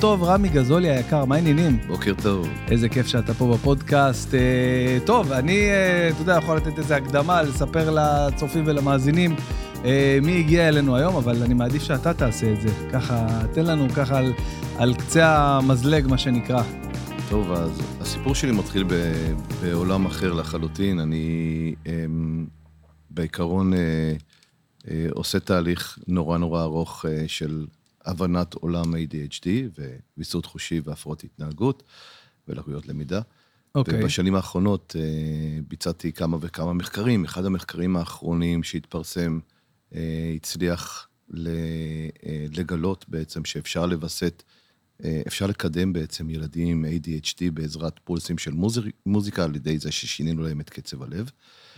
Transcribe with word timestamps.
טוב, 0.00 0.24
רמי 0.24 0.48
גזולי 0.48 0.90
היקר, 0.90 1.24
מה 1.24 1.34
העניינים? 1.34 1.78
בוקר 1.86 2.14
טוב. 2.22 2.48
איזה 2.70 2.88
כיף 2.88 3.06
שאתה 3.06 3.34
פה 3.34 3.54
בפודקאסט. 3.54 4.34
אה, 4.34 4.98
טוב, 5.04 5.32
אני, 5.32 5.70
אה, 5.70 6.08
אתה 6.08 6.22
יודע, 6.22 6.38
יכול 6.42 6.56
לתת 6.56 6.78
איזה 6.78 6.96
הקדמה, 6.96 7.42
לספר 7.42 7.90
לצופים 7.90 8.64
ולמאזינים 8.66 9.36
אה, 9.84 10.18
מי 10.22 10.38
הגיע 10.38 10.68
אלינו 10.68 10.96
היום, 10.96 11.16
אבל 11.16 11.42
אני 11.42 11.54
מעדיף 11.54 11.82
שאתה 11.82 12.14
תעשה 12.14 12.52
את 12.52 12.60
זה. 12.60 12.68
ככה, 12.92 13.26
תן 13.52 13.66
לנו 13.66 13.88
ככה 13.88 14.18
על, 14.18 14.32
על 14.76 14.94
קצה 14.94 15.36
המזלג, 15.38 16.06
מה 16.06 16.18
שנקרא. 16.18 16.62
טוב, 17.28 17.52
אז 17.52 17.82
הסיפור 18.00 18.34
שלי 18.34 18.52
מתחיל 18.52 18.84
ב, 18.88 18.94
בעולם 19.62 20.06
אחר 20.06 20.32
לחלוטין. 20.32 21.00
אני 21.00 21.74
אה, 21.86 21.92
בעיקרון 23.10 23.74
אה, 23.74 23.78
אה, 24.90 25.06
עושה 25.10 25.40
תהליך 25.40 25.98
נורא 26.08 26.38
נורא 26.38 26.62
ארוך 26.62 27.04
אה, 27.08 27.24
של 27.26 27.66
הבנת 28.04 28.54
עולם 28.54 28.94
ADHD 28.94 29.46
וויסות 30.16 30.46
חושי 30.46 30.80
והפרעות 30.84 31.24
התנהגות 31.24 31.82
ולקויות 32.48 32.86
למידה. 32.88 33.20
אוקיי. 33.74 34.02
ובשנים 34.02 34.34
האחרונות 34.34 34.96
אה, 34.98 35.60
ביצעתי 35.68 36.12
כמה 36.12 36.36
וכמה 36.40 36.72
מחקרים. 36.72 37.24
אחד 37.24 37.44
המחקרים 37.44 37.96
האחרונים 37.96 38.62
שהתפרסם 38.62 39.38
אה, 39.94 40.32
הצליח 40.36 41.08
ל- 41.30 41.48
אה, 42.26 42.46
לגלות 42.56 43.04
בעצם 43.08 43.44
שאפשר 43.44 43.86
לווסת, 43.86 44.42
אה, 45.04 45.22
אפשר 45.26 45.46
לקדם 45.46 45.92
בעצם 45.92 46.30
ילדים 46.30 46.68
עם 46.68 46.84
ADHD 46.84 47.50
בעזרת 47.52 48.00
פולסים 48.04 48.38
של 48.38 48.52
מוזיק, 48.52 48.84
מוזיקה 49.06 49.44
על 49.44 49.56
ידי 49.56 49.78
זה 49.78 49.92
ששינינו 49.92 50.42
להם 50.42 50.60
את 50.60 50.70
קצב 50.70 51.02
הלב. 51.02 51.30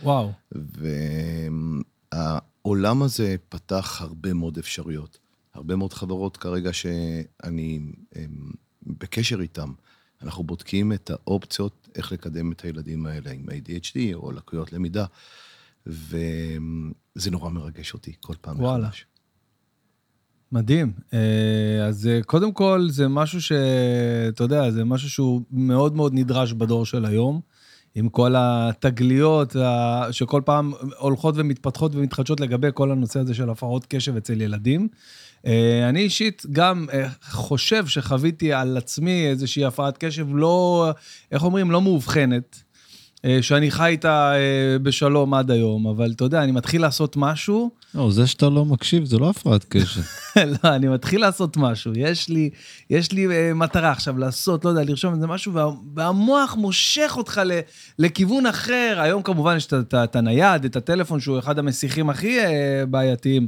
וואו. 0.03 0.31
והעולם 2.11 3.03
הזה 3.03 3.35
פתח 3.49 4.01
הרבה 4.01 4.33
מאוד 4.33 4.57
אפשרויות. 4.57 5.17
הרבה 5.53 5.75
מאוד 5.75 5.93
חברות 5.93 6.37
כרגע 6.37 6.73
שאני 6.73 7.79
הם, 8.15 8.51
בקשר 8.83 9.41
איתן. 9.41 9.69
אנחנו 10.21 10.43
בודקים 10.43 10.93
את 10.93 11.09
האופציות 11.09 11.87
איך 11.95 12.11
לקדם 12.11 12.51
את 12.51 12.61
הילדים 12.61 13.05
האלה 13.05 13.31
עם 13.31 13.45
ADHD 13.49 13.99
או 14.13 14.31
לקויות 14.31 14.73
למידה, 14.73 15.05
וזה 15.87 17.31
נורא 17.31 17.49
מרגש 17.49 17.93
אותי 17.93 18.13
כל 18.19 18.33
פעם 18.41 18.59
וואלה. 18.59 18.87
מחדש. 18.87 19.05
מדהים. 20.51 20.91
אה, 21.13 21.85
אז 21.87 22.07
אה, 22.07 22.19
קודם 22.25 22.53
כל, 22.53 22.87
זה 22.89 23.07
משהו 23.07 23.41
שאתה 23.41 24.43
יודע, 24.43 24.71
זה 24.71 24.83
משהו 24.83 25.09
שהוא 25.09 25.41
מאוד 25.51 25.95
מאוד 25.95 26.13
נדרש 26.13 26.53
בדור 26.53 26.85
של 26.85 27.05
היום, 27.05 27.41
עם 27.95 28.09
כל 28.09 28.33
התגליות 28.37 29.55
שכל 30.11 30.41
פעם 30.45 30.73
הולכות 30.97 31.35
ומתפתחות 31.37 31.95
ומתחדשות 31.95 32.39
לגבי 32.39 32.67
כל 32.73 32.91
הנושא 32.91 33.19
הזה 33.19 33.33
של 33.33 33.49
הפרעות 33.49 33.85
קשב 33.85 34.15
אצל 34.15 34.41
ילדים. 34.41 34.87
אה, 35.47 35.89
אני 35.89 35.99
אישית 35.99 36.43
גם 36.51 36.85
אה, 36.93 37.07
חושב 37.29 37.87
שחוויתי 37.87 38.53
על 38.53 38.77
עצמי 38.77 39.27
איזושהי 39.27 39.65
הפרעת 39.65 39.97
קשב 39.97 40.27
לא, 40.35 40.89
איך 41.31 41.43
אומרים, 41.43 41.71
לא 41.71 41.81
מאובחנת. 41.81 42.61
אה, 43.25 43.37
שאני 43.41 43.71
חי 43.71 43.87
איתה 43.89 44.33
בשלום 44.83 45.33
עד 45.33 45.51
היום, 45.51 45.87
אבל 45.87 46.11
אתה 46.15 46.23
יודע, 46.23 46.43
אני 46.43 46.51
מתחיל 46.51 46.81
לעשות 46.81 47.17
משהו, 47.17 47.71
לא, 47.95 48.11
זה 48.11 48.27
שאתה 48.27 48.49
לא 48.49 48.65
מקשיב 48.65 49.05
זה 49.05 49.17
לא 49.17 49.29
הפרעת 49.29 49.65
קשב. 49.69 50.01
לא, 50.63 50.75
אני 50.75 50.87
מתחיל 50.87 51.21
לעשות 51.21 51.57
משהו. 51.57 51.91
יש 51.95 52.29
לי, 52.29 52.49
יש 52.89 53.11
לי 53.11 53.27
מטרה 53.55 53.91
עכשיו 53.91 54.17
לעשות, 54.17 54.65
לא 54.65 54.69
יודע, 54.69 54.83
לרשום 54.83 55.13
איזה 55.13 55.27
משהו, 55.27 55.53
וה, 55.53 55.65
והמוח 55.95 56.55
מושך 56.55 57.13
אותך 57.17 57.41
ל, 57.45 57.59
לכיוון 57.99 58.45
אחר. 58.45 58.97
היום 58.97 59.21
כמובן 59.23 59.57
יש 59.57 59.67
את- 59.93 60.15
הנייד, 60.15 60.65
את 60.65 60.75
הטלפון, 60.75 61.19
שהוא 61.19 61.39
אחד 61.39 61.59
המסיחים 61.59 62.09
הכי 62.09 62.37
בעייתיים. 62.89 63.47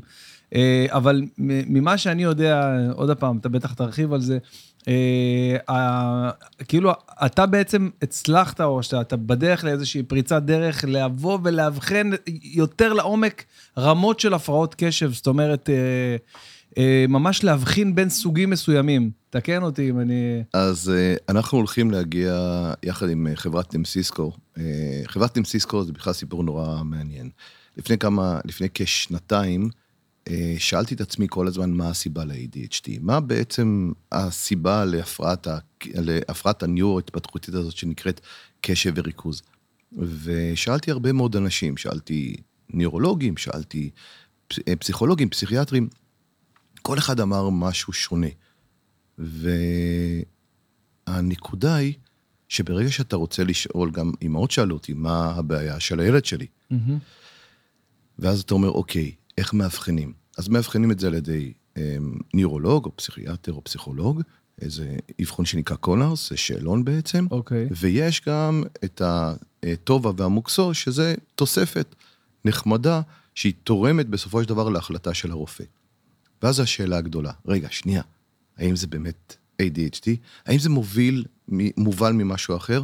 Uh, 0.53 0.55
אבל 0.89 1.21
ממה 1.37 1.97
שאני 1.97 2.23
יודע, 2.23 2.77
עוד 2.93 3.17
פעם, 3.17 3.37
אתה 3.37 3.49
בטח 3.49 3.73
תרחיב 3.73 4.13
על 4.13 4.21
זה, 4.21 4.37
uh, 4.79 4.83
כאילו, 6.67 6.91
אתה 7.25 7.45
בעצם 7.45 7.89
הצלחת, 8.01 8.61
או 8.61 8.83
שאתה 8.83 9.17
בדרך 9.17 9.63
לאיזושהי 9.63 10.03
פריצת 10.03 10.43
דרך, 10.43 10.85
לבוא 10.87 11.39
ולאבחן 11.43 12.09
יותר 12.43 12.93
לעומק 12.93 13.43
רמות 13.77 14.19
של 14.19 14.33
הפרעות 14.33 14.75
קשב, 14.77 15.13
זאת 15.13 15.27
אומרת, 15.27 15.69
אה, 15.69 16.15
אה, 16.77 17.05
ממש 17.09 17.43
להבחין 17.43 17.95
בין 17.95 18.09
סוגים 18.09 18.49
מסוימים. 18.49 19.11
תקן 19.29 19.63
אותי 19.63 19.89
אם 19.89 19.99
אני... 19.99 20.43
אז 20.53 20.91
אה, 20.95 21.15
אנחנו 21.29 21.57
הולכים 21.57 21.91
להגיע 21.91 22.33
יחד 22.83 23.09
עם 23.09 23.27
אה, 23.27 23.35
חברת 23.35 23.75
נמסיסקו. 23.75 24.31
אה, 24.57 24.63
חברת 25.05 25.37
נמסיסקו 25.37 25.83
זה 25.83 25.91
בכלל 25.91 26.13
סיפור 26.13 26.43
נורא 26.43 26.83
מעניין. 26.83 27.29
לפני 27.77 27.97
כמה, 27.97 28.39
לפני 28.45 28.67
כשנתיים, 28.73 29.61
אה, 29.63 29.82
שאלתי 30.57 30.95
את 30.95 31.01
עצמי 31.01 31.27
כל 31.29 31.47
הזמן 31.47 31.71
מה 31.71 31.89
הסיבה 31.89 32.25
ל-ADHD. 32.25 32.89
מה 33.01 33.19
בעצם 33.19 33.91
הסיבה 34.11 34.85
להפרעת, 34.85 35.47
ה- 35.47 35.57
להפרעת 35.85 36.63
הניורו-התפתחותית 36.63 37.53
הזאת 37.53 37.77
שנקראת 37.77 38.21
קשב 38.61 38.93
וריכוז. 38.95 39.41
ושאלתי 40.23 40.91
הרבה 40.91 41.13
מאוד 41.13 41.35
אנשים, 41.35 41.77
שאלתי 41.77 42.35
ניורולוגים, 42.69 43.37
שאלתי 43.37 43.89
אה, 44.67 44.75
פסיכולוגים, 44.75 45.29
פסיכיאטרים, 45.29 45.87
כל 46.81 46.97
אחד 46.97 47.19
אמר 47.19 47.49
משהו 47.49 47.93
שונה. 47.93 48.27
והנקודה 51.07 51.75
היא 51.75 51.93
שברגע 52.49 52.91
שאתה 52.91 53.15
רוצה 53.15 53.43
לשאול, 53.43 53.91
גם 53.91 54.11
אמהות 54.25 54.51
שאלו 54.51 54.75
אותי, 54.75 54.93
מה 54.93 55.31
הבעיה 55.31 55.79
של 55.79 55.99
הילד 55.99 56.25
שלי? 56.25 56.47
מהמם. 56.71 56.97
ואז 58.19 58.41
אתה 58.41 58.53
אומר, 58.53 58.69
אוקיי, 58.69 59.11
איך 59.37 59.53
מאבחנים? 59.53 60.13
אז 60.37 60.47
מאבחנים 60.47 60.91
את 60.91 60.99
זה 60.99 61.07
על 61.07 61.13
ידי 61.13 61.53
אמ, 61.77 62.17
ניורולוג, 62.33 62.85
או 62.85 62.95
פסיכיאטר, 62.95 63.53
או 63.53 63.63
פסיכולוג, 63.63 64.21
איזה 64.61 64.95
אבחון 65.21 65.45
שנקרא 65.45 65.75
קונרס, 65.75 66.29
זה 66.29 66.37
שאלון 66.37 66.85
בעצם. 66.85 67.27
אוקיי. 67.31 67.67
ויש 67.71 68.21
גם 68.27 68.63
את 68.83 69.01
הטובה 69.05 70.11
והמוקסו, 70.17 70.73
שזה 70.73 71.15
תוספת 71.35 71.95
נחמדה, 72.45 73.01
שהיא 73.35 73.53
תורמת 73.63 74.07
בסופו 74.07 74.43
של 74.43 74.49
דבר 74.49 74.69
להחלטה 74.69 75.13
של 75.13 75.31
הרופא. 75.31 75.63
ואז 76.41 76.59
השאלה 76.59 76.97
הגדולה, 76.97 77.31
רגע, 77.45 77.67
שנייה, 77.71 78.01
האם 78.57 78.75
זה 78.75 78.87
באמת 78.87 79.35
ADHD? 79.61 80.09
האם 80.45 80.59
זה 80.59 80.69
מוביל, 80.69 81.25
מובל 81.77 82.11
ממשהו 82.11 82.57
אחר? 82.57 82.83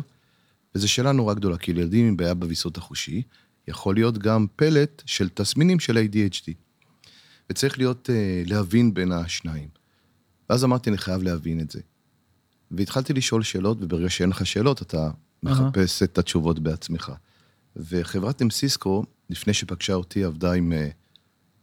וזו 0.76 0.90
שאלה 0.90 1.12
נורא 1.12 1.34
גדולה, 1.34 1.58
כי 1.58 1.74
לילדים 1.74 2.08
עם 2.08 2.18
בעיה 2.18 2.34
בוויסות 2.34 2.78
החושי, 2.78 3.22
יכול 3.69 3.96
להיות 3.96 4.18
גם 4.18 4.46
פלט 4.56 5.03
של 5.06 5.30
תסמינים 5.30 5.80
של 5.80 5.97
ADHD. 5.97 6.52
וצריך 7.50 7.78
להיות, 7.78 8.09
אה, 8.09 8.44
להבין 8.46 8.94
בין 8.94 9.12
השניים. 9.12 9.69
ואז 10.50 10.63
אמרתי, 10.63 10.90
אני 10.90 10.97
חייב 10.97 11.24
להבין 11.24 11.59
את 11.59 11.72
זה. 11.72 11.80
והתחלתי 12.72 13.13
לשאול 13.13 13.44
שאלות, 13.44 13.78
וברגע 13.81 14.09
שאין 14.09 14.30
לך 14.30 14.46
שאלות, 14.46 14.81
אתה 14.81 15.12
מחפש 15.44 16.03
את 16.03 16.18
התשובות 16.18 16.59
בעצמך. 16.59 17.12
וחברת 17.75 18.41
אמסיסקו, 18.41 19.03
לפני 19.30 19.53
שפגשה 19.53 19.94
אותי, 19.94 20.24
עבדה 20.24 20.53
עם 20.53 20.74
אה, 20.74 20.90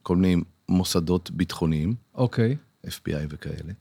כל 0.03 0.17
מיני 0.17 0.43
מוסדות 0.69 1.31
ביטחוניים, 1.31 1.95
אוקיי. 2.15 2.57
FBI 2.87 3.27
וכאלה, 3.29 3.73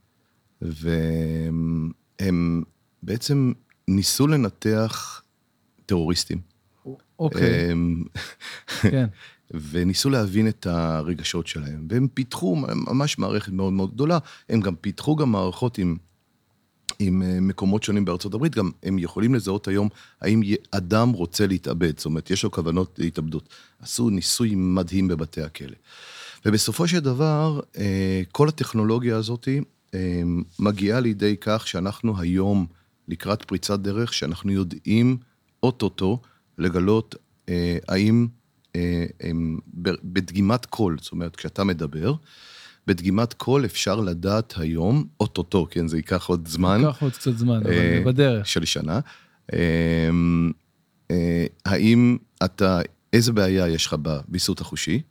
והם 0.62 2.62
בעצם 3.02 3.52
ניסו 3.88 4.26
לנתח 4.26 5.22
טרוריסטים. 5.86 6.55
אוקיי, 7.18 7.70
הם- 7.70 8.04
כן. 8.80 9.06
וניסו 9.70 10.10
להבין 10.10 10.48
את 10.48 10.66
הרגשות 10.66 11.46
שלהם, 11.46 11.86
והם 11.90 12.08
פיתחו 12.14 12.56
ממש 12.56 13.18
מערכת 13.18 13.52
מאוד 13.52 13.72
מאוד 13.72 13.94
גדולה, 13.94 14.18
הם 14.48 14.60
גם 14.60 14.74
פיתחו 14.76 15.16
גם 15.16 15.32
מערכות 15.32 15.78
עם, 15.78 15.96
עם 16.98 17.22
אה, 17.22 17.40
מקומות 17.40 17.82
שונים 17.82 18.04
בארצות 18.04 18.34
הברית, 18.34 18.54
גם 18.54 18.70
הם 18.82 18.98
יכולים 18.98 19.34
לזהות 19.34 19.68
היום 19.68 19.88
האם 20.20 20.42
אדם 20.70 21.10
רוצה 21.10 21.46
להתאבד, 21.46 21.96
זאת 21.96 22.06
אומרת, 22.06 22.30
יש 22.30 22.44
לו 22.44 22.50
כוונות 22.50 22.98
להתאבדות. 22.98 23.48
עשו 23.80 24.10
ניסוי 24.10 24.54
מדהים 24.54 25.08
בבתי 25.08 25.42
הכלא. 25.42 25.76
ובסופו 26.46 26.88
של 26.88 26.98
דבר, 26.98 27.60
אה, 27.78 28.22
כל 28.32 28.48
הטכנולוגיה 28.48 29.16
הזאת 29.16 29.48
אה, 29.94 30.22
מגיעה 30.58 31.00
לידי 31.00 31.36
כך 31.40 31.68
שאנחנו 31.68 32.20
היום 32.20 32.66
לקראת 33.08 33.44
פריצת 33.44 33.80
דרך, 33.80 34.14
שאנחנו 34.14 34.52
יודעים 34.52 35.16
אוטוטו 35.62 36.20
לגלות 36.58 37.14
אה, 37.48 37.78
האם 37.88 38.26
אה, 38.76 39.06
הם, 39.20 39.58
בדגימת 40.04 40.66
קול, 40.66 40.96
זאת 41.00 41.12
אומרת, 41.12 41.36
כשאתה 41.36 41.64
מדבר, 41.64 42.14
בדגימת 42.86 43.32
קול 43.32 43.64
אפשר 43.64 44.00
לדעת 44.00 44.54
היום, 44.56 45.04
אוטוטו, 45.20 45.66
כן, 45.70 45.88
זה 45.88 45.96
ייקח 45.96 46.26
עוד 46.26 46.48
זמן, 46.48 46.82
קח 46.92 47.02
עוד 47.02 47.12
קצת 47.12 47.36
זמן, 47.36 47.60
אבל 47.60 47.72
אה, 47.72 48.02
בדרך. 48.06 48.46
של 48.46 48.64
שנה. 48.64 49.00
אה, 49.52 49.58
אה, 51.10 51.46
האם 51.64 52.16
אתה, 52.44 52.80
איזה 53.12 53.32
בעיה 53.32 53.68
יש 53.68 53.86
לך 53.86 53.96
בוויסות 54.02 54.60
החושי, 54.60 55.02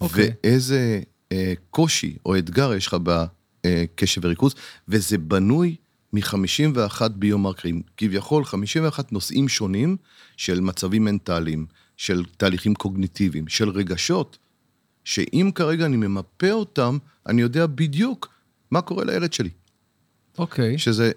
אוקיי. 0.00 0.30
ואיזה 0.44 1.00
אה, 1.32 1.52
קושי 1.70 2.16
או 2.26 2.38
אתגר 2.38 2.74
יש 2.74 2.86
לך 2.86 2.96
בקשב 3.02 4.24
וריכוז, 4.24 4.54
וזה 4.88 5.18
בנוי 5.18 5.76
מ-51 6.14 7.08
ביומרקרים, 7.08 7.82
כביכול 7.96 8.44
51 8.44 9.12
נושאים 9.12 9.48
שונים 9.48 9.96
של 10.36 10.60
מצבים 10.60 11.04
מנטליים, 11.04 11.66
של 11.96 12.24
תהליכים 12.36 12.74
קוגניטיביים, 12.74 13.48
של 13.48 13.68
רגשות, 13.68 14.38
שאם 15.04 15.50
כרגע 15.54 15.86
אני 15.86 15.96
ממפה 15.96 16.50
אותם, 16.50 16.98
אני 17.26 17.42
יודע 17.42 17.66
בדיוק 17.66 18.28
מה 18.70 18.80
קורה 18.80 19.04
לילד 19.04 19.32
שלי. 19.32 19.50
אוקיי. 20.38 20.78
שזה 20.78 21.12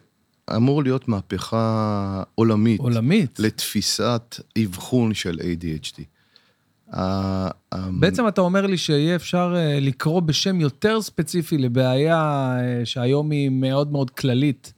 אמור 0.55 0.83
להיות 0.83 1.07
מהפכה 1.07 2.23
עולמית. 2.35 2.79
עולמית. 2.79 3.39
לתפיסת 3.39 4.35
אבחון 4.63 5.13
של 5.13 5.39
ADHD. 5.39 6.01
ה- 6.93 7.49
בעצם 7.99 8.27
אתה 8.27 8.41
אומר 8.41 8.65
לי 8.67 8.77
שיהיה 8.77 9.15
אפשר 9.15 9.53
אה, 9.57 9.79
לקרוא 9.79 10.21
בשם 10.21 10.61
יותר 10.61 11.01
ספציפי 11.01 11.57
לבעיה 11.57 12.17
אה, 12.59 12.85
שהיום 12.85 13.31
היא 13.31 13.49
מאוד 13.49 13.91
מאוד 13.91 14.09
כללית. 14.09 14.73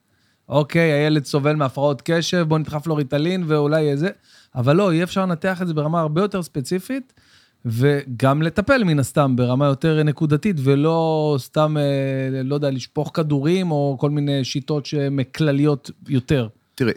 אוקיי, 0.50 0.92
הילד 0.92 1.26
סובל 1.26 1.56
מהפרעות 1.56 2.02
קשב, 2.06 2.46
בוא 2.48 2.58
נדחף 2.58 2.88
לו 2.88 2.96
ריטלין 2.96 3.44
ואולי 3.48 3.92
איזה... 3.92 4.10
אבל 4.56 4.76
לא, 4.76 4.94
יהיה 4.94 5.04
אפשר 5.04 5.22
לנתח 5.22 5.62
את 5.62 5.68
זה 5.68 5.74
ברמה 5.74 6.02
הרבה 6.02 6.22
יותר 6.22 6.42
ספציפית, 6.42 7.14
וגם 7.66 8.42
לטפל 8.42 8.84
מן 8.84 9.00
הסתם 9.00 9.36
ברמה 9.36 9.66
יותר 9.66 10.04
נקודתית, 10.04 10.56
ולא 10.64 11.36
סתם, 11.40 11.78
אה, 11.78 12.44
לא 12.44 12.56
יודע, 12.56 12.72
לשפוך 12.72 13.12
כדורים 13.14 13.72
או 13.72 13.98
כל 14.00 14.10
מיני 14.10 14.44
שיטות 14.44 14.86
שהן 14.86 15.20
כלליות 15.36 15.92
יותר. 16.08 16.48
תראה, 16.76 16.94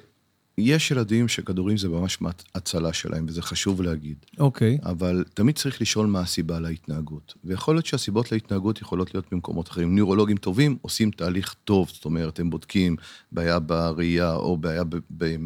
יש 0.58 0.90
ילדים 0.90 1.28
שכדורים 1.28 1.76
זה 1.76 1.88
ממש 1.88 2.18
הצלה 2.54 2.92
שלהם, 2.92 3.26
וזה 3.28 3.42
חשוב 3.42 3.82
להגיד. 3.82 4.16
אוקיי, 4.38 4.78
אבל 4.84 5.24
תמיד 5.34 5.56
צריך 5.56 5.80
לשאול 5.80 6.06
מה 6.06 6.20
הסיבה 6.20 6.60
להתנהגות. 6.60 7.34
ויכול 7.44 7.74
להיות 7.74 7.86
שהסיבות 7.86 8.32
להתנהגות 8.32 8.80
יכולות 8.80 9.14
להיות 9.14 9.26
במקומות 9.32 9.68
אחרים. 9.68 9.94
ניורולוגים 9.94 10.36
טובים 10.36 10.76
עושים 10.82 11.10
תהליך 11.10 11.54
טוב, 11.64 11.88
זאת 11.94 12.04
אומרת, 12.04 12.40
הם 12.40 12.50
בודקים 12.50 12.96
בעיה 13.32 13.58
בראייה, 13.58 14.34
או 14.34 14.56
בעיה 14.56 14.84
ב- 14.84 14.96
ב- 15.18 15.36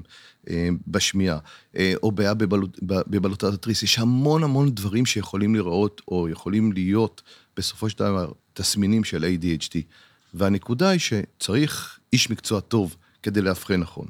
אה, 0.50 0.68
בשמיעה, 0.88 1.38
אה, 1.76 1.94
או 2.02 2.12
בעיה 2.12 2.34
בבלוט- 2.34 2.78
בבלוטת 2.82 3.52
התריס. 3.52 3.82
יש 3.82 3.98
המון 3.98 4.44
המון 4.44 4.70
דברים 4.70 5.06
שיכולים 5.06 5.54
לראות, 5.54 6.02
או 6.08 6.28
יכולים 6.28 6.72
להיות, 6.72 7.22
בסופו 7.56 7.90
של 7.90 7.98
דבר, 7.98 8.32
תסמינים 8.52 9.04
של 9.04 9.24
ADHD. 9.24 9.78
והנקודה 10.34 10.88
היא 10.88 11.00
שצריך 11.00 11.98
איש 12.12 12.30
מקצוע 12.30 12.60
טוב 12.60 12.96
כדי 13.22 13.40
לאבחן 13.42 13.80
נכון. 13.80 14.06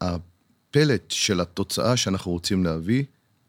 הפלט 0.00 1.10
של 1.10 1.40
התוצאה 1.40 1.96
שאנחנו 1.96 2.32
רוצים 2.32 2.64
להביא, 2.64 3.04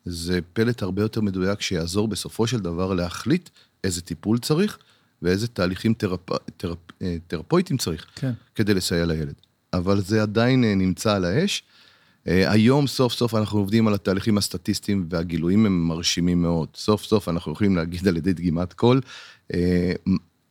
זה 0.05 0.39
פלט 0.53 0.81
הרבה 0.81 1.01
יותר 1.01 1.21
מדויק 1.21 1.61
שיעזור 1.61 2.07
בסופו 2.07 2.47
של 2.47 2.59
דבר 2.59 2.93
להחליט 2.93 3.49
איזה 3.83 4.01
טיפול 4.01 4.39
צריך 4.39 4.77
ואיזה 5.21 5.47
תהליכים 5.47 5.93
תרפ... 5.93 6.29
תרפ... 6.57 6.77
אה, 7.01 7.17
תרפויטיים 7.27 7.77
צריך 7.77 8.05
כן. 8.15 8.31
כדי 8.55 8.73
לסייע 8.73 9.05
לילד. 9.05 9.33
אבל 9.73 10.01
זה 10.01 10.21
עדיין 10.21 10.63
אה, 10.63 10.75
נמצא 10.75 11.15
על 11.15 11.25
האש. 11.25 11.63
אה, 12.27 12.51
היום 12.51 12.87
סוף 12.87 13.13
סוף 13.13 13.35
אנחנו 13.35 13.59
עובדים 13.59 13.87
על 13.87 13.93
התהליכים 13.93 14.37
הסטטיסטיים 14.37 15.07
והגילויים 15.09 15.65
הם 15.65 15.87
מרשימים 15.87 16.41
מאוד. 16.41 16.67
סוף 16.75 17.03
סוף 17.03 17.29
אנחנו 17.29 17.51
יכולים 17.51 17.75
להגיד 17.75 18.07
על 18.07 18.17
ידי 18.17 18.33
דגימת 18.33 18.73
קול, 18.73 19.01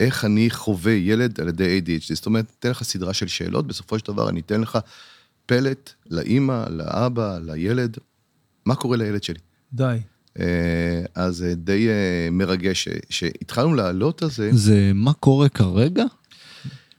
איך 0.00 0.25
אני 0.25 0.50
חווה 0.50 0.93
ילד 0.93 1.40
על 1.40 1.48
ידי 1.48 1.81
ADHD. 1.81 2.14
זאת 2.14 2.26
אומרת, 2.26 2.46
אתן 2.58 2.70
לך 2.70 2.82
סדרה 2.82 3.14
של 3.14 3.26
שאלות, 3.26 3.66
בסופו 3.66 3.98
של 3.98 4.06
דבר 4.06 4.28
אני 4.28 4.40
אתן 4.40 4.60
לך 4.60 4.78
פלט 5.46 5.90
לאימא, 6.10 6.64
לאבא, 6.70 7.38
לילד, 7.38 7.96
מה 8.64 8.75
קורה 8.75 8.96
לילד 8.96 9.22
שלי. 9.22 9.38
די. 9.72 9.98
אה, 10.38 11.04
אז 11.14 11.37
זה 11.37 11.54
די 11.54 11.88
אה, 11.88 12.28
מרגש 12.32 12.88
שהתחלנו 13.10 13.75
לעלות 13.75 14.22
על 14.22 14.31
זה. 14.31 14.50
זה 14.52 14.93
מה 14.94 15.12
קורה 15.12 15.48
כרגע? 15.48 16.04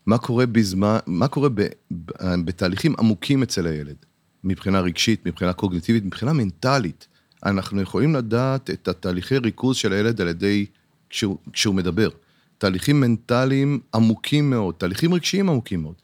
מה 0.06 0.18
קורה 0.18 0.46
בזמן, 0.46 0.98
מה 1.08 1.28
קורה 1.28 1.50
ב, 1.50 1.62
ב, 1.92 2.12
בתהליכים 2.46 2.96
עמוקים 3.00 3.44
אצל 3.44 3.68
הילד, 3.68 3.96
מבחינה 4.44 4.80
רגשית, 4.80 5.26
מבחינה 5.26 5.54
קוגניטיבית, 5.54 6.06
מבחינה 6.06 6.34
מנטלית. 6.34 7.08
אנחנו 7.46 7.82
יכולים 7.82 8.16
לדעת 8.16 8.70
את 8.70 8.88
התהליכי 8.88 9.38
ריכוז 9.38 9.78
של 9.78 9.94
הילד 9.94 10.22
על 10.22 10.28
ידי, 10.28 10.66
כשהוא, 11.10 11.38
כשהוא 11.54 11.76
מדבר. 11.76 12.10
תהליכים 12.58 13.00
מנטליים 13.00 13.80
עמוקים 13.94 14.50
מאוד, 14.50 14.76
תהליכים 14.78 15.14
רגשיים 15.14 15.50
עמוקים 15.50 15.82
מאוד. 15.82 15.96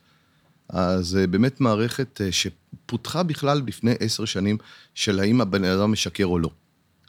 אז 0.70 1.08
זה 1.08 1.28
באמת 1.28 1.62
מערכת 1.62 2.22
אה, 2.22 2.30
שפותחה 2.32 3.24
בכלל 3.24 3.62
לפני 3.68 3.94
עשר 4.00 4.26
שנים, 4.26 4.58
של 4.96 5.20
האם 5.20 5.42
הבן 5.42 5.64
אדם 5.64 5.92
משקר 5.92 6.26
או 6.26 6.40
לא. 6.40 6.50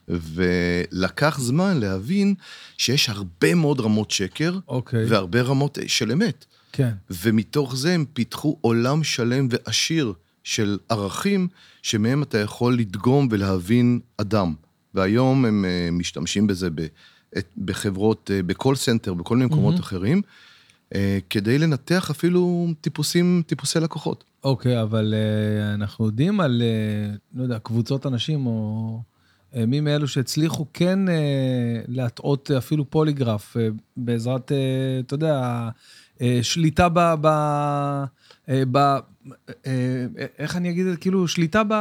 ולקח 0.08 1.38
זמן 1.40 1.80
להבין 1.80 2.34
שיש 2.78 3.08
הרבה 3.08 3.54
מאוד 3.54 3.80
רמות 3.80 4.10
שקר, 4.10 4.58
אוקיי. 4.68 5.04
והרבה 5.04 5.42
רמות 5.42 5.78
של 5.86 6.12
אמת. 6.12 6.44
כן. 6.72 6.90
ומתוך 7.10 7.76
זה 7.76 7.94
הם 7.94 8.04
פיתחו 8.12 8.58
עולם 8.60 9.04
שלם 9.04 9.48
ועשיר 9.50 10.12
של 10.44 10.78
ערכים 10.88 11.48
שמהם 11.82 12.22
אתה 12.22 12.38
יכול 12.38 12.78
לדגום 12.78 13.28
ולהבין 13.30 14.00
אדם. 14.16 14.54
והיום 14.94 15.44
הם 15.44 15.64
אה, 15.64 15.88
משתמשים 15.92 16.46
בזה 16.46 16.70
ב- 16.70 16.86
את- 17.38 17.48
בחברות, 17.64 18.30
אה, 18.34 18.42
ב 18.42 18.49
call 18.49 18.76
center, 18.76 19.14
בכל 19.14 19.36
מיני 19.36 19.46
מקומות 19.46 19.72
מהמם. 19.72 19.80
אחרים, 19.82 20.22
אה, 20.94 21.18
כדי 21.30 21.58
לנתח 21.58 22.10
אפילו 22.10 22.68
טיפוסים, 22.80 23.42
טיפוסי 23.46 23.80
לקוחות. 23.80 24.24
אוקיי, 24.44 24.82
אבל 24.82 25.14
uh, 25.14 25.74
אנחנו 25.74 26.06
יודעים 26.06 26.40
על, 26.40 26.62
uh, 26.62 27.18
לא 27.38 27.42
יודע, 27.42 27.58
קבוצות 27.58 28.06
אנשים 28.06 28.46
או 28.46 29.00
uh, 29.52 29.56
מי 29.66 29.80
מאלו 29.80 30.08
שהצליחו 30.08 30.66
כן 30.72 30.98
uh, 31.08 31.10
להטעות 31.88 32.50
אפילו 32.50 32.90
פוליגרף 32.90 33.56
uh, 33.56 33.60
בעזרת, 33.96 34.50
uh, 34.50 34.54
אתה 35.06 35.14
יודע, 35.14 35.68
uh, 36.18 36.20
שליטה 36.42 36.88
ב... 36.88 36.98
ב, 37.20 37.26
uh, 38.46 38.50
ב 38.72 38.96
איך 40.38 40.56
אני 40.56 40.70
אגיד 40.70 40.86
את 40.86 40.92
זה? 40.92 40.96
כאילו, 40.98 41.28
שליטה 41.28 41.62
ב, 41.68 41.74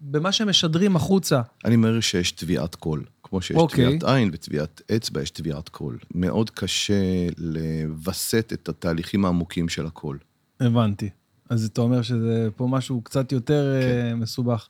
במה 0.00 0.32
שהם 0.32 0.48
משדרים 0.48 0.96
החוצה. 0.96 1.40
אני 1.64 1.74
אומר 1.74 2.00
שיש 2.00 2.32
טביעת 2.32 2.74
קול. 2.74 3.04
כמו 3.32 3.42
שיש 3.42 3.56
אוקיי. 3.56 3.84
טביעת 3.84 4.04
עין 4.04 4.30
וטביעת 4.32 4.82
אצבע, 4.96 5.22
יש 5.22 5.30
טביעת 5.30 5.68
קול. 5.68 5.98
מאוד 6.14 6.50
קשה 6.50 7.26
לווסת 7.38 8.52
את 8.52 8.68
התהליכים 8.68 9.24
העמוקים 9.24 9.68
של 9.68 9.86
הקול. 9.86 10.18
הבנתי. 10.60 11.10
אז 11.50 11.64
אתה 11.64 11.80
אומר 11.80 12.02
שזה 12.02 12.48
פה 12.56 12.66
משהו 12.66 13.00
קצת 13.00 13.32
יותר 13.32 13.80
כן. 13.82 14.14
מסובך. 14.18 14.68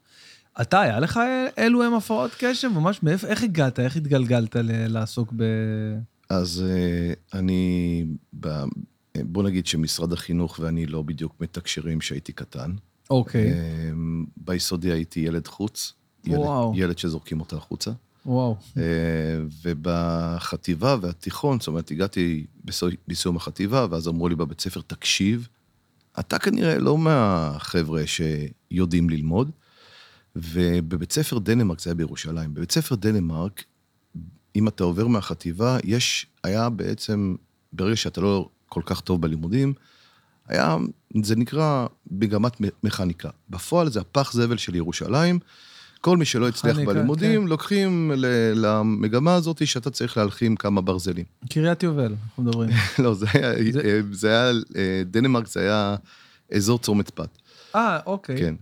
אתה, 0.60 0.80
היה 0.80 1.00
לך 1.00 1.20
אלו 1.58 1.82
הם 1.82 1.94
הפרעות 1.94 2.30
קשב? 2.38 2.68
ממש, 2.68 3.02
מאיפה, 3.02 3.26
איך 3.26 3.42
הגעת? 3.42 3.80
איך 3.80 3.96
התגלגלת 3.96 4.56
ל- 4.56 4.86
לעסוק 4.86 5.32
ב... 5.36 5.42
אז 6.30 6.64
אה, 6.68 7.38
אני, 7.38 8.04
ב- 8.40 8.64
בוא 9.18 9.42
נגיד 9.42 9.66
שמשרד 9.66 10.12
החינוך 10.12 10.58
ואני 10.62 10.86
לא 10.86 11.02
בדיוק 11.02 11.34
מתקשרים 11.40 11.98
כשהייתי 11.98 12.32
קטן. 12.32 12.70
אוקיי, 13.10 13.52
אה, 13.52 13.90
ביסודי 14.36 14.92
הייתי 14.92 15.20
ילד 15.20 15.46
חוץ. 15.46 15.92
ילד, 16.24 16.38
וואו. 16.38 16.72
ילד 16.76 16.98
שזורקים 16.98 17.40
אותה 17.40 17.56
החוצה. 17.56 17.90
וואו. 18.26 18.56
אה, 18.76 18.82
ובחטיבה 19.62 20.96
והתיכון, 21.00 21.60
זאת 21.60 21.68
אומרת, 21.68 21.90
הגעתי 21.90 22.46
בסיום 23.08 23.36
החטיבה, 23.36 23.86
ואז 23.90 24.08
אמרו 24.08 24.28
לי 24.28 24.34
בבית 24.34 24.60
ספר, 24.60 24.80
תקשיב, 24.80 25.48
אתה 26.20 26.38
כנראה 26.38 26.78
לא 26.78 26.98
מהחבר'ה 26.98 28.02
שיודעים 28.06 29.10
ללמוד. 29.10 29.50
ובבית 30.36 31.12
ספר 31.12 31.38
דנמרק, 31.38 31.80
זה 31.80 31.90
היה 31.90 31.94
בירושלים, 31.94 32.54
בבית 32.54 32.72
ספר 32.72 32.94
דנמרק, 32.94 33.64
אם 34.56 34.68
אתה 34.68 34.84
עובר 34.84 35.06
מהחטיבה, 35.06 35.78
יש, 35.84 36.26
היה 36.44 36.68
בעצם, 36.70 37.34
ברגע 37.72 37.96
שאתה 37.96 38.20
לא 38.20 38.48
כל 38.68 38.82
כך 38.86 39.00
טוב 39.00 39.20
בלימודים, 39.20 39.74
היה, 40.48 40.76
זה 41.22 41.36
נקרא 41.36 41.86
מגמת 42.10 42.56
מכניקה. 42.82 43.30
בפועל 43.50 43.90
זה 43.90 44.00
הפח 44.00 44.32
זבל 44.32 44.56
של 44.56 44.74
ירושלים. 44.74 45.38
כל 46.04 46.16
מי 46.16 46.24
שלא 46.24 46.48
הצליח 46.48 46.72
מכניקה, 46.74 46.92
בלימודים, 46.92 47.42
כן. 47.42 47.48
לוקחים 47.48 48.12
ל- 48.16 48.52
למגמה 48.54 49.34
הזאת 49.34 49.66
שאתה 49.66 49.90
צריך 49.90 50.16
להלחים 50.16 50.56
כמה 50.56 50.80
ברזלים. 50.80 51.24
קריית 51.50 51.82
יובל, 51.82 52.14
אנחנו 52.24 52.42
מדברים. 52.42 52.70
לא, 53.04 53.14
זה 53.14 53.26
היה, 53.34 53.72
זה- 53.72 54.00
זה 54.12 54.28
היה, 54.28 54.50
אה, 54.76 55.02
דנמרק 55.06 55.46
זה 55.48 55.60
היה 55.60 55.96
אזור 56.54 56.78
צומת 56.78 57.10
פת. 57.10 57.28
אה, 57.74 57.98
אוקיי. 58.06 58.36
כן. 58.38 58.54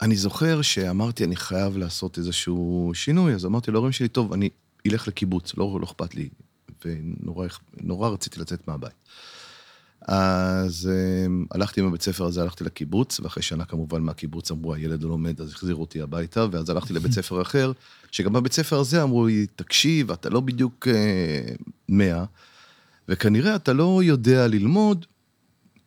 ואני 0.00 0.16
זוכר 0.16 0.62
שאמרתי, 0.62 1.24
אני 1.24 1.36
חייב 1.36 1.76
לעשות 1.76 2.18
איזשהו 2.18 2.90
שינוי, 2.94 3.34
אז 3.34 3.46
אמרתי 3.46 3.70
להורים 3.70 3.92
שלי, 3.92 4.08
טוב, 4.08 4.32
אני 4.32 4.48
אלך 4.86 5.08
לקיבוץ, 5.08 5.52
לא, 5.56 5.78
לא 5.80 5.84
אכפת 5.86 6.14
לי, 6.14 6.28
ונורא 6.84 7.46
נורא 7.80 8.08
רציתי 8.08 8.40
לצאת 8.40 8.68
מהבית. 8.68 8.92
אז 10.02 10.90
um, 10.90 11.46
הלכתי 11.50 11.80
עם 11.80 11.86
הבית 11.86 12.02
ספר 12.02 12.24
הזה, 12.24 12.42
הלכתי 12.42 12.64
לקיבוץ, 12.64 13.20
ואחרי 13.20 13.42
שנה 13.42 13.64
כמובן 13.64 14.02
מהקיבוץ 14.02 14.50
אמרו, 14.50 14.74
הילד 14.74 15.02
לא 15.02 15.08
לומד, 15.08 15.40
אז 15.40 15.50
החזירו 15.50 15.80
אותי 15.80 16.00
הביתה, 16.00 16.46
ואז 16.50 16.70
הלכתי 16.70 16.92
לבית 16.92 17.12
ספר 17.18 17.42
אחר, 17.42 17.72
שגם 18.10 18.32
בבית 18.32 18.52
ספר 18.52 18.78
הזה 18.78 19.02
אמרו 19.02 19.26
לי, 19.26 19.46
תקשיב, 19.56 20.10
אתה 20.10 20.30
לא 20.30 20.40
בדיוק 20.40 20.88
uh, 20.88 21.62
מאה, 21.88 22.24
וכנראה 23.08 23.56
אתה 23.56 23.72
לא 23.72 24.00
יודע 24.04 24.46
ללמוד, 24.46 25.06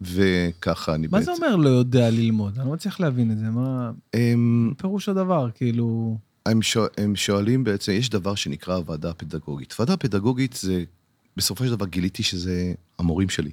וככה 0.02 0.96
אני 0.96 1.08
מה 1.08 1.20
בעצם... 1.20 1.26
זה 1.26 1.32
אומר 1.32 1.56
לא 1.56 1.70
יודע 1.70 2.10
ללמוד? 2.10 2.60
אני 2.60 2.68
לא 2.68 2.74
מצליח 2.74 3.00
להבין 3.00 3.32
את 3.32 3.38
זה. 3.38 3.46
מה 3.46 3.92
הם, 4.14 4.74
פירוש 4.78 5.10
הדבר? 5.10 5.50
כאילו... 5.56 6.18
הם, 6.46 6.62
שואל, 6.62 6.88
הם 6.98 7.16
שואלים 7.16 7.64
בעצם, 7.64 7.92
יש 7.92 8.10
דבר 8.10 8.36
שנקרא 8.36 8.76
הוועדה 8.76 9.10
הפדגוגית. 9.10 9.76
ועדה 9.80 9.98
פדגוגית 9.98 10.54
זה, 10.54 10.84
בסופו 11.38 11.66
של 11.66 11.72
דבר 11.72 11.86
גיליתי 11.86 12.24
שזה 12.24 12.74
המורים 13.00 13.30
שלי. 13.30 13.52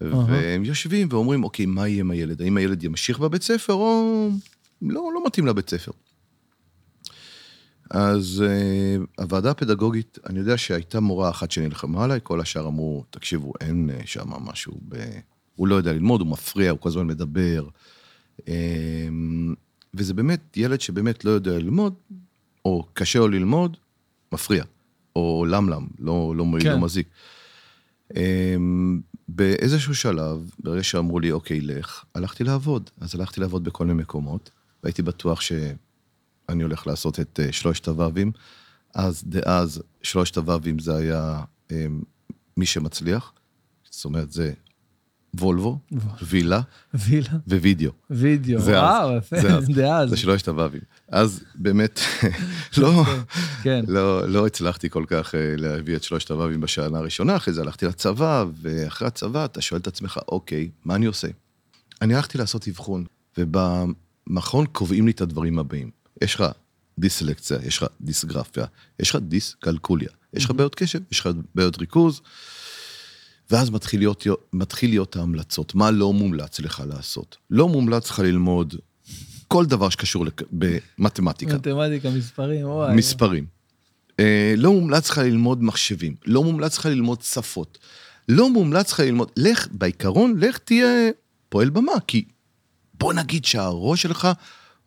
והם 0.00 0.64
יושבים 0.64 1.08
ואומרים, 1.10 1.44
אוקיי, 1.44 1.66
מה 1.66 1.88
יהיה 1.88 2.00
עם 2.00 2.10
הילד? 2.10 2.42
האם 2.42 2.56
הילד 2.56 2.84
ימשיך 2.84 3.18
בבית 3.18 3.42
ספר 3.42 3.72
או 3.72 4.28
לא, 4.82 5.10
לא 5.14 5.26
מתאים 5.26 5.46
לבית 5.46 5.70
ספר? 5.70 5.92
אז 7.90 8.44
uh, 8.46 9.22
הוועדה 9.22 9.50
הפדגוגית, 9.50 10.18
אני 10.26 10.38
יודע 10.38 10.56
שהייתה 10.56 11.00
מורה 11.00 11.30
אחת 11.30 11.50
שנלחמה 11.50 12.04
עליי, 12.04 12.20
כל 12.22 12.40
השאר 12.40 12.66
אמרו, 12.66 13.04
תקשיבו, 13.10 13.52
אין 13.60 13.90
uh, 13.90 14.06
שם 14.06 14.28
משהו, 14.40 14.80
ב... 14.88 14.96
הוא 15.56 15.68
לא 15.68 15.74
יודע 15.74 15.92
ללמוד, 15.92 16.20
הוא 16.20 16.28
מפריע, 16.28 16.70
הוא 16.70 16.78
כל 16.80 16.88
הזמן 16.88 17.06
מדבר. 17.06 17.68
Um, 18.40 18.42
וזה 19.94 20.14
באמת 20.14 20.56
ילד 20.56 20.80
שבאמת 20.80 21.24
לא 21.24 21.30
יודע 21.30 21.58
ללמוד, 21.58 21.94
או 22.64 22.86
קשה 22.92 23.18
לו 23.18 23.28
ללמוד, 23.28 23.76
מפריע. 24.32 24.64
או 25.16 25.46
למלם, 25.48 25.86
לא, 25.98 26.34
לא 26.36 26.44
מועיל, 26.44 26.64
כן. 26.64 26.72
לא 26.72 26.80
מזיק. 26.80 27.08
Um, 28.12 28.16
באיזשהו 29.28 29.94
שלב, 29.94 30.50
ברגע 30.58 30.82
שאמרו 30.82 31.20
לי, 31.20 31.32
אוקיי, 31.32 31.60
לך, 31.60 32.04
הלכתי 32.14 32.44
לעבוד. 32.44 32.90
אז 33.00 33.14
הלכתי 33.14 33.40
לעבוד 33.40 33.64
בכל 33.64 33.86
מיני 33.86 34.02
מקומות, 34.02 34.50
והייתי 34.82 35.02
בטוח 35.02 35.40
שאני 35.40 36.62
הולך 36.62 36.86
לעשות 36.86 37.20
את 37.20 37.40
uh, 37.42 37.52
שלושת 37.52 37.88
הו"בים. 37.88 38.32
אז 38.94 39.24
דאז, 39.26 39.82
שלושת 40.02 40.36
הו"בים 40.36 40.78
זה 40.78 40.96
היה 40.96 41.40
um, 41.68 41.72
מי 42.56 42.66
שמצליח, 42.66 43.32
זאת 43.90 44.04
אומרת, 44.04 44.32
זה 44.32 44.52
וולבו, 45.40 45.78
וילה 46.22 46.60
וילה, 46.94 47.28
ווידאו. 47.48 47.90
וידאו, 48.10 48.60
וואו, 48.60 49.16
יפה, 49.16 49.40
זה 49.40 49.56
אז. 49.56 49.66
זה 49.74 49.94
אז. 49.94 50.10
זה 50.10 50.16
שלושת 50.16 50.48
הו"בים. 50.48 50.80
אז 51.08 51.44
באמת, 51.54 52.00
לא, 52.78 53.04
כן, 53.62 53.84
לא, 53.88 54.28
לא 54.28 54.46
הצלחתי 54.46 54.90
כל 54.90 55.04
כך 55.06 55.34
אה, 55.34 55.54
להביא 55.56 55.96
את 55.96 56.02
שלושת 56.02 56.30
הו"בים 56.30 56.60
בשנה 56.60 56.98
הראשונה, 56.98 57.36
אחרי 57.36 57.54
זה 57.54 57.60
הלכתי 57.60 57.86
לצבא, 57.86 58.44
ואחרי 58.62 59.08
הצבא 59.08 59.44
אתה 59.44 59.60
שואל 59.60 59.80
את 59.80 59.86
עצמך, 59.86 60.18
אוקיי, 60.28 60.70
מה 60.84 60.94
אני 60.94 61.06
עושה? 61.06 61.28
אני 62.02 62.14
הלכתי 62.14 62.38
לעשות 62.38 62.68
אבחון, 62.68 63.04
ובמכון 63.38 64.66
קובעים 64.66 65.06
לי 65.06 65.12
את 65.12 65.20
הדברים 65.20 65.58
הבאים. 65.58 65.90
יש 66.22 66.34
לך 66.34 66.44
דיסלקציה, 66.98 67.58
יש 67.62 67.78
לך 67.78 67.88
דיסגרפיה, 68.00 68.64
יש 69.00 69.10
לך 69.10 69.16
דיסקלקוליה, 69.22 70.08
יש 70.32 70.44
לך 70.44 70.50
בעיות 70.50 70.74
קשב, 70.74 71.00
יש 71.12 71.20
לך 71.20 71.28
בעיות 71.54 71.78
ריכוז, 71.78 72.20
ואז 73.50 73.70
מתחיל 73.70 74.00
להיות, 74.00 74.26
מתחיל 74.52 74.90
להיות 74.90 75.16
ההמלצות, 75.16 75.74
מה 75.74 75.90
לא 75.90 76.12
מומלץ 76.12 76.60
לך 76.60 76.82
לעשות. 76.88 77.36
לא 77.50 77.68
מומלץ 77.68 78.10
לך 78.10 78.18
ללמוד 78.18 78.74
כל 79.48 79.66
דבר 79.66 79.88
שקשור 79.88 80.26
לק... 80.26 80.42
במתמטיקה. 80.52 81.54
מתמטיקה, 81.54 82.10
מספרים, 82.10 82.66
וואי. 82.66 82.96
מספרים. 82.96 83.46
אה, 84.20 84.54
לא 84.56 84.72
מומלץ 84.72 85.10
לך 85.10 85.18
ללמוד 85.18 85.62
מחשבים, 85.62 86.14
לא 86.26 86.44
מומלץ 86.44 86.78
לך 86.78 86.86
ללמוד 86.86 87.22
שפות, 87.22 87.78
לא 88.28 88.50
מומלץ 88.50 88.92
לך 88.92 89.00
ללמוד, 89.00 89.30
לך, 89.36 89.66
בעיקרון, 89.70 90.34
לך 90.38 90.58
תהיה 90.58 91.10
פועל 91.48 91.70
במה, 91.70 91.92
כי 92.06 92.24
בוא 92.94 93.12
נגיד 93.12 93.44
שהראש 93.44 94.02
שלך 94.02 94.28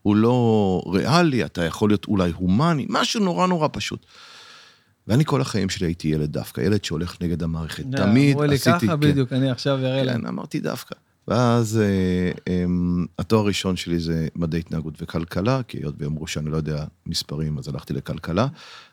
הוא 0.02 0.16
לא 0.16 0.82
ריאלי, 0.94 1.46
אתה 1.46 1.64
יכול 1.64 1.90
להיות 1.90 2.06
אולי 2.06 2.32
הומני, 2.32 2.86
משהו 2.90 3.20
נורא 3.20 3.48
נורא 3.48 3.68
פשוט. 3.72 4.06
ואני 5.10 5.26
כל 5.26 5.42
החיים 5.42 5.70
שלי 5.70 5.88
הייתי 5.88 6.08
ילד 6.08 6.32
דווקא, 6.32 6.62
ילד 6.62 6.84
שהולך 6.84 7.18
נגד 7.22 7.44
המערכת. 7.44 7.86
נה, 7.86 7.98
תמיד 7.98 8.36
אמרו 8.36 8.44
לי 8.44 8.56
עשיתי... 8.56 8.88
ככה 8.88 8.98
כן. 8.98 9.00
בדיוק, 9.00 9.34
אני 9.34 9.50
עכשיו 9.50 9.78
אראה 9.78 10.04
להם. 10.04 10.22
כן, 10.22 10.28
אמרתי 10.28 10.60
דווקא. 10.60 10.96
ואז 11.28 11.78
אה, 11.78 12.32
אה, 12.48 12.66
התואר 13.20 13.42
הראשון 13.42 13.76
שלי 13.76 14.00
זה 14.00 14.28
מדעי 14.36 14.60
התנהגות 14.60 15.02
וכלכלה, 15.02 15.64
כי 15.64 15.78
היות 15.78 15.96
ואמרו 15.98 16.28
שאני 16.28 16.52
לא 16.52 16.58
יודע 16.58 16.86
מספרים, 17.06 17.58
אז 17.58 17.68
הלכתי 17.68 17.94
לכלכלה. 17.94 18.48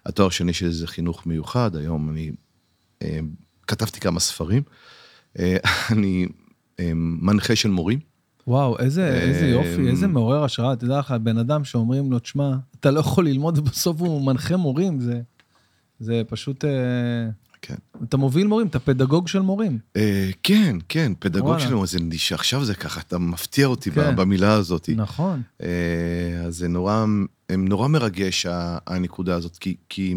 התואר 0.07 0.29
השני 0.29 0.53
שלי 0.53 0.73
זה 0.73 0.87
חינוך 0.87 1.27
מיוחד, 1.27 1.77
היום 1.77 2.11
אני 2.11 2.33
אה, 3.03 3.19
כתבתי 3.67 4.01
כמה 4.01 4.21
ספרים. 4.21 4.63
אה, 5.39 5.57
אני 5.93 6.27
אה, 6.81 6.91
מנחה 6.95 7.57
של 7.57 7.71
מורים. 7.71 7.99
וואו, 8.47 8.79
איזה, 8.79 9.15
איזה 9.15 9.45
אה, 9.45 9.51
יופי, 9.51 9.89
איזה 9.89 10.07
מעורר 10.07 10.45
השראה. 10.45 10.77
תדע 10.77 10.99
לך, 10.99 11.11
בן 11.11 11.39
אדם 11.39 11.65
שאומרים 11.65 12.13
לו, 12.13 12.19
תשמע, 12.19 12.53
אתה 12.81 12.91
לא 12.91 13.01
יכול 13.01 13.29
ללמוד, 13.29 13.59
ובסוף 13.59 14.01
הוא 14.01 14.27
מנחה 14.27 14.57
מורים, 14.57 15.01
זה, 15.01 15.21
זה 16.01 16.23
פשוט... 16.29 16.65
אה, 16.65 16.71
כן. 17.63 17.75
אתה 18.05 18.17
מוביל 18.17 18.47
מורים, 18.47 18.67
אתה 18.67 18.79
פדגוג 18.79 19.29
של 19.29 19.41
מורים. 19.41 19.79
אה, 19.97 20.31
כן, 20.43 20.77
כן, 20.89 21.13
פדגוג 21.19 21.47
וואלה. 21.47 21.61
שלנו, 21.61 21.87
זה 21.87 22.01
נישה, 22.01 22.35
עכשיו 22.35 22.65
זה 22.65 22.75
ככה, 22.75 23.01
אתה 23.01 23.19
מפתיע 23.19 23.67
אותי 23.67 23.91
כן. 23.91 24.17
במילה 24.17 24.53
הזאת. 24.53 24.89
נכון. 24.97 25.43
אה, 25.63 25.69
אז 26.47 26.57
זה 26.57 26.69
נורא, 26.69 27.05
הם 27.49 27.69
נורא 27.69 27.89
מרגש, 27.89 28.47
הנקודה 28.87 29.35
הזאת, 29.35 29.57
כי, 29.57 29.77
כי 29.89 30.15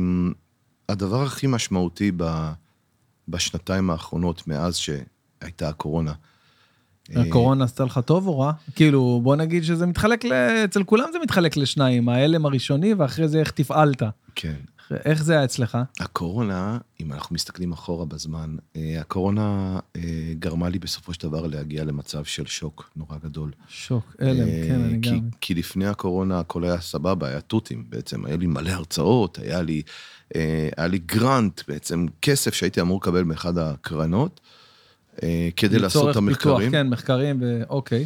הדבר 0.90 1.24
הכי 1.24 1.48
משמעותי 1.48 2.12
ב, 2.18 2.52
בשנתיים 3.28 3.90
האחרונות, 3.90 4.48
מאז 4.48 4.76
שהייתה 4.76 5.70
הקורונה, 5.70 6.14
אה, 7.16 7.22
הקורונה 7.22 7.64
עשתה 7.64 7.84
לך 7.84 8.00
טוב 8.06 8.28
או 8.28 8.40
רע? 8.40 8.52
כאילו, 8.76 9.20
בוא 9.24 9.36
נגיד 9.36 9.64
שזה 9.64 9.86
מתחלק, 9.86 10.26
ל... 10.26 10.34
אצל 10.34 10.84
כולם 10.84 11.08
זה 11.14 11.20
מתחלק 11.24 11.58
לשניים, 11.58 12.10
ההלם 12.10 12.46
הראשוני, 12.46 12.94
ואחרי 12.94 13.28
זה 13.28 13.40
איך 13.40 13.52
תפעלת. 13.52 14.04
כן. 14.36 14.56
איך 14.92 15.24
זה 15.24 15.34
היה 15.34 15.44
אצלך? 15.44 15.78
הקורונה, 16.00 16.78
אם 17.00 17.14
אנחנו 17.14 17.34
מסתכלים 17.34 17.72
אחורה 17.72 18.06
בזמן, 18.06 18.56
אה, 18.76 19.02
הקורונה 19.02 19.80
אה, 19.96 20.02
גרמה 20.40 20.70
לי 20.70 20.80
בסופו 20.80 21.14
של 21.14 21.24
דבר 21.24 21.48
להגיע 21.48 21.84
למצב 21.84 22.24
של 22.24 22.46
שוק 22.46 22.90
נורא 22.96 23.18
גדול. 23.24 23.52
שוק, 23.68 24.16
הלם, 24.20 24.48
אה, 24.48 24.64
כן, 24.68 24.82
אני 24.82 25.00
כי, 25.02 25.10
גם. 25.10 25.30
כי 25.42 25.54
לפני 25.54 25.88
הקורונה 25.88 26.40
הכל 26.40 26.64
היה 26.64 26.82
סבבה, 26.82 27.28
היה 27.28 27.42
תותים 27.42 27.86
בעצם, 27.90 28.26
היה 28.26 28.38
לי 28.38 28.46
מלא 28.46 28.70
הרצאות, 28.70 29.40
היה 29.40 29.62
לי, 29.62 29.82
היה 30.78 30.88
לי 30.88 30.98
גרנט 30.98 31.62
בעצם, 31.68 32.06
כסף 32.22 32.54
שהייתי 32.54 32.82
אמור 32.82 33.00
לקבל 33.02 33.24
מאחד 33.24 33.58
הקרנות, 33.58 34.42
כדי 35.56 35.80
לעשות 35.80 36.10
את 36.10 36.16
לצורך 36.16 36.18
פיתוח, 36.18 36.48
המחקרים. 36.48 36.72
כן, 36.72 36.90
מחקרים, 36.90 37.42
אוקיי. 37.70 38.06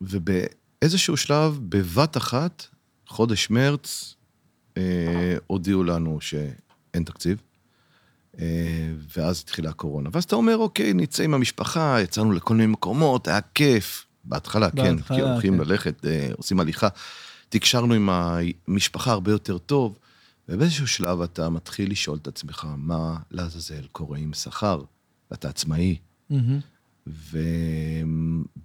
ובאיזשהו 0.00 1.16
שלב, 1.16 1.58
בבת 1.62 2.16
אחת, 2.16 2.66
חודש 3.06 3.50
מרץ, 3.50 4.14
הודיעו 5.46 5.84
לנו 5.84 6.20
שאין 6.20 7.04
תקציב, 7.04 7.42
אה, 8.38 8.92
ואז 9.16 9.40
התחילה 9.40 9.70
הקורונה. 9.70 10.10
ואז 10.12 10.24
אתה 10.24 10.36
אומר, 10.36 10.56
אוקיי, 10.56 10.94
נצא 10.94 11.22
עם 11.22 11.34
המשפחה, 11.34 11.96
יצאנו 12.02 12.32
לכל 12.32 12.54
מיני 12.54 12.66
מקומות, 12.66 13.28
היה 13.28 13.40
כיף. 13.54 14.04
בהתחלה, 14.24 14.70
כן, 14.70 14.96
בהתחלה, 14.96 15.16
כי 15.16 15.22
הולכים 15.22 15.54
כן. 15.54 15.60
ללכת, 15.60 16.06
אה, 16.06 16.28
עושים 16.36 16.60
הליכה. 16.60 16.88
תקשרנו 17.48 17.94
עם 17.94 18.08
המשפחה 18.12 19.12
הרבה 19.12 19.30
יותר 19.30 19.58
טוב, 19.58 19.98
ובאיזשהו 20.48 20.86
שלב 20.86 21.20
אתה 21.20 21.48
מתחיל 21.48 21.90
לשאול 21.90 22.18
את 22.22 22.26
עצמך, 22.26 22.66
מה 22.76 23.16
לעזאזל 23.30 23.86
קורה 23.92 24.18
עם 24.18 24.32
שכר? 24.32 24.82
אתה 25.32 25.48
עצמאי, 25.48 25.96
מהמם. 26.30 26.60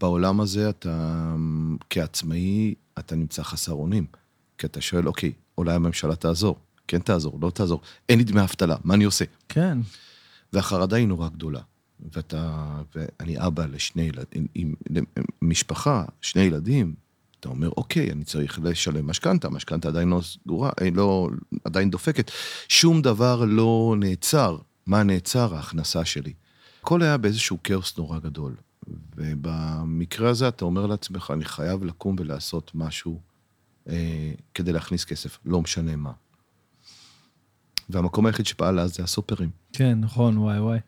ובעולם 0.02 0.42
הזה 0.42 0.70
אתה, 0.70 1.36
כעצמאי, 1.90 2.76
אתה 3.00 3.16
נמצא 3.16 3.44
חסר 3.44 3.72
אונים. 3.72 4.06
כי 4.58 4.68
אתה 4.68 4.82
שואל, 4.82 5.08
אוקיי, 5.08 5.32
אולי 5.58 5.74
הממשלה 5.74 6.16
תעזור. 6.16 6.58
כן 6.88 7.00
תעזור, 7.00 7.40
לא 7.42 7.50
תעזור. 7.50 7.82
אין 8.10 8.18
לי 8.18 8.24
דמי 8.24 8.42
אבטלה, 8.42 8.76
מה 8.84 8.94
אני 8.94 9.04
עושה? 9.04 9.26
כן, 9.50 9.78
והחרדה 10.54 10.96
היא 10.96 11.08
נורא 11.08 11.30
גדולה. 11.30 11.62
ואתה, 12.14 12.66
ואני 12.96 13.48
אבא 13.48 13.66
לשני 13.66 14.02
ילדים, 14.02 14.48
עם, 14.56 14.74
עם 14.90 15.04
משפחה, 15.42 16.06
שני 16.22 16.42
ילדים, 16.42 16.96
אתה 17.40 17.50
אומר, 17.50 17.70
אוקיי, 17.78 18.12
אני 18.12 18.24
צריך 18.24 18.60
לשלם 18.64 19.08
משכנתה, 19.08 19.48
המשכנתה 19.48 19.88
עדיין 19.88 20.10
לא 20.10 20.22
סגורה, 20.22 20.72
אה, 20.82 20.90
לא, 20.94 21.30
עדיין 21.64 21.90
דופקת. 21.90 22.32
שום 22.68 23.02
דבר 23.02 23.46
לא 23.46 23.96
נעצר. 24.00 24.58
מה 24.86 25.04
נעצר? 25.04 25.56
ההכנסה 25.56 26.06
שלי. 26.06 26.34
הכל 26.82 27.02
היה 27.02 27.18
באיזשהו 27.18 27.58
כאוס 27.64 27.98
נורא 27.98 28.20
גדול. 28.20 28.56
ובמקרה 29.16 30.30
הזה 30.30 30.48
אתה 30.48 30.66
אומר 30.66 30.86
לעצמך, 30.86 31.32
אני 31.34 31.46
חייב 31.46 31.84
לקום 31.84 32.16
ולעשות 32.20 32.72
משהו 32.76 33.22
כדי 34.54 34.74
להכניס 34.74 35.06
כסף, 35.06 35.40
לא 35.46 35.62
משנה 35.62 35.96
מה. 35.96 36.12
והמקום 37.90 38.26
היחיד 38.26 38.46
שפעל 38.46 38.80
אז 38.80 38.96
זה 38.96 39.04
הסופרים. 39.04 39.50
כן, 39.74 40.00
נכון, 40.00 40.38
וואי 40.38 40.60
וואי. 40.60 40.80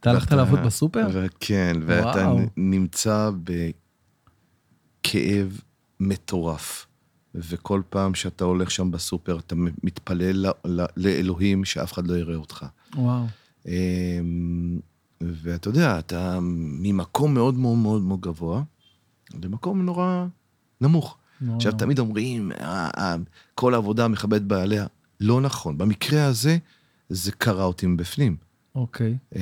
אתה 0.00 0.10
הלכת 0.10 0.32
לעבוד 0.32 0.58
בסופר? 0.60 1.26
כן, 1.40 1.76
ואתה 1.86 2.32
נמצא 2.56 3.30
בכאב 5.04 5.60
מטורף. 6.00 6.86
וכל 7.34 7.82
פעם 7.90 8.14
שאתה 8.14 8.44
הולך 8.44 8.70
שם 8.70 8.90
בסופר, 8.90 9.38
אתה 9.38 9.54
מתפלל 9.82 10.46
לאלוהים 10.96 11.64
שאף 11.64 11.92
אחד 11.92 12.06
לא 12.06 12.14
יראה 12.14 12.36
אותך. 12.36 12.66
וואו. 12.96 13.24
אמ, 13.66 14.80
ואתה 15.20 15.68
יודע, 15.68 15.98
אתה 15.98 16.38
ממקום 16.42 17.34
מאוד 17.34 17.54
מאוד 17.54 17.78
מאוד 17.78 18.02
מאוד 18.02 18.20
גבוה, 18.20 18.62
למקום 19.42 19.82
נורא 19.82 20.26
נמוך. 20.80 21.16
נורא 21.44 21.56
עכשיו, 21.56 21.72
נורא. 21.72 21.80
תמיד 21.84 21.98
אומרים, 21.98 22.52
"אה, 22.60 22.88
אה, 22.98 23.16
כל 23.54 23.74
העבודה 23.74 24.08
מכבדת 24.08 24.42
בעליה. 24.42 24.86
לא 25.20 25.40
נכון. 25.40 25.78
במקרה 25.78 26.24
הזה, 26.24 26.56
זה 27.08 27.32
קרה 27.32 27.64
אותי 27.64 27.86
מבפנים. 27.86 28.36
אוקיי. 28.74 29.16
אה, 29.36 29.40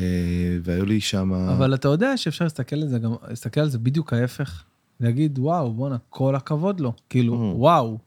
והיו 0.62 0.84
לי 0.86 1.00
שם... 1.00 1.32
אבל 1.32 1.74
אתה 1.74 1.88
יודע 1.88 2.16
שאפשר 2.16 2.44
להסתכל 2.44 2.76
על 2.76 2.88
זה 2.88 2.98
גם, 2.98 3.12
להסתכל 3.28 3.60
על 3.60 3.68
זה 3.68 3.78
בדיוק 3.78 4.12
ההפך. 4.12 4.62
להגיד, 5.00 5.38
וואו, 5.38 5.72
בואנה, 5.72 5.96
כל 6.10 6.34
הכבוד 6.36 6.80
לו. 6.80 6.92
כאילו, 7.10 7.34
Mm. 7.34 7.56
וואו. 7.58 7.98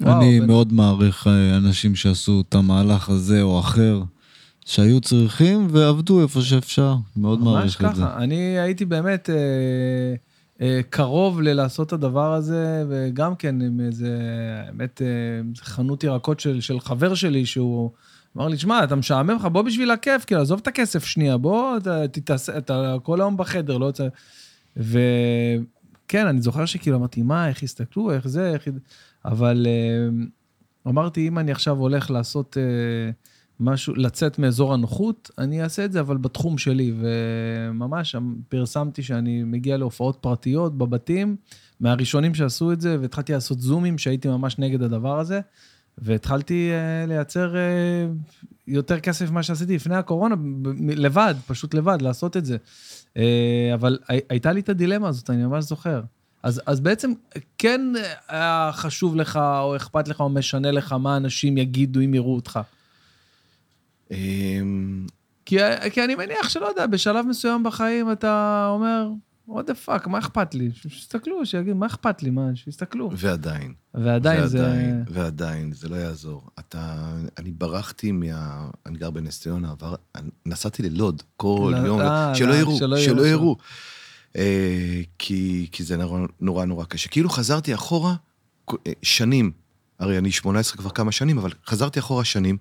וואו, 0.00 0.20
אני 0.20 0.40
בן- 0.40 0.46
מאוד 0.46 0.72
מעריך 0.72 1.26
אה, 1.26 1.56
אנשים 1.56 1.94
שעשו 1.94 2.42
את 2.48 2.54
המהלך 2.54 3.08
הזה 3.08 3.42
או 3.42 3.60
אחר, 3.60 4.02
שהיו 4.64 5.00
צריכים 5.00 5.66
ועבדו 5.70 6.22
איפה 6.22 6.40
שאפשר. 6.42 6.94
מאוד 7.16 7.38
ממש 7.40 7.46
מעריך 7.54 7.84
את 7.84 7.96
זה. 7.96 8.02
ככה. 8.02 8.16
אני 8.22 8.34
הייתי 8.58 8.84
באמת, 8.84 9.30
אה, 9.30 10.14
קרוב 10.90 11.40
ללעשות 11.40 11.88
את 11.88 11.92
הדבר 11.92 12.32
הזה, 12.32 12.84
וגם 12.88 13.36
כן 13.36 13.60
עם 13.60 13.80
איזה, 13.80 14.18
האמת, 14.66 15.02
אה, 15.02 15.06
חנות 15.60 16.04
ירקות 16.04 16.40
של, 16.40 16.60
של 16.60 16.80
חבר 16.80 17.14
שלי, 17.14 17.46
שהוא 17.46 17.90
אמר 18.36 18.48
לי, 18.48 18.58
שמע, 18.58 18.84
אתה 18.84 18.96
משעמם 18.96 19.36
לך, 19.36 19.44
בוא 19.44 19.62
בשביל 19.62 19.90
הכיף, 19.90 20.24
כאילו, 20.24 20.40
עזוב 20.40 20.60
את 20.62 20.66
הכסף 20.66 21.04
שנייה, 21.04 21.36
בוא, 21.36 21.76
אתה 21.76 22.08
תתעשה, 22.08 22.58
אתה 22.58 22.96
כל 23.02 23.20
היום 23.20 23.36
בחדר, 23.36 23.78
לא 23.78 23.86
יוצא... 23.86 24.08
וכן, 24.76 26.26
אני 26.26 26.42
זוכר 26.42 26.64
שכאילו 26.64 26.96
אמרתי, 26.96 27.22
מה, 27.22 27.48
איך 27.48 27.62
יסתכלו, 27.62 28.12
איך 28.12 28.28
זה, 28.28 28.52
איך... 28.52 28.68
אבל 29.24 29.66
אה, 29.68 30.08
אמרתי, 30.88 31.28
אם 31.28 31.38
אני 31.38 31.52
עכשיו 31.52 31.76
הולך 31.76 32.10
לעשות 32.10 32.56
אה, 32.58 33.10
משהו, 33.62 33.94
לצאת 33.96 34.38
מאזור 34.38 34.74
הנוחות, 34.74 35.30
אני 35.38 35.62
אעשה 35.62 35.84
את 35.84 35.92
זה, 35.92 36.00
אבל 36.00 36.16
בתחום 36.16 36.58
שלי. 36.58 36.92
וממש 37.00 38.16
פרסמתי 38.48 39.02
שאני 39.02 39.42
מגיע 39.42 39.76
להופעות 39.76 40.16
פרטיות 40.20 40.78
בבתים, 40.78 41.36
מהראשונים 41.80 42.34
שעשו 42.34 42.72
את 42.72 42.80
זה, 42.80 42.96
והתחלתי 43.00 43.32
לעשות 43.32 43.60
זומים, 43.60 43.98
שהייתי 43.98 44.28
ממש 44.28 44.58
נגד 44.58 44.82
הדבר 44.82 45.18
הזה. 45.18 45.40
והתחלתי 45.98 46.70
uh, 46.70 47.08
לייצר 47.08 47.54
uh, 47.54 47.56
יותר 48.68 49.00
כסף 49.00 49.30
ממה 49.30 49.42
שעשיתי 49.42 49.74
לפני 49.74 49.96
הקורונה, 49.96 50.34
לבד, 50.80 51.34
פשוט 51.46 51.74
לבד, 51.74 52.02
לעשות 52.02 52.36
את 52.36 52.44
זה. 52.44 52.56
Uh, 53.14 53.18
אבל 53.74 53.98
הייתה 54.28 54.52
לי 54.52 54.60
את 54.60 54.68
הדילמה 54.68 55.08
הזאת, 55.08 55.30
אני 55.30 55.46
ממש 55.46 55.64
זוכר. 55.64 56.00
אז, 56.42 56.60
אז 56.66 56.80
בעצם 56.80 57.12
כן 57.58 57.80
היה 58.28 58.70
חשוב 58.72 59.16
לך, 59.16 59.36
או 59.36 59.76
אכפת 59.76 60.08
לך, 60.08 60.20
או 60.20 60.28
משנה 60.28 60.70
לך 60.70 60.92
מה 60.92 61.16
אנשים 61.16 61.58
יגידו 61.58 62.00
אם 62.00 62.14
יראו 62.14 62.34
אותך. 62.34 62.60
אמ, 64.12 65.06
כי, 65.44 65.56
כי 65.92 66.04
אני 66.04 66.14
מניח 66.14 66.48
שלא 66.48 66.66
יודע, 66.66 66.86
בשלב 66.86 67.26
מסוים 67.26 67.62
בחיים 67.62 68.12
אתה 68.12 68.66
אומר, 68.70 69.08
what 69.48 69.62
the 69.70 69.88
fuck, 69.88 70.08
מה 70.08 70.18
אכפת 70.18 70.54
לי? 70.54 70.70
שיסתכלו, 70.74 71.46
שיגידו, 71.46 71.76
מה 71.76 71.86
אכפת 71.86 72.22
לי? 72.22 72.30
מה, 72.30 72.50
שיסתכלו. 72.54 73.10
ועדיין. 73.16 73.72
ועדיין, 73.94 74.46
זה... 74.46 74.92
ועדיין, 75.08 75.72
זה 75.72 75.88
לא 75.88 75.96
יעזור. 75.96 76.50
אתה, 76.58 77.12
אני 77.38 77.50
ברחתי 77.50 78.12
מה... 78.12 78.68
אני 78.86 78.98
גר 78.98 79.10
בנס 79.10 79.40
ציונה, 79.40 79.70
עבר, 79.70 79.94
נסעתי 80.46 80.82
ללוד 80.82 81.22
כל 81.36 81.72
לא, 81.76 81.86
יום, 81.86 82.00
אה, 82.00 82.34
שלא 82.34 82.48
לא, 82.48 82.54
יראו, 82.54 82.76
שלא 82.76 82.96
שלא 82.96 83.26
יראו. 83.26 83.26
יראו. 83.26 83.56
אה, 84.36 85.00
כי, 85.18 85.68
כי 85.72 85.84
זה 85.84 85.96
נורא, 85.96 86.20
נורא 86.40 86.64
נורא 86.64 86.84
קשה. 86.84 87.08
כאילו 87.08 87.28
חזרתי 87.30 87.74
אחורה 87.74 88.14
אה, 88.70 88.92
שנים, 89.02 89.52
הרי 89.98 90.18
אני 90.18 90.32
18 90.32 90.76
כבר 90.76 90.90
כמה 90.90 91.12
שנים, 91.12 91.38
אבל 91.38 91.50
חזרתי 91.66 92.00
אחורה 92.00 92.24
שנים, 92.24 92.56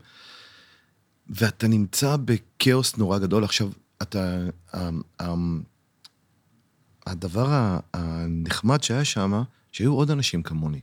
ואתה 1.31 1.67
נמצא 1.67 2.15
בכאוס 2.25 2.97
נורא 2.97 3.19
גדול. 3.19 3.43
עכשיו, 3.43 3.69
אתה... 4.01 4.37
אה, 4.73 4.89
אה, 5.21 5.33
הדבר 7.05 7.77
הנחמד 7.93 8.83
שהיה 8.83 9.05
שם, 9.05 9.43
שהיו 9.71 9.93
עוד 9.93 10.11
אנשים 10.11 10.43
כמוני. 10.43 10.79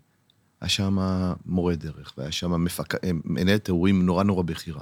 היה 0.60 0.68
שם 0.68 0.98
מורה 1.46 1.74
דרך, 1.74 2.12
והיה 2.18 2.32
שם 2.32 2.64
מפק... 2.64 2.94
אה, 2.94 3.10
מנהל 3.24 3.58
תיאורים 3.58 4.06
נורא 4.06 4.24
נורא 4.24 4.42
בכירה. 4.42 4.80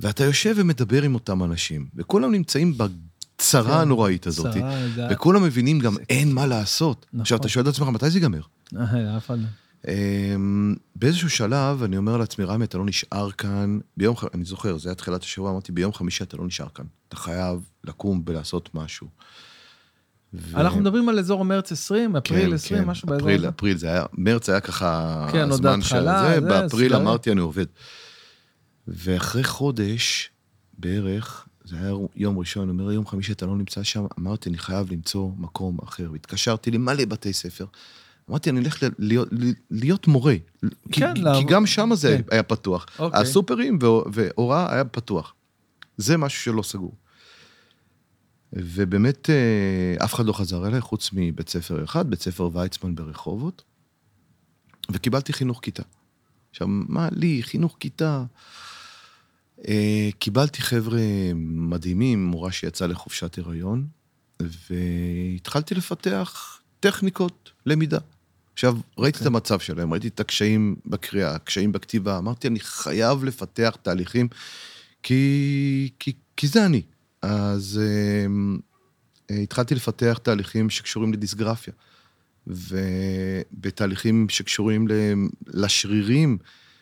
ואתה 0.00 0.24
יושב 0.24 0.54
ומדבר 0.56 1.02
עם 1.02 1.14
אותם 1.14 1.44
אנשים, 1.44 1.86
וכולם 1.96 2.32
נמצאים 2.32 2.78
בצרה 2.78 3.74
כן, 3.74 3.80
הנוראית 3.80 4.26
הזאת, 4.26 4.54
צרה, 4.54 5.08
וכולם 5.10 5.42
מבינים 5.42 5.78
גם 5.78 5.96
אין 6.08 6.32
מה 6.32 6.46
לעשות. 6.46 7.06
נכון. 7.08 7.20
עכשיו, 7.20 7.38
אתה 7.38 7.48
שואל 7.48 7.64
את 7.64 7.68
עצמך, 7.68 7.88
מתי 7.88 8.10
זה 8.10 8.18
ייגמר? 8.18 8.40
אה, 8.76 9.16
אף 9.16 9.26
אחד 9.26 9.38
לא. 9.38 9.44
אמ, 9.88 10.74
באיזשהו 10.96 11.30
שלב 11.30 11.82
אני 11.82 11.96
אומר 11.96 12.16
לעצמי, 12.16 12.44
רמי, 12.44 12.64
אתה 12.64 12.78
לא 12.78 12.84
נשאר 12.84 13.30
כאן. 13.30 13.78
ביום, 13.96 14.16
אני 14.34 14.44
זוכר, 14.44 14.78
זה 14.78 14.88
היה 14.88 14.94
תחילת 14.94 15.22
השבוע, 15.22 15.50
אמרתי, 15.50 15.72
ביום 15.72 15.92
חמישי 15.92 16.24
אתה 16.24 16.36
לא 16.36 16.46
נשאר 16.46 16.68
כאן. 16.74 16.84
אתה 17.08 17.16
חייב 17.16 17.60
לקום 17.84 18.22
ולעשות 18.26 18.74
משהו. 18.74 19.06
ו- 20.34 20.60
אנחנו 20.60 20.80
מדברים 20.80 21.08
על 21.08 21.18
אזור 21.18 21.44
מרץ 21.44 21.72
20, 21.72 22.16
אפריל 22.16 22.48
כן, 22.48 22.54
20, 22.54 22.80
כן, 22.82 22.88
משהו 22.88 23.08
באזור 23.08 23.20
אפריל, 23.20 23.38
הזה. 23.38 23.48
אפריל, 23.48 23.76
זה 23.76 23.86
היה, 23.86 24.04
מרץ 24.12 24.48
היה 24.48 24.60
ככה 24.60 25.26
כן, 25.32 25.50
הזמן 25.50 25.82
של 25.82 26.04
זה, 26.04 26.34
זה, 26.34 26.40
באפריל 26.40 26.88
סגרים. 26.88 27.06
אמרתי, 27.06 27.32
אני 27.32 27.40
עובד. 27.40 27.66
ואחרי 28.88 29.44
חודש, 29.44 30.30
בערך, 30.78 31.46
זה 31.64 31.76
היה 31.76 31.92
יום 32.16 32.38
ראשון, 32.38 32.68
אומר, 32.68 32.92
יום 32.92 33.06
חמישי 33.06 33.32
אתה 33.32 33.46
לא 33.46 33.56
נמצא 33.56 33.82
שם, 33.82 34.06
אמרתי, 34.18 34.48
אני 34.48 34.58
חייב 34.58 34.92
למצוא 34.92 35.30
מקום 35.38 35.78
אחר. 35.84 36.08
והתקשרתי 36.12 36.70
למלא 36.70 37.04
בתי 37.04 37.32
ספר. 37.32 37.64
אמרתי, 38.30 38.50
אני 38.50 38.60
ל- 38.60 38.66
להיות, 38.98 39.28
להיות 39.70 40.06
מורה. 40.06 40.34
כי, 40.62 40.68
כן, 41.00 41.14
כי 41.14 41.20
לעבוד- 41.20 41.50
גם 41.50 41.66
שם 41.66 41.90
זה 41.94 42.16
כן. 42.28 42.34
היה 42.34 42.42
פתוח. 42.42 42.86
אוקיי. 42.98 43.20
הסופרים 43.20 43.78
והור- 43.80 44.06
והוראה 44.12 44.72
היה 44.74 44.84
פתוח. 44.84 45.34
זה 45.96 46.16
משהו 46.16 46.42
שלא 46.42 46.62
סגור. 46.62 46.94
ובאמת, 48.52 49.30
אה, 49.30 50.04
אף 50.04 50.14
אחד 50.14 50.26
לא 50.26 50.32
חזר 50.32 50.66
אליי, 50.66 50.80
חוץ 50.80 51.10
מבית 51.12 51.48
ספר 51.48 51.84
אחד, 51.84 52.10
בית 52.10 52.20
ספר 52.22 52.50
ויצמן 52.52 52.94
ברחובות, 52.94 53.62
וקיבלתי 54.92 55.32
חינוך 55.32 55.60
כיתה. 55.62 55.82
עכשיו, 56.50 56.66
מה 56.68 57.08
לי, 57.12 57.42
חינוך 57.42 57.76
כיתה? 57.80 58.24
אה, 59.68 60.08
קיבלתי 60.18 60.62
חבר'ה 60.62 61.00
מדהימים, 61.34 62.24
מורה 62.26 62.52
שיצאה 62.52 62.88
לחופשת 62.88 63.38
הריון, 63.38 63.86
והתחלתי 64.42 65.74
לפתח 65.74 66.60
טכניקות 66.80 67.50
למידה. 67.66 67.98
עכשיו, 68.60 68.76
ראיתי 68.98 69.18
את 69.20 69.26
המצב 69.26 69.58
שלהם, 69.58 69.92
ראיתי 69.92 70.08
את 70.08 70.20
הקשיים 70.20 70.76
בקריאה, 70.86 71.34
הקשיים 71.34 71.72
בכתיבה, 71.72 72.18
אמרתי, 72.18 72.48
אני 72.48 72.60
חייב 72.60 73.24
לפתח 73.24 73.76
תהליכים, 73.82 74.28
כי, 75.02 75.90
כי, 75.98 76.12
כי 76.36 76.46
זה 76.46 76.66
אני. 76.66 76.82
אז 77.22 77.80
אה, 77.82 78.26
אה, 79.30 79.42
התחלתי 79.42 79.74
לפתח 79.74 80.20
תהליכים 80.22 80.70
שקשורים 80.70 81.12
לדיסגרפיה, 81.12 81.74
ובתהליכים 82.46 84.28
שקשורים 84.28 84.88
ל- 84.88 84.92
לשרירים, 85.46 86.38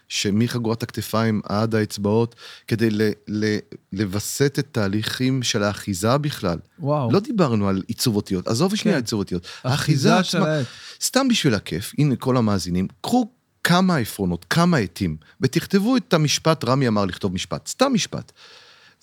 שמחגורת 0.09 0.83
הכתפיים 0.83 1.41
עד 1.45 1.75
האצבעות, 1.75 2.35
כדי 2.67 2.91
ל- 2.91 3.11
ל- 3.29 3.59
לווסת 3.93 4.59
את 4.59 4.67
תהליכים 4.73 5.43
של 5.43 5.63
האחיזה 5.63 6.19
בכלל. 6.19 6.59
וואו. 6.79 7.13
לא 7.13 7.21
דיברנו 7.21 7.69
על 7.69 7.83
עיצוב 7.87 8.17
אותיות, 8.17 8.49
עזוב 8.49 8.77
שנייה 8.77 8.97
כן. 8.97 9.03
עיצוב 9.03 9.19
אותיות. 9.19 9.47
אחיזה 9.63 10.15
האחיזה 10.15 10.39
עצמה, 10.39 10.55
העט. 10.55 10.67
סתם 11.03 11.29
בשביל 11.29 11.55
הכיף, 11.55 11.93
הנה 11.99 12.17
כל 12.17 12.37
המאזינים, 12.37 12.89
קחו 13.01 13.31
כמה 13.65 13.97
עפרונות, 13.97 14.47
כמה 14.51 14.77
עטים, 14.77 15.17
ותכתבו 15.41 15.97
את 15.97 16.15
המשפט, 16.15 16.65
רמי 16.65 16.89
אמר 16.89 17.05
לכתוב 17.05 17.35
משפט, 17.35 17.67
סתם 17.67 17.95
משפט, 17.95 18.33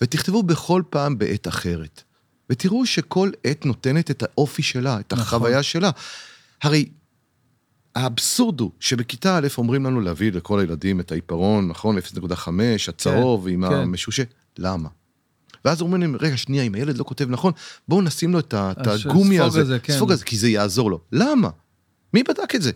ותכתבו 0.00 0.42
בכל 0.42 0.82
פעם 0.90 1.18
בעת 1.18 1.48
אחרת. 1.48 2.02
ותראו 2.50 2.86
שכל 2.86 3.30
עת 3.44 3.66
נותנת 3.66 4.10
את 4.10 4.22
האופי 4.22 4.62
שלה, 4.62 5.00
את 5.00 5.12
נכון. 5.12 5.22
החוויה 5.22 5.62
שלה. 5.62 5.90
הרי 6.62 6.88
האבסורד 7.96 8.60
הוא 8.60 8.70
שבכיתה 8.80 9.38
א' 9.38 9.46
אומרים 9.58 9.84
לנו 9.84 10.00
להביא 10.00 10.32
לכל 10.32 10.60
הילדים 10.60 11.00
את 11.00 11.12
העיפרון, 11.12 11.68
נכון? 11.68 11.98
0.5, 11.98 12.48
הצהוב 12.88 13.48
עם 13.48 13.68
כן. 13.68 13.74
המשושה. 13.74 14.22
למה? 14.58 14.88
ואז 15.64 15.80
אומרים 15.80 16.02
להם, 16.02 16.16
רגע, 16.20 16.36
שנייה, 16.36 16.62
אם 16.62 16.74
הילד 16.74 16.98
לא 16.98 17.04
כותב 17.04 17.30
נכון, 17.30 17.52
בואו 17.88 18.02
נשים 18.02 18.32
לו 18.32 18.38
את 18.38 18.54
הגומי 18.56 19.40
הזה. 19.40 19.60
הזה, 19.60 19.78
כן. 19.78 19.92
ספוג 19.92 20.12
הזה, 20.12 20.24
כי 20.24 20.36
זה 20.36 20.48
יעזור 20.48 20.90
לו. 20.90 21.00
למה? 21.12 21.50
מי 22.14 22.22
בדק 22.22 22.54
את 22.54 22.62
זה? 22.62 22.70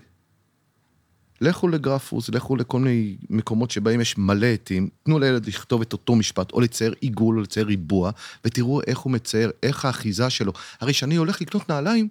לכו 1.40 1.68
לגרפוס, 1.68 2.28
לכו 2.28 2.56
לכל 2.56 2.78
מיני 2.78 3.16
מקומות 3.30 3.70
שבהם 3.70 4.00
יש 4.00 4.18
מלא 4.18 4.46
עטים, 4.46 4.88
תנו 5.02 5.18
לילד 5.18 5.46
לכתוב 5.46 5.80
את 5.80 5.92
אותו 5.92 6.14
משפט, 6.14 6.52
או 6.52 6.61
לצייר 6.61 6.94
עיגול, 7.00 7.37
או 7.37 7.42
לצייר 7.42 7.66
ריבוע, 7.66 8.11
ותראו 8.44 8.80
איך 8.87 8.98
הוא 8.98 9.12
מצייר, 9.12 9.50
איך 9.62 9.85
האחיזה 9.85 10.30
שלו. 10.30 10.52
הרי 10.80 10.92
כשאני 10.92 11.16
הולך 11.16 11.40
לקנות 11.40 11.68
נעליים, 11.68 12.09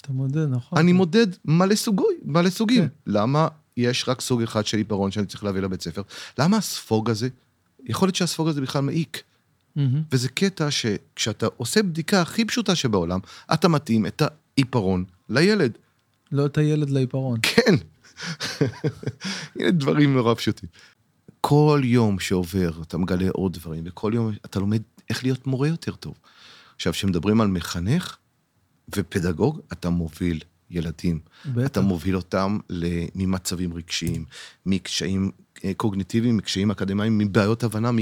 אתה 0.00 0.12
מודד, 0.12 0.46
נכון. 0.50 0.78
אני 0.78 0.92
מודד 0.92 1.26
מלא 1.44 1.74
סוגוי, 1.74 2.14
מלא 2.24 2.50
סוגים. 2.50 2.82
כן. 2.82 2.88
למה 3.06 3.48
יש 3.76 4.04
רק 4.08 4.20
סוג 4.20 4.42
אחד 4.42 4.66
של 4.66 4.76
עיפרון 4.78 5.10
שאני 5.10 5.26
צריך 5.26 5.44
להביא 5.44 5.60
לבית 5.60 5.82
ספר? 5.82 6.02
למה 6.38 6.56
הספוג 6.56 7.10
הזה? 7.10 7.28
יכול 7.84 8.06
להיות 8.06 8.16
שהספוג 8.16 8.48
הזה 8.48 8.60
בכלל 8.60 8.82
מעיק. 8.82 9.22
מהמם. 9.76 10.02
וזה 10.12 10.28
קטע 10.28 10.70
שכשאתה 10.70 11.46
עושה 11.56 11.82
בדיקה 11.82 12.22
הכי 12.22 12.44
פשוטה 12.44 12.74
שבעולם, 12.74 13.20
אתה 13.52 13.68
מתאים 13.68 14.06
את 14.06 14.22
העיפרון 14.56 15.04
לילד. 15.28 15.78
לא 16.32 16.46
את 16.46 16.58
הילד 16.58 16.90
לעיפרון. 16.90 17.38
כן. 17.42 17.74
הנה 19.56 19.70
דברים 19.70 20.14
נורא 20.14 20.34
פשוטים. 20.34 20.68
כל 21.40 21.80
יום 21.84 22.20
שעובר 22.20 22.70
אתה 22.82 22.98
מגלה 22.98 23.30
עוד 23.32 23.52
דברים, 23.52 23.82
וכל 23.86 24.12
יום 24.14 24.32
אתה 24.44 24.60
לומד 24.60 24.82
איך 25.10 25.24
להיות 25.24 25.46
מורה 25.46 25.68
יותר 25.68 25.94
טוב. 25.94 26.14
עכשיו, 26.76 26.92
כשמדברים 26.92 27.40
על 27.40 27.48
מחנך 27.48 28.16
ופדגוג, 28.96 29.60
אתה 29.72 29.90
מוביל 29.90 30.40
ילדים. 30.70 31.20
בטח. 31.46 31.66
אתה 31.66 31.80
מוביל 31.80 32.16
אותם 32.16 32.58
ממצבים 33.14 33.74
רגשיים, 33.74 34.24
מקשיים 34.66 35.30
אה, 35.64 35.72
קוגניטיביים, 35.76 36.36
מקשיים 36.36 36.70
אקדמיים, 36.70 37.18
מבעיות 37.18 37.64
הבנה, 37.64 37.92
מ- 37.92 37.98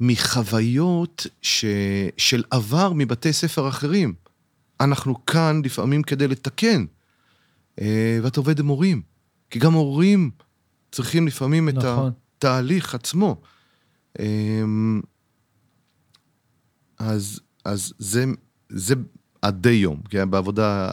מחוויות 0.00 1.26
ש... 1.42 1.64
של 2.16 2.44
עבר 2.50 2.92
מבתי 2.92 3.32
ספר 3.32 3.68
אחרים. 3.68 4.14
אנחנו 4.80 5.26
כאן 5.26 5.62
לפעמים 5.64 6.02
כדי 6.02 6.28
לתקן, 6.28 6.84
אה, 7.80 8.18
ואתה 8.22 8.40
עובד 8.40 8.58
עם 8.58 8.66
הורים, 8.66 9.02
כי 9.50 9.58
גם 9.58 9.72
הורים 9.72 10.30
צריכים 10.92 11.26
לפעמים 11.26 11.68
את 11.68 11.74
נכון. 11.74 12.12
התהליך 12.38 12.94
עצמו. 12.94 13.40
אמ, 14.18 15.00
אז, 16.98 17.40
אז 17.64 17.94
זה, 17.98 18.24
זה 18.68 18.94
עד 19.42 19.62
די 19.62 19.70
יום, 19.70 20.00
כן, 20.10 20.30
בעבודה 20.30 20.90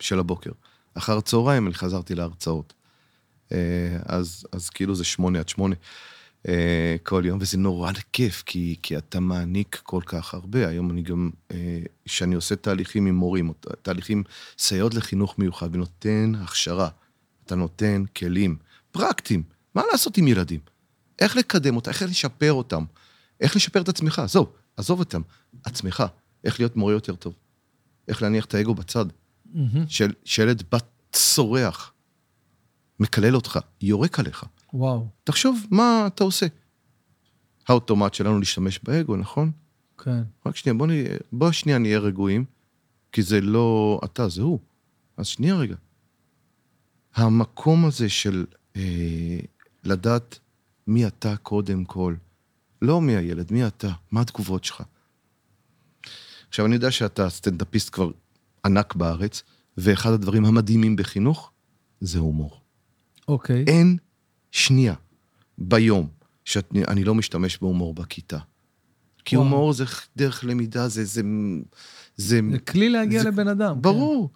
של 0.00 0.18
הבוקר. 0.18 0.50
אחר 0.94 1.18
הצהריים 1.18 1.66
אני 1.66 1.74
חזרתי 1.74 2.14
להרצאות. 2.14 2.72
אה, 3.52 3.58
אז, 4.06 4.46
אז 4.52 4.70
כאילו 4.70 4.94
זה 4.94 5.04
שמונה 5.04 5.38
עד 5.38 5.48
שמונה 5.48 5.74
אה, 6.48 6.96
כל 7.02 7.22
יום, 7.26 7.38
וזה 7.42 7.58
נורא 7.58 7.92
כיף, 8.12 8.42
כי, 8.46 8.76
כי 8.82 8.96
אתה 8.96 9.20
מעניק 9.20 9.80
כל 9.82 10.00
כך 10.06 10.34
הרבה. 10.34 10.68
היום 10.68 10.90
אני 10.90 11.02
גם, 11.02 11.30
כשאני 12.04 12.34
עושה 12.34 12.56
תהליכים 12.56 13.06
עם 13.06 13.14
מורים, 13.14 13.52
תהליכים, 13.82 14.22
סייעות 14.58 14.94
לחינוך 14.94 15.38
מיוחד, 15.38 15.68
ונותן 15.72 16.32
הכשרה, 16.40 16.88
אתה 17.46 17.54
נותן 17.54 18.04
כלים 18.16 18.56
פרקטיים, 18.90 19.42
מה 19.74 19.82
לעשות 19.92 20.16
עם 20.16 20.28
ילדים? 20.28 20.60
איך 21.20 21.36
לקדם 21.36 21.76
אותם, 21.76 21.90
איך 21.90 22.02
לשפר 22.02 22.52
אותם, 22.52 22.84
איך 23.40 23.56
לשפר 23.56 23.80
את 23.80 23.88
עצמך, 23.88 24.18
עזוב, 24.18 24.52
עזוב 24.76 24.98
אותם, 24.98 25.20
עצמך, 25.64 26.04
איך 26.44 26.60
להיות 26.60 26.76
מורה 26.76 26.92
יותר 26.92 27.14
טוב, 27.14 27.34
איך 28.08 28.22
להניח 28.22 28.44
את 28.44 28.54
האגו 28.54 28.74
בצד. 28.74 29.06
מהמם. 29.54 29.88
של 29.88 30.12
שילד 30.24 30.62
בת 30.72 30.84
צורח, 31.12 31.92
מקלל 33.00 33.36
אותך, 33.36 33.58
יורק 33.80 34.18
עליך. 34.18 34.44
וואו, 34.74 35.06
תחשוב 35.24 35.66
מה 35.70 36.04
אתה 36.06 36.24
עושה. 36.24 36.46
האוטומט 37.68 38.14
שלנו 38.14 38.38
להשתמש 38.38 38.80
באגו, 38.82 39.16
נכון? 39.16 39.50
כן. 39.98 40.22
רק 40.46 40.56
שנייה, 40.56 40.74
בוא, 40.74 40.86
נהיה, 40.86 41.16
בוא 41.32 41.52
שנייה 41.52 41.78
נהיה 41.78 41.98
רגועים, 41.98 42.44
כי 43.12 43.22
זה 43.22 43.40
לא 43.40 44.00
אתה, 44.04 44.28
זה 44.28 44.42
הוא. 44.42 44.58
אז 45.16 45.26
שנייה 45.26 45.54
רגע. 45.56 45.76
המקום 47.14 47.84
הזה 47.84 48.08
של 48.08 48.46
אה, 48.76 49.38
לדעת 49.84 50.38
מי 50.86 51.06
אתה 51.06 51.36
קודם 51.36 51.84
כל, 51.84 52.14
לא 52.82 53.00
מי 53.00 53.16
הילד, 53.16 53.52
מי 53.52 53.66
אתה, 53.66 53.92
מה 54.10 54.20
התגובות 54.20 54.64
שלך. 54.64 54.82
עכשיו, 56.52 56.66
אני 56.66 56.74
יודע 56.74 56.90
שאתה 56.90 57.30
סטנדאפיסט 57.30 57.90
כבר 57.92 58.10
ענק 58.64 58.94
בארץ, 58.94 59.42
ואחד 59.78 60.12
הדברים 60.12 60.44
המדהימים 60.44 60.96
בחינוך 60.96 61.50
זה 62.00 62.18
הומור. 62.18 62.60
אוקיי. 63.28 63.64
אין 63.66 63.96
שנייה 64.50 64.94
ביום 65.58 66.08
שאני 66.44 67.04
לא 67.04 67.14
משתמש 67.14 67.58
בהומור 67.58 67.94
בכיתה. 67.94 68.38
כי 69.24 69.36
וואו. 69.36 69.48
הומור 69.48 69.72
זה 69.72 69.84
דרך 70.16 70.44
למידה, 70.44 70.88
זה... 70.88 71.04
זה, 71.04 71.22
זה 72.16 72.40
זה 72.52 72.58
כלי 72.58 72.90
להגיע 72.90 73.22
זה- 73.22 73.28
לבן 73.28 73.48
אדם. 73.48 73.74
כן. 73.74 73.82
ברור. 73.82 74.30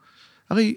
הרי 0.50 0.74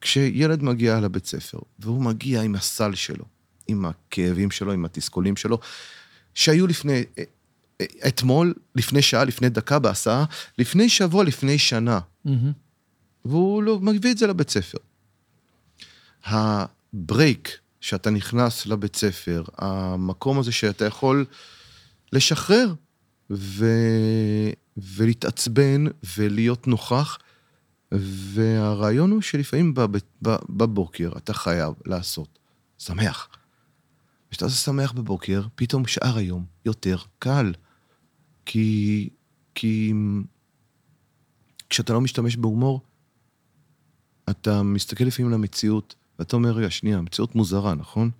כשילד 0.00 0.62
מגיע 0.62 1.00
לבית 1.00 1.26
ספר, 1.26 1.58
והוא 1.78 2.02
מגיע 2.02 2.42
עם 2.42 2.54
הסל 2.54 2.94
שלו, 2.94 3.24
עם 3.66 3.84
הכאבים 3.84 4.50
שלו, 4.50 4.72
עם 4.72 4.84
התסכולים 4.84 5.36
שלו, 5.36 5.58
שהיו 6.34 6.66
לפני, 6.66 7.02
אתמול, 7.82 8.54
לפני 8.74 9.02
שעה, 9.02 9.24
לפני 9.24 9.48
דקה 9.48 9.78
בהסעה, 9.78 10.24
לפני 10.58 10.88
שבוע, 10.88 11.24
לפני 11.24 11.58
שנה. 11.58 12.00
והוא 13.24 13.62
לא 13.62 13.80
מביא 13.80 14.12
את 14.12 14.18
זה 14.18 14.26
לבית 14.26 14.50
ספר. 14.50 14.78
הברייק 16.24 17.58
שאתה 17.80 18.10
נכנס 18.10 18.66
לבית 18.66 18.96
ספר, 18.96 19.44
המקום 19.58 20.38
הזה 20.38 20.52
שאתה 20.52 20.84
יכול 20.84 21.24
לשחרר 22.12 22.74
ו... 23.30 23.66
ולהתעצבן 24.76 25.84
ולהיות 26.16 26.66
נוכח, 26.66 27.18
והרעיון 27.92 29.10
הוא 29.10 29.22
שלפעמים 29.22 29.74
בב... 29.74 29.98
בבוקר 30.48 31.10
אתה 31.16 31.34
חייב 31.34 31.74
לעשות 31.86 32.38
שמח. 32.78 33.28
כשאתה 34.30 34.44
עושה 34.44 34.56
שמח 34.56 34.92
בבוקר, 34.92 35.42
פתאום 35.54 35.86
שאר 35.86 36.16
היום 36.16 36.44
יותר 36.64 36.96
קל. 37.18 37.52
כי... 38.48 39.08
כי 39.54 39.92
כשאתה 41.70 41.92
לא 41.92 42.00
משתמש 42.00 42.36
בהומור, 42.36 42.80
אתה 44.30 44.62
מסתכל 44.62 45.04
לפעמים 45.04 45.28
על 45.28 45.34
המציאות, 45.34 45.94
ואתה 46.18 46.36
אומר, 46.36 46.50
רגע, 46.50 46.70
שנייה, 46.70 46.98
המציאות 46.98 47.34
מוזרה, 47.34 47.74
נכון? 47.74 48.10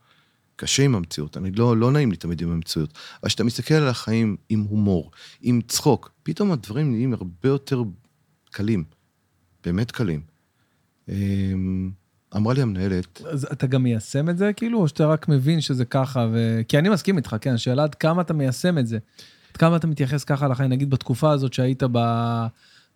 קשה 0.57 0.83
עם 0.83 0.95
המציאות, 0.95 1.37
אני 1.37 1.51
לא, 1.51 1.77
לא 1.77 1.93
נעים 1.93 2.11
לי 2.11 2.17
תמיד 2.17 2.43
עם 2.43 2.51
המציאות. 2.51 2.99
אבל 3.23 3.29
כשאתה 3.29 3.45
מסתכל 3.45 3.75
על 3.75 3.88
החיים 3.88 4.37
עם 4.49 4.61
הומור, 4.61 5.11
עם 5.41 5.61
צחוק, 5.69 6.11
פתאום 6.23 6.53
הדברים 6.53 6.93
נהיים 6.93 7.12
הרבה 7.12 7.49
יותר 7.49 7.83
קלים. 8.51 8.85
באמת 9.64 9.91
קלים. 9.91 10.21
אמ, 11.09 11.91
אמרה 12.37 12.55
לי 12.55 12.62
המנהלת, 12.62 13.21
אז 13.27 13.45
אתה 13.53 13.67
גם 13.67 13.83
מיישם 13.83 14.29
את 14.29 14.38
זה, 14.38 14.53
כאילו, 14.53 14.81
או 14.81 14.88
שאתה 14.88 15.07
רק 15.07 15.29
מבין 15.29 15.61
שזה 15.61 15.85
ככה? 15.85 16.29
ו... 16.33 16.61
כי 16.69 16.79
אני 16.79 16.88
מסכים 16.88 17.17
איתך, 17.17 17.37
כן, 17.41 17.55
השאלה 17.55 17.83
עד 17.83 17.95
כמה 17.95 18.23
אתה 18.23 18.35
מיישם 18.35 18.79
את 18.79 18.87
זה. 18.87 18.99
כמה 19.59 19.77
אתה 19.77 19.87
מתייחס 19.87 20.25
ככה 20.25 20.49
לחיים, 20.49 20.71
נגיד 20.71 20.90
בתקופה 20.90 21.31
הזאת 21.31 21.53
שהיית 21.53 21.83
ב... 21.92 21.99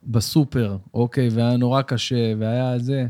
בסופר, 0.04 0.76
אוקיי, 0.94 1.28
והיה 1.28 1.56
נורא 1.56 1.82
קשה, 1.82 2.32
והיה 2.38 2.78
זה, 2.78 3.06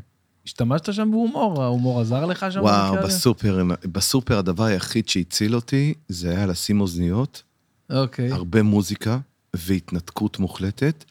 השתמשת 0.46 0.92
שם 0.92 1.10
בהומור? 1.10 1.62
ההומור 1.62 2.00
עזר 2.00 2.26
לך 2.26 2.46
שם? 2.50 2.60
וואו? 2.60 2.94
בסופר, 2.94 3.62
בסופר 3.92 4.38
הדבר 4.38 4.64
היחיד 4.64 5.08
שהציל 5.08 5.54
אותי, 5.54 5.94
זה 6.08 6.30
היה 6.30 6.46
לשים 6.46 6.80
אוזניות, 6.80 7.42
אוקיי. 7.90 8.32
הרבה 8.32 8.62
מוזיקה 8.62 9.18
והתנתקות 9.56 10.38
מוחלטת. 10.38 11.04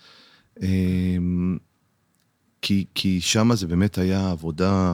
אמ, 0.62 1.58
כי, 2.62 2.86
כי 2.96 3.22
שם 3.22 3.56
זה 3.56 3.68
באמת 3.68 3.98
היה 3.98 4.32
עבודה 4.32 4.94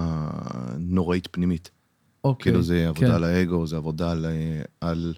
נוראית 0.78 1.28
פנימית. 1.32 1.70
אוקיי. 2.24 2.44
כאילו 2.44 2.64
זה 2.64 2.88
עבודה 2.88 3.08
כן. 3.08 3.14
על 3.14 3.24
האגו, 3.24 3.68
זה 3.68 3.78
עבודה 3.78 4.12
על, 4.12 4.26
על 4.82 5.14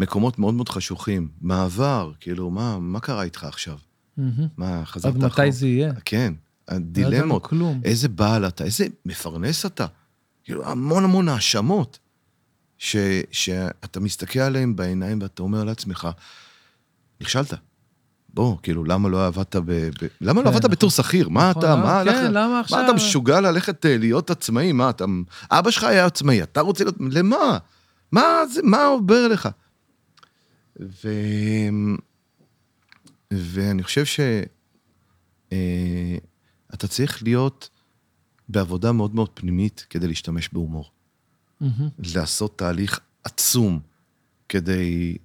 מקומות 0.00 0.38
מאוד 0.38 0.54
מאוד 0.54 0.68
חשוכים. 0.68 1.28
מעבר, 1.40 2.12
כאילו, 2.20 2.50
מה, 2.50 2.78
מה 2.78 3.00
קרה 3.00 3.22
איתך 3.22 3.44
עכשיו? 3.44 3.76
מהמם. 4.16 4.46
מה, 4.56 4.82
חזרת 4.84 5.14
עד 5.14 5.24
מתי 5.24 5.52
זה 5.52 5.66
יהיה? 5.66 5.92
כן, 6.04 6.34
לא 6.70 6.76
הדילמות. 6.76 7.46
כלום. 7.46 7.80
איזה 7.84 8.08
בעל 8.08 8.48
אתה, 8.48 8.64
איזה 8.64 8.86
מפרנס 9.06 9.66
אתה. 9.66 9.86
כאילו, 10.44 10.66
המון 10.66 11.04
המון 11.04 11.28
האשמות, 11.28 11.98
ש, 12.78 12.96
שאתה 13.30 14.00
מסתכל 14.00 14.38
עליהן 14.40 14.76
בעיניים 14.76 15.18
ואתה 15.22 15.42
אומר 15.42 15.64
לעצמך, 15.64 16.08
נכשלת. 17.20 17.54
בוא, 18.34 18.56
כאילו, 18.62 18.84
למה 18.84 19.08
לא 19.08 19.26
עבדת 19.26 19.56
ב... 19.56 19.70
ב... 19.72 20.06
למה 20.20 20.40
לא 20.40 20.44
כן, 20.44 20.50
עבדת 20.50 20.64
נכון. 20.64 20.70
בתור 20.70 20.90
שכיר? 20.90 21.28
מה 21.28 21.50
נכון, 21.50 21.62
אתה, 21.62 21.72
אה, 21.72 21.76
מה 21.76 22.02
כן, 22.04 22.10
הלך... 22.10 22.16
למה 22.30 22.48
מה 22.48 22.60
עכשיו? 22.60 22.84
אתה 22.84 22.92
משוגע 22.92 23.40
ללכת 23.40 23.86
אה, 23.86 23.96
להיות 23.98 24.30
עצמאי? 24.30 24.72
מה 24.72 24.90
אתה... 24.90 25.04
אבא 25.50 25.70
שלך 25.70 25.84
היה 25.84 26.06
עצמאי, 26.06 26.42
אתה 26.42 26.60
רוצה 26.60 26.84
להיות... 26.84 26.96
למה? 27.10 27.58
מה 28.12 28.46
זה, 28.52 28.60
מה 28.64 28.84
עובר 28.84 29.28
לך? 29.28 29.48
ו... 30.80 31.08
ואני 33.30 33.82
חושב 33.82 34.04
ש... 34.04 34.20
אה, 35.52 36.16
צריך 36.90 37.22
להיות 37.22 37.70
בעבודה 38.48 38.92
מאוד 38.92 39.14
מאוד 39.14 39.30
פנימית 39.34 39.86
כדי 39.90 40.08
להשתמש 40.08 40.48
בהומור. 40.52 40.90
מהמם. 41.60 41.88
לעשות 42.14 42.58
תהליך 42.58 43.00
עצום 43.24 43.80
כדי 44.48 45.16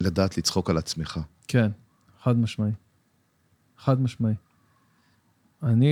לדעת 0.00 0.38
לצחוק 0.38 0.70
על 0.70 0.78
עצמך. 0.78 1.20
כן, 1.48 1.70
חד 2.22 2.36
משמעי. 2.36 2.72
חד 3.78 4.00
משמעי. 4.00 4.34
אני, 5.62 5.86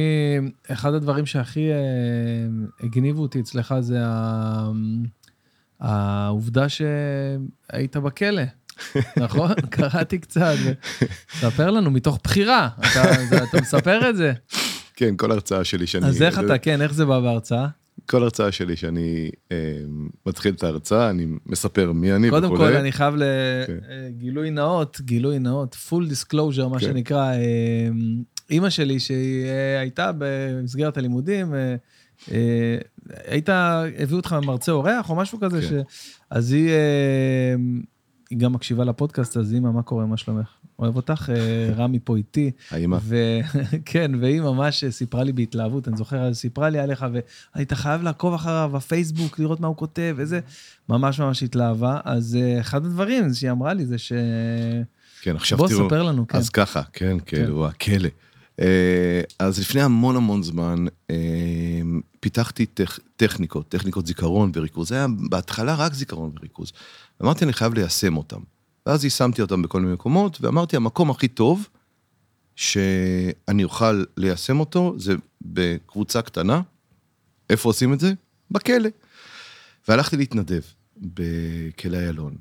אחד 0.73 0.95
הדברים 0.95 1.27
שהכי 1.27 1.73
אה, 1.73 1.77
הגניבו 2.81 3.23
אותי 3.23 3.41
אצלך 3.41 3.75
זה 3.81 4.07
ה, 4.07 4.71
העובדה 5.81 6.67
שהיית 6.69 7.97
בכלא, 7.97 8.43
נכון? 9.17 9.53
קראתי 9.71 10.19
קצת. 10.19 10.55
ספר 11.31 11.71
לנו, 11.71 11.91
מתוך 11.91 12.19
בחירה, 12.25 12.69
אתה, 12.81 13.61
מספר 13.63 14.11
את 14.11 14.17
זה. 14.17 14.33
כן, 14.97 15.17
כל 15.17 15.33
הרצאה 15.33 15.65
שלי 15.65 15.87
שאני... 15.87 16.07
אז 16.07 16.23
איך 16.23 16.39
אתה, 16.39 16.59
כן, 16.59 16.83
איך 16.83 16.95
זה 16.95 17.05
בא 17.05 17.21
בהרצאה? 17.21 17.67
כל 18.07 18.23
הרצאה 18.23 18.53
שלי 18.53 18.77
שאני 18.77 19.31
אה, 19.53 19.57
מתחיל 20.27 20.55
את 20.55 20.65
ההרצאה, 20.65 21.11
אני 21.11 21.27
מספר 21.47 21.93
מי 21.93 22.13
אני 22.13 22.31
קודם 22.31 22.53
וכולי. 22.53 22.73
כל, 22.73 22.77
אני 22.77 22.93
חייב 22.93 23.15
כן. 23.17 23.23
לגילוי 24.09 24.51
נאות, 24.51 25.01
גילוי 25.01 25.39
נאות, 25.39 25.77
full 25.89 26.03
disclosure, 26.11 26.69
מה 26.69 26.79
כן. 26.79 26.87
שנקרא. 26.87 27.33
אה, 27.33 27.89
אימא 28.51 28.71
שלי, 28.71 29.01
שהיא 29.01 29.45
אה, 29.45 29.81
הייתה 29.81 30.11
במסגרת 30.19 30.97
הלימודים, 30.97 31.55
אה, 31.55 31.75
אה, 32.33 32.77
היית, 33.27 33.49
הביאו 33.99 34.17
אותך 34.17 34.37
מרצה 34.43 34.73
אורח 34.73 35.11
או 35.11 35.15
משהו 35.15 35.41
כזה, 35.41 35.61
כן. 35.61 35.67
ש... 35.69 35.73
אז 36.31 36.53
היא, 36.53 36.69
אה, 36.69 37.55
היא 38.31 38.39
גם 38.39 38.53
מקשיבה 38.53 38.85
לפודקאסט, 38.85 39.37
אז 39.37 39.55
אימא, 39.55 39.71
מה 39.71 39.83
קורה, 39.83 40.07
מה 40.07 40.17
שלומך? 40.17 40.47
אוהב 40.79 40.97
אותך, 40.97 41.31
אה, 41.37 41.75
רמי 41.77 41.99
פה 42.05 42.17
איתי. 42.17 42.51
האמא. 42.71 42.99
וכן, 43.05 44.11
והיא 44.21 44.41
ממש 44.41 44.85
סיפרה 44.91 45.25
לי 45.25 45.33
בהתלהבות, 45.33 45.89
אני 45.89 45.97
זוכר, 45.97 46.21
אז 46.21 46.37
סיפרה 46.37 46.71
לי 46.71 46.79
עליך, 46.79 47.07
והיית 47.55 47.73
חייב 47.73 48.03
לעקוב 48.03 48.35
אחריו 48.35 48.71
בפייסבוק, 48.75 49.39
לראות 49.39 49.61
מה 49.61 49.67
הוא 49.67 49.77
כותב, 49.77 50.15
וזה, 50.19 50.41
ממש 50.89 51.21
ממש 51.21 51.43
התלהבה. 51.43 52.01
אז 52.05 52.39
אה, 52.41 52.61
אחד 52.61 52.87
הדברים 52.87 53.35
שהיא 53.35 53.51
אמרה 53.51 53.75
לי 53.75 53.87
זה 53.87 53.99
ש... 53.99 54.13
כן, 55.23 55.37
עכשיו 55.37 55.59
בוא, 55.59 55.69
תראו. 55.69 55.87
ספר 55.87 56.03
לנו, 56.03 56.29
כן. 56.29 56.39
אז 56.39 56.49
ככה, 56.51 56.83
כן, 56.93 57.17
כאילו, 57.27 57.67
הכלא. 57.67 58.09
אה, 58.61 59.21
אז 59.39 59.59
לפני 59.61 59.83
המון 59.83 60.17
המון 60.17 60.43
זמן 60.43 60.85
פיתחתי 62.21 62.67
טכ- 62.81 62.99
טכניקות, 63.17 63.69
טכניקות 63.69 64.07
זיכרון 64.07 64.53
וריכוז. 64.55 64.89
זה 64.89 64.95
היה 64.95 65.07
בהתחלה 65.31 65.75
רק 65.75 65.95
זיכרון 65.95 66.31
וריכוז. 66.39 66.73
אמרתי, 67.23 67.45
אני 67.45 67.53
חייב 67.53 67.75
ליישם 67.75 68.17
אותם. 68.17 68.41
ואז 68.87 69.05
יישמתי 69.05 69.43
אותם 69.43 69.63
בכל 69.63 69.81
מיני 69.81 69.93
מקומות, 69.93 70.41
ואמרתי, 70.41 70.77
המקום 70.77 71.11
הכי 71.11 71.29
טוב 71.29 71.69
שאני 72.57 73.65
אוכל 73.65 74.05
ליישם 74.17 74.61
אותו, 74.61 74.95
זה 74.99 75.15
בקבוצה 75.43 76.23
קטנה. 76.23 76.63
איפה 77.51 77.69
עושים 77.69 77.93
את 77.93 78.01
זה? 78.01 78.13
בכלא. 78.51 78.89
והלכתי 79.89 80.17
להתנדב 80.17 80.61
בכלא 80.97 81.97
איילון, 81.97 82.37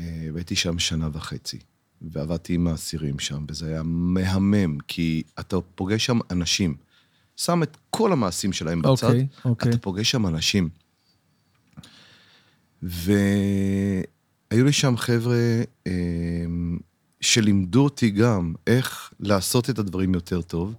אה, 0.00 0.28
והייתי 0.32 0.56
שם 0.56 0.78
שנה 0.78 1.08
וחצי, 1.12 1.58
ועבדתי 2.02 2.54
עם 2.54 2.66
האסירים 2.66 3.18
שם, 3.18 3.44
וזה 3.48 3.66
היה 3.66 3.82
מהמם, 3.84 4.78
כי 4.88 5.22
אתה 5.40 5.56
פוגש 5.74 6.06
שם 6.06 6.18
אנשים. 6.30 6.76
שם 7.36 7.62
את 7.62 7.76
כל 7.90 8.12
המעשים 8.12 8.52
שלהם 8.52 8.82
בצד, 8.82 9.06
אוקיי, 9.06 9.26
אוקיי. 9.44 9.70
אתה 9.70 9.78
פוגש 9.78 10.10
שם 10.10 10.26
אנשים. 10.26 10.68
והיו 14.56 14.64
לי 14.64 14.72
שם 14.72 14.96
חבר'ה 14.96 15.62
אה, 15.86 15.92
שלימדו 17.20 17.84
אותי 17.84 18.10
גם 18.10 18.54
איך 18.66 19.12
לעשות 19.20 19.70
את 19.70 19.78
הדברים 19.78 20.14
יותר 20.14 20.42
טוב. 20.42 20.74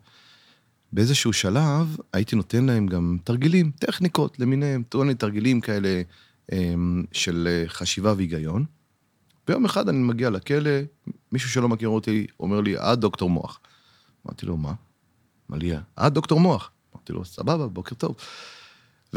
באיזשהו 0.94 1.34
שלב 1.34 1.98
הייתי 2.14 2.36
נותן 2.36 2.66
להם 2.66 2.88
גם 2.88 3.18
תרגילים, 3.24 3.72
טכניקות 3.72 4.40
למיניהם, 4.40 4.84
מיני 4.96 5.16
תרגילים 5.16 5.62
כאלה 5.62 6.02
אה, 6.52 6.74
של 7.12 7.48
אה, 7.52 7.64
חשיבה 7.68 8.14
והיגיון. 8.18 8.66
ביום 9.48 9.66
אחד 9.66 9.90
אני 9.90 9.98
מגיע 9.98 10.30
לכלא, 10.30 10.72
מישהו 11.32 11.50
שלא 11.50 11.70
מכיר 11.70 11.90
אותי 11.90 12.28
אומר 12.40 12.62
לי, 12.62 12.78
את 12.78 13.00
דוקטור 13.00 13.30
מוח. 13.30 13.60
אמרתי 14.26 14.46
לו, 14.46 14.58
מה? 14.58 14.74
אמר 15.50 15.58
לי, 15.58 15.72
את 15.78 16.14
דוקטור 16.14 16.40
מוח. 16.40 16.72
אמרתי 16.96 17.14
לו, 17.14 17.26
סבבה, 17.26 17.68
בוקר 17.68 17.96
טוב. 17.96 18.16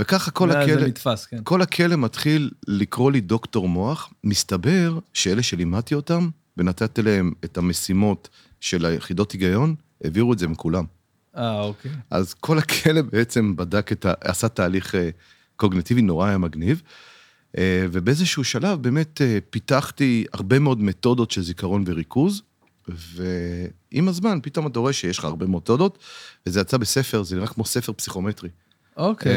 וככה 0.00 0.30
כל 0.30 0.50
הכלא, 0.50 0.86
נתפס, 0.86 1.26
כן. 1.26 1.40
כל 1.44 1.62
הכלא 1.62 1.96
מתחיל 1.96 2.50
לקרוא 2.68 3.12
לי 3.12 3.20
דוקטור 3.20 3.68
מוח. 3.68 4.12
מסתבר 4.24 4.98
שאלה 5.12 5.42
שלימדתי 5.42 5.94
אותם 5.94 6.28
ונתתי 6.56 7.02
להם 7.02 7.32
את 7.44 7.58
המשימות 7.58 8.28
של 8.60 8.86
היחידות 8.86 9.32
היגיון, 9.32 9.74
העבירו 10.04 10.32
את 10.32 10.38
זה 10.38 10.48
מכולם. 10.48 10.84
אה, 11.36 11.60
אוקיי. 11.60 11.90
אז 12.10 12.34
כל 12.34 12.58
הכלא 12.58 13.02
בעצם 13.02 13.56
בדק 13.56 13.92
את 13.92 14.06
ה... 14.06 14.12
עשה 14.20 14.48
תהליך 14.48 14.94
אה, 14.94 15.10
קוגניטיבי 15.56 16.02
נורא 16.02 16.28
היה 16.28 16.38
מגניב. 16.38 16.82
אה, 17.58 17.86
ובאיזשהו 17.92 18.44
שלב 18.44 18.82
באמת 18.82 19.22
אה, 19.22 19.38
פיתחתי 19.50 20.24
הרבה 20.32 20.58
מאוד 20.58 20.80
מתודות 20.80 21.30
של 21.30 21.42
זיכרון 21.42 21.84
וריכוז, 21.86 22.42
ועם 22.88 24.08
הזמן 24.08 24.38
פתאום 24.42 24.66
אתה 24.66 24.78
רואה 24.78 24.92
שיש 24.92 25.18
לך 25.18 25.24
הרבה 25.24 25.46
מתודות, 25.46 25.98
וזה 26.46 26.60
יצא 26.60 26.76
בספר, 26.76 27.22
זה 27.22 27.36
נראה 27.36 27.46
כמו 27.46 27.64
ספר 27.64 27.92
פסיכומטרי. 27.92 28.48
אוקיי. 28.96 29.32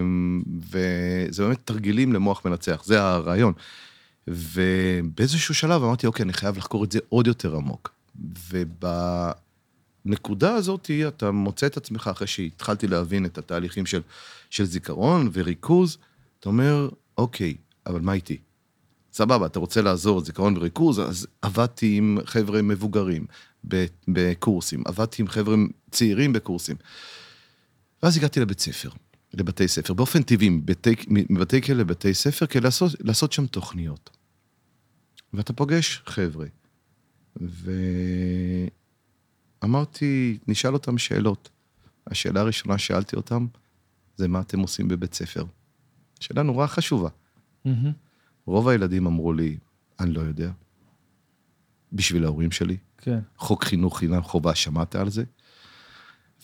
אמ, 0.00 0.42
וזה 0.70 1.42
באמת 1.42 1.58
תרגילים 1.64 2.12
למוח 2.12 2.44
מנצח, 2.44 2.82
זה 2.84 3.02
הרעיון. 3.02 3.52
ובאיזשהו 4.28 5.54
שלב 5.54 5.82
אמרתי, 5.82 6.06
אוקיי, 6.06 6.22
אני 6.22 6.32
חייב 6.32 6.56
לחקור 6.56 6.84
את 6.84 6.92
זה 6.92 6.98
עוד 7.08 7.26
יותר 7.26 7.56
עמוק. 7.56 7.94
ובנקודה 10.04 10.54
הזאת 10.54 10.90
אתה 11.08 11.30
מוצא 11.30 11.66
את 11.66 11.76
עצמך, 11.76 12.10
אחרי 12.12 12.26
שהתחלתי 12.26 12.86
להבין 12.86 13.24
את 13.24 13.38
התהליכים 13.38 13.86
של, 13.86 14.02
של 14.50 14.64
זיכרון 14.64 15.30
וריכוז, 15.32 15.98
אתה 16.40 16.48
אומר, 16.48 16.88
אוקיי, 17.18 17.54
אבל 17.86 18.00
מה 18.00 18.12
איתי? 18.12 18.36
סבבה, 19.12 19.46
אתה 19.46 19.58
רוצה 19.58 19.82
לעזור 19.82 20.20
זיכרון 20.20 20.56
וריכוז, 20.56 21.00
אז 21.00 21.26
עבדתי 21.42 21.96
עם 21.96 22.18
חבר'ה 22.24 22.62
מבוגרים 22.62 23.26
בקורסים, 24.08 24.82
עבדתי 24.86 25.22
עם 25.22 25.28
חבר'ה 25.28 25.56
צעירים 25.90 26.32
בקורסים. 26.32 26.76
ואז 28.02 28.16
הגעתי 28.16 28.40
לבית 28.40 28.60
ספר, 28.60 28.90
לבתי 29.34 29.68
ספר, 29.68 29.94
באופן 29.94 30.22
טבעי, 30.22 30.48
מבתי, 30.48 30.94
מבתי 31.08 31.62
כלא 31.62 31.76
לבתי 31.76 32.14
ספר, 32.14 32.46
כדי 32.46 32.60
לעשות, 32.60 32.92
לעשות 33.00 33.32
שם 33.32 33.46
תוכניות. 33.46 34.10
ואתה 35.32 35.52
פוגש 35.52 36.02
חבר'ה, 36.06 36.46
ואמרתי, 39.62 40.38
נשאל 40.48 40.72
אותם 40.72 40.98
שאלות. 40.98 41.50
השאלה 42.06 42.40
הראשונה 42.40 42.78
ששאלתי 42.78 43.16
אותם, 43.16 43.46
זה 44.16 44.28
מה 44.28 44.40
אתם 44.40 44.60
עושים 44.60 44.88
בבית 44.88 45.14
ספר. 45.14 45.44
שאלה 46.20 46.42
נורא 46.42 46.66
חשובה. 46.66 47.08
מהמם. 47.64 47.92
רוב 48.46 48.68
הילדים 48.68 49.06
אמרו 49.06 49.32
לי, 49.32 49.56
אני 50.00 50.12
לא 50.12 50.20
יודע. 50.20 50.50
בשביל 51.92 52.24
ההורים 52.24 52.50
שלי. 52.50 52.76
כן. 52.98 53.18
חוק 53.36 53.64
חינוך 53.64 53.98
חינם 53.98 54.22
חובה, 54.22 54.54
שמעת 54.54 54.94
על 54.94 55.10
זה? 55.10 55.24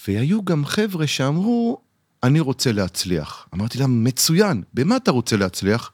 והיו 0.09 0.45
גם 0.45 0.65
חבר'ה 0.65 1.07
שאמרו, 1.07 1.81
אני 2.23 2.41
רוצה 2.41 2.73
להצליח. 2.73 3.49
אמרתי 3.55 3.79
להם, 3.79 4.05
מצוין, 4.05 4.63
במה 4.75 4.97
אתה 4.97 5.11
רוצה 5.11 5.37
להצליח? 5.37 5.93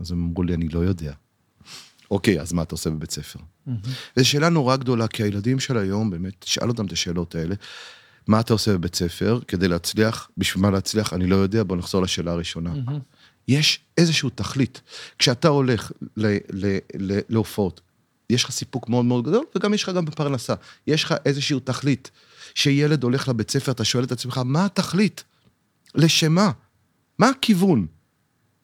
אז 0.00 0.12
הם 0.12 0.24
אמרו 0.24 0.42
לי, 0.42 0.54
אני 0.54 0.68
לא 0.68 0.78
יודע. 0.78 1.12
אוקיי, 2.10 2.40
אז 2.40 2.52
מה 2.52 2.62
אתה 2.62 2.74
עושה 2.74 2.90
בבית 2.90 3.10
ספר? 3.10 3.38
וזו 4.16 4.28
שאלה 4.28 4.48
נורא 4.48 4.76
גדולה, 4.76 5.08
כי 5.08 5.22
הילדים 5.22 5.60
של 5.60 5.78
היום, 5.78 6.10
באמת, 6.10 6.32
תשאל 6.38 6.68
אותם 6.68 6.86
את 6.86 6.92
השאלות 6.92 7.34
האלה. 7.34 7.54
מה 8.26 8.40
אתה 8.40 8.52
עושה 8.52 8.72
בבית 8.72 8.94
ספר 8.94 9.40
כדי 9.48 9.68
להצליח? 9.68 10.30
בשביל 10.38 10.62
מה 10.62 10.70
להצליח? 10.70 11.12
אני 11.12 11.26
לא 11.26 11.36
יודע, 11.36 11.62
בוא 11.62 11.76
נחזור 11.76 12.02
לשאלה 12.02 12.32
הראשונה. 12.32 12.72
יש 13.48 13.80
איזשהו 13.98 14.30
תכלית. 14.30 14.80
כשאתה 15.18 15.48
הולך 15.48 15.92
ל- 16.16 16.26
ל- 16.52 16.78
ל- 16.98 17.20
להופעות, 17.28 17.80
יש 18.30 18.44
לך 18.44 18.50
סיפוק 18.50 18.88
מאוד 18.88 19.04
מאוד 19.04 19.24
גדול, 19.24 19.44
וגם 19.56 19.74
יש 19.74 19.82
לך 19.82 19.88
גם 19.88 20.04
בפרנסה. 20.04 20.54
יש 20.86 21.04
לך 21.04 21.14
איזשהו 21.24 21.60
תכלית. 21.60 22.10
שילד 22.54 23.02
הולך 23.02 23.28
לבית 23.28 23.50
ספר, 23.50 23.72
אתה 23.72 23.84
שואל 23.84 24.04
את 24.04 24.12
עצמך, 24.12 24.40
מה 24.44 24.64
התכלית? 24.64 25.24
לשם 25.94 26.32
מה? 26.32 26.50
מה 27.18 27.28
הכיוון? 27.28 27.86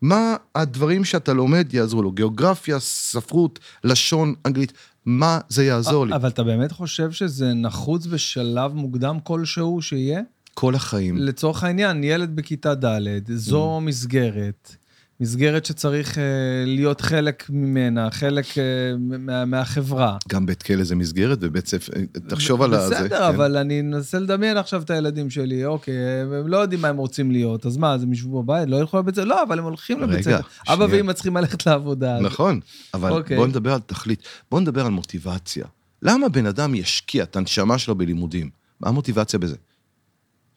מה 0.03 0.37
הדברים 0.55 1.05
שאתה 1.05 1.33
לומד 1.33 1.75
יעזרו 1.75 2.03
לו? 2.03 2.12
גיאוגרפיה, 2.12 2.79
ספרות, 2.81 3.59
לשון, 3.85 4.35
אנגלית, 4.46 4.73
מה 5.07 5.38
זה 5.49 5.64
יעזור 5.64 6.07
לי? 6.07 6.14
אבל 6.14 6.29
אתה 6.29 6.42
באמת 6.42 6.73
חושב 6.73 7.12
שזה 7.12 7.55
נחוץ 7.55 8.07
בשלב 8.07 8.75
מוקדם 8.75 9.18
כלשהו 9.23 9.83
שיהיה? 9.83 10.20
כל 10.55 10.75
החיים. 10.75 11.16
לצורך 11.16 11.64
העניין, 11.64 12.05
ילד 12.05 12.37
בכיתה 12.37 12.75
ד', 12.75 12.99
זו 13.37 13.79
Mm. 13.79 13.81
מסגרת. 13.81 14.77
מסגרת 15.20 15.64
שצריך 15.64 16.18
אה, 16.18 16.24
להיות 16.66 17.00
חלק 17.00 17.46
ממנה, 17.50 18.11
חלק 18.11 18.59
אה, 18.59 18.62
מה, 18.98 19.44
מהחברה. 19.44 20.16
גם 20.28 20.46
בית 20.46 20.62
כלא 20.62 20.85
זה 20.85 20.96
מסגרת, 20.96 21.38
ובית 21.40 21.66
ספר, 21.66 21.92
תחשוב 22.28 22.62
על 22.62 22.70
זה. 22.70 22.94
בסדר, 22.94 23.18
כן. 23.18 23.22
אבל 23.22 23.56
אני 23.56 23.83
מנסה 23.83 24.18
לדמיין 24.18 24.56
עכשיו 24.56 24.83
את 24.83 24.90
הילדים 24.90 25.30
שלי, 25.30 25.64
אוקיי, 25.64 25.94
הם 26.22 26.48
לא 26.48 26.56
יודעים 26.56 26.80
מה 26.80 26.88
הם 26.88 26.96
רוצים 26.96 27.30
להיות, 27.30 27.66
אז 27.66 27.76
מה, 27.76 27.92
אז 27.94 28.02
הם 28.02 28.12
ישבו 28.12 28.42
בבית, 28.42 28.68
לא 28.68 28.76
ילכו 28.76 28.98
לבית 28.98 29.14
ספר? 29.14 29.24
לא, 29.24 29.42
אבל 29.42 29.59
הם 29.59 29.64
הולכים 29.64 30.00
לבית 30.00 30.26
רגע, 30.26 30.38
ספר. 30.38 30.72
אבא. 30.72 30.87
ואמא 30.90 31.12
צריכים 31.12 31.37
ללכת 31.37 31.66
לעבודה. 31.66 32.20
נכון, 32.20 32.61
אבל 32.94 33.12
אוקיי. 33.12 33.37
בוא 33.37 33.46
נדבר 33.46 33.72
על 33.72 33.80
תכלית. 33.80 34.22
בוא 34.50 34.61
נדבר 34.61 34.87
על 34.87 34.92
מוטיבציה. 34.92 35.66
למה 36.02 36.28
בן 36.28 36.46
אדם 36.46 36.74
ישקיע 36.74 37.22
את 37.22 37.37
הנשמה 37.37 37.78
שלו 37.78 37.94
בלימודים? 37.94 38.50
מה 38.80 38.88
המוטיבציה 38.88 39.38
בזה? 39.38 39.56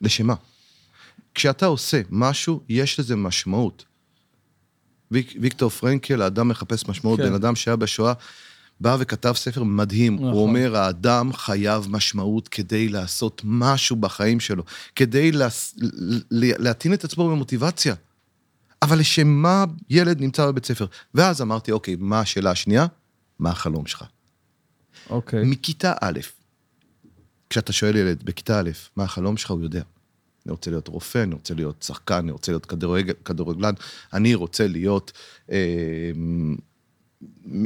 לשם 0.02 0.28
מה? 0.28 0.36
כשאתה 1.36 1.66
עושה 1.66 2.02
משהו, 2.10 2.62
יש 2.70 3.00
לזה 3.00 3.16
משמעות. 3.16 3.93
ויק, 5.14 5.34
ויקטור 5.42 5.70
פרנקל, 5.70 6.22
האדם 6.22 6.48
מחפש 6.48 6.90
משמעות, 6.90 7.20
כן. 7.20 7.26
בן 7.26 7.34
אדם 7.34 7.56
שהיה 7.56 7.76
בשואה, 7.76 8.14
בא 8.80 8.98
וכתב 9.00 9.34
ספר 9.36 9.64
מדהים. 9.64 10.16
נכון. 10.16 10.28
הוא 10.28 10.44
אומר, 10.44 10.78
האדם 10.78 11.34
חייב 11.34 11.88
משמעות 11.90 12.48
כדי 12.48 12.90
לעשות 12.90 13.42
משהו 13.46 13.96
בחיים 13.96 14.40
שלו, 14.40 14.64
כדי 14.96 15.32
להס... 15.32 15.76
ל- 15.78 16.18
ל- 16.32 16.64
להטעין 16.64 16.94
את 16.94 17.04
עצמו 17.04 17.30
במוטיבציה. 17.30 17.96
אבל 18.82 19.00
לשם 19.00 19.28
מה 19.28 19.66
ילד 19.90 20.22
נמצא 20.22 20.48
בבית 20.48 20.66
ספר? 20.66 20.86
ואז 21.14 21.42
אמרתי, 21.42 21.72
אוקיי, 21.72 21.96
מה 22.00 22.20
השאלה 22.20 22.52
השנייה? 22.52 22.86
מה 23.40 23.50
החלום 23.50 23.86
שלך? 23.86 24.04
אוקיי. 25.10 25.44
מכיתה 25.46 25.94
א', 26.02 26.20
כשאתה 27.50 27.74
שואל 27.74 27.96
ילד 27.96 28.24
בכיתה 28.24 28.60
א', 28.60 28.70
מה 28.96 29.04
החלום 29.04 29.38
שלך, 29.38 29.52
הוא 29.52 29.62
יודע. 29.62 29.82
אני 30.46 30.52
רוצה 30.52 30.72
להיות 30.72 30.88
רופא, 30.88 31.24
אני 31.24 31.34
רוצה 31.34 31.54
להיות 31.54 31.84
שחקן, 31.84 32.16
אני 32.16 32.32
רוצה 32.32 32.52
להיות 32.52 32.66
כדורגל, 32.66 33.14
כדורגלן, 33.26 33.74
אני 34.14 34.36
רוצה 34.36 34.68
להיות 34.68 35.12
אה, 35.52 36.12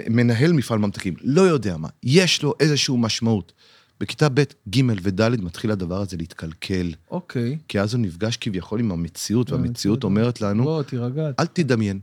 מנהל 0.09 0.53
מפעל 0.53 0.79
ממתקים, 0.79 1.13
לא 1.21 1.41
יודע 1.41 1.77
מה, 1.77 1.89
יש 2.03 2.43
לו 2.43 2.53
איזושהי 2.59 2.95
משמעות. 2.97 3.53
בכיתה 3.99 4.29
ב', 4.29 4.43
ג' 4.69 4.81
וד' 5.03 5.41
מתחיל 5.41 5.71
הדבר 5.71 6.01
הזה 6.01 6.17
להתקלקל, 6.17 6.93
אוקיי. 7.11 7.57
כי 7.67 7.79
אז 7.79 7.93
הוא 7.93 8.01
נפגש 8.01 8.37
כביכול 8.37 8.79
עם 8.79 8.91
המציאות, 8.91 9.49
עם 9.49 9.55
והמציאות 9.55 9.69
המציאות. 9.69 10.03
אומרת 10.03 10.41
לנו, 10.41 10.63
בוא, 10.63 10.83
תירגע. 10.83 11.29
אל 11.39 11.45
תדמיין. 11.45 11.99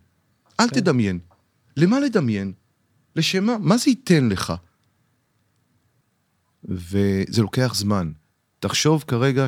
אל 0.61 0.69
כן. 0.69 0.81
תדמיין. 0.81 1.19
למה 1.77 2.01
לדמיין? 2.01 2.53
לשם 3.17 3.45
מה? 3.45 3.57
מה 3.61 3.77
זה 3.77 3.91
ייתן 3.91 4.29
לך? 4.29 4.53
וזה 6.65 7.43
לוקח 7.43 7.75
זמן. 7.75 8.13
תחשוב 8.61 9.05
כרגע 9.07 9.47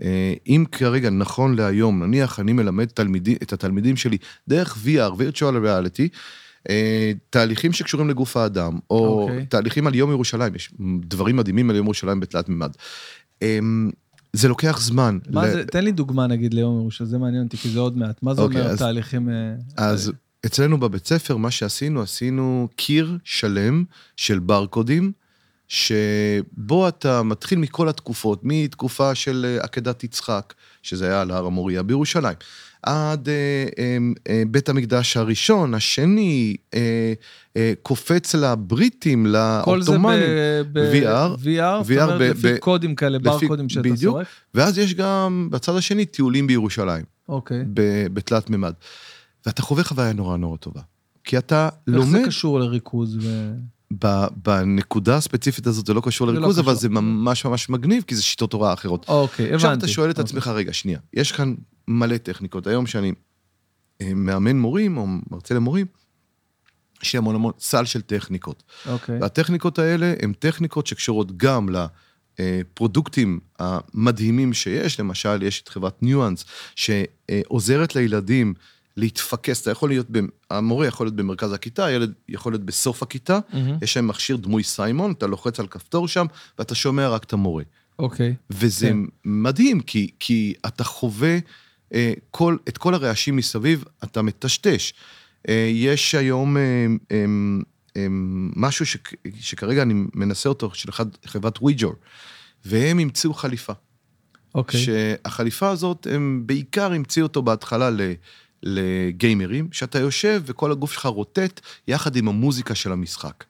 שאם 0.00 0.64
כרגע, 0.72 1.10
נכון 1.10 1.54
להיום, 1.56 2.02
נניח 2.02 2.40
אני 2.40 2.52
מלמד 2.52 2.84
תלמידי, 2.84 3.36
את 3.42 3.52
התלמידים 3.52 3.96
שלי 3.96 4.16
דרך 4.48 4.76
VR, 4.84 5.12
virtual 5.20 5.54
reality, 5.64 6.08
אה, 6.70 7.12
תהליכים 7.30 7.72
שקשורים 7.72 8.08
לגוף 8.10 8.36
האדם, 8.36 8.78
או 8.90 9.22
אוקיי. 9.22 9.46
תהליכים 9.46 9.86
על 9.86 9.94
יום 9.94 10.10
ירושלים, 10.10 10.54
יש 10.54 10.70
דברים 11.00 11.36
מדהימים 11.36 11.70
על 11.70 11.76
יום 11.76 11.86
ירושלים 11.86 12.20
בתלת 12.20 12.48
מימד. 12.48 12.70
אמ, 13.42 13.90
זה 14.32 14.48
לוקח 14.48 14.80
זמן. 14.80 15.18
מה 15.30 15.46
ל- 15.46 15.50
זה, 15.50 15.64
תן 15.64 15.84
לי 15.84 15.92
דוגמה 15.92 16.26
נגיד 16.26 16.54
ליום 16.54 16.80
ירושלים, 16.80 17.10
זה 17.10 17.18
מעניין 17.18 17.44
אותי, 17.44 17.56
כי 17.56 17.68
זה 17.68 17.80
עוד 17.80 17.96
מעט. 17.98 18.22
מה 18.22 18.34
זה 18.34 18.42
אוקיי, 18.42 18.60
אומר 18.60 18.70
אז- 18.70 18.78
תהליכים... 18.78 19.28
אה, 19.28 19.54
אז 19.76 20.12
אצלנו 20.46 20.80
בבית 20.80 21.06
ספר, 21.06 21.36
מה 21.36 21.50
שעשינו, 21.50 22.02
עשינו 22.02 22.68
קיר 22.76 23.18
שלם 23.24 23.84
של 24.16 24.38
ברקודים, 24.38 25.12
שבו 25.68 26.88
אתה 26.88 27.22
מתחיל 27.22 27.58
מכל 27.58 27.88
התקופות, 27.88 28.40
מתקופה 28.42 29.14
של 29.14 29.46
אה, 29.58 29.64
עקדת 29.64 30.04
יצחק, 30.04 30.54
שזה 30.82 31.06
היה 31.06 31.20
על 31.20 31.30
הר 31.30 31.46
המוריה 31.46 31.82
בירושלים, 31.82 32.34
עד 32.82 33.28
אה, 33.28 33.66
אה, 34.28 34.42
בית 34.50 34.68
המקדש 34.68 35.16
הראשון, 35.16 35.74
השני, 35.74 36.56
אה, 36.74 37.12
אה, 37.56 37.72
קופץ 37.82 38.34
לבריטים, 38.34 39.26
כל 39.64 39.82
זה 39.82 39.90
לעות'מאנים. 39.92 40.28
ב- 40.72 40.78
ב- 40.78 40.92
VR, 40.92 41.82
זאת 41.84 42.02
אומרת, 42.02 42.20
לפי 42.36 42.58
קודים 42.58 42.94
כאלה, 42.94 43.18
לפי- 43.18 43.24
ברקודים 43.28 43.68
שאתה 43.68 43.82
בדיוק. 43.88 44.14
סורק. 44.14 44.26
ואז 44.54 44.78
יש 44.78 44.94
גם 44.94 45.48
בצד 45.52 45.76
השני 45.76 46.04
טיולים 46.06 46.46
בירושלים, 46.46 47.04
אוקיי. 47.28 47.64
בתלת 48.12 48.50
מימד. 48.50 48.72
ואתה 49.46 49.62
חווה 49.62 49.84
חוויה 49.84 50.12
נורא 50.12 50.36
נורא 50.36 50.56
טובה. 50.56 50.80
כי 51.24 51.38
אתה 51.38 51.68
איך 51.68 51.74
זה 51.86 51.92
לומד, 51.96 52.26
קשור 52.26 52.60
לריכוז? 52.60 53.16
ו... 53.16 53.52
בנקודה 54.36 55.16
הספציפית 55.16 55.66
הזאת 55.66 55.86
זה 55.86 55.94
לא 55.94 56.00
קשור 56.00 56.26
לא 56.26 56.34
לריכוז, 56.34 56.58
אבל 56.58 56.72
קשור. 56.72 56.80
זה 56.80 56.88
ממש 56.88 57.44
ממש 57.44 57.68
מגניב, 57.68 58.04
כי 58.06 58.14
זה 58.14 58.22
שיטות 58.22 58.52
הוראה 58.52 58.72
אחרות. 58.72 59.08
אוקיי, 59.08 59.44
הבנתי. 59.46 59.54
עכשיו 59.54 59.74
אתה 59.74 59.88
שואל 59.88 60.10
את 60.10 60.18
אוקיי. 60.18 60.24
עצמך, 60.30 60.46
רגע, 60.46 60.72
שנייה, 60.72 60.98
יש 61.12 61.32
כאן 61.32 61.54
מלא 61.88 62.16
טכניקות. 62.16 62.66
היום 62.66 62.86
שאני 62.86 63.12
אה, 64.00 64.14
מאמן 64.14 64.58
מורים 64.58 64.96
או 64.96 65.06
מרצה 65.30 65.54
למורים, 65.54 65.86
יש 67.02 67.12
לי 67.12 67.18
המון 67.18 67.34
המון 67.34 67.52
סל 67.58 67.84
של 67.84 68.00
טכניקות. 68.00 68.62
אוקיי. 68.88 69.18
והטכניקות 69.20 69.78
האלה 69.78 70.14
הן 70.22 70.32
טכניקות 70.32 70.86
שקשורות 70.86 71.36
גם 71.36 71.68
לפרודוקטים 72.38 73.40
המדהימים 73.58 74.52
שיש, 74.52 75.00
למשל, 75.00 75.42
יש 75.42 75.60
את 75.60 75.68
חברת 75.68 76.02
ניואנס, 76.02 76.44
שעוזרת 76.74 77.94
לילדים 77.94 78.54
להתפקס, 78.96 79.62
אתה 79.62 79.70
יכול 79.70 79.88
להיות, 79.88 80.06
המורה 80.50 80.86
יכול 80.86 81.06
להיות 81.06 81.16
במרכז 81.16 81.52
הכיתה, 81.52 81.84
הילד 81.84 82.12
יכול 82.28 82.52
להיות 82.52 82.64
בסוף 82.64 83.02
הכיתה, 83.02 83.38
מהמם. 83.52 83.78
יש 83.82 83.96
להם 83.96 84.06
מכשיר 84.06 84.36
דמוי 84.36 84.62
סיימון, 84.62 85.12
אתה 85.12 85.26
לוחץ 85.26 85.60
על 85.60 85.66
כפתור 85.66 86.08
שם, 86.08 86.26
ואתה 86.58 86.74
שומע 86.74 87.08
רק 87.08 87.24
את 87.24 87.32
המורה. 87.32 87.64
אוקיי. 87.98 88.34
וזה 88.50 88.88
כן. 88.88 88.98
מדהים, 89.24 89.80
כי, 89.80 90.10
כי 90.20 90.54
אתה 90.66 90.84
חווה 90.84 91.38
אה, 91.94 92.12
כל, 92.30 92.56
את 92.68 92.78
כל 92.78 92.94
הרעשים 92.94 93.36
מסביב, 93.36 93.84
אתה 94.04 94.22
מטשטש. 94.22 94.92
אה, 95.48 95.70
יש 95.72 96.14
היום 96.14 96.56
אה, 96.56 96.62
אה, 97.12 97.24
אה, 97.96 98.06
משהו 98.56 98.86
שכ, 98.86 99.12
שכרגע 99.40 99.82
אני 99.82 99.94
מנסה 100.14 100.48
אותו, 100.48 100.70
של 100.74 100.90
אחד, 100.90 101.06
חברת 101.24 101.58
וויג'ור, 101.62 101.94
והם 102.64 102.98
המציאו 102.98 103.34
חליפה. 103.34 103.72
אוקיי. 104.54 104.80
שהחליפה 104.80 105.68
הזאת, 105.68 106.06
הם 106.10 106.42
בעיקר 106.46 106.92
המציאו 106.92 107.26
אותו 107.26 107.42
בהתחלה 107.42 107.90
ל... 107.90 108.00
לגיימרים, 108.62 109.68
שאתה 109.72 109.98
יושב 109.98 110.42
וכל 110.46 110.72
הגוף 110.72 110.92
שלך 110.92 111.06
רוטט 111.06 111.60
יחד 111.88 112.16
עם 112.16 112.28
המוזיקה 112.28 112.74
של 112.74 112.92
המשחק. 112.92 113.44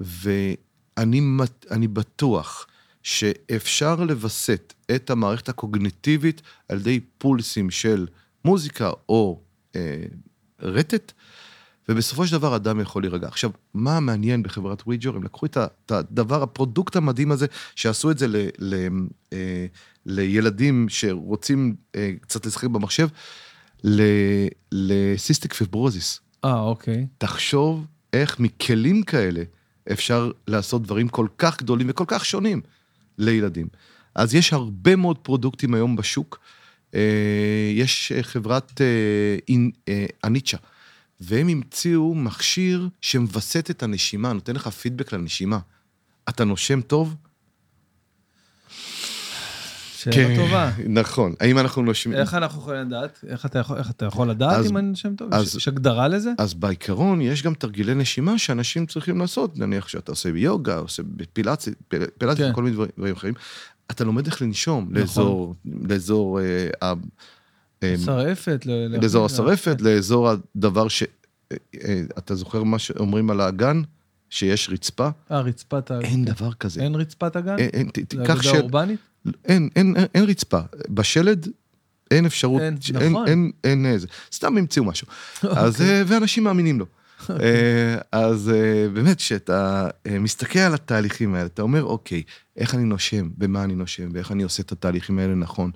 ואני 0.00 1.88
בטוח 1.92 2.66
שאפשר 3.02 3.94
לווסת 3.94 4.74
את 4.94 5.10
המערכת 5.10 5.48
הקוגניטיבית 5.48 6.42
על 6.68 6.78
ידי 6.78 7.00
פולסים 7.18 7.70
של 7.70 8.06
מוזיקה 8.44 8.90
או 9.08 9.40
אה, 9.76 10.02
רטט, 10.60 11.12
ובסופו 11.88 12.26
של 12.26 12.32
דבר 12.32 12.56
אדם 12.56 12.80
יכול 12.80 13.02
להירגע. 13.02 13.28
עכשיו, 13.28 13.50
מה 13.74 13.96
המעניין 13.96 14.42
בחברת 14.42 14.82
וויג'ור? 14.82 15.16
הם 15.16 15.22
לקחו 15.22 15.46
את 15.46 15.56
הדבר, 15.90 16.42
ה 16.42 16.49
product 16.49 16.96
המדהים 16.96 17.32
הזה, 17.32 17.46
שעשו 17.74 18.10
את 18.10 18.18
זה 18.18 18.28
ל, 18.28 18.36
ל, 18.58 18.88
אה, 19.32 19.66
לילדים 20.06 20.86
שרוצים 20.88 21.74
אה, 21.94 22.12
קצת 22.20 22.46
לשחק 22.46 22.64
במחשב, 22.68 23.08
ל 24.72 24.83
cystic 24.83 25.52
fibrosis. 25.52 26.20
אה, 26.44 26.60
אוקיי. 26.60 27.06
תחשוב 27.18 27.86
איך 28.12 28.40
מכלים 28.40 29.02
כאלה 29.02 29.42
אפשר 29.92 30.30
לעשות 30.46 30.82
דברים 30.82 31.08
כל 31.08 31.26
כך 31.38 31.58
גדולים 31.58 31.86
וכל 31.90 32.04
כך 32.06 32.24
שונים 32.24 32.60
לילדים. 33.18 33.68
אז 34.14 34.34
יש 34.34 34.52
הרבה 34.52 34.96
מאוד 34.96 35.18
פרודוקטים 35.18 35.74
היום 35.74 35.96
בשוק. 35.96 36.40
אה, 36.94 37.70
יש 37.74 38.12
אה, 38.12 38.22
חברת 38.22 38.80
אה, 39.88 40.06
אניצ'ה, 40.24 40.56
והם 41.20 41.48
המציאו 41.48 42.14
מכשיר 42.14 42.88
שמווסת 43.00 43.70
את 43.70 43.82
הנשימה, 43.82 44.32
נותן 44.32 44.56
לך 44.56 44.68
פידבק 44.68 45.12
לנשימה. 45.12 45.58
אתה 46.28 46.44
נושם 46.44 46.80
טוב? 46.80 47.14
שאלה 50.12 50.36
טובה. 50.36 50.70
נכון. 50.88 51.34
האם 51.40 51.58
אנחנו 51.58 51.82
נושמים... 51.82 52.16
איך 52.18 52.34
אנחנו 52.34 52.60
יכולים 52.60 52.80
לדעת? 52.80 53.24
איך 53.28 53.46
אתה 53.46 53.58
יכול, 53.58 53.76
איך 53.78 53.90
אתה 53.90 54.06
יכול 54.06 54.30
לדעת 54.30 54.58
אז- 54.58 54.70
אם 54.70 54.76
אני 54.76 54.96
שם 54.96 55.14
טוב? 55.16 55.34
אז- 55.34 55.56
יש- 55.56 55.68
הגדרה 55.68 56.08
לזה? 56.08 56.30
אז 56.38 56.54
בעיקרון 56.54 57.20
יש 57.20 57.42
גם 57.42 57.54
תרגילי 57.54 57.94
נשימה 57.94 58.38
שאנשים 58.38 58.86
צריכים 58.86 59.18
לעשות, 59.18 59.58
נניח 59.58 59.88
שאתה 59.88 60.12
עושה 60.12 60.32
ביוגה, 60.32 60.76
עושה 60.76 61.02
בפילאציה, 61.06 61.72
פיל- 61.88 62.02
פילאציה 62.18 62.44
כן. 62.46 62.52
וכל 62.52 62.62
מיני 62.62 62.74
דברים, 62.74 62.90
דברים 62.98 63.14
אחרים. 63.14 63.34
אתה 63.90 64.04
לומד 64.04 64.26
איך 64.26 64.42
לנשום 64.42 64.88
לאזור, 64.92 65.54
לאזור, 65.88 66.40
אה, 66.40 66.92
אה, 67.82 67.94
שרעפת? 68.04 68.62
ל- 68.66 68.70
ל- 68.70 69.02
לאזור 69.02 69.22
ל- 69.22 69.26
השרפת, 69.26 69.80
לאזור 69.80 70.28
הדבר 70.30 70.88
ש... 70.88 71.02
אה, 71.52 71.56
אתה 72.18 72.34
זוכר 72.34 72.62
מה 72.62 72.78
שאומרים 72.78 73.30
על 73.30 73.40
האגן? 73.40 73.82
שיש 74.30 74.70
רצפה? 74.72 75.08
אה, 75.30 75.40
רצפת 75.40 75.90
ה... 75.90 76.00
אין 76.00 76.24
דבר 76.24 76.52
כזה. 76.52 76.82
אין 76.82 76.94
רצפת 76.94 77.36
הגן? 77.36 77.58
אין, 77.58 77.68
אין, 77.72 77.88
ת- 77.88 77.96
זה 77.96 78.04
תיקח 78.04 78.42
של... 78.42 78.56
אורבנית? 78.56 79.00
אין, 79.44 79.68
אין, 79.76 79.94
אין, 79.96 80.06
אין 80.14 80.24
רצפה. 80.24 80.58
בשלד 80.88 81.48
אין 82.10 82.26
אפשרות, 82.26 82.62
אין, 82.62 82.74
נכון. 82.92 83.28
אין, 83.28 83.50
אין, 83.64 83.86
אין. 83.86 83.98
סתם 84.32 84.56
המציאו 84.58 84.84
משהו. 84.84 85.06
אז, 85.50 85.72
אוקיי. 85.74 85.98
אה, 85.98 86.02
ואנשים 86.06 86.44
מאמינים 86.44 86.78
לו. 86.78 86.86
אה, 87.30 87.98
אז 88.12 88.50
אה, 88.54 88.88
באמת, 88.88 89.16
כשאתה 89.16 89.88
אה, 90.06 90.18
מסתכל 90.18 90.58
על 90.58 90.74
התהליכים 90.74 91.34
האלה, 91.34 91.46
אתה 91.46 91.62
אומר, 91.62 91.84
אוקיי, 91.84 92.22
איך 92.56 92.74
אני 92.74 92.84
נושם, 92.84 93.28
במה 93.38 93.64
אני 93.64 93.74
נושם, 93.74 94.08
ואיך 94.12 94.32
אני 94.32 94.42
עושה 94.42 94.62
את 94.62 94.72
התהליכים 94.72 95.18
האלה 95.18 95.34
נכון. 95.34 95.70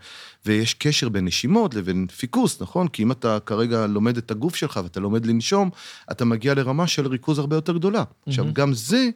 ויש 0.47 0.75
קשר 0.75 1.09
בין 1.09 1.25
נשימות 1.25 1.75
לבין 1.75 2.07
פיקוס, 2.07 2.63
נכון? 2.63 2.89
כי 2.89 3.03
אם 3.03 3.13
אתה 3.13 3.39
כרגע 3.47 3.87
לומד 3.87 4.17
את 4.17 4.31
הגוף 4.31 4.57
שלך 4.57 4.81
ואתה 4.83 5.01
לומד 5.01 5.27
לנשום, 5.27 5.71
אתה 6.11 6.25
מגיע 6.25 6.55
לרמה 6.55 6.87
של 6.87 7.07
ריכוז 7.07 7.39
הרבה 7.39 7.57
יותר 7.57 7.73
גדולה. 7.73 8.05
עכשיו. 8.27 8.47
גם 8.53 8.75
זה 8.75 9.09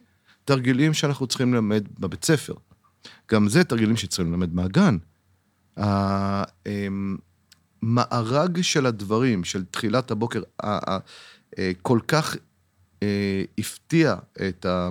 תרגילים 0.45 0.95
שאנחנו 0.95 1.27
צריכים 1.27 1.55
ללמד 1.55 1.85
בבית 1.99 2.25
ספר. 2.25 2.55
גם 3.33 3.49
זה 3.49 3.65
תרגילים 3.65 3.97
שצריכים 3.97 4.33
ללמד 4.33 4.55
מהגן. 4.55 4.97
המארג 7.83 8.61
של 8.61 8.87
הדברים, 8.87 9.45
של 9.45 9.65
תחילת 9.65 10.11
הבוקר, 10.11 10.43
כל 11.83 12.01
כך 12.09 12.37
אה, 13.03 13.43
הפתיע 13.59 14.17
את, 14.49 14.67
ה, 14.67 14.89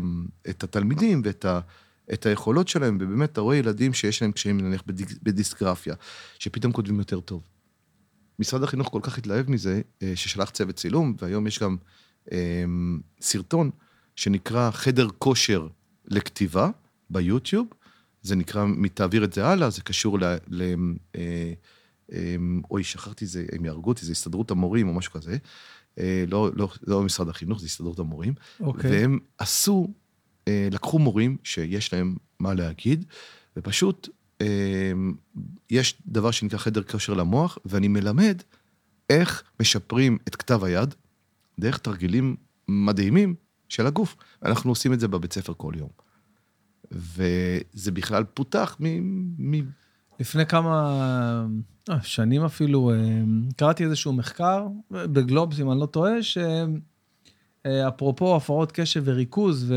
את 0.50 0.64
התלמידים 0.64 1.22
ואת 1.26 1.46
ה, 1.46 1.60
את 2.14 2.26
היכולות 2.26 2.68
שלהם, 2.68 2.98
ובאמת, 3.02 3.32
אתה 3.32 3.42
רואה 3.42 3.56
ילדים 3.56 3.94
שיש 3.94 4.22
להם 4.22 4.32
קשיים, 4.32 4.62
נניח 4.62 4.84
בדיס- 4.88 5.20
בדיסגרפיה, 5.24 5.96
שפתאום 6.40 6.74
כותבים 6.74 7.00
יותר 7.00 7.20
טוב. 7.20 7.44
משרד 8.40 8.64
החינוך 8.64 8.90
כל 8.92 9.00
כך 9.04 9.18
התלהב 9.18 9.52
מזה, 9.52 9.82
אה, 10.04 10.12
ששלח 10.16 10.50
צוות 10.50 10.76
צילום, 10.76 11.16
והיום 11.20 11.48
יש 11.48 11.60
גם 11.60 11.78
אה, 12.32 12.64
סרטון 13.22 13.70
שנקרא 14.16 14.72
חדר 14.72 15.08
כושר 15.20 15.68
לכתיבה 16.08 16.70
ביוטיוב. 17.10 17.68
זה 18.22 18.36
נקרא, 18.36 18.66
תעביר 18.94 19.24
את 19.24 19.34
זה 19.34 19.48
הלאה, 19.48 19.70
זה 19.70 19.82
קשור 19.82 20.20
ל... 20.20 20.24
ל 20.48 20.76
אה, 21.16 21.54
אה, 22.14 22.36
אוי, 22.72 22.84
שכחתי 22.84 23.26
זה, 23.26 23.46
הם 23.52 23.66
יהרגו 23.66 23.90
אותי, 23.90 24.06
זה 24.06 24.12
הסתדרות 24.12 24.52
המורים 24.52 24.88
או 24.88 24.94
משהו 24.94 25.12
כזה. 25.12 25.38
אה, 26.00 26.24
לא, 26.28 26.52
לא, 26.56 26.70
לא 26.88 27.04
משרד 27.04 27.30
החינוך, 27.30 27.60
זה 27.60 27.66
הסתדרות 27.66 28.00
המורים. 28.00 28.34
אוקיי. 28.60 28.92
והם 28.92 29.20
עשו, 29.38 29.88
אה, 30.48 30.68
לקחו 30.72 31.00
מורים 31.00 31.38
שיש 31.44 31.94
להם 31.94 32.16
מה 32.40 32.54
להגיד, 32.54 33.06
ופשוט 33.58 34.10
אה, 34.42 34.92
יש 35.70 36.02
דבר 36.08 36.32
שנקרא 36.32 36.58
חדר 36.58 36.84
כושר 36.84 37.14
למוח, 37.14 37.58
ואני 37.66 37.88
מלמד 37.88 38.42
איך 39.10 39.44
משפרים 39.60 40.18
את 40.28 40.36
כתב 40.36 40.64
היד 40.64 40.96
דרך 41.60 41.78
תרגילים 41.78 42.36
מדהימים 42.68 43.36
של 43.70 43.88
הגוף. 43.88 44.16
אנחנו 44.44 44.72
עושים 44.72 44.94
את 44.94 45.00
זה 45.00 45.08
בבית 45.08 45.34
ספר 45.34 45.54
כל 45.58 45.74
יום. 45.78 45.90
וזה 46.92 47.92
בכלל 47.92 48.24
פותח 48.24 48.78
מ... 48.80 48.86
מ... 49.52 49.62
לפני 50.20 50.46
כמה 50.46 51.46
אה, 51.90 51.98
שנים 52.04 52.44
אפילו, 52.44 52.92
אה, 52.92 52.96
קראתי 53.56 53.84
איזשהו 53.84 54.14
מחקר, 54.14 54.68
בגלובס, 54.92 55.60
אם 55.60 55.72
אני 55.72 55.80
לא 55.80 55.86
טועה, 55.86 56.14
שאפרופו 57.66 58.36
הפרעות 58.36 58.72
קשב 58.72 59.02
וריכוז 59.06 59.66
ו... 59.72 59.76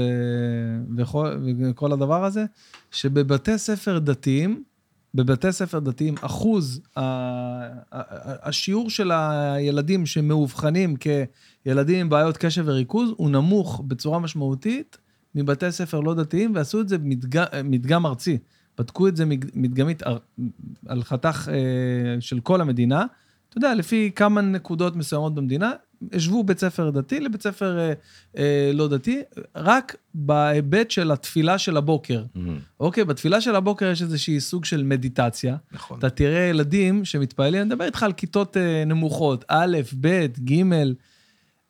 וכל... 0.96 1.36
וכל 1.60 1.92
הדבר 1.92 2.24
הזה, 2.24 2.44
שבבתי 2.90 3.58
ספר 3.58 3.98
דתיים, 3.98 4.62
בבתי 5.14 5.52
ספר 5.52 5.78
דתיים, 5.78 6.14
אחוז, 6.20 6.80
ה... 6.96 7.02
השיעור 8.48 8.90
של 8.90 9.10
הילדים 9.10 10.06
שמאובחנים 10.06 10.96
כילדים 10.96 12.00
עם 12.00 12.08
בעיות 12.08 12.36
קשב 12.36 12.62
וריכוז, 12.66 13.10
הוא 13.16 13.30
נמוך 13.30 13.82
בצורה 13.86 14.18
משמעותית 14.18 14.98
מבתי 15.34 15.72
ספר 15.72 16.00
לא 16.00 16.14
דתיים, 16.14 16.54
ועשו 16.54 16.80
את 16.80 16.88
זה 16.88 16.98
במדג... 16.98 17.44
מדגם 17.64 18.06
ארצי. 18.06 18.38
בדקו 18.78 19.08
את 19.08 19.16
זה 19.16 19.24
מדגמית 19.54 20.02
על- 20.86 21.02
חתך 21.02 21.48
אה, 21.52 21.56
של 22.20 22.40
כל 22.40 22.60
המדינה. 22.60 23.04
אתה 23.48 23.58
יודע, 23.58 23.74
לפי 23.74 24.10
כמה 24.16 24.40
נקודות 24.40 24.96
מסוימות 24.96 25.34
במדינה, 25.34 25.72
השוו 26.12 26.44
בית 26.44 26.58
ספר 26.58 26.90
דתי 26.90 27.20
לבית 27.20 27.42
ספר 27.42 27.78
אה, 27.78 27.92
אה, 28.38 28.70
לא 28.74 28.88
דתי, 28.88 29.22
רק 29.56 29.96
בהיבט 30.14 30.90
של 30.90 31.10
התפילה 31.10 31.58
של 31.58 31.76
הבוקר. 31.76 32.24
אוקיי, 32.80 33.04
בתפילה 33.04 33.40
של 33.40 33.56
הבוקר 33.56 33.86
יש 33.86 34.02
איזושהי 34.02 34.40
סוג 34.40 34.64
של 34.64 34.82
מדיטציה. 34.82 35.56
נכון. 35.72 35.98
אתה 35.98 36.10
תראה 36.10 36.40
ילדים 36.40 37.04
שמתפללים, 37.04 37.60
אני 37.62 37.68
מדבר 37.68 37.84
איתך 37.84 38.02
על 38.02 38.12
כיתות 38.12 38.56
אה, 38.56 38.84
נמוכות, 38.86 39.44
א', 39.48 39.76
ב', 40.00 40.26
ג', 40.44 40.62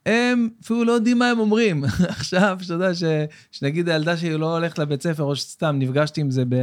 הם 0.06 0.48
אפילו 0.64 0.84
לא 0.84 0.92
יודעים 0.92 1.18
מה 1.18 1.30
הם 1.30 1.38
אומרים. 1.38 1.84
עכשיו, 2.08 2.58
שאתה 2.60 2.74
יודע, 2.74 2.94
ש, 2.94 3.02
שנגיד 3.52 3.88
הילדה 3.88 4.16
שלי 4.16 4.38
לא 4.38 4.56
הולכת 4.56 4.78
לבית 4.78 5.02
ספר, 5.02 5.22
או 5.22 5.36
שסתם 5.36 5.76
נפגשתי 5.78 6.20
עם 6.20 6.30
זה 6.30 6.44
ב, 6.48 6.54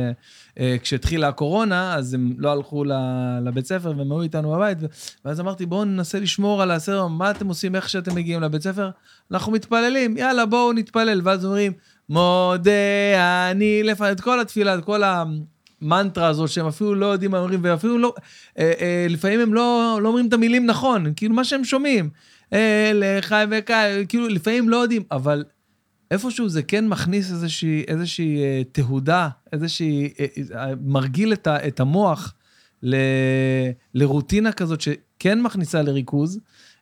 אה, 0.59 0.75
כשהתחילה 0.81 1.27
הקורונה, 1.27 1.95
אז 1.95 2.13
הם 2.13 2.33
לא 2.37 2.51
הלכו 2.51 2.83
לבית 3.45 3.65
ספר 3.65 3.93
והם 3.97 4.11
היו 4.11 4.21
איתנו 4.21 4.51
בבית, 4.51 4.77
ואז 5.25 5.39
אמרתי, 5.39 5.65
בואו 5.65 5.85
ננסה 5.85 6.19
לשמור 6.19 6.61
על 6.61 6.71
הסדר, 6.71 7.07
מה 7.07 7.31
אתם 7.31 7.47
עושים, 7.47 7.75
איך 7.75 7.89
שאתם 7.89 8.15
מגיעים 8.15 8.41
לבית 8.41 8.61
ספר? 8.61 8.89
אנחנו 9.31 9.51
מתפללים, 9.51 10.17
יאללה, 10.17 10.45
בואו 10.45 10.73
נתפלל. 10.73 11.21
ואז 11.23 11.45
אומרים, 11.45 11.71
מודה 12.09 12.71
אני 13.51 13.83
לפני, 13.83 14.11
את 14.11 14.21
כל 14.21 14.39
התפילה, 14.39 14.75
את 14.75 14.83
כל 14.83 15.03
ה... 15.03 15.23
מנטרה 15.81 16.27
הזאת 16.27 16.49
שהם 16.49 16.67
אפילו 16.67 16.95
לא 16.95 17.05
יודעים 17.05 17.31
מה 17.31 17.39
אומרים, 17.39 17.59
ואפילו 17.63 17.97
לא, 17.97 18.13
אה, 18.59 18.73
אה, 18.79 19.07
לפעמים 19.09 19.39
הם 19.39 19.53
לא, 19.53 19.99
לא 20.01 20.07
אומרים 20.07 20.27
את 20.27 20.33
המילים 20.33 20.65
נכון, 20.65 21.13
כאילו 21.15 21.35
מה 21.35 21.43
שהם 21.43 21.63
שומעים. 21.63 22.09
אה, 22.53 22.91
לחי 22.93 23.45
וקי, 23.51 23.73
כאילו 24.07 24.27
לפעמים 24.27 24.69
לא 24.69 24.77
יודעים, 24.77 25.03
אבל 25.11 25.43
איפשהו 26.11 26.49
זה 26.49 26.63
כן 26.63 26.87
מכניס 26.87 27.31
איזושהי, 27.31 27.83
איזושהי 27.87 28.43
אה, 28.43 28.61
תהודה, 28.71 29.29
איזושהי, 29.53 30.13
אה, 30.19 30.25
אה, 30.55 30.73
מרגיל 30.81 31.33
את 31.47 31.79
המוח 31.79 32.33
ל, 32.83 32.95
לרוטינה 33.93 34.51
כזאת 34.51 34.81
שכן 34.81 35.41
מכניסה 35.41 35.81
לריכוז. 35.81 36.39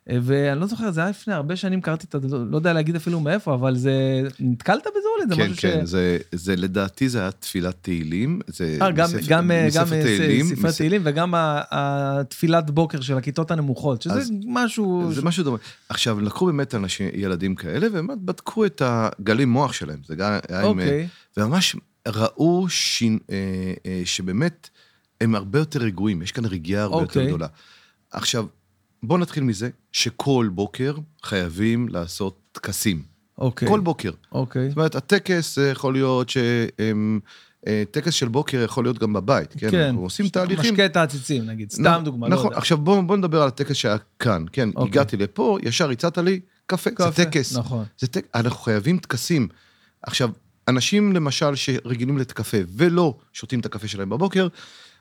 ואני 0.08 0.60
לא 0.60 0.66
זוכר, 0.66 0.90
זה 0.90 1.00
היה 1.00 1.10
לפני 1.10 1.34
הרבה 1.34 1.56
שנים, 1.56 1.80
קראתי 1.80 2.06
את 2.16 2.22
זה, 2.28 2.36
לא 2.50 2.56
יודע 2.56 2.72
להגיד 2.72 2.96
אפילו 2.96 3.20
מאיפה, 3.20 3.54
אבל 3.54 3.76
זה, 3.76 3.92
נתקלת 4.40 4.82
בזה 4.96 5.08
אולי? 5.16 5.28
זה 5.28 5.34
כן, 5.36 5.50
משהו 5.50 5.62
כן, 5.62 5.84
זה, 5.86 6.18
זה 6.32 6.56
לדעתי 6.56 7.08
זה 7.08 7.20
היה 7.20 7.30
תפילת 7.30 7.74
תהילים. 7.82 8.40
זה 8.46 8.78
אה, 8.82 8.90
גם, 8.90 9.04
מספר- 9.04 9.18
גם, 9.28 9.50
אה, 9.50 9.68
גם 9.74 9.82
מספר 9.84 9.94
אה, 9.96 10.02
תהילים, 10.02 10.46
ספרי 10.46 10.68
מס- 10.68 10.76
תהילים 10.76 11.02
וגם 11.04 11.34
התפילת 11.70 12.70
בוקר 12.70 13.00
של 13.00 13.16
הכיתות 13.16 13.50
הנמוכות, 13.50 14.02
שזה 14.02 14.14
אז- 14.14 14.30
משהו... 14.46 15.10
זה 15.12 15.22
משהו 15.22 15.44
דומה. 15.44 15.58
עכשיו, 15.88 16.20
לקחו 16.20 16.46
באמת 16.46 16.74
אנשים, 16.74 17.08
ילדים 17.14 17.54
כאלה, 17.54 17.86
והם 17.92 18.08
בדקו 18.24 18.64
את 18.66 18.82
הגלים 18.84 19.48
מוח 19.50 19.72
שלהם. 19.72 19.98
זה 20.06 20.14
גם 20.16 20.32
היה 20.48 20.60
עם... 20.60 20.66
אוקיי, 20.66 21.08
וממש 21.36 21.76
ראו 22.08 22.66
אה, 23.30 24.02
שבאמת 24.04 24.68
הם 25.20 25.34
הרבה 25.34 25.58
יותר 25.58 25.80
רגועים, 25.80 26.22
יש 26.22 26.32
כאן 26.32 26.44
רגיעה 26.44 26.82
הרבה 26.82 26.96
יותר 26.96 27.04
אוקיי. 27.20 27.26
גדולה. 27.26 27.46
עכשיו, 28.10 28.46
בואו 29.08 29.18
נתחיל 29.18 29.44
מזה 29.44 29.70
שכל 29.92 30.50
בוקר 30.52 30.96
חייבים 31.22 31.88
לעשות 31.88 32.40
טקסים. 32.52 33.02
אוקיי, 33.38 33.68
כל 33.68 33.80
בוקר. 33.80 34.10
אוקיי. 34.32 34.68
זאת 34.68 34.76
אומרת, 34.76 34.94
הטקס 34.94 35.56
זה 35.56 35.70
יכול 35.70 35.92
להיות 35.92 36.28
שהם... 36.28 37.20
אה, 37.66 37.82
טקס 37.90 38.14
של 38.14 38.28
בוקר 38.28 38.62
יכול 38.64 38.84
להיות 38.84 38.98
גם 38.98 39.12
בבית, 39.12 39.52
כן? 39.58 39.70
כן, 39.70 39.80
אנחנו 39.80 40.02
עושים 40.02 40.28
תהליכים. 40.28 40.72
משקה 40.72 40.86
את 40.86 40.96
העציצים, 40.96 41.46
נגיד, 41.46 41.70
סתם 41.70 41.82
נכון, 41.82 42.04
דוגמה, 42.04 42.28
לא 42.28 42.34
נכון, 42.34 42.46
יודע. 42.46 42.58
עכשיו 42.58 42.78
בואו 42.78 43.06
בוא 43.06 43.16
נדבר 43.16 43.42
על 43.42 43.48
הטקס 43.48 43.76
שהיה 43.76 43.96
כאן, 44.18 44.44
כן? 44.52 44.68
אוקיי. 44.68 44.90
הגעתי 44.90 45.16
לפה, 45.16 45.58
ישר 45.62 45.90
הצעת 45.90 46.18
לי, 46.18 46.40
קפה, 46.66 46.90
זה 46.90 46.96
קפה, 46.96 47.24
טקס. 47.24 47.56
נכון. 47.56 47.84
זה 47.98 48.06
טק... 48.06 48.26
אנחנו 48.34 48.58
חייבים 48.58 48.98
טקסים. 48.98 49.48
עכשיו, 50.02 50.30
אנשים 50.68 51.12
למשל 51.12 51.54
שרגילים 51.54 52.18
לקפה 52.18 52.58
ולא 52.76 53.18
שותים 53.32 53.60
את 53.60 53.66
הקפה 53.66 53.88
שלהם 53.88 54.08
בבוקר, 54.08 54.48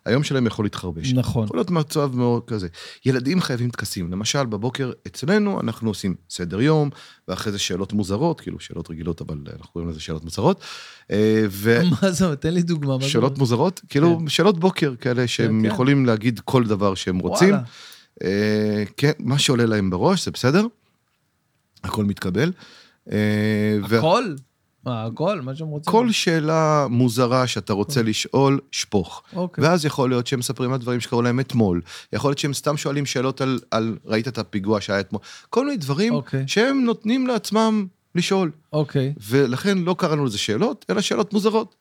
היום 0.06 0.24
שלהם 0.24 0.48
יכול 0.48 0.66
להתחרבש. 0.66 1.14
נכון. 1.14 1.46
יכול 1.46 1.58
להיות 1.58 1.72
מצב 1.72 2.12
מאוד 2.14 2.44
כזה. 2.48 2.68
ילדים 3.06 3.42
חייבים 3.42 3.70
טקסים. 3.70 4.12
למשל, 4.12 4.46
בבוקר 4.46 4.92
אצלנו 5.08 5.62
אנחנו 5.62 5.90
עושים 5.90 6.16
סדר 6.30 6.62
יום, 6.62 6.90
ואחרי 7.28 7.52
זה 7.52 7.60
שאלות 7.60 7.94
מוזרות, 7.94 8.42
כאילו 8.42 8.60
שאלות 8.60 8.90
רגילות, 8.90 9.22
אבל 9.22 9.38
אנחנו 9.48 9.74
קוראים 9.74 9.90
לזה 9.90 10.00
שאלות 10.00 10.24
מוזרות. 10.24 10.62
אה, 11.12 11.46
ו... 11.50 11.82
מה 12.02 12.12
זה, 12.12 12.36
תן 12.36 12.54
לי 12.54 12.62
דוגמה. 12.62 13.02
שאלות? 13.02 13.38
מוזרות, 13.38 13.82
כאילו 13.90 14.20
שאלות 14.28 14.60
בוקר 14.60 14.94
כאלה 14.96 15.28
שהם 15.28 15.62
כן. 15.62 15.66
יכולים 15.66 16.06
להגיד 16.06 16.40
כל 16.46 16.64
דבר 16.64 16.96
שהם 16.96 17.20
רוצים. 17.20 17.50
וואלה. 17.50 17.64
אה, 18.24 18.84
כן, 18.98 19.12
מה 19.20 19.40
שעולה 19.40 19.66
להם 19.66 19.90
בראש, 19.90 20.26
זה 20.26 20.32
בסדר, 20.32 20.66
הכל 21.84 22.06
מתקבל. 22.06 22.52
אה, 23.12 23.98
הכל? 23.98 24.24
מה, 24.86 25.06
הכל? 25.06 25.42
מה 25.42 25.56
שהם 25.56 25.68
רוצים? 25.68 25.92
כל 25.92 26.12
שאלה 26.12 26.88
מוזרה 26.90 27.48
שאתה 27.48 27.74
רוצה 27.74 28.02
לשאול, 28.04 28.60
שפוך. 28.72 29.24
אוקיי. 29.36 29.64
ואז 29.64 29.86
יכול 29.86 30.10
להיות 30.10 30.28
שהם 30.28 30.40
מספרים 30.40 30.74
על 30.74 30.80
דברים 30.80 31.00
שקרו 31.00 31.22
להם 31.22 31.40
אתמול. 31.40 31.82
יכול 32.14 32.30
להיות 32.30 32.38
שהם 32.38 32.54
סתם 32.54 32.78
שואלים 32.78 33.06
שאלות 33.06 33.42
על, 33.42 33.60
על 33.72 33.98
ראית 34.06 34.28
את 34.28 34.38
הפיגוע 34.38 34.82
שהיה 34.82 35.00
אתמול. 35.00 35.22
כל 35.50 35.66
מיני 35.66 35.78
דברים 35.78 36.14
אוקיי. 36.14 36.44
שהם 36.48 36.84
נותנים 36.86 37.28
לעצמם 37.28 37.86
לשאול. 38.16 38.52
אוקיי. 38.74 39.14
ולכן 39.30 39.78
לא 39.78 39.96
קראנו 39.98 40.26
לזה 40.26 40.38
שאלות, 40.38 40.86
אלא 40.90 41.02
שאלות 41.02 41.34
מוזרות. 41.34 41.76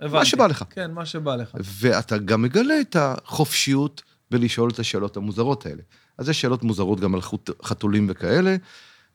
הבנתי. 0.00 0.26
שבא 0.26 0.46
לך. 0.46 0.64
כן, 0.70 0.90
מה 0.90 1.06
שבא 1.06 1.36
לך. 1.36 1.56
ואתה 1.80 2.18
גם 2.18 2.42
מגלה 2.42 2.80
את 2.80 2.96
החופשיות 2.96 4.02
בלשאול 4.30 4.70
את 4.70 4.78
השאלות 4.78 5.16
המוזרות 5.16 5.66
האלה. 5.66 5.82
אז 6.18 6.28
יש 6.28 6.40
שאלות 6.40 6.62
מוזרות 6.62 7.00
גם 7.00 7.14
על 7.14 7.20
חתולים 7.62 8.06
וכאלה, 8.10 8.56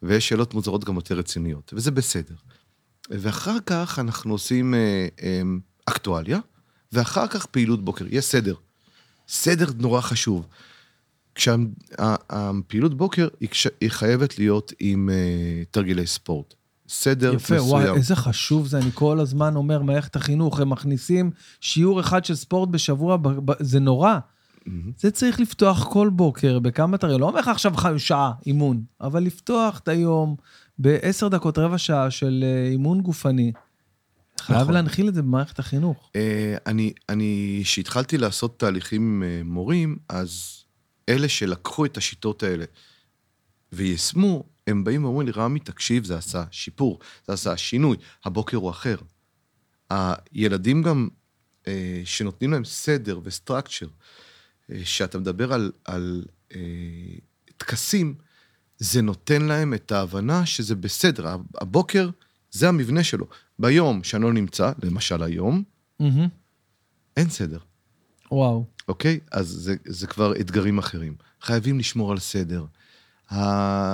ויש 0.04 0.30
שאלות 0.30 0.54
מוזרות 0.54 0.84
גם 0.84 0.96
יותר 0.96 1.16
רציניות, 1.16 1.74
וזה 1.76 1.92
בסדר. 1.92 2.36
ואחר 3.10 3.58
כך 3.66 4.00
אנחנו 4.00 4.34
עושים 4.34 4.74
אה, 4.74 5.08
אה, 5.24 5.42
אקטואליה, 5.86 6.40
ואחר 6.92 7.28
כך 7.28 7.46
פעילות 7.46 7.86
בוקר. 7.86 8.06
יש 8.10 8.26
סדר. 8.26 8.56
סדר 9.28 9.66
נורא 9.78 10.02
חשוב. 10.02 10.48
כשהפעילות 11.36 12.98
בוקר 12.98 13.28
היא, 13.40 13.90
חייבת 13.90 14.40
להיות 14.40 14.74
עם 14.80 15.10
אה, 15.10 15.64
תרגילי 15.72 16.08
ספורט. 16.08 16.54
סדר 16.90 17.34
יפה, 17.34 17.56
מסוים. 17.56 17.70
וואי, 17.70 17.90
איזה 17.90 18.16
חשוב 18.16 18.68
זה, 18.68 18.78
אני 18.78 18.90
כל 18.94 19.20
הזמן 19.20 19.56
אומר, 19.56 19.82
מערכת 19.82 20.16
החינוך, 20.16 20.60
הם 20.60 20.70
מכניסים 20.70 21.32
שיעור 21.62 22.00
אחד 22.00 22.26
של 22.26 22.36
ספורט 22.36 22.70
בשבוע, 22.70 23.18
ב- 23.18 23.52
ב- 23.52 23.64
זה 23.64 23.80
נורא. 23.80 24.18
מהמם. 24.66 24.92
זה 24.98 25.12
צריך 25.12 25.40
לפתוח 25.40 25.88
כל 25.88 26.10
בוקר 26.14 26.60
בכמה 26.60 26.98
תרגילים, 26.98 27.22
לא 27.22 27.28
אומר 27.28 27.40
לך 27.40 27.48
עכשיו 27.48 28.00
שעה 28.00 28.32
אימון, 28.46 28.84
אבל 29.02 29.24
לפתוח 29.24 29.80
את 29.80 29.88
היום 29.88 30.36
בעשר 30.82 31.28
דקות, 31.28 31.58
רבע 31.58 31.78
שעה 31.78 32.12
של 32.12 32.44
אה, 32.44 32.68
אימון 32.72 33.02
גופני. 33.02 33.52
חייב 34.40 34.62
נכון. 34.62 34.74
להנחיל 34.74 35.08
את 35.08 35.14
זה 35.14 35.22
במערכת 35.22 35.60
החינוך. 35.60 36.12
אה, 36.16 36.56
אני, 36.66 36.94
אני, 37.10 37.62
כשהתחלתי 37.64 38.18
לעשות 38.18 38.60
תהליכים 38.60 39.02
עם 39.02 39.24
אה, 39.24 39.42
מורים, 39.44 39.98
אז 40.10 40.64
אלה 41.10 41.30
שלקחו 41.30 41.86
את 41.86 41.98
השיטות 41.98 42.44
האלה 42.44 42.66
ויישמו, 43.72 44.44
הם 44.68 44.84
באים 44.84 45.06
ואומרים 45.06 45.28
לי, 45.28 45.34
רמי, 45.36 45.60
תקשיב, 45.60 46.04
זה 46.04 46.18
עשה 46.18 46.44
שיפור, 46.52 47.00
זה 47.28 47.34
עשה 47.34 47.58
שינוי, 47.58 47.98
הבוקר 48.26 48.58
הוא 48.58 48.70
אחר. 48.70 48.96
הילדים 49.90 50.82
גם, 50.82 51.08
אה, 51.68 52.02
שנותנים 52.06 52.52
להם 52.52 52.66
סדר 52.66 53.20
וסטרקצ'ר, 53.24 53.88
אה, 54.72 54.82
שאתה 54.84 55.18
מדבר 55.18 55.54
על, 55.54 55.72
על 55.86 56.26
אה, 56.56 56.60
טקסים, 57.58 58.16
זה 58.82 59.02
נותן 59.02 59.42
להם 59.42 59.74
את 59.74 59.92
ההבנה 59.92 60.46
שזה 60.46 60.76
בסדר, 60.76 61.36
הבוקר 61.62 62.10
זה 62.52 62.70
המבנה 62.70 63.04
שלו. 63.04 63.26
ביום 63.60 64.04
שאני 64.04 64.24
לא 64.24 64.34
נמצא, 64.34 64.72
למשל 64.84 65.24
היום, 65.24 65.64
מהמם. 66.00 66.28
אין 67.18 67.30
סדר, 67.30 67.58
וואו. 68.32 68.66
אוקיי? 68.88 69.20
אז 69.32 69.48
זה, 69.48 69.76
זה 69.86 70.08
כבר 70.08 70.34
אתגרים 70.40 70.78
אחרים. 70.78 71.16
חייבים 71.42 71.80
לשמור 71.80 72.12
על 72.12 72.20
סדר. 72.20 72.66
ה, 73.32 73.36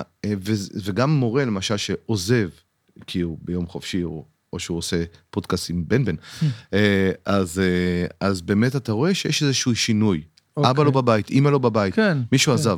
אה, 0.01 0.33
ו, 0.43 0.53
וגם 0.83 1.09
מורה, 1.09 1.45
למשל, 1.45 1.77
שעוזב, 1.77 2.49
כי 3.07 3.21
הוא 3.21 3.37
ביום 3.41 3.67
חופשי, 3.67 4.03
או, 4.03 4.25
או 4.53 4.59
שהוא 4.59 4.77
עושה 4.77 5.03
פודקאסט 5.29 5.69
עם 5.69 5.83
בן 5.87 6.05
בן, 6.05 6.15
אה, 6.73 7.11
אז, 7.25 7.59
אה, 7.59 8.27
אז 8.27 8.41
באמת 8.41 8.75
אתה 8.75 8.91
רואה 8.91 9.13
שיש 9.13 9.43
איזשהו 9.43 9.75
שינוי. 9.75 10.21
אוקיי. 10.57 10.71
אבא 10.71 10.83
לא 10.83 10.91
בבית, 10.91 11.29
אימא 11.29 11.49
לא 11.49 11.57
בבית, 11.57 11.95
כן. 11.95 12.17
מישהו 12.31 12.51
כן. 12.53 12.59
עזב. 12.59 12.77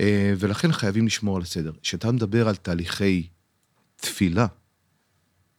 אה, 0.00 0.34
ולכן 0.38 0.72
חייבים 0.72 1.06
לשמור 1.06 1.36
על 1.36 1.42
הסדר. 1.42 1.72
כשאתה 1.82 2.12
מדבר 2.12 2.48
על 2.48 2.56
תהליכי 2.56 3.26
תפילה, 3.96 4.46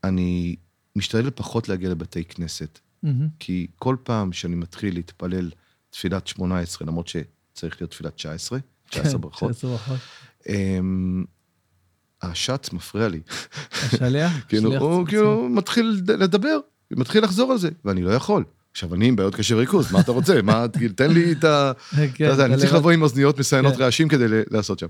אני 0.03 0.55
משתדל 0.95 1.31
פחות 1.36 1.69
להגיע 1.69 1.89
לבתי 1.89 2.23
כנסת. 2.23 2.79
מהמם. 3.03 3.27
כי 3.39 3.67
כל 3.75 3.95
פעם 4.03 4.34
שאני 4.34 4.55
מתחיל 4.55 4.93
להתפלל 4.93 5.51
תפילת 5.89 6.27
18, 6.27 6.88
למרות 6.88 7.07
שצריך 7.07 7.81
להיות 7.81 7.91
תפילת 7.91 8.15
19, 8.15 8.59
19 8.89 9.11
כן, 9.11 9.21
ברכות, 9.21 9.51
19 9.51 9.71
ברכות. 9.71 9.99
אמ, 10.49 11.25
השץ 12.21 12.73
מפריע 12.73 13.07
לי. 13.07 13.21
השליח? 13.71 14.31
כאילו, 14.49 14.75
הוא. 14.75 15.07
כאילו 15.07 15.49
מתחיל 15.49 16.01
לדבר, 16.07 16.59
מתחיל 16.91 17.23
לחזור 17.23 17.51
על 17.51 17.57
זה, 17.57 17.69
ואני 17.86 18.03
לא 18.03 18.11
יכול. 18.11 18.43
עכשיו, 18.74 18.93
אני 18.95 19.07
עם 19.07 19.15
בעיות 19.15 19.36
קשב 19.36 19.55
וריכוז, 19.55 19.91
מה 19.91 19.99
אתה 19.99 20.11
רוצה? 20.11 20.41
מה, 20.41 20.65
תן 20.95 21.11
לי 21.11 21.32
את 21.32 21.43
ה... 21.43 21.71
כן, 22.15 22.41
אני 22.41 22.57
צריך. 22.57 22.74
לבוא 22.74 22.91
עם 22.91 23.01
אוזניות 23.01 23.39
מסיינות 23.39 23.76
כן. 23.76 23.82
רעשים 23.82 24.07
כדי 24.07 24.26
לעשות 24.51 24.80
שם. 24.80 24.88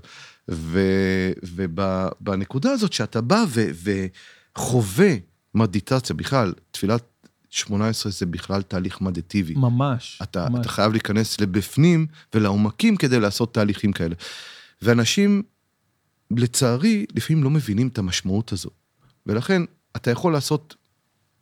ובנקודה 1.42 2.70
הזאת 2.70 2.92
שאתה 2.92 3.20
בא 3.20 3.44
וחווה 4.56 5.14
מדיטציה, 5.54 6.16
בכלל, 6.16 6.52
תפילת 6.70 7.02
18 7.50 8.12
זה 8.12 8.26
בכלל 8.26 8.62
תהליך 8.62 9.00
מדיטיבי. 9.00 9.54
ממש. 9.56 10.18
אתה, 10.22 10.48
ממש. 10.48 10.60
אתה 10.60 10.68
חייב 10.68 10.92
להיכנס 10.92 11.40
לבפנים 11.40 12.06
ולעומקים 12.34 12.96
כדי 12.96 13.20
לעשות 13.20 13.54
תהליכים 13.54 13.92
כאלה. 13.92 14.14
ואנשים 14.82 15.42
לצערי, 16.30 17.06
לפעמים 17.14 17.44
לא 17.44 17.50
מבינים 17.50 17.88
את 17.88 17.98
המשמעות 17.98 18.52
הזו. 18.52 18.70
ולכן, 19.26 19.62
אתה 19.96 20.10
יכול 20.10 20.32
לעשות 20.32 20.74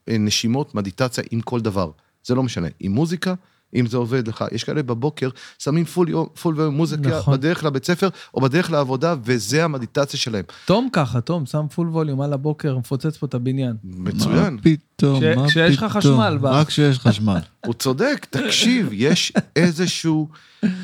אה, 0.09 0.19
נשימות, 0.19 0.75
מדיטציה 0.75 1.25
עם 1.31 1.41
כל 1.41 1.61
דבר. 1.61 1.91
זה 2.25 2.35
לא 2.35 2.43
משנה. 2.43 2.69
עם 2.81 2.93
מוזיקה, 2.93 3.35
אם 3.75 3.87
זה 3.87 3.97
עובד 3.97 4.29
לך. 4.29 4.45
יש 4.53 4.65
כאלה 4.65 4.83
בבוקר, 4.83 5.29
שמים 5.59 5.85
full 5.85 6.09
volume, 6.09 6.27
full 6.43 6.61
volume 6.61 6.75
מוזיקה 6.75 7.19
נכון. 7.19 7.35
בדרך 7.35 7.65
לבית 7.65 7.85
ספר, 7.85 8.09
או 8.35 8.41
בדרך 8.41 8.71
לעבודה, 8.71 9.15
וזה 9.25 9.65
המדיטציה 9.65 10.21
שלהם. 10.21 10.45
תום 10.67 10.89
ככה, 10.93 11.21
תום, 11.21 11.47
שם 11.47 11.67
full 11.75 11.89
volume 11.89 12.21
על 12.21 12.33
הבוקר, 12.33 12.79
מפוצץ 12.79 13.17
פה 13.17 13.27
את 13.27 13.35
הבניין. 13.35 13.77
מצוין. 13.85 14.55
מה 14.55 14.61
פתאום, 14.63 15.21
כש- 15.21 15.37
מה 15.37 15.49
כשיש 15.49 15.77
לך 15.77 15.85
פתאום? 15.85 16.01
חשמל 16.21 16.39
ב- 16.41 16.45
רק 16.45 16.67
כשיש 16.69 16.99
חשמל. 16.99 17.39
הוא 17.67 17.75
צודק, 17.75 18.27
תקשיב, 18.31 18.89
יש 18.93 19.33
איזשהו 19.57 20.29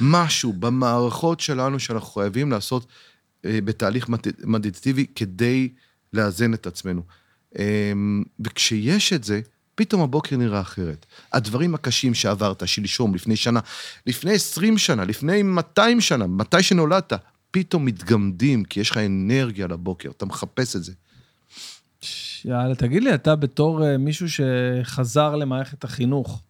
משהו 0.00 0.52
במערכות 0.52 1.40
שלנו 1.40 1.78
שאנחנו 1.80 2.08
חייבים 2.08 2.50
לעשות 2.50 2.86
אה, 3.44 3.58
בתהליך 3.64 4.08
מד- 4.08 4.20
מדיטטיבי 4.44 5.06
כדי 5.14 5.68
לאזן 6.12 6.54
את 6.54 6.66
עצמנו. 6.66 7.02
אה, 7.58 7.92
וכשיש 8.40 9.12
את 9.12 9.24
זה, 9.24 9.40
פתאום 9.78 10.02
הבוקר 10.02 10.36
נראה 10.36 10.60
אחרת. 10.60 11.06
הדברים 11.32 11.74
הקשים 11.74 12.14
שעברת 12.14 12.68
שלשום, 12.68 13.14
לפני 13.14 13.36
שנה, 13.36 13.60
לפני 14.06 14.32
20 14.32 14.78
שנה, 14.78 15.04
לפני 15.04 15.42
200 15.42 16.00
שנה, 16.00 16.26
מתי 16.26 16.62
שנולדת, 16.62 17.12
פתאום 17.50 17.84
מתגמדים, 17.84 18.64
כי 18.64 18.80
יש 18.80 18.90
לך 18.90 18.96
אנרגיה 18.96 19.66
לבוקר, 19.66 20.10
אתה 20.10 20.26
מחפש 20.26 20.76
את 20.76 20.84
זה. 20.84 20.92
יאללה, 22.44 22.74
תגיד 22.74 23.02
לי, 23.02 23.14
אתה 23.14 23.36
בתור 23.36 23.86
אה, 23.86 23.98
מישהו 23.98 24.26
שחזר 24.28 25.36
למערכת 25.36 25.84
החינוך, 25.84 26.42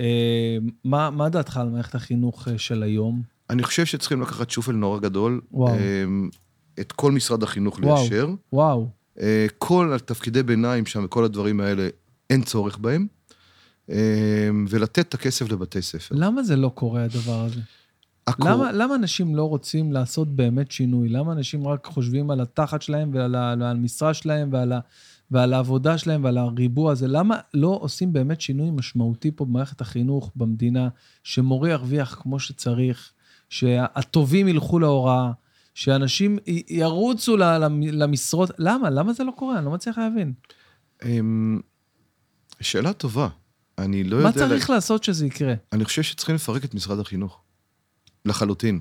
אה, 0.00 0.56
מה, 0.84 1.10
מה 1.10 1.28
דעתך 1.28 1.56
על 1.56 1.68
מערכת 1.68 1.94
החינוך 1.94 2.48
אה, 2.48 2.58
של 2.58 2.82
היום? 2.82 3.22
אני 3.50 3.62
חושב 3.62 3.84
שצריכים 3.84 4.22
לקחת 4.22 4.50
שופל 4.50 4.72
נורא 4.72 5.00
גדול, 5.00 5.40
וואו. 5.52 5.76
את 6.80 6.92
כל 6.92 7.12
משרד 7.12 7.42
החינוך 7.42 7.78
וואו. 7.82 7.96
ליישר. 7.96 8.28
וואו, 8.52 8.88
כל 9.58 9.92
התפקידי 9.94 10.42
ביניים 10.42 10.86
שם 10.86 11.04
וכל 11.04 11.24
הדברים 11.24 11.60
האלה, 11.60 11.88
אין 12.30 12.42
צורך 12.42 12.78
בהם, 12.78 13.06
אה, 13.90 13.96
ולתת 14.68 14.98
את 15.08 15.14
הכסף 15.14 15.50
לבתי 15.52 15.82
ספר. 15.82 16.14
למה 16.18 16.42
זה 16.42 16.56
לא 16.56 16.68
קורה, 16.68 17.04
הדבר 17.04 17.44
הזה? 17.44 17.60
הקור- 18.26 18.50
למה, 18.50 18.72
למה 18.72 18.94
אנשים 18.94 19.36
לא 19.36 19.44
רוצים 19.48 19.92
לעשות 19.92 20.28
באמת 20.28 20.70
שינוי? 20.72 21.08
למה 21.08 21.32
אנשים 21.32 21.66
רק 21.66 21.86
חושבים 21.86 22.30
על 22.30 22.40
התחת 22.40 22.82
שלהם 22.82 23.10
ועל 23.14 23.62
המשרה 23.62 24.14
שלהם 24.14 24.48
ועל, 24.52 24.72
ה, 24.72 24.80
ועל 25.30 25.52
העבודה 25.54 25.98
שלהם 25.98 26.24
ועל 26.24 26.38
הריבוע 26.38 26.92
הזה? 26.92 27.08
למה 27.08 27.36
לא 27.54 27.78
עושים 27.82 28.12
באמת 28.12 28.40
שינוי 28.40 28.70
משמעותי 28.70 29.30
פה 29.30 29.44
במערכת 29.44 29.80
החינוך 29.80 30.32
במדינה, 30.36 30.88
שמורה 31.22 31.70
ירוויח 31.70 32.14
כמו 32.22 32.40
שצריך, 32.40 33.12
שהטובים 33.48 34.48
ילכו 34.48 34.78
להוראה, 34.78 35.32
שאנשים 35.74 36.38
ירוצו 36.68 37.36
למשרות? 37.92 38.50
למה? 38.58 38.90
למה 38.90 39.12
זה 39.12 39.24
לא 39.24 39.32
קורה? 39.36 39.58
אני 39.58 39.64
לא 39.64 39.70
מצליח 39.70 39.98
להבין. 39.98 40.32
שאלה 42.60 42.92
טובה. 42.92 43.28
אני 43.78 44.04
לא 44.04 44.22
מה 44.22 44.28
יודע... 44.28 44.48
צריך 44.48 44.70
לעשות 44.70 45.04
שזה 45.04 45.26
יקרה? 45.26 45.54
אני 45.72 45.84
חושב 45.84 46.02
שצריכים 46.02 46.34
לפרק 46.34 46.64
את 46.64 46.74
משרד 46.74 46.98
החינוך. 46.98 47.40
לחלוטין. 48.24 48.80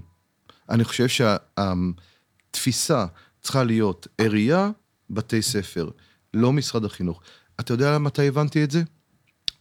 אני 0.69 0.83
חושב 0.83 1.07
שהתפיסה 1.07 3.05
צריכה 3.41 3.63
להיות 3.63 4.07
עירייה, 4.17 4.69
בתי 5.09 5.41
ספר, 5.41 5.89
לא 6.33 6.53
משרד 6.53 6.85
החינוך. 6.85 7.21
אתה 7.59 7.73
יודע 7.73 7.97
מתי 7.97 8.27
הבנתי 8.27 8.63
את 8.63 8.71
זה? 8.71 8.83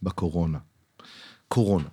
בקורונה. 0.03 0.57
קורונה. 1.47 1.87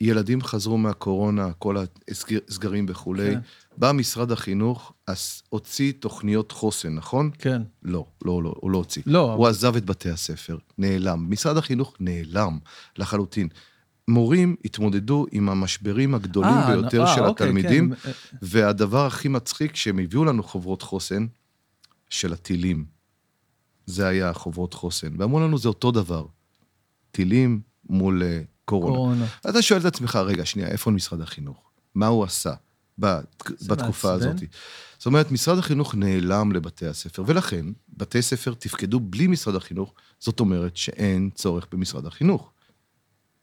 ילדים 0.00 0.42
חזרו 0.42 0.78
מהקורונה, 0.78 1.52
כל 1.52 1.76
הסגרים 2.10 2.86
וכולי. 2.88 3.30
כן. 3.30 3.40
בא 3.76 3.92
משרד 3.92 4.32
החינוך, 4.32 4.92
אז 5.06 5.42
הוציא 5.48 5.92
תוכניות 6.00 6.52
חוסן, 6.52 6.94
נכון? 6.94 7.30
כן. 7.38 7.62
לא, 7.82 8.06
לא, 8.24 8.42
לא, 8.42 8.54
הוא 8.56 8.70
לא 8.70 8.78
הוציא. 8.78 9.02
לא, 9.06 9.32
הוא 9.32 9.46
עזב 9.46 9.76
את 9.76 9.84
בתי 9.84 10.10
הספר, 10.10 10.58
נעלם. 10.78 11.26
משרד 11.30 11.56
החינוך 11.56 11.96
נעלם 12.00 12.58
לחלוטין. 12.98 13.48
מורים 14.08 14.56
התמודדו 14.64 15.26
עם 15.32 15.48
המשברים 15.48 16.14
הגדולים 16.14 16.50
אה, 16.50 16.66
ביותר 16.66 17.02
אה, 17.02 17.14
של 17.14 17.24
אוקיי, 17.24 17.46
התלמידים, 17.46 17.94
כן. 17.94 18.10
והדבר 18.42 19.06
הכי 19.06 19.28
מצחיק, 19.28 19.76
שהם 19.76 19.98
הביאו 19.98 20.24
לנו 20.24 20.42
חוברות 20.42 20.82
חוסן 20.82 21.26
של 22.10 22.32
הטילים. 22.32 22.84
זה 23.86 24.06
היה 24.06 24.32
חוברות 24.32 24.74
חוסן. 24.74 25.20
ואמרו 25.20 25.40
לנו, 25.40 25.58
זה 25.58 25.68
אותו 25.68 25.90
דבר. 25.90 26.26
טילים 27.10 27.60
מול 27.88 28.22
אה, 28.22 28.40
קורונה. 28.70 28.94
קורונה. 28.96 29.26
אתה 29.50 29.62
שואל 29.62 29.80
את 29.80 29.84
עצמך, 29.84 30.16
רגע, 30.16 30.44
שנייה, 30.44 30.68
איפה 30.68 30.90
משרד 30.90 31.20
החינוך? 31.20 31.70
מה 31.94 32.06
הוא 32.06 32.24
עשה 32.24 32.52
בת- 32.98 33.50
בתקופה 33.68 34.12
מעצבן. 34.12 34.28
הזאת? 34.28 34.42
זאת 34.98 35.06
אומרת, 35.06 35.30
משרד 35.32 35.58
החינוך 35.58 35.94
נעלם 35.94 36.52
לבתי 36.52 36.86
הספר, 36.86 37.22
ולכן 37.26 37.66
בתי 37.96 38.22
ספר 38.22 38.54
תפקדו 38.58 39.00
בלי 39.00 39.26
משרד 39.26 39.54
החינוך, 39.54 39.94
זאת 40.18 40.40
אומרת 40.40 40.76
שאין 40.76 41.30
צורך 41.34 41.66
במשרד 41.72 42.06
החינוך. 42.06 42.50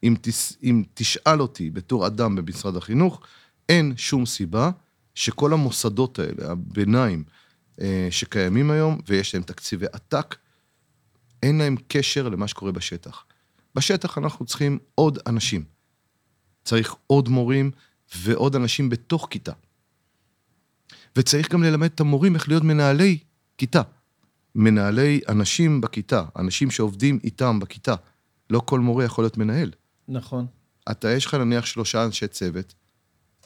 אם, 0.03 0.15
תס, 0.21 0.57
אם 0.63 0.83
תשאל 0.93 1.41
אותי 1.41 1.69
בתור 1.69 2.07
אדם 2.07 2.35
במשרד 2.35 2.75
החינוך, 2.75 3.21
אין 3.69 3.93
שום 3.97 4.25
סיבה 4.25 4.71
שכל 5.15 5.53
המוסדות 5.53 6.19
האלה, 6.19 6.51
הביניים, 6.51 7.23
אה, 7.81 8.07
שקיימים 8.11 8.71
היום, 8.71 8.99
ויש 9.07 9.33
להם 9.35 9.43
תקציבי 9.43 9.85
עתק, 9.93 10.35
אין 11.43 11.57
להם 11.57 11.75
קשר 11.87 12.29
למה 12.29 12.47
שקורה 12.47 12.71
בשטח. 12.71 13.23
בשטח 13.77 14.17
אנחנו 14.17 14.45
צריכים 14.45 14.79
עוד 14.95 15.19
אנשים. 15.27 15.63
צריך 16.63 16.95
עוד 17.07 17.29
מורים 17.29 17.71
ועוד 18.15 18.55
אנשים 18.55 18.89
בתוך 18.89 19.27
כיתה. 19.29 19.51
וצריך 21.15 21.51
גם 21.51 21.63
ללמד 21.63 21.89
את 21.95 21.99
המורים 21.99 22.35
איך 22.35 22.49
להיות 22.49 22.63
מנהלי 22.63 23.17
כיתה. 23.57 23.81
מנהלי 24.55 25.21
אנשים 25.29 25.81
בכיתה, 25.81 26.23
אנשים 26.39 26.71
שעובדים 26.71 27.19
איתם 27.23 27.59
בכיתה. 27.59 27.95
לא 28.49 28.59
כל 28.59 28.79
מורה 28.79 29.05
יכול 29.05 29.23
להיות 29.23 29.37
מנהל. 29.37 29.71
נכון. 30.07 30.45
אתה, 30.91 31.09
יש 31.11 31.25
לך 31.25 31.33
נניח 31.33 31.65
שלושה 31.65 32.05
אנשי 32.05 32.27
צוות, 32.27 32.73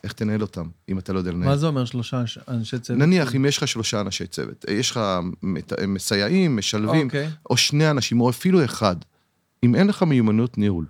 איך 0.03 0.13
תנהל 0.13 0.41
אותם, 0.41 0.69
אם 0.89 0.99
אתה 0.99 1.13
לא 1.13 1.19
יודע 1.19 1.31
לנהל? 1.31 1.49
מה 1.49 1.57
זה 1.57 1.67
אומר 1.67 1.85
שלושה 1.85 2.23
אנש- 2.23 2.43
אנשי 2.51 2.79
צוות? 2.79 2.99
נניח, 2.99 3.35
אם 3.35 3.45
יש 3.45 3.57
לך 3.57 3.67
שלושה 3.67 4.01
אנשי 4.01 4.27
צוות, 4.27 4.65
יש 4.69 4.91
לך 4.91 4.99
מסייעים, 5.87 6.55
משלבים, 6.57 7.05
אוקיי. 7.05 7.29
או 7.49 7.57
שני 7.57 7.89
אנשים, 7.91 8.21
או 8.21 8.29
אפילו 8.29 8.65
אחד, 8.65 8.95
אם 9.63 9.75
אין 9.75 9.87
לך 9.87 10.03
מיומנות 10.03 10.57
ניהול, 10.57 10.85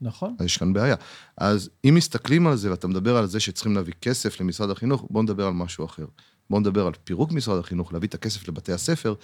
נכון. 0.00 0.36
אז 0.38 0.46
יש 0.46 0.56
כאן 0.56 0.72
בעיה. 0.72 0.96
אז 1.36 1.70
אם 1.84 1.94
מסתכלים 1.94 2.46
על 2.46 2.56
זה, 2.56 2.70
ואתה 2.70 2.88
מדבר 2.88 3.16
על 3.16 3.26
זה 3.26 3.40
שצריכים 3.40 3.74
להביא 3.74 3.94
כסף 4.02 4.40
למשרד 4.40 4.70
החינוך, 4.70 5.06
בואו 5.10 5.22
נדבר 5.22 5.46
על 5.46 5.52
משהו 5.52 5.84
אחר. 5.84 6.06
בואו 6.50 6.60
נדבר 6.60 6.86
על 6.86 6.92
פירוק 7.04 7.32
משרד 7.32 7.58
החינוך, 7.58 7.92
להביא 7.92 8.08
את 8.08 8.14
הכסף 8.14 8.48
לבתי 8.48 8.72
הספר, 8.72 9.14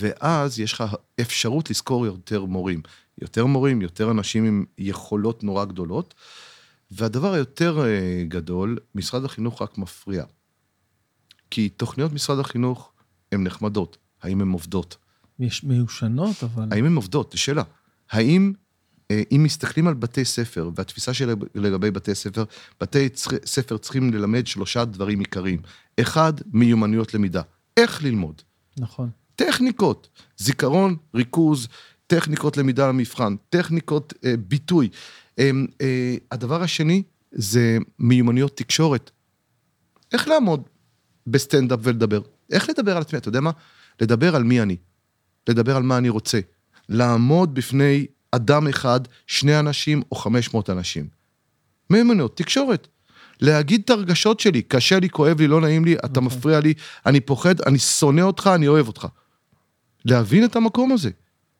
ואז 0.00 0.60
יש 0.60 0.72
לך 0.72 0.84
אפשרות 1.20 1.70
לשכור 1.70 2.06
יותר 2.06 2.44
מורים. 2.44 2.82
יותר 3.20 3.46
מורים, 3.46 3.82
יותר 3.82 4.10
אנשים 4.10 4.44
עם 4.44 4.64
יכולות 4.78 5.42
נורא 5.42 5.64
גדולות. 5.64 6.14
והדבר 6.90 7.32
היותר 7.32 7.84
אה, 7.84 8.24
גדול, 8.28 8.78
משרד 8.94 9.24
החינוך 9.24 9.62
רק 9.62 9.78
מפריע. 9.78 10.24
כי 11.50 11.68
תוכניות 11.68 12.12
משרד 12.12 12.38
החינוך 12.38 12.92
הן 13.32 13.44
נחמדות, 13.44 13.98
האם 14.22 14.40
הן 14.40 14.50
עובדות? 14.50 14.96
יש 15.40 15.64
מיושנות, 15.64 16.42
אבל... 16.42 16.68
האם 16.70 16.84
הן 16.84 16.94
עובדות? 16.94 17.32
זו 17.32 17.38
שאלה. 17.38 17.62
האם, 18.10 18.52
אה, 19.10 19.22
אם 19.32 19.42
מסתכלים 19.42 19.88
על 19.88 19.94
בתי 19.94 20.24
ספר, 20.24 20.70
והתפיסה 20.76 21.14
שלי 21.14 21.32
לגבי 21.54 21.90
בתי 21.90 22.14
ספר, 22.14 22.44
בתי 22.80 23.08
ספר 23.44 23.76
צריכים 23.78 24.12
ללמד 24.12 24.46
שלושה 24.46 24.84
דברים 24.84 25.18
עיקריים. 25.18 25.60
אחד, 26.00 26.32
מיומנויות 26.52 27.14
למידה. 27.14 27.42
איך 27.76 28.02
ללמוד? 28.02 28.42
נכון. 28.78 29.10
טכניקות, 29.36 30.08
זיכרון, 30.36 30.96
ריכוז, 31.14 31.68
טכניקות 32.06 32.56
למידה 32.56 32.88
למבחן, 32.88 33.36
טכניקות 33.48 34.14
אה, 34.24 34.34
ביטוי. 34.48 34.88
אה, 35.38 35.50
אה, 35.80 36.16
הדבר 36.30 36.62
השני 36.62 37.02
זה 37.32 37.78
מיומנויות 37.98 38.56
תקשורת. 38.56 39.10
איך 40.12 40.28
לעמוד 40.28 40.68
בסטנדאפ 41.26 41.78
ולדבר? 41.82 42.20
איך 42.52 42.68
לדבר 42.68 42.96
על 42.96 43.02
עצמי? 43.02 43.18
אתה 43.18 43.28
יודע 43.28 43.40
מה? 43.40 43.50
לדבר 44.00 44.36
על 44.36 44.42
מי 44.42 44.62
אני. 44.62 44.76
לדבר 45.48 45.76
על 45.76 45.82
מה 45.82 45.98
אני 45.98 46.08
רוצה. 46.08 46.40
לעמוד 46.88 47.54
בפני 47.54 48.06
אדם 48.30 48.68
אחד, 48.68 49.00
שני 49.26 49.58
אנשים 49.58 50.02
או 50.12 50.16
חמש 50.16 50.54
מאות 50.54 50.70
אנשים. 50.70 51.08
מיומנויות 51.90 52.36
תקשורת. 52.36 52.88
להגיד 53.40 53.80
את 53.84 53.90
הרגשות 53.90 54.40
שלי, 54.40 54.62
קשה 54.62 55.00
לי, 55.00 55.10
כואב 55.10 55.40
לי, 55.40 55.46
לא 55.46 55.60
נעים 55.60 55.84
לי, 55.84 55.94
אתה 55.94 56.20
נכון. 56.20 56.24
מפריע 56.24 56.60
לי, 56.60 56.74
אני 57.06 57.20
פוחד, 57.20 57.60
אני 57.60 57.78
שונא 57.78 58.20
אותך, 58.20 58.50
אני 58.54 58.68
אוהב 58.68 58.86
אותך. 58.86 59.06
להבין 60.04 60.44
את 60.44 60.56
המקום 60.56 60.92
הזה. 60.92 61.10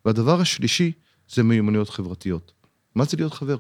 והדבר 0.05 0.41
השלישי 0.41 0.93
זה 1.28 1.43
מיומנויות 1.43 1.91
חברתיות. 1.91 2.53
מה 2.95 3.05
זה 3.05 3.16
להיות 3.16 3.35
חבר? 3.35 3.57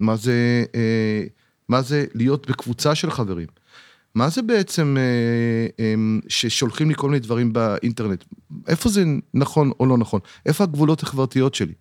מה 0.00 0.16
זה, 0.16 0.64
אה, 0.74 1.24
מה 1.68 1.82
זה 1.82 2.04
להיות 2.14 2.50
בקבוצה 2.50 2.94
של 2.94 3.10
חברים? 3.10 3.48
מה 4.14 4.28
זה 4.28 4.42
בעצם 4.42 4.96
אה, 4.98 5.84
אה, 5.84 5.94
ששולחים 6.28 6.88
לי 6.88 6.94
כל 6.94 7.08
מיני 7.08 7.20
דברים 7.20 7.52
באינטרנט? 7.52 8.24
איפה 8.68 8.88
זה 8.88 9.04
נכון 9.34 9.72
או 9.80 9.86
לא 9.86 9.98
נכון? 9.98 10.20
איפה 10.46 10.64
הגבולות 10.64 11.02
החברתיות 11.02 11.54
שלי? 11.54 11.72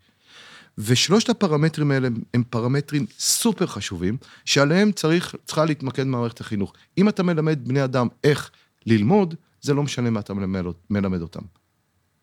ושלושת 0.77 1.29
הפרמטרים 1.29 1.91
האלה 1.91 2.07
הם 2.33 2.43
פרמטרים 2.49 3.05
סופר 3.19 3.65
חשובים, 3.65 4.17
שעליהם 4.45 4.91
צריך, 4.91 5.35
צריכה 5.45 5.65
להתמקד 5.65 6.03
מערכת 6.03 6.39
החינוך. 6.39 6.73
אם 6.97 7.09
אתה 7.09 7.23
מלמד 7.23 7.59
בני 7.67 7.83
אדם 7.83 8.07
איך 8.23 8.51
ללמוד, 8.85 9.35
זה 9.61 9.73
לא 9.73 9.83
משנה 9.83 10.09
מה 10.09 10.19
אתה 10.19 10.33
מלמד, 10.33 10.65
מלמד 10.89 11.21
אותם. 11.21 11.41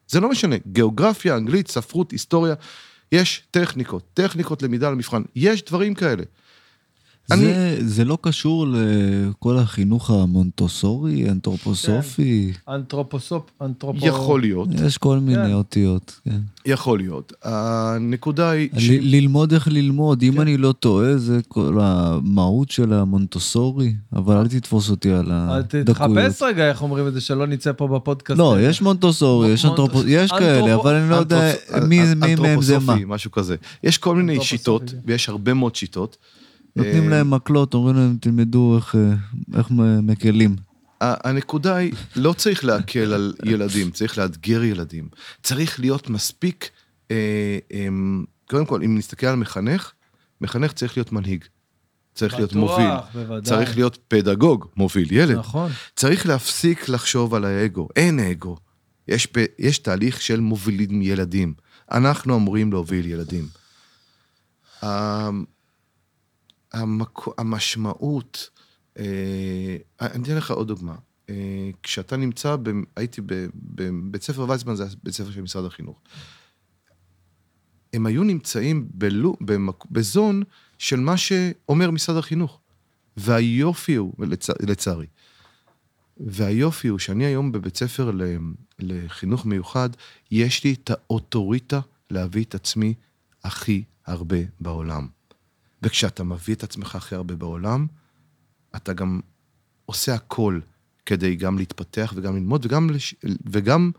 זה 0.09 0.21
לא 0.21 0.29
משנה, 0.29 0.57
גיאוגרפיה, 0.67 1.37
אנגלית, 1.37 1.69
ספרות, 1.69 2.11
היסטוריה, 2.11 2.55
יש 3.13 3.43
טכניקות, 3.51 4.05
טכניקות 4.15 4.63
למידה 4.63 4.91
למבחן, 4.91 5.23
יש 5.37 5.65
דברים 5.65 5.95
כאלה. 5.95 6.23
אני- 7.31 7.41
זה, 7.55 7.79
זה 7.81 8.05
לא 8.05 8.19
קשור 8.21 8.67
לכל 8.69 9.57
החינוך 9.59 10.11
המונטוסורי, 10.11 11.31
אנתרופוסופי? 11.31 12.53
אנתרופוסופ, 12.69 13.43
אנתרופו... 13.63 14.07
יכול 14.07 14.41
להיות, 14.41 14.69
יש 14.85 14.99
כל 14.99 15.19
מיני 15.19 15.37
כן. 15.47 15.53
אותיות, 15.53 16.21
כן. 16.25 16.41
יכול 16.67 16.99
להיות. 16.99 17.33
הנקודה 17.43 18.51
היא, 18.51 18.69
ש... 18.79 18.91
ל- 18.91 18.99
ללמוד 19.17 19.53
איך 19.53 19.69
ללמוד, 19.69 20.23
אם 20.23 20.41
אני 20.41 20.57
לא 20.57 20.73
טועה, 20.73 21.17
זה 21.19 21.41
כל 21.49 21.79
המהות 21.83 22.71
של 22.71 22.93
המונטוסורי, 22.93 23.95
אבל 24.13 24.37
אל 24.37 24.49
תתפוס 24.49 24.91
אותי 24.91 25.11
על 25.13 25.27
הדקויות. 25.31 25.87
תחפש 25.87 26.43
רגע 26.43 26.69
איך 26.69 26.83
אומרים 26.83 27.07
את 27.07 27.15
זה, 27.15 27.21
שלא 27.21 27.47
נצא 27.47 27.73
פה 27.73 27.89
בפודקאסט. 27.89 28.39
לא, 28.39 28.57
יש 28.61 28.83
מונטוסורי, 28.83 29.49
יש 29.49 29.65
מונט- 29.65 29.71
אנתרופוס... 29.71 30.05
יש 30.09 30.31
כאלה, 30.33 30.75
אבל 30.75 30.95
אני 30.95 31.11
לא 31.11 31.17
יודע 31.17 31.53
אנתרופ- 31.53 31.81
מי 31.85 31.99
מהם 31.99 32.07
זה 32.09 32.15
מה. 32.15 32.27
אנתרופוסופי, 32.27 33.05
משהו 33.07 33.31
כזה. 33.31 33.57
יש 33.85 33.99
כל 33.99 34.17
מיני 34.17 34.33
אנתרופוסופי, 34.33 34.59
שיטות, 34.59 34.91
כן. 34.91 34.97
ויש 35.07 35.29
הרבה 35.29 35.55
מאוד 35.55 35.77
שיטות. 35.77 36.17
נותנים 36.77 37.05
אה, 37.05 37.09
להם 37.09 37.31
מקלות, 37.31 37.75
אומרים 37.75 37.97
להם, 37.97 38.17
תלמדו 38.21 38.77
איך, 38.77 38.95
אה, 38.95 39.15
איך 39.59 39.67
מקלים. 40.03 40.57
הנקודה 41.01 41.77
היא, 41.77 41.93
לא 42.17 42.33
צריך 42.33 42.65
להקל 42.65 43.13
על 43.13 43.35
ילדים, 43.45 43.91
צריך 43.91 44.19
לאתגר 44.19 44.63
ילדים. 44.63 45.09
צריך 45.43 45.81
להיות 45.81 46.11
מספיק, 46.11 46.71
אה, 47.11 47.59
אה, 47.73 47.89
קודם 48.51 48.67
כל, 48.67 48.83
אם 48.83 48.99
נסתכל 48.99 49.27
על 49.27 49.37
מחנך, 49.37 49.93
מחנך 50.41 50.73
צריך 50.73 50.97
להיות 50.97 51.13
מנהיג. 51.13 51.45
צריך 52.15 52.35
להיות 52.35 52.53
בטוח, 52.53 52.61
מוביל. 52.79 52.91
בוודאי. 53.15 53.43
צריך 53.43 53.77
להיות 53.77 53.99
פדגוג, 54.09 54.69
מוביל 54.77 55.13
ילד. 55.13 55.37
נכון. 55.39 55.71
צריך 55.97 56.27
להפסיק 56.27 56.89
לחשוב 56.89 57.35
על 57.35 57.45
האגו. 57.45 57.89
אין 57.97 58.21
אגו. 58.21 58.57
יש, 59.09 59.27
פ... 59.27 59.39
יש 59.59 59.79
תהליך 59.79 60.21
של 60.23 60.41
מובילים 60.41 61.03
ילדים. 61.03 61.55
אנחנו 61.93 62.37
אמורים 62.37 62.73
להוביל 62.73 63.07
ילדים. 63.07 63.47
ה- 66.73 66.81
המק... 66.81 67.19
המשמעות, 67.39 68.51
אה, 68.99 69.77
אני 70.01 70.23
אתן 70.23 70.37
לך 70.37 70.51
עוד 70.51 70.69
דוגמה. 70.69 70.95
אה, 71.31 71.71
כשאתה 71.83 72.17
נמצא, 72.17 72.57
ב... 72.57 72.71
הייתי 72.97 73.21
בבית 73.55 74.23
ספר 74.23 74.47
ויצמן, 74.49 74.75
זה 74.75 74.85
בית 75.03 75.15
ספר 75.15 75.31
של 75.31 75.41
משרד 75.41 75.65
החינוך. 75.65 76.01
הם 77.93 78.07
היו 78.07 78.25
נמצאים 78.25 78.89
בלו... 78.95 79.37
במק... 79.41 79.85
בזון 79.91 80.43
של 80.79 81.01
מה 81.01 81.17
שאומר 81.17 81.91
משרד 81.91 82.17
החינוך. 82.17 82.61
והיופי 83.17 83.95
הוא, 83.95 84.13
לצ... 84.19 84.51
לצערי, 84.51 85.07
והיופי 86.17 86.89
הוא 86.89 86.99
שאני 86.99 87.25
היום 87.25 87.53
בבית 87.53 87.77
ספר 87.77 88.11
ל... 88.11 88.23
לחינוך 88.79 89.47
מיוחד, 89.47 89.91
יש 90.31 90.65
לי 90.65 90.73
את 90.73 90.91
האוטוריטה 90.91 91.81
להביא 92.11 92.45
את 92.45 92.55
עצמי 92.55 92.95
הכי 93.45 93.85
הרבה 94.07 94.37
בעולם. 94.61 95.09
וכשאתה 95.83 96.25
מביא 96.25 96.55
את 96.55 96.63
עצמך 96.63 96.95
הכי 96.95 97.15
הרבה 97.15 97.35
בעולם, 97.35 97.87
אתה 98.77 98.93
גם 98.93 99.21
עושה 99.87 100.15
הכל 100.15 100.61
כדי 101.07 101.37
גם 101.37 101.59
להתפתח 101.59 102.13
וגם 102.17 102.37
ללמוד, 102.37 102.67
וגם, 102.67 102.91
לש... 102.91 103.15
וגם 103.47 103.91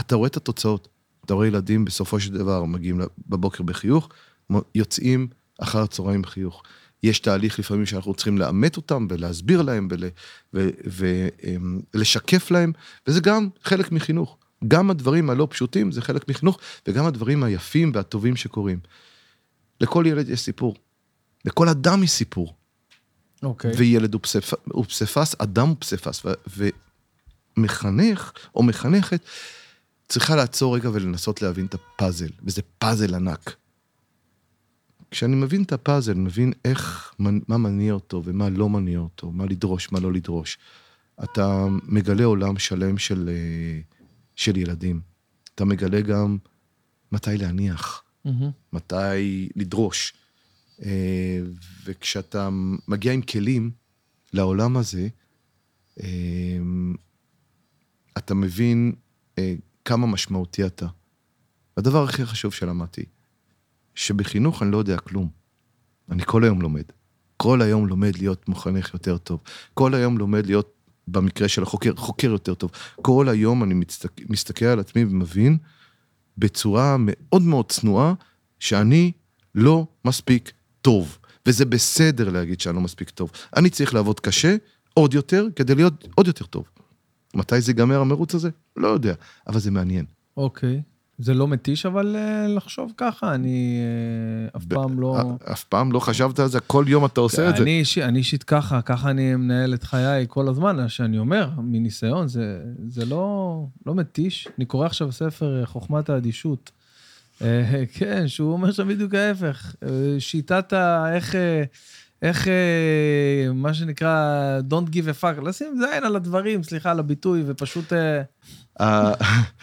אתה 0.00 0.16
רואה 0.16 0.28
את 0.28 0.36
התוצאות. 0.36 0.88
אתה 1.24 1.34
רואה 1.34 1.46
ילדים 1.46 1.84
בסופו 1.84 2.20
של 2.20 2.32
דבר 2.32 2.64
מגיעים 2.64 3.00
בבוקר 3.28 3.62
בחיוך, 3.62 4.08
יוצאים 4.74 5.28
אחר 5.58 5.82
הצהריים 5.82 6.22
בחיוך. 6.22 6.62
יש 7.02 7.20
תהליך 7.20 7.58
לפעמים 7.58 7.86
שאנחנו 7.86 8.14
צריכים 8.14 8.38
לאמת 8.38 8.76
אותם 8.76 9.06
ולהסביר 9.10 9.62
להם 9.62 9.88
ולשקף 11.94 12.50
להם, 12.50 12.72
וזה 13.06 13.20
גם 13.20 13.48
חלק 13.62 13.92
מחינוך. 13.92 14.38
גם 14.68 14.90
הדברים 14.90 15.30
הלא 15.30 15.48
פשוטים 15.50 15.92
זה 15.92 16.02
חלק 16.02 16.28
מחינוך, 16.28 16.58
וגם 16.86 17.06
הדברים 17.06 17.42
היפים 17.42 17.92
והטובים 17.94 18.36
שקורים. 18.36 18.80
לכל 19.80 20.04
ילד 20.06 20.28
יש 20.28 20.40
סיפור. 20.40 20.74
לכל 21.48 21.68
אדם 21.68 22.02
יש 22.02 22.10
סיפור. 22.10 22.54
אוקיי. 23.42 23.72
וילד 23.76 24.14
הוא, 24.14 24.22
פספ... 24.22 24.54
הוא 24.72 24.84
פסיפס, 24.84 25.34
אדם 25.38 25.68
הוא 25.68 25.76
פסיפס. 25.78 26.22
ו... 26.56 26.68
ומחנך 27.56 28.32
או 28.54 28.62
מחנכת 28.62 29.20
צריכה 30.08 30.36
לעצור 30.36 30.76
רגע 30.76 30.90
ולנסות 30.92 31.42
להבין 31.42 31.66
את 31.66 31.74
הפאזל, 31.74 32.28
וזה 32.42 32.62
פאזל 32.78 33.14
ענק. 33.14 33.56
כשאני 35.10 35.36
מבין 35.36 35.62
את 35.62 35.72
הפאזל, 35.72 36.14
מבין 36.14 36.52
איך, 36.64 37.14
מה 37.18 37.58
מניע 37.58 37.92
אותו 37.92 38.22
ומה 38.24 38.48
לא 38.48 38.68
מניע 38.68 38.98
אותו, 38.98 39.30
מה 39.30 39.44
לדרוש, 39.46 39.92
מה 39.92 40.00
לא 40.00 40.12
לדרוש. 40.12 40.58
אתה 41.24 41.66
מגלה 41.82 42.24
עולם 42.24 42.58
שלם 42.58 42.98
של, 42.98 43.28
אה, 43.32 43.80
של 44.36 44.56
ילדים. 44.56 45.00
אתה 45.54 45.64
מגלה 45.64 46.00
גם 46.00 46.38
מתי 47.12 47.36
להניח, 47.36 48.02
מהמם. 48.24 48.50
מתי 48.72 49.48
לדרוש. 49.56 50.12
אה, 50.82 51.40
וכשאתה 51.84 52.48
מגיע 52.88 53.12
עם 53.12 53.22
כלים 53.22 53.70
לעולם 54.32 54.76
הזה, 54.76 55.08
אה, 56.00 56.58
אתה 58.18 58.34
מבין 58.34 58.92
אה, 59.38 59.54
כמה 59.84 60.06
משמעותי 60.06 60.66
אתה. 60.66 60.86
הדבר 61.76 62.04
הכי 62.04 62.26
חשוב 62.26 62.52
שלמדתי, 62.52 63.04
שבחינוך 63.94 64.62
אני 64.62 64.70
לא 64.70 64.78
יודע 64.78 64.98
כלום. 64.98 65.28
אני 66.10 66.22
כל 66.26 66.44
היום 66.44 66.62
לומד. 66.62 66.84
כל 67.36 67.62
היום 67.62 67.86
לומד 67.86 68.16
להיות 68.18 68.48
מחנך 68.48 68.94
יותר 68.94 69.18
טוב. 69.18 69.40
כל 69.74 69.94
היום 69.94 70.18
לומד 70.18 70.46
להיות, 70.46 70.74
במקרה 71.08 71.48
של 71.48 71.62
החוקר, 71.62 71.96
חוקר 71.96 72.28
יותר 72.30 72.54
טוב. 72.54 72.70
כל 73.02 73.28
היום 73.28 73.64
אני 73.64 73.74
מסתכל, 73.74 74.22
מסתכל 74.28 74.64
על 74.64 74.78
עצמי 74.78 75.04
ומבין 75.04 75.58
בצורה 76.38 76.96
מאוד 76.98 77.42
מאוד 77.42 77.72
צנועה, 77.72 78.14
שאני 78.58 79.12
לא 79.54 79.86
מספיק 80.04 80.52
טוב. 80.82 81.18
וזה 81.46 81.64
בסדר 81.64 82.28
להגיד 82.30 82.60
שאני 82.60 82.74
לא 82.76 82.80
מספיק 82.80 83.10
טוב. 83.10 83.30
אני 83.56 83.70
צריך 83.70 83.94
לעבוד 83.94 84.20
קשה 84.20 84.56
עוד 84.94 85.14
יותר 85.14 85.46
כדי 85.56 85.74
להיות 85.74 86.08
עוד 86.14 86.26
יותר 86.26 86.44
טוב. 86.44 86.64
מתי 87.34 87.60
זה 87.60 87.70
ייגמר 87.72 88.00
המרוץ 88.00 88.34
הזה? 88.34 88.50
לא 88.76 88.88
יודע, 88.88 89.14
אבל 89.46 89.58
זה 89.58 89.70
מעניין. 89.70 90.04
אוקיי. 90.36 90.82
זה 91.20 91.34
לא 91.34 91.48
מתיש 91.48 91.86
אבל 91.86 92.16
אה, 92.16 92.46
לחשוב 92.48 92.92
ככה, 92.96 93.34
אני 93.34 93.78
אה, 94.52 94.58
אף 94.58 94.64
פעם 94.64 95.00
לא... 95.00 95.20
א- 95.46 95.52
אף 95.52 95.64
פעם 95.64 95.92
לא 95.92 96.00
חשבת 96.00 96.38
על 96.38 96.48
זה? 96.48 96.60
כל 96.60 96.84
יום 96.88 97.04
אתה 97.04 97.20
עושה 97.20 97.50
את 97.50 97.56
זה. 97.56 97.62
אני 97.62 97.78
אישי- 97.80 98.02
אני 98.04 98.18
אישית 98.18 98.42
ככה, 98.42 98.82
ככה 98.82 99.10
אני 99.10 99.34
מנהל 99.36 99.74
את 99.74 99.82
חיי 99.84 100.24
כל 100.28 100.48
הזמן, 100.48 100.88
שאני 100.88 101.18
אומר, 101.18 101.50
מניסיון, 101.62 102.28
זה, 102.28 102.60
זה 102.88 103.04
לא, 103.04 103.56
לא 103.86 103.94
מתיש. 103.94 104.48
אני 104.58 104.64
קורא 104.64 104.86
עכשיו 104.86 105.12
ספר 105.12 105.60
אה, 105.60 105.66
חוכמת 105.66 106.10
האדישות. 106.10 106.70
אה, 107.42 107.82
כן, 107.92 108.28
שהוא 108.28 108.52
אומר 108.52 108.72
שם 108.72 108.88
בדיוק 108.88 109.14
ההפך. 109.14 109.74
אה, 109.82 109.88
שיטת 110.18 110.72
ה... 110.72 111.14
איך... 111.14 111.34
אה, 111.34 111.64
איך, 112.22 112.48
מה 113.54 113.74
שנקרא, 113.74 114.60
Don't 114.70 114.94
give 114.94 115.20
a 115.20 115.22
fuck, 115.22 115.40
לשים 115.40 115.78
זין 115.78 116.04
על 116.04 116.16
הדברים, 116.16 116.62
סליחה 116.62 116.90
על 116.90 116.98
הביטוי, 116.98 117.42
ופשוט 117.46 117.92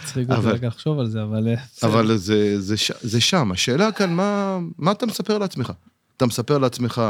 מצחיק 0.04 0.30
אותי 0.30 0.48
רגע 0.48 0.68
לחשוב 0.68 1.00
על 1.00 1.08
זה, 1.10 1.24
אבל... 1.24 1.48
אבל 1.84 2.18
זה, 2.18 3.22
שם. 3.22 3.52
השאלה 3.52 3.92
כאן, 3.92 4.14
מה, 4.14 4.60
מה 4.78 4.92
אתה 4.92 5.06
מספר 5.06 5.38
לעצמך? 5.38 5.74
אתה 6.18 6.26
מספר 6.26 6.58
לעצמך, 6.58 7.02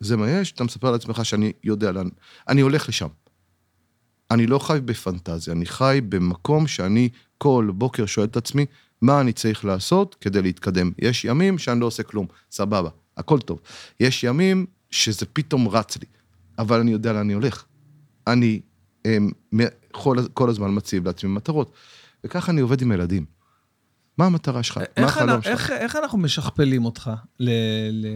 זה 0.00 0.16
מה 0.16 0.30
יש? 0.30 0.52
אתה 0.52 0.64
מספר 0.64 0.90
לעצמך 0.90 1.24
שאני 1.24 1.52
יודע 1.64 1.92
לאן... 1.92 2.08
אני 2.48 2.60
הולך 2.60 2.88
לשם. 2.88 3.08
אני 4.30 4.46
לא 4.46 4.58
חי 4.58 4.78
בפנטזיה, 4.84 5.54
אני 5.54 5.66
חי 5.66 6.00
במקום 6.08 6.66
שאני 6.66 7.08
כל 7.38 7.70
בוקר 7.74 8.06
שואל 8.06 8.26
את 8.26 8.36
עצמי, 8.36 8.66
מה 9.02 9.20
אני 9.20 9.32
צריך 9.32 9.64
לעשות 9.64 10.16
כדי 10.20 10.42
להתקדם. 10.42 10.90
יש 10.98 11.24
ימים 11.24 11.58
שאני 11.58 11.80
לא 11.80 11.86
עושה 11.86 12.02
כלום, 12.02 12.26
סבבה, 12.50 12.90
הכל 13.16 13.40
טוב. 13.40 13.60
יש 14.00 14.24
ימים 14.24 14.66
שזה 14.90 15.26
פתאום 15.32 15.68
רץ 15.68 15.96
לי, 15.96 16.06
אבל 16.58 16.80
אני 16.80 16.90
יודע 16.90 17.12
לאן 17.12 17.20
אני 17.20 17.32
הולך. 17.32 17.64
אני 18.26 18.60
הם, 19.04 19.30
מ- 19.54 19.70
כל, 19.92 20.16
כל 20.34 20.50
הזמן 20.50 20.74
מציב 20.74 21.06
לעצמי 21.06 21.30
מטרות. 21.30 21.72
וככה 22.24 22.52
אני 22.52 22.60
עובד 22.60 22.82
עם 22.82 22.92
ילדים. 22.92 23.24
מה 24.18 24.26
המטרה 24.26 24.62
שלך? 24.62 24.78
מה 24.98 25.06
החלום 25.06 25.42
שלך? 25.42 25.46
איך, 25.46 25.70
איך 25.70 25.96
אנחנו 25.96 26.18
משכפלים 26.18 26.84
אותך? 26.84 27.10
ל, 27.40 27.50
ל, 27.92 28.06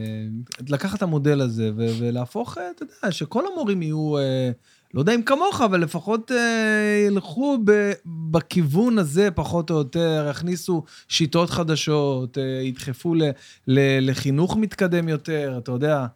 לקחת 0.68 0.99
את 0.99 1.03
המודל 1.03 1.41
הזה 1.41 1.70
ו, 1.76 1.87
ולהפוך, 1.99 2.59
אה, 2.59 2.70
אתה 2.70 2.82
יודע, 2.82 3.12
שכל 3.12 3.45
המורים 3.53 3.82
יהיו, 3.82 4.18
אה, 4.18 4.51
לא 4.95 5.01
יודע 5.01 5.15
אם 5.15 5.23
כמוך, 5.23 5.61
אבל 5.61 5.81
לפחות 5.81 6.33
אה, 6.33 7.07
ילכו 7.07 7.59
ב, 7.65 7.93
בכיוון 8.07 8.99
הזה 8.99 9.31
פחות 9.31 9.71
או 9.71 9.77
יותר, 9.77 10.27
יכניסו 10.31 10.85
שיטות 11.09 11.51
חדשות, 11.51 12.39
אה, 12.39 12.43
ידחפו 12.43 13.15
ל, 13.15 13.23
ל, 13.67 14.11
לחינוך 14.11 14.57
מתקדם 14.57 15.09
יותר, 15.09 15.55
אתה 15.59 15.73
יודע. 15.73 16.07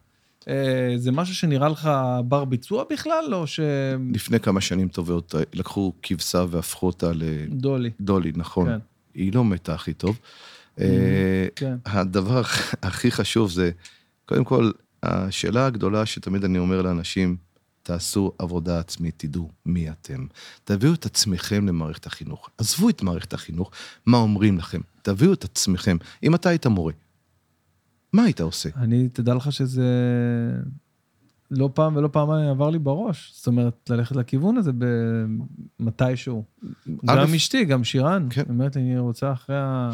אה, 0.47 0.93
זה 0.97 1.11
משהו 1.11 1.35
שנראה 1.35 1.69
לך 1.69 1.89
בר 2.25 2.45
ביצוע 2.45 2.83
בכלל, 2.91 3.33
או 3.33 3.47
ש... 3.47 3.59
לפני 4.13 4.39
כמה 4.39 4.61
שנים 4.61 4.87
טובות 4.87 5.35
לקחו 5.53 5.93
כבשה 6.03 6.45
והפכו 6.49 6.87
אותה 6.87 7.11
דולי. 7.49 7.89
לדולי, 7.99 8.31
נכון. 8.35 8.67
כן. 8.67 8.79
היא 9.13 9.33
לא 9.33 9.43
מתה 9.43 9.73
הכי 9.73 9.93
טוב. 9.93 10.19
אה, 10.79 11.47
כן. 11.55 11.75
הדבר 11.85 12.41
הכי 12.81 13.11
חשוב 13.11 13.51
זה, 13.51 13.71
קודם 14.25 14.43
כל, 14.43 14.71
השאלה 15.03 15.65
הגדולה 15.65 16.05
שתמיד 16.05 16.43
אני 16.43 16.57
אומר 16.57 16.81
לאנשים, 16.81 17.48
תעשו 17.89 18.31
עבודה 18.37 18.79
עצמית, 18.79 19.13
תדעו 19.17 19.49
מי 19.65 19.89
אתם. 19.89 20.25
תביאו 20.63 20.93
את 20.93 21.05
עצמכם 21.05 21.67
למערכת 21.67 22.05
החינוך. 22.05 22.49
עזבו 22.57 22.89
את 22.89 23.01
מערכת 23.01 23.33
החינוך, 23.33 23.71
מה 24.05 24.17
אומרים 24.17 24.57
לכם. 24.57 24.81
תביאו 25.01 25.33
את 25.33 25.43
עצמכם. 25.43 25.97
אם 26.23 26.35
אתה 26.35 26.49
היית 26.49 26.67
מורה, 26.67 26.93
מה 28.13 28.23
היית 28.23 28.41
עושה? 28.41 28.69
אני, 28.75 29.09
תדע 29.09 29.33
לך 29.33 29.51
שזה 29.51 29.87
לא 31.51 31.69
פעם 31.73 31.95
ולא 31.95 32.07
פעמיים 32.07 32.49
עבר 32.49 32.69
לי 32.69 32.79
בראש. 32.79 33.33
זאת 33.35 33.47
אומרת, 33.47 33.89
ללכת 33.89 34.15
לכיוון 34.15 34.57
הזה 34.57 34.71
במתישהו. 35.79 36.43
גם 37.05 37.33
אשתי, 37.33 37.65
גם 37.65 37.83
שירן. 37.83 38.27
כן. 38.29 38.41
היא 38.41 38.49
אומרת 38.49 38.75
לי, 38.75 38.81
אני 38.81 38.99
רוצה 38.99 39.31
אחרי 39.31 39.57
ה... 39.57 39.91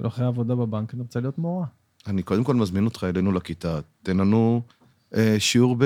לא 0.00 0.08
אחרי 0.08 0.24
העבודה 0.24 0.54
בבנק, 0.54 0.94
אני 0.94 1.02
רוצה 1.02 1.20
להיות 1.20 1.38
מורה. 1.38 1.66
אני 2.06 2.22
קודם 2.22 2.44
כל 2.44 2.54
מזמין 2.54 2.84
אותך 2.84 3.04
אלינו 3.04 3.32
לכיתה, 3.32 3.80
תן 4.02 4.16
לנו 4.16 4.62
אה, 5.14 5.36
שיעור 5.38 5.76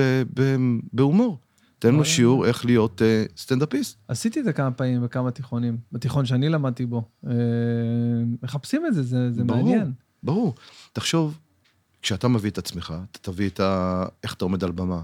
בהומור. 0.93 1.39
תן 1.81 1.89
וואלה. 1.89 2.05
שיעור 2.05 2.47
איך 2.47 2.64
להיות 2.64 3.03
אה, 3.03 3.24
סטנדאפיסט. 3.37 3.99
עשיתי 4.09 4.41
את 4.41 4.45
זה 4.45 4.53
כמה 4.53 4.70
פעמים 4.70 5.03
בכמה 5.03 5.31
תיכונים, 5.31 5.78
בתיכון 5.93 6.26
שאני 6.26 6.49
למדתי 6.49 6.87
בו. 6.87 7.09
אה, 7.26 7.33
מחפשים 8.43 8.87
את 8.87 8.95
זה, 8.95 9.03
זה, 9.03 9.33
זה 9.33 9.45
ברור. 9.45 9.62
מעניין. 9.62 9.93
ברור. 10.22 10.55
תחשוב, 10.93 11.39
כשאתה 12.03 12.28
מביא 12.28 12.51
את 12.51 12.59
עצמך, 12.59 12.95
אתה 13.11 13.18
תביא 13.18 13.49
את 13.49 13.61
ה... 13.61 14.05
איך 14.22 14.35
אתה 14.35 14.45
עומד 14.45 14.64
על 14.64 14.70
במה, 14.70 15.03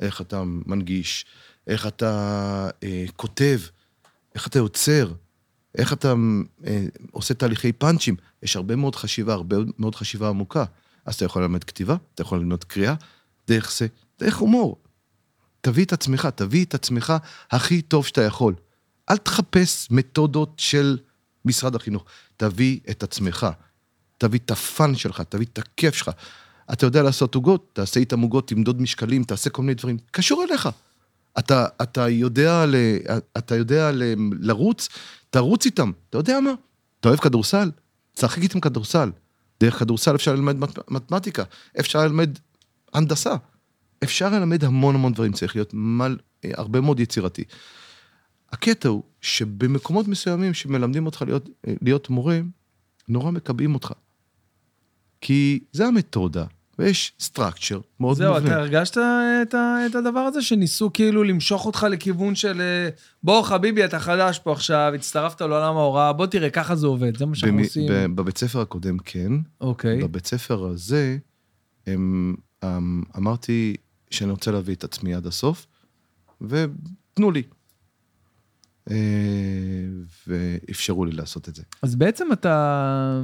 איך 0.00 0.20
אתה 0.20 0.42
מנגיש, 0.44 1.26
איך 1.66 1.86
אתה 1.86 2.70
אה, 2.82 3.04
כותב, 3.16 3.60
איך 4.34 4.46
אתה 4.46 4.58
יוצר, 4.58 5.12
איך 5.78 5.92
אתה 5.92 6.14
אה, 6.66 6.86
עושה 7.10 7.34
תהליכי 7.34 7.72
פאנצ'ים. 7.72 8.16
יש 8.42 8.56
הרבה 8.56 8.76
מאוד 8.76 8.96
חשיבה, 8.96 9.32
הרבה 9.32 9.56
מאוד 9.78 9.94
חשיבה 9.94 10.28
עמוקה. 10.28 10.64
אז 11.06 11.14
אתה 11.14 11.24
יכול 11.24 11.42
ללמד 11.42 11.64
כתיבה, 11.64 11.96
אתה 12.14 12.22
יכול 12.22 12.38
ללמוד 12.38 12.64
קריאה, 12.64 12.94
דרך 13.48 13.72
זה, 13.72 13.86
דרך 14.18 14.36
הומור. 14.36 14.76
תביא 15.62 15.84
את 15.84 15.92
עצמך, 15.92 16.28
תביא 16.34 16.64
את 16.64 16.74
עצמך 16.74 17.12
הכי 17.50 17.82
טוב 17.82 18.06
שאתה 18.06 18.22
יכול. 18.22 18.54
אל 19.10 19.16
תחפש 19.16 19.88
מתודות 19.90 20.54
של 20.56 20.98
משרד 21.44 21.74
החינוך, 21.74 22.04
תביא 22.36 22.80
את 22.90 23.02
עצמך. 23.02 23.46
תביא 24.18 24.40
את 24.44 24.50
הפאן 24.50 24.94
שלך, 24.94 25.20
תביא 25.20 25.46
את 25.52 25.58
הכיף 25.58 25.94
שלך. 25.94 26.10
אתה 26.72 26.86
יודע 26.86 27.02
לעשות 27.02 27.34
עוגות, 27.34 27.70
תעשה 27.72 28.00
איתם 28.00 28.20
עוגות, 28.20 28.48
תמדוד 28.48 28.82
משקלים, 28.82 29.24
תעשה 29.24 29.50
כל 29.50 29.62
מיני 29.62 29.74
דברים. 29.74 29.98
קשור 30.10 30.44
אליך. 30.44 30.68
אתה, 31.38 31.66
אתה 31.82 32.08
יודע, 32.08 32.66
ל, 32.66 32.74
אתה 33.38 33.56
יודע 33.56 33.90
לרוץ, 34.40 34.88
תרוץ 35.30 35.66
איתם. 35.66 35.92
אתה 36.10 36.18
יודע 36.18 36.40
מה? 36.40 36.50
אתה 37.00 37.08
אוהב 37.08 37.20
כדורסל? 37.20 37.70
תשחק 38.14 38.42
איתם 38.42 38.60
כדורסל. 38.60 39.10
דרך 39.60 39.78
כדורסל 39.78 40.14
אפשר 40.14 40.34
ללמד 40.34 40.56
מת, 40.56 40.90
מתמטיקה, 40.90 41.44
אפשר 41.80 41.98
ללמד 41.98 42.38
הנדסה. 42.94 43.34
אפשר 44.02 44.30
ללמד 44.30 44.64
המון 44.64 44.94
המון 44.94 45.12
דברים, 45.12 45.32
צריך 45.32 45.56
להיות 45.56 45.70
מל, 45.74 46.16
הרבה 46.44 46.80
מאוד 46.80 47.00
יצירתי. 47.00 47.44
הקטע 48.52 48.88
הוא 48.88 49.02
שבמקומות 49.20 50.08
מסוימים 50.08 50.54
שמלמדים 50.54 51.06
אותך 51.06 51.22
להיות, 51.26 51.48
להיות 51.82 52.10
מורה, 52.10 52.40
נורא 53.08 53.30
מקבעים 53.30 53.74
אותך. 53.74 53.92
כי 55.20 55.60
זה 55.72 55.86
המתודה, 55.86 56.44
ויש 56.78 57.12
structure 57.20 57.80
מאוד 58.00 58.16
זהו, 58.16 58.34
מובנה. 58.34 58.48
אתה 58.50 58.60
הרגשת 58.60 58.96
את, 59.42 59.54
ה, 59.54 59.76
את 59.90 59.94
הדבר 59.94 60.18
הזה 60.20 60.42
שניסו 60.42 60.90
כאילו 60.92 61.24
למשוך 61.24 61.66
אותך 61.66 61.86
לכיוון 61.90 62.34
של 62.34 62.60
אה, 62.60 62.88
בוא 63.22 63.42
חביבי, 63.42 63.84
אתה 63.84 64.00
חדש 64.00 64.38
פה 64.38 64.52
עכשיו, 64.52 64.92
הצטרפת 64.94 65.40
לעולם 65.40 65.76
ההוראה, 65.76 66.12
בוא 66.12 66.26
תראה, 66.26 66.50
ככה 66.50 66.76
זה 66.76 66.86
עובד, 66.86 67.16
זה 67.16 67.26
מה 67.26 67.34
שאנחנו 67.34 67.56
במי- 67.56 67.66
עושים. 67.66 67.86
ב- 67.88 68.06
בבית 68.20 68.38
ספר 68.38 68.60
הקודם 68.60 68.98
כן, 68.98 69.32
אוקיי. 69.60 70.02
בבית 70.02 70.26
ספר 70.26 70.64
הזה, 70.66 71.16
הם, 71.86 72.34
אמ, 72.64 73.02
אמרתי 73.16 73.76
שאני 74.12 74.30
רוצה 74.30 74.50
להביא 74.50 74.74
את 74.74 74.84
עצמי 74.84 75.14
עד 75.14 75.26
הסוף, 75.26 75.66
ותנו 76.40 77.30
לי. 77.30 77.42
אה, 78.90 78.96
ואפשרו 80.26 81.04
לי 81.04 81.12
לעשות 81.12 81.48
את 81.48 81.54
זה. 81.54 81.62
אז 81.82 81.96
בעצם 81.96 82.32
אתה... 82.32 83.22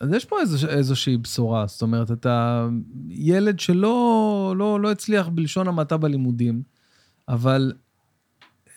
אז 0.00 0.12
יש 0.12 0.24
פה 0.24 0.40
איזוש, 0.40 0.64
איזושהי 0.64 1.16
בשורה, 1.16 1.66
זאת 1.66 1.82
אומרת, 1.82 2.10
אתה 2.10 2.68
ילד 3.08 3.60
שלא 3.60 4.54
לא, 4.58 4.80
לא 4.80 4.90
הצליח 4.90 5.28
בלשון 5.28 5.68
המעטה 5.68 5.96
בלימודים, 5.96 6.62
אבל 7.28 7.72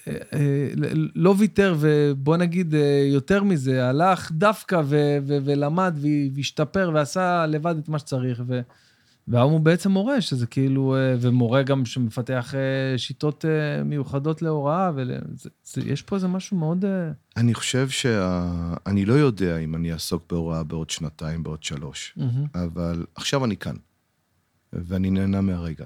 אה, 0.07 0.13
אה, 0.33 0.69
לא 1.15 1.35
ויתר, 1.37 1.75
ובוא 1.79 2.37
נגיד 2.37 2.73
יותר 3.13 3.43
מזה, 3.43 3.89
הלך 3.89 4.31
דווקא 4.31 4.81
ו, 4.85 5.17
ו, 5.27 5.37
ולמד 5.43 5.97
והשתפר 6.35 6.91
ועשה 6.93 7.45
לבד 7.45 7.77
את 7.77 7.89
מה 7.89 7.99
שצריך, 7.99 8.43
ו, 8.47 8.61
והיום 9.27 9.51
הוא 9.51 9.59
בעצם 9.59 9.91
מורה, 9.91 10.21
שזה 10.21 10.47
כאילו, 10.47 10.95
אה, 10.95 11.15
ומורה 11.21 11.63
גם 11.63 11.85
שמפתח 11.85 12.53
אה, 12.55 12.97
שיטות 12.97 13.45
אה, 13.45 13.83
מיוחדות 13.83 14.41
להוראה, 14.41 14.91
ויש 15.77 16.01
פה 16.01 16.15
איזה 16.15 16.27
משהו 16.27 16.57
מאוד... 16.57 16.85
אני 17.37 17.53
חושב 17.53 17.89
שה... 17.89 18.47
אני 18.85 19.05
לא 19.05 19.13
יודע 19.13 19.57
אם 19.57 19.75
אני 19.75 19.93
אעסוק 19.93 20.23
בהוראה 20.29 20.63
בעוד 20.63 20.89
שנתיים, 20.89 21.43
בעוד 21.43 21.63
שלוש, 21.63 22.13
מהמם. 22.17 22.45
אבל 22.55 23.05
עכשיו 23.15 23.45
אני 23.45 23.57
כאן, 23.57 23.75
ואני 24.73 25.09
נהנה 25.09 25.41
מהרגע. 25.41 25.85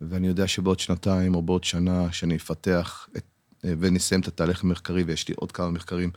ואני 0.00 0.26
יודע 0.26 0.46
שבעוד 0.46 0.78
שנתיים 0.78 1.34
או 1.34 1.42
בעוד 1.42 1.64
שנה, 1.64 2.12
שאני 2.12 2.36
אפתח 2.36 3.08
את, 3.16 3.24
ונסיים 3.64 4.20
את 4.20 4.28
התהליך 4.28 4.64
המחקרי, 4.64 5.02
ויש 5.02 5.28
לי 5.28 5.34
עוד 5.38 5.52
כמה 5.52 5.70
מחקרים 5.70 6.10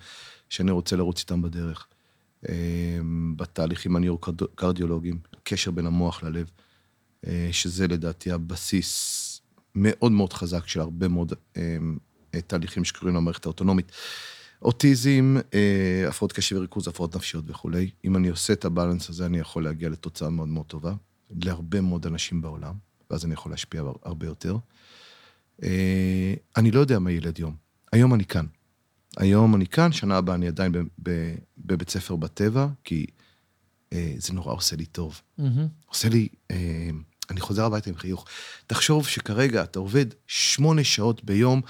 שאני 0.50 0.72
רוצה 0.72 0.96
לרוץ 0.96 1.20
איתם 1.20 1.42
בדרך. 1.42 1.88
אה, 2.50 3.00
בתהליכים 3.36 3.96
הניאו-קרדיולוגיים, 3.96 5.20
קשר 5.44 5.72
בין 5.72 5.86
המוח 5.86 6.24
ללב, 6.24 6.52
אה, 7.28 7.50
שזה 7.52 7.88
לדעתי 7.88 8.32
הבסיס 8.32 9.42
מאוד 9.76 10.12
מאוד 10.12 10.34
חזק 10.34 10.68
של 10.68 10.80
הרבה 10.80 11.08
מאוד 11.08 11.34
אה, 11.58 11.78
תהליכים 12.48 12.84
שקורים 12.84 13.16
למערכת 13.16 13.46
האוטונומית. 13.46 13.92
אוטיזם, 14.62 15.36
אה, 15.54 16.06
הפרעות 16.10 16.34
קשב 16.34 16.56
וריכוז, 16.56 16.88
הפרעות 16.88 17.16
נפשיות 17.16 17.46
וכולי. 17.48 17.90
אם 18.06 18.16
אני 18.16 18.30
עושה 18.30 18.54
את 18.54 18.66
הבלנס 18.66 19.10
הזה, 19.10 19.26
אני 19.26 19.40
יכול 19.40 19.64
להגיע 19.64 19.90
לתוצאה 19.90 20.30
מאוד 20.30 20.48
מאוד 20.48 20.66
טובה, 20.66 20.94
להרבה 21.44 21.82
מאוד 21.82 22.06
אנשים 22.06 22.42
בעולם, 22.42 22.74
ואז 23.12 23.26
אני 23.26 23.34
יכול 23.34 23.52
להשפיע 23.52 23.84
הרבה 24.04 24.26
יותר. 24.26 24.58
אה, 25.64 26.34
אני 26.58 26.72
לא 26.72 26.80
יודע 26.80 27.00
מה 27.00 27.12
ילד 27.12 27.40
יום. 27.40 27.56
היום 27.92 28.14
אני 28.14 28.26
כאן. 28.26 28.46
היום 29.18 29.56
אני 29.56 29.68
כאן, 29.68 29.92
שנה 29.92 30.18
הבאה 30.18 30.36
אני 30.36 30.48
עדיין 30.48 30.72
בבית 31.58 31.90
ספר 31.90 32.16
בטבע, 32.16 32.68
כי 32.84 33.06
אה, 33.94 34.14
זה 34.18 34.34
נורא 34.34 34.54
עושה 34.54 34.76
לי 34.76 34.86
טוב. 34.86 35.22
מהמם. 35.38 35.68
עושה 35.86 36.10
לי, 36.10 36.28
אה, 36.52 36.90
אני 37.30 37.42
חוזר 37.42 37.66
הביתה 37.66 37.90
עם 37.90 37.96
חיוך. 37.96 38.26
תחשוב 38.68 39.08
שכרגע 39.08 39.64
אתה 39.64 39.80
עובד 39.80 40.06
שמונה 40.28 40.84
שעות 40.84 41.24
ביום, 41.24 41.62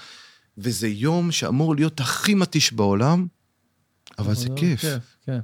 וזה 0.58 0.88
יום 0.88 1.32
שאמור 1.32 1.74
להיות 1.74 2.00
הכי 2.00 2.34
מתיש 2.34 2.72
בעולם, 2.72 3.26
אבל 4.18 4.34
זה 4.34 4.48
כיף. 4.56 4.80
כיף, 4.80 5.16
כן. 5.26 5.40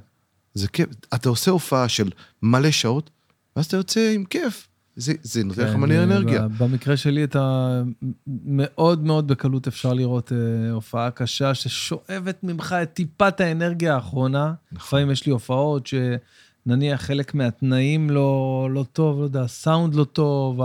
זה 0.53 0.67
כיף. 0.67 0.89
אתה 1.13 1.29
עושה 1.29 1.51
הופעה 1.51 1.89
של 1.89 2.09
מלא 2.41 2.71
שעות, 2.71 3.09
ואז 3.55 3.65
אתה 3.65 3.77
יוצא 3.77 4.11
עם 4.15 4.25
כיף. 4.25 4.67
זה, 5.01 5.13
זה 5.21 5.43
נותן 5.43 5.61
לך 5.61 5.69
כן, 5.69 5.79
מלא 5.79 5.93
אה, 5.93 6.03
אנרגיה. 6.03 6.47
במקרה 6.57 6.97
שלי 6.97 7.23
אתה 7.23 7.81
מאוד 8.27 9.03
מאוד 9.03 9.27
בקלות 9.27 9.67
אפשר 9.67 9.93
לראות 9.93 10.31
אה, 10.31 10.71
הופעה 10.71 11.11
קשה 11.11 11.53
ששואבת 11.53 12.43
ממך 12.43 12.75
את 12.83 12.93
טיפת 12.93 13.41
האנרגיה 13.41 13.95
האחרונה. 13.95 14.53
נכון. 14.71 14.87
לפעמים 14.87 15.11
יש 15.11 15.25
לי 15.25 15.31
הופעות 15.31 15.87
שנניח 15.87 17.01
חלק 17.01 17.35
מהתנאים 17.35 18.09
לא, 18.09 18.67
לא 18.71 18.85
טוב, 18.93 19.19
לא 19.19 19.23
יודע, 19.23 19.41
הסאונד 19.41 19.95
לא 19.95 20.03
טוב, 20.03 20.61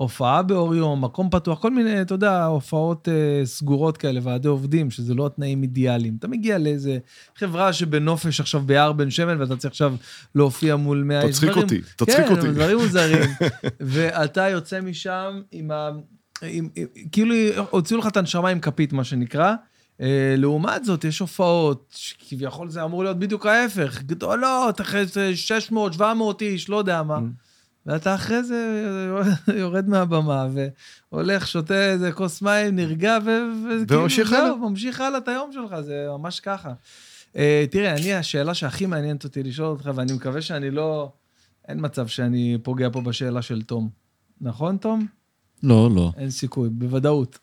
ההופעה 0.00 0.42
באור 0.42 0.74
יום, 0.74 1.04
מקום 1.04 1.30
פתוח, 1.30 1.58
כל 1.58 1.70
מיני, 1.70 2.02
אתה 2.02 2.14
יודע, 2.14 2.44
הופעות 2.44 3.08
אה, 3.08 3.46
סגורות 3.46 3.96
כאלה, 3.96 4.20
ועדי 4.22 4.48
עובדים, 4.48 4.90
שזה 4.90 5.14
לא 5.14 5.30
תנאים 5.36 5.62
אידיאליים. 5.62 6.16
אתה 6.18 6.28
מגיע 6.28 6.58
לאיזה 6.58 6.98
חברה 7.36 7.72
שבנופש 7.72 8.40
עכשיו 8.40 8.60
ביער 8.60 8.92
בן 8.92 9.10
שמן, 9.10 9.40
ואתה 9.40 9.56
צריך 9.56 9.72
עכשיו 9.72 9.94
להופיע 10.34 10.76
מול 10.76 11.02
100 11.02 11.22
איש. 11.22 11.36
תצחיק 11.36 11.56
אותי, 11.56 11.80
תצחיק 11.96 12.26
כן, 12.26 12.36
אותי. 12.36 12.48
דברים 12.48 12.78
מוזרים. 12.78 13.30
ואתה 13.80 14.48
יוצא 14.48 14.80
משם 14.80 15.40
עם 15.52 15.70
ה... 15.70 15.90
עם, 16.42 16.68
עם, 16.74 16.86
כאילו 17.12 17.34
הוציאו 17.70 18.00
לך 18.00 18.06
את 18.06 18.16
הנשמה 18.16 18.48
עם 18.48 18.60
כפית, 18.60 18.92
מה 18.92 19.04
שנקרא. 19.04 19.54
Uh, 19.98 20.04
לעומת 20.36 20.84
זאת, 20.84 21.04
יש 21.04 21.18
הופעות 21.18 21.94
שכביכול 21.96 22.68
זה 22.68 22.84
אמור 22.84 23.04
להיות 23.04 23.18
בדיוק 23.18 23.46
ההפך, 23.46 24.02
גדולות, 24.02 24.80
אחרי 24.80 25.06
זה 25.06 25.36
600, 25.36 25.92
700 25.92 26.42
איש, 26.42 26.68
לא 26.68 26.76
יודע 26.76 27.02
מה. 27.02 27.18
ואתה 27.86 28.14
אחרי 28.14 28.42
זה 28.42 28.84
יורד 29.60 29.88
מהבמה 29.88 30.46
והולך, 31.12 31.46
שותה 31.46 31.90
איזה 31.90 32.12
כוס 32.12 32.42
מים, 32.42 32.76
נרגע. 32.76 33.18
וכאילו, 33.24 34.08
זהו. 34.28 34.56
ממשיך 34.56 35.00
הלאה 35.00 35.18
את 35.18 35.28
היום 35.28 35.52
שלך, 35.52 35.80
זה 35.80 36.06
ממש 36.08 36.40
ככה. 36.40 36.72
Uh, 37.32 37.36
תראה, 37.70 37.96
אני, 37.96 38.14
השאלה 38.14 38.54
שהכי 38.54 38.86
מעניינת 38.86 39.24
אותי 39.24 39.42
לשאול 39.42 39.68
אותך, 39.68 39.90
ואני 39.94 40.12
מקווה 40.12 40.42
שאני 40.42 40.70
לא... 40.70 41.12
אין 41.68 41.78
מצב 41.80 42.06
שאני 42.06 42.58
פוגע 42.62 42.88
פה 42.92 43.00
בשאלה 43.00 43.42
של 43.42 43.62
תום. 43.62 43.88
נכון, 44.40 44.76
תום? 44.76 45.06
לא, 45.62 45.90
לא. 45.94 46.12
אין 46.16 46.30
סיכוי, 46.30 46.68
בוודאות. 46.68 47.38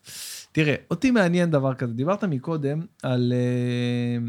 תראה, 0.52 0.74
אותי 0.90 1.10
מעניין 1.10 1.50
דבר 1.50 1.74
כזה. 1.74 1.92
דיברת 1.92 2.24
מקודם 2.24 2.80
על, 3.02 3.32
אה, 3.36 4.28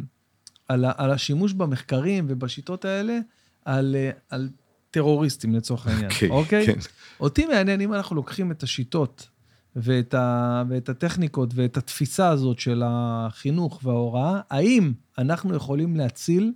על, 0.68 0.86
על 0.97 1.12
השימוש 1.12 1.53
במחקרים 1.53 2.26
ובשיטות 2.30 2.86
האלה, 2.86 3.20
על, 3.66 3.95
אה, 3.95 4.12
על 4.30 4.49
טרוריסטים 4.92 5.56
לצורך 5.56 5.88
העניין, 5.88 6.12
אוקיי, 6.12 6.30
אוקיי? 6.30 6.66
כן. 6.66 6.80
אותי 7.20 7.46
מעניין 7.46 7.82
אם 7.82 7.94
אנחנו 7.94 8.16
לוקחים 8.16 8.52
את 8.52 8.64
השיטות 8.64 9.28
ואת, 9.76 10.14
ה, 10.14 10.64
ואת 10.70 10.89
הטכניקות 10.89 11.50
ואת 11.56 11.78
התפיסה 11.78 12.30
הזאת 12.30 12.60
של 12.60 12.84
החינוך 12.86 13.80
וההוראה, 13.84 14.39
האם 14.50 14.94
אנחנו 15.18 15.56
יכולים 15.56 15.96
להציל 15.96 16.54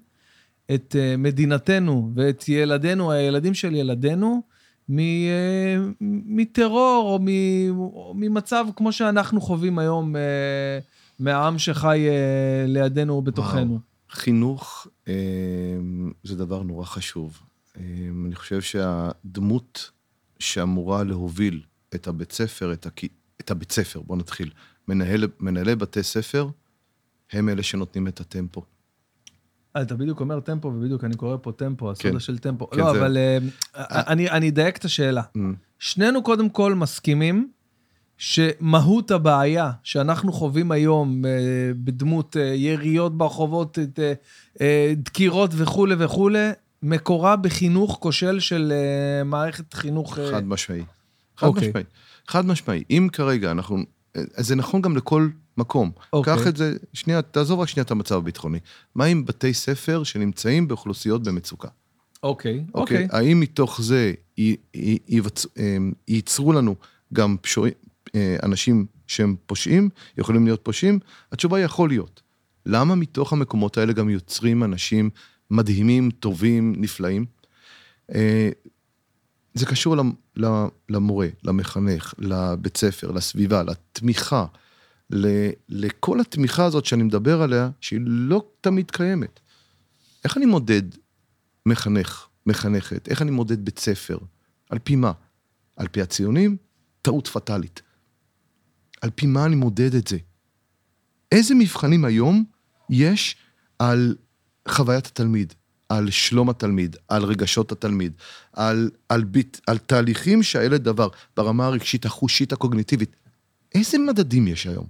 את 0.75 0.95
אה, 0.99 1.17
מדינתנו 1.17 2.11
ואת 2.15 2.49
ילדינו, 2.49 3.11
הילדים 3.11 3.53
של 3.53 3.75
ילדינו, 3.75 4.41
מ, 4.89 4.99
אה, 4.99 5.77
מטרור 6.25 7.11
או, 7.13 7.19
מ, 7.21 7.27
או 7.79 8.13
ממצב 8.15 8.65
כמו 8.75 8.91
שאנחנו 8.91 9.41
חווים 9.41 9.79
היום 9.79 10.15
אה, 10.15 10.21
מהעם 11.19 11.59
שחי 11.59 12.07
לידינו 12.67 13.13
ובתוכנו. 13.13 13.71
וואו. 13.71 13.79
חינוך 14.09 14.87
אה, 15.07 15.13
זה 16.23 16.35
דבר 16.35 16.63
נורא 16.63 16.85
חשוב. 16.85 17.39
אה, 17.77 17.83
אני 18.25 18.35
חושב 18.35 18.61
שהדמות 18.61 19.91
שאמורה 20.39 21.03
להוביל 21.03 21.61
את 21.95 22.07
הבית 22.07 22.31
ספר, 22.31 22.73
את, 22.73 22.85
הק... 22.85 23.01
את 23.41 23.51
הבית 23.51 23.71
ספר, 23.71 24.01
בואו 24.01 24.19
נתחיל, 24.19 24.51
מנהל, 24.87 25.27
מנהלי 25.39 25.75
בתי 25.75 26.03
ספר, 26.03 26.47
הם 27.31 27.49
אלה 27.49 27.63
שנותנים 27.63 28.07
את 28.07 28.19
הטמפו. 28.19 28.61
אה, 29.75 29.81
אתה 29.81 29.95
בדיוק 29.95 30.19
אומר 30.19 30.39
טמפו, 30.39 30.67
ובדיוק 30.67 31.03
אני 31.03 31.15
קורא 31.15 31.37
פה 31.41 31.51
טמפו, 31.51 31.91
הסודה 31.91 32.11
כן, 32.11 32.19
של 32.19 32.37
טמפו. 32.37 32.69
כן, 32.69 32.77
לא, 32.77 32.93
זה... 32.93 32.99
אבל 32.99 33.17
uh, 33.17 33.77
אני, 33.79 34.29
אני 34.29 34.49
אדייק 34.49 34.77
את 34.77 34.85
השאלה. 34.85 35.21
Mm. 35.21 35.39
שנינו 35.79 36.23
קודם 36.23 36.49
כל 36.49 36.73
מסכימים 36.73 37.49
שמהות 38.17 39.11
הבעיה 39.11 39.71
שאנחנו 39.83 40.31
חווים 40.31 40.71
היום 40.71 41.25
אה, 41.25 41.31
בדמות 41.83 42.37
אה, 42.37 42.41
יריות 42.41 43.17
ברחובות, 43.17 43.77
אה, 44.61 44.93
דקירות 44.97 45.51
וכולי 45.53 45.95
וכולי, 45.97 46.49
מקורה 46.83 47.35
בחינוך 47.35 47.97
כושל 48.01 48.39
של 48.39 48.73
מערכת 49.25 49.73
חינוך... 49.73 50.19
חד 50.31 50.47
משמעי. 50.47 50.83
חד. 51.37 51.47
אוקיי. 51.47 51.67
משמעי. 51.67 51.83
חד 52.27 52.45
משמעי. 52.45 52.83
אם 52.89 53.07
כרגע 53.11 53.51
אנחנו... 53.51 53.77
זה 54.17 54.55
נכון 54.55 54.81
גם 54.81 54.97
לכל 54.97 55.29
מקום. 55.57 55.91
אוקיי. 56.13 56.37
קח 56.37 56.47
את 56.47 56.57
זה, 56.57 56.73
שנייה, 56.93 57.21
תעזוב 57.21 57.59
רק 57.59 57.67
שנייה 57.67 57.83
את 57.83 57.91
המצב 57.91 58.15
הביטחוני. 58.15 58.59
מה 58.95 59.05
עם 59.05 59.25
בתי 59.25 59.53
ספר 59.53 60.03
שנמצאים 60.03 60.67
באוכלוסיות 60.67 61.23
במצוקה? 61.23 61.67
אוקיי, 62.23 62.65
אוקיי. 62.73 63.05
Okay. 63.05 63.15
האם 63.15 63.39
מתוך 63.39 63.81
זה 63.81 64.13
ייצרו 66.07 66.53
לנו 66.53 66.75
גם 67.13 67.35
אה, 68.15 68.35
אנשים 68.43 68.85
שהם 69.07 69.35
פושעים, 69.45 69.89
יכולים 70.17 70.45
להיות 70.45 70.59
פושעים? 70.63 70.99
התשובה 71.31 71.57
היא 71.57 71.65
יכול 71.65 71.89
להיות. 71.89 72.21
למה 72.65 72.95
מתוך 72.95 73.33
המקומות 73.33 73.77
האלה 73.77 73.93
גם 73.93 74.09
יוצרים 74.09 74.63
אנשים 74.63 75.09
מדהימים, 75.55 76.11
טובים, 76.11 76.73
נפלאים? 76.77 77.25
אה, 78.15 78.49
זה 79.53 79.65
קשור 79.65 79.95
למורה, 80.89 81.27
למחנך, 81.43 82.13
לבית 82.17 82.77
ספר, 82.77 83.11
לסביבה, 83.11 83.63
לתמיכה, 83.63 84.45
לכל 85.69 86.19
התמיכה 86.19 86.65
הזאת 86.65 86.85
שאני 86.85 87.03
מדבר 87.03 87.41
עליה, 87.41 87.69
שהיא 87.81 87.99
לא 88.03 88.45
תמיד 88.61 88.91
קיימת. 88.91 89.39
איך 90.23 90.37
אני 90.37 90.45
מודד 90.45 90.81
מחנך, 91.65 92.27
מחנכת? 92.45 93.07
איך 93.07 93.21
אני 93.21 93.31
מודד 93.31 93.65
בית 93.65 93.79
ספר? 93.79 94.17
על 94.69 94.79
פי 94.83 94.95
מה? 94.95 95.11
על 95.75 95.87
פי 95.87 96.01
הציונים? 96.01 96.57
טעות 97.01 97.27
פטאלית. 97.27 97.81
על 99.01 99.09
פי 99.15 99.25
מה 99.25 99.45
אני 99.45 99.55
מודד 99.55 99.95
את 99.95 100.07
זה? 100.07 100.17
איזה 101.31 101.55
מבחנים 101.55 102.05
היום 102.05 102.45
יש 102.89 103.35
על 103.79 104.15
חוויית 104.67 105.05
התלמיד, 105.05 105.53
על 105.89 106.09
שלום 106.09 106.49
התלמיד, 106.49 106.95
על 107.07 107.23
רגשות 107.23 107.71
התלמיד, 107.71 108.13
על, 108.53 108.89
על, 109.09 109.23
ביט, 109.23 109.57
על 109.67 109.77
תהליכים 109.77 110.43
שהילד 110.43 110.87
עבר 110.87 111.07
ברמה 111.37 111.65
הרגשית, 111.65 112.05
החושית, 112.05 112.53
הקוגניטיבית. 112.53 113.15
איזה 113.75 113.97
מדדים 113.97 114.47
יש 114.47 114.67
היום? 114.67 114.87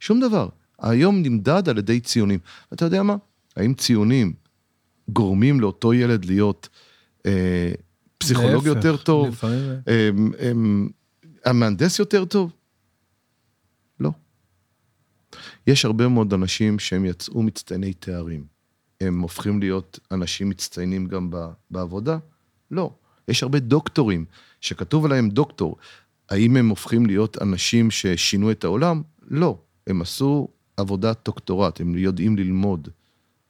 שום 0.00 0.20
דבר. 0.20 0.48
היום 0.78 1.22
נמדד 1.22 1.68
על 1.68 1.78
ידי 1.78 2.00
ציונים. 2.00 2.38
אתה 2.72 2.84
יודע 2.84 3.02
מה? 3.02 3.16
האם 3.56 3.74
ציונים 3.74 4.32
גורמים 5.08 5.60
לאותו 5.60 5.94
ילד 5.94 6.24
להיות 6.24 6.68
אה, 7.26 7.72
פסיכולוג 8.18 8.68
להפך, 8.68 8.76
יותר 8.76 8.96
טוב? 8.96 9.28
לפעמים. 9.28 9.58
אה, 9.88 10.10
אה, 10.40 10.52
המהנדס 11.44 11.98
יותר 11.98 12.24
טוב? 12.24 12.52
יש 15.66 15.84
הרבה 15.84 16.08
מאוד 16.08 16.34
אנשים 16.34 16.78
שהם 16.78 17.04
יצאו 17.04 17.42
מצטייני 17.42 17.92
תארים. 17.92 18.59
הם 19.00 19.20
הופכים 19.20 19.60
להיות 19.60 19.98
אנשים 20.10 20.48
מצטיינים 20.48 21.06
גם 21.06 21.30
בעבודה? 21.70 22.18
לא. 22.70 22.92
יש 23.28 23.42
הרבה 23.42 23.58
דוקטורים 23.58 24.24
שכתוב 24.60 25.04
עליהם 25.04 25.30
דוקטור. 25.30 25.76
האם 26.28 26.56
הם 26.56 26.68
הופכים 26.68 27.06
להיות 27.06 27.42
אנשים 27.42 27.90
ששינו 27.90 28.50
את 28.50 28.64
העולם? 28.64 29.02
לא. 29.22 29.58
הם 29.86 30.02
עשו 30.02 30.48
עבודת 30.76 31.18
דוקטורט, 31.24 31.80
הם 31.80 31.98
יודעים 31.98 32.36
ללמוד. 32.36 32.88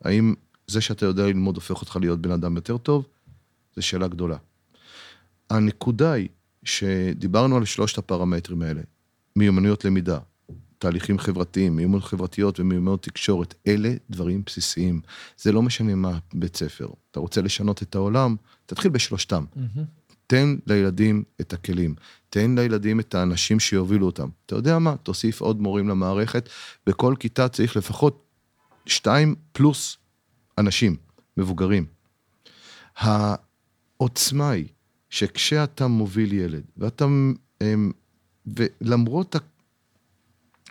האם 0.04 0.34
זה 0.66 0.80
שאתה 0.80 1.06
יודע 1.06 1.26
ללמוד 1.26 1.56
הופך 1.56 1.80
אותך 1.80 1.98
להיות 2.00 2.20
בן 2.20 2.30
אדם 2.30 2.56
יותר 2.56 2.78
טוב? 2.78 3.06
זו 3.76 3.82
שאלה 3.82 4.08
גדולה. 4.08 4.36
הנקודה 5.50 6.12
היא 6.12 6.28
שדיברנו 6.64 7.56
על 7.56 7.64
שלושת 7.64 7.98
הפרמטרים 7.98 8.62
האלה, 8.62 8.80
מיומנויות 9.36 9.84
למידה, 9.84 10.18
תהליכים 10.80 11.18
חברתיים, 11.18 11.76
מיומנות 11.76 12.04
חברתיות 12.04 12.60
ומיומנות 12.60 13.02
תקשורת, 13.02 13.54
אלה 13.66 13.92
דברים 14.10 14.42
בסיסיים. 14.46 15.00
זה 15.38 15.52
לא 15.52 15.62
משנה 15.62 15.94
מה 15.94 16.18
בית 16.34 16.56
ספר. 16.56 16.88
אתה 17.10 17.20
רוצה 17.20 17.42
לשנות 17.42 17.82
את 17.82 17.94
העולם, 17.94 18.36
תתחיל 18.66 18.90
בשלושתם. 18.90 19.44
Mm-hmm. 19.56 19.80
תן 20.26 20.56
לילדים 20.66 21.22
את 21.40 21.52
הכלים, 21.52 21.94
תן 22.30 22.54
לילדים 22.58 23.00
את 23.00 23.14
האנשים 23.14 23.60
שיובילו 23.60 24.06
אותם. 24.06 24.28
אתה 24.46 24.54
יודע 24.54 24.78
מה? 24.78 24.96
תוסיף 24.96 25.40
עוד 25.40 25.60
מורים 25.60 25.88
למערכת. 25.88 26.48
בכל 26.86 27.14
כיתה 27.18 27.48
צריך 27.48 27.76
לפחות 27.76 28.24
שתיים 28.86 29.34
פלוס 29.52 29.96
אנשים, 30.58 30.96
מבוגרים. 31.36 31.86
העוצמה 32.96 34.50
היא 34.50 34.68
שכשאתה 35.10 35.86
מוביל 35.86 36.32
ילד, 36.32 36.62
ואתה, 36.76 37.04
אמ, 37.62 37.92
ולמרות 38.46 39.36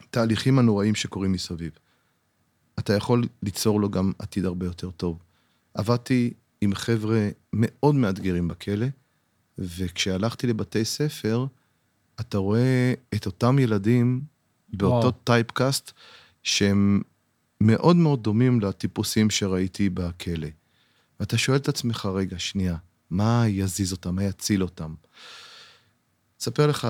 התהליכים 0.10 0.60
הנוראים 0.60 0.95
שקורים 0.95 1.32
מסביב. 1.32 1.72
אתה 2.80 2.93
יכול 2.93 3.24
ליצור 3.43 3.82
לו 3.82 3.89
גם 3.89 4.12
עתיד 4.20 4.45
הרבה 4.45 4.66
יותר 4.66 4.91
טוב. 4.91 5.20
עבדתי 5.74 6.34
עם 6.62 6.76
חבר'ה 6.76 7.30
מאוד 7.53 7.95
מאתגרים 7.95 8.47
בכלא, 8.47 8.88
וכשהלכתי 9.57 10.47
לבתי 10.47 10.86
ספר, 10.86 11.45
אתה 12.20 12.38
רואה 12.38 12.93
את 13.16 13.26
אותם 13.26 13.60
ילדים 13.60 14.22
באותו 14.74 15.12
טייפקאסט, 15.12 15.91
שהם 16.43 17.01
מאוד 17.62 17.95
מאוד 17.95 18.24
דומים 18.24 18.62
לטיפוסים 18.62 19.30
שראיתי 19.30 19.89
בכלא. 19.89 20.47
ואתה 21.20 21.38
שואל 21.38 21.57
את 21.57 21.70
עצמך, 21.70 22.05
רגע, 22.05 22.39
שנייה, 22.39 22.76
מה 23.10 23.43
יזיז 23.47 23.91
אותם, 23.91 24.16
מה 24.16 24.24
יציל 24.24 24.64
אותם? 24.64 24.93
אספר 26.41 26.68
לך 26.68 26.88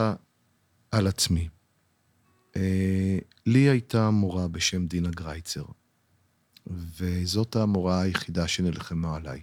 על 0.91 1.07
עצמי. 1.07 1.49
אה, 2.60 3.20
לי 3.45 3.70
הייתה 3.70 4.10
מורה 4.10 4.47
בשם 4.47 4.88
דינה 4.88 5.10
גרייצר, 5.10 5.64
וזאת 6.68 7.55
המורה 7.55 8.01
היחידה 8.01 8.47
שנלחמה 8.47 9.16
עליי. 9.16 9.41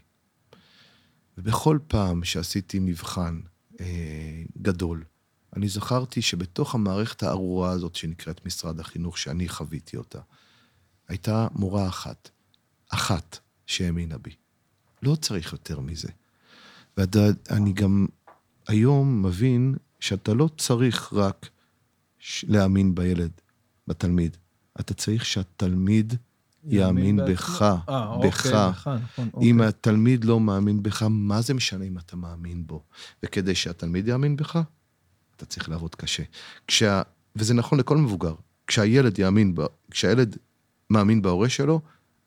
ובכל 1.38 1.78
פעם 1.88 2.24
שעשיתי 2.24 2.78
מבחן 2.78 3.40
אה, 3.80 4.42
גדול, 4.62 5.04
אני 5.56 5.68
זכרתי 5.68 6.22
שבתוך 6.22 6.74
המערכת 6.74 7.22
הארורה 7.22 7.70
הזאת 7.70 7.94
שנקראת 7.94 8.46
משרד 8.46 8.80
החינוך, 8.80 9.18
שאני 9.18 9.48
חוויתי 9.48 9.96
אותה, 9.96 10.20
הייתה 11.08 11.48
מורה 11.54 11.88
אחת, 11.88 12.30
אחת, 12.88 13.38
שהאמינה 13.66 14.18
בי. 14.18 14.34
לא 15.02 15.14
צריך 15.14 15.52
יותר 15.52 15.80
מזה. 15.80 16.08
ואני 16.96 17.72
גם 17.72 18.06
היום 18.66 19.22
מבין 19.22 19.74
שאתה 20.00 20.34
לא 20.34 20.48
צריך 20.58 21.12
רק 21.12 21.48
להאמין 22.48 22.94
בילד, 22.94 23.30
בתלמיד. 23.86 24.36
אתה 24.80 24.94
צריך 24.94 25.24
שהתלמיד 25.24 26.14
יאמין 26.64 27.20
בך, 27.28 27.62
אה, 27.88 28.06
אוקיי, 28.06 28.30
בך. 28.30 28.46
נכון, 28.46 28.98
אם 29.42 29.56
אוקיי. 29.56 29.68
התלמיד 29.68 30.24
לא 30.24 30.40
מאמין 30.40 30.82
בך, 30.82 31.02
מה 31.10 31.40
זה 31.40 31.54
משנה 31.54 31.84
אם 31.84 31.98
אתה 31.98 32.16
מאמין 32.16 32.66
בו? 32.66 32.82
וכדי 33.22 33.54
שהתלמיד 33.54 34.08
יאמין 34.08 34.36
בך, 34.36 34.58
אתה 35.36 35.46
צריך 35.46 35.68
לעבוד 35.68 35.94
קשה. 35.94 36.22
כשה... 36.66 37.02
וזה 37.36 37.54
נכון 37.54 37.78
לכל 37.78 37.96
מבוגר. 37.96 38.34
כשהילד 38.66 39.18
יאמין, 39.18 39.54
ב... 39.54 39.60
כשהילד 39.90 40.36
מאמין 40.90 41.22
בהורה 41.22 41.48
שלו, 41.48 41.80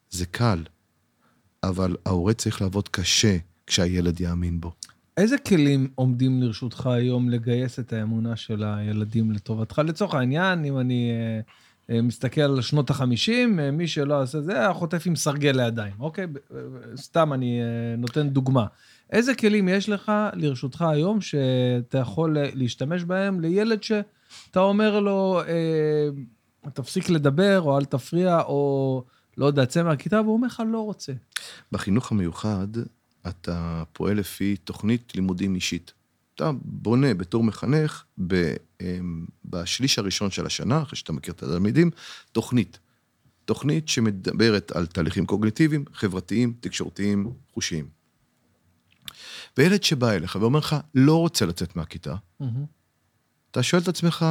זה 0.10 0.26
קל. 0.26 0.64
אבל 1.64 1.96
ההורה 2.06 2.34
צריך 2.34 2.62
לעבוד 2.62 2.90
קשה 2.90 3.38
כשהילד 3.68 4.22
יאמין 4.22 4.62
בו. 4.62 4.74
איזה 5.20 5.38
כלים 5.38 5.88
עומדים 5.96 6.42
לרשותך 6.42 6.88
היום 6.88 7.30
לגייס 7.30 7.80
את 7.80 7.94
האמונה 7.94 8.36
של 8.36 8.64
הילדים 8.64 9.32
לטובתך? 9.32 9.82
לצורך 9.86 10.14
העניין, 10.14 10.66
אם 10.66 10.80
אני 10.80 11.12
אה, 11.12 11.96
אה, 11.96 12.02
מסתכל 12.02 12.42
על 12.42 12.62
שנות 12.62 12.92
ה-50, 12.92 13.32
אה, 13.60 13.72
מי 13.72 13.88
שלא 13.88 14.22
עושה 14.22 14.42
זה, 14.42 14.60
היה 14.60 14.74
חוטף 14.74 15.04
עם 15.06 15.16
סרגל 15.16 15.52
לידיים, 15.56 15.94
אוקיי? 16.00 16.28
סתם 16.96 17.34
אני 17.34 17.62
נותן 17.98 18.30
דוגמה. 18.30 18.66
איזה 19.12 19.36
כלים 19.36 19.68
יש 19.68 19.90
לך 19.90 20.12
לרשותך 20.34 20.82
היום 20.82 21.22
שאתה 21.22 21.98
יכול 21.98 22.38
להשתמש 22.54 23.04
בהם 23.04 23.40
לילד 23.40 23.84
שאתה 23.84 24.60
אומר 24.60 25.00
לו, 25.00 25.42
תפסיק 26.74 27.10
לדבר, 27.10 27.62
או 27.62 27.78
אל 27.78 27.86
תפריע, 27.86 28.42
או 28.42 29.04
לא 29.38 29.46
יודע, 29.46 29.66
צא 29.66 29.84
מהכיתה, 29.84 30.22
והוא 30.22 30.34
אומר 30.34 30.48
לך, 30.48 30.64
לא 30.68 30.80
רוצה. 30.80 31.14
בחינוך 31.72 32.12
המיוחד, 32.12 32.68
אתה 33.30 33.84
פועל 33.94 34.18
לפי 34.18 34.58
תוכנית 34.58 35.16
לימודים 35.16 35.56
אישית. 35.56 35.94
אתה 36.36 36.52
בונה 36.62 37.14
בתור 37.14 37.44
מחנך, 37.44 38.04
ב, 38.28 38.54
אמ, 38.82 39.26
בשליש 39.46 40.00
הראשון 40.00 40.32
של 40.32 40.46
השנה, 40.46 40.82
אחרי 40.82 40.96
שאתה 40.96 41.14
מכיר 41.14 41.34
את 41.34 41.44
התלמידים, 41.44 41.92
תוכנית. 42.32 42.80
תוכנית 43.46 43.88
שמדברת 43.90 44.72
על 44.72 44.86
תהליכים 44.86 45.26
קוגניטיביים, 45.26 45.86
חברתיים, 45.94 46.54
תקשורתיים, 46.60 47.34
חושיים. 47.54 47.90
וילד 49.58 49.84
שבא 49.84 50.12
אליך 50.12 50.38
ואומר 50.42 50.60
לך, 50.60 50.76
לא 50.96 51.16
רוצה 51.16 51.46
לצאת 51.46 51.76
מהכיתה, 51.76 52.16
אתה 53.52 53.64
שואל 53.64 53.82
את 53.82 53.88
עצמך, 53.88 54.26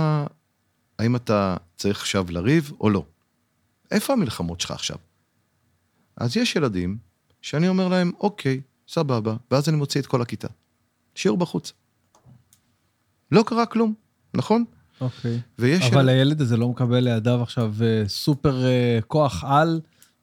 האם 0.98 1.16
אתה 1.16 1.56
צריך 1.76 2.00
עכשיו 2.00 2.26
לריב 2.30 2.72
או 2.80 2.90
לא? 2.90 3.04
איפה 3.90 4.12
המלחמות 4.12 4.60
שלך 4.60 4.70
עכשיו? 4.70 4.96
אז 6.16 6.36
יש 6.36 6.56
ילדים 6.56 6.98
שאני 7.42 7.68
אומר 7.68 7.88
להם, 7.88 8.12
אוקיי, 8.20 8.60
סבבה, 8.88 9.34
ואז 9.50 9.68
אני 9.68 9.76
מוציא 9.76 10.00
את 10.00 10.06
כל 10.06 10.22
הכיתה. 10.22 10.48
שיעור 11.14 11.38
בחוץ. 11.38 11.72
לא 13.32 13.42
קרה 13.46 13.66
כלום, 13.66 13.94
נכון? 14.34 14.64
אוקיי. 15.00 15.40
ויש... 15.58 15.84
אבל 15.92 16.00
ילד- 16.00 16.08
הילד 16.08 16.40
הזה 16.40 16.56
לא 16.56 16.68
מקבל 16.68 16.98
לידיו 17.00 17.42
עכשיו 17.42 17.74
אה, 17.82 18.08
סופר 18.08 18.64
אה, 18.64 18.98
כוח 19.06 19.44
על. 19.44 19.80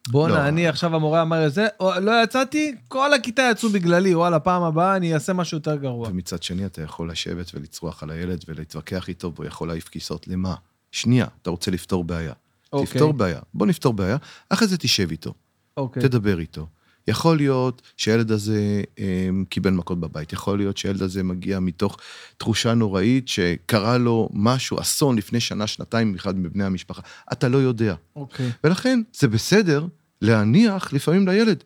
בואנה, 0.08 0.34
לא. 0.34 0.48
אני 0.48 0.68
עכשיו 0.68 0.94
המורה 0.96 1.22
אמר 1.22 1.46
את 1.46 1.52
זה, 1.54 1.66
לא 1.80 2.22
יצאתי, 2.24 2.74
כל 2.88 3.14
הכיתה 3.14 3.48
יצאו 3.52 3.68
בגללי, 3.68 4.14
וואלה, 4.14 4.38
פעם 4.40 4.62
הבאה 4.62 4.96
אני 4.96 5.14
אעשה 5.14 5.32
משהו 5.32 5.56
יותר 5.56 5.76
גרוע. 5.76 6.08
ומצד 6.08 6.42
שני, 6.42 6.66
אתה 6.66 6.82
יכול 6.82 7.10
לשבת 7.10 7.50
ולצרוח 7.54 8.02
על 8.02 8.10
הילד 8.10 8.44
ולהתווכח 8.48 9.08
איתו, 9.08 9.32
והוא 9.34 9.46
יכול 9.46 9.68
להעיף 9.68 9.88
כיסאות. 9.88 10.28
למה? 10.28 10.54
שנייה, 10.92 11.26
אתה 11.42 11.50
רוצה 11.50 11.70
לפתור 11.70 12.04
בעיה. 12.04 12.32
אוקיי. 12.72 12.86
תפתור 12.86 13.12
בעיה. 13.12 13.40
בוא 13.54 13.66
נפתור 13.66 13.92
בעיה, 13.92 14.16
אחרי 14.48 14.68
זה 14.68 14.78
תשב 14.78 15.10
איתו, 15.10 15.34
אוקיי. 15.76 16.02
תדבר 16.02 16.38
איתו. 16.38 16.66
יכול 17.08 17.36
להיות 17.36 17.82
שהילד 17.96 18.30
הזה 18.30 18.82
אה, 18.98 19.28
קיבל 19.48 19.70
מכות 19.70 20.00
בבית, 20.00 20.32
יכול 20.32 20.58
להיות 20.58 20.76
שהילד 20.76 21.02
הזה 21.02 21.22
מגיע 21.22 21.60
מתוך 21.60 21.96
תחושה 22.36 22.74
נוראית 22.74 23.28
שקרה 23.28 23.98
לו 23.98 24.28
משהו, 24.32 24.80
אסון 24.80 25.16
לפני 25.16 25.40
שנה, 25.40 25.66
שנתיים, 25.66 26.14
אחד 26.14 26.38
מבני 26.38 26.64
המשפחה. 26.64 27.02
אתה 27.32 27.48
לא 27.48 27.58
יודע. 27.58 27.94
אוקיי. 28.16 28.50
ולכן 28.64 29.00
זה 29.18 29.28
בסדר 29.28 29.86
להניח 30.22 30.92
לפעמים 30.92 31.28
לילד. 31.28 31.64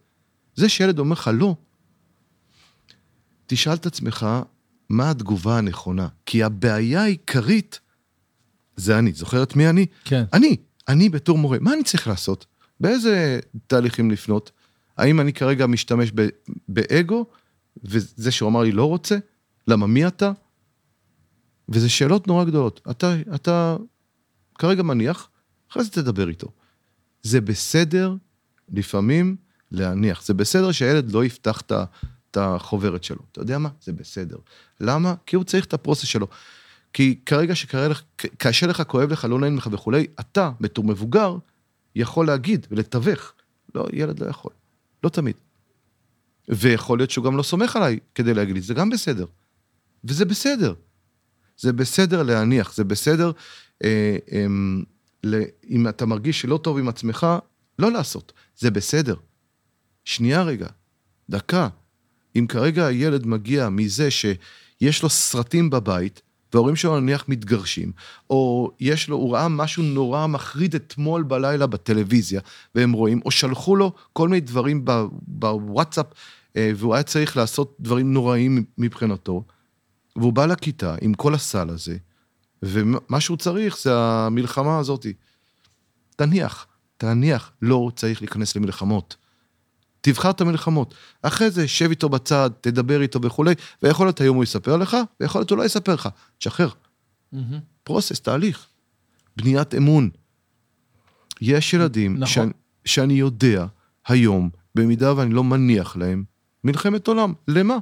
זה 0.55 0.69
שילד 0.69 0.99
אומר 0.99 1.13
לך 1.13 1.31
לא, 1.35 1.55
תשאל 3.47 3.75
את 3.75 3.87
עצמך 3.87 4.27
מה 4.89 5.11
התגובה 5.11 5.59
הנכונה. 5.59 6.09
כי 6.27 6.43
הבעיה 6.43 7.03
העיקרית 7.03 7.81
זה 8.77 8.99
אני. 8.99 9.13
זוכרת 9.13 9.57
מי 9.57 9.69
אני? 9.69 9.87
כן. 10.05 10.25
אני. 10.33 10.57
אני 10.89 11.09
בתור 11.09 11.39
מורה. 11.39 11.59
מה 11.61 11.73
אני 11.73 11.85
צריך 11.85 12.09
לעשות? 12.09 12.47
באיזה 12.81 13.41
תהליכים 13.67 14.11
לפנות? 14.11 14.51
האם 15.01 15.21
אני 15.21 15.33
כרגע 15.33 15.67
משתמש 15.67 16.13
ב- 16.15 16.29
באגו, 16.69 17.27
וזה 17.85 18.31
שהוא 18.31 18.49
אמר 18.49 18.63
לי 18.63 18.73
לא 18.73 18.85
רוצה? 18.85 19.19
למה 19.69 19.87
מי 19.87 20.07
אתה? 20.07 20.33
וזה 21.69 21.89
שאלות 21.89 22.27
נורא 22.27 22.45
גדולות. 22.45 22.81
אתה, 22.91 23.17
אתה 23.35 23.77
כרגע 24.59 24.83
מניח, 24.83 25.29
אחרי 25.71 25.85
זה 25.85 25.91
תדבר 25.91 26.29
איתו. 26.29 26.49
זה 27.23 27.41
בסדר 27.41 28.15
לפעמים 28.73 29.37
להניח. 29.71 30.23
זה 30.23 30.35
בסדר 30.35 30.73
שהילד 30.73 31.13
לא 31.13 31.25
יפתח 31.25 31.61
את 31.61 32.37
החוברת 32.37 33.05
שלו. 33.05 33.21
אתה 33.33 33.41
יודע 33.41 33.59
מה? 33.59 33.69
זה 33.83 33.93
בסדר. 33.93 34.37
למה? 34.81 35.15
כי 35.27 35.37
הוא 35.37 35.45
צריך 35.45 35.65
את 35.65 35.75
הפרוסס 35.75 36.05
שלו. 36.05 36.27
כי 36.93 37.21
כרגע 37.27 37.55
שקרה 37.55 37.89
לך, 37.89 38.03
כאשר 38.39 38.67
לך, 38.67 38.83
כואב 38.83 39.13
לך, 39.13 39.25
לא 39.25 39.39
נעים 39.39 39.57
לך 39.57 39.69
וכולי, 39.73 40.07
אתה, 40.21 40.51
בתור 40.61 40.85
מבוגר, 40.85 41.37
יכול 41.97 42.27
להגיד 42.27 42.67
ולתווך. 42.71 43.33
לא, 43.75 43.87
ילד 43.93 44.19
לא 44.19 44.27
יכול. 44.27 44.53
לא 45.05 45.09
תמיד. 45.09 45.37
ויכול 46.49 46.99
להיות 46.99 47.11
שהוא 47.11 47.25
גם 47.25 47.37
לא 47.37 47.43
סומך 47.43 47.77
עליי 47.77 47.99
כדי 48.15 48.35
להגיד 48.35 48.55
לי, 48.55 48.61
זה 48.61 48.75
גם 48.75 48.91
בסדר. 48.91 49.27
וזה 50.05 50.25
בסדר. 50.25 50.75
זה 51.57 51.73
בסדר 51.73 52.23
להניח, 52.23 52.75
זה 52.75 52.85
בסדר, 52.85 53.33
אה, 53.85 54.17
אה, 54.33 54.47
ל- 55.25 55.43
אם 55.71 55.89
אתה 55.89 56.07
מרגיש 56.07 56.41
שלא 56.41 56.57
טוב 56.63 56.79
עם 56.79 56.89
עצמך, 56.89 57.27
לא 57.79 57.93
לעשות. 57.93 58.33
זה 58.59 58.71
בסדר. 58.71 59.15
שנייה 60.05 60.43
רגע, 60.43 60.67
דקה. 61.31 61.69
אם 62.37 62.47
כרגע 62.49 62.87
הילד 62.87 63.27
מגיע 63.27 63.69
מזה 63.69 64.09
שיש 64.11 65.03
לו 65.03 65.11
סרטים 65.11 65.71
בבית, 65.71 66.23
וההורים 66.55 66.77
שלו 66.77 67.01
נניח 67.01 67.25
מתגרשים, 67.29 67.93
או 68.31 68.71
יש 68.81 69.09
לו, 69.09 69.17
הוא 69.17 69.35
ראה 69.35 69.49
משהו 69.49 69.83
נורא 69.83 70.27
מחריד 70.27 70.75
אתמול 70.75 71.23
בלילה 71.23 71.67
בטלוויזיה, 71.67 72.41
והם 72.75 72.93
רואים, 72.93 73.21
או 73.25 73.31
שלחו 73.31 73.77
לו 73.77 73.93
כל 74.13 74.29
מיני 74.29 74.41
דברים 74.41 74.85
בוואטסאפ, 75.23 76.07
אה, 76.57 76.71
והוא 76.77 76.95
היה 76.95 77.03
צריך 77.03 77.37
לעשות 77.37 77.77
דברים 77.81 78.13
נוראים 78.13 78.65
מבחינתו, 78.79 79.45
והוא 80.17 80.33
בא 80.33 80.47
לכיתה 80.47 80.95
עם 81.01 81.15
כל 81.15 81.35
הסל 81.35 81.71
הזה, 81.71 81.97
ומה 82.63 83.21
שהוא 83.21 83.37
צריך 83.37 83.79
זה 83.79 83.93
המלחמה 83.97 84.79
הזאת. 84.79 85.07
תניח, 86.17 86.67
תניח, 86.97 87.53
לא 87.63 87.91
צריך 87.97 88.23
להיכנס 88.23 88.57
למלחמות. 88.57 89.17
תבחר 90.01 90.31
את 90.31 90.41
המלחמות. 90.41 90.95
אחרי 91.23 91.51
זה, 91.51 91.69
שב 91.69 91.91
איתו 91.91 92.09
בצד, 92.09 92.51
תדבר 92.61 93.03
איתו 93.03 93.23
וכולי, 93.23 93.55
ויכול 93.83 94.07
להיות 94.07 94.21
היום 94.21 94.37
הוא 94.37 94.45
יספר 94.45 94.77
לך, 94.77 94.97
ויכול 95.21 95.41
להיות 95.41 95.51
הוא 95.51 95.59
לא 95.59 95.65
יספר 95.65 95.95
לך. 95.95 96.09
תשחרר. 96.39 96.69
מהמם. 97.33 97.59
פרוסס, 97.85 98.21
תהליך. 98.21 98.67
בניית 99.37 99.75
אמון. 99.75 100.11
יש 101.41 101.75
ילדים 101.75 102.15
נכון. 102.15 102.29
שאני, 102.29 102.53
שאני 102.85 103.15
יודע 103.15 103.67
היום, 104.07 104.51
במידה 104.75 105.17
ואני 105.17 105.35
לא 105.35 105.45
מניח 105.45 105.97
להם, 105.97 106.25
מלחמת 106.65 107.07
עולם. 107.07 107.33
למה? 107.49 107.77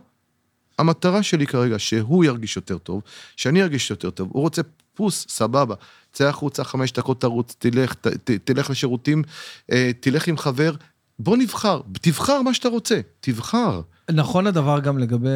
המטרה 0.79 1.23
שלי 1.23 1.47
כרגע, 1.47 1.79
שהוא 1.79 2.25
ירגיש 2.25 2.57
יותר 2.57 2.79
טוב, 2.79 3.03
שאני 3.37 3.63
ארגיש 3.63 3.91
יותר 3.91 4.11
טוב. 4.11 4.29
הוא 4.33 4.43
רוצה 4.43 4.63
פוס, 4.95 5.27
סבבה. 5.29 5.75
צא 6.13 6.29
החוצה, 6.29 6.65
חמש 6.65 6.93
דקות 6.93 7.21
תרוץ, 7.21 7.57
תלך, 7.59 7.95
ת, 7.95 8.07
ת, 8.07 8.31
תלך 8.31 8.71
לשירותים, 8.71 9.23
אה, 9.73 9.91
תלך 10.01 10.29
עם 10.29 10.39
חבר. 10.39 10.75
בוא 11.19 11.37
נבחר, 11.37 11.81
תבחר 12.01 12.43
מה 12.43 12.55
שאתה 12.55 12.69
רוצה, 12.69 13.01
תבחר. 13.21 13.81
נכון 14.11 14.47
הדבר 14.47 14.81
גם 14.81 14.99
לגבי 14.99 15.29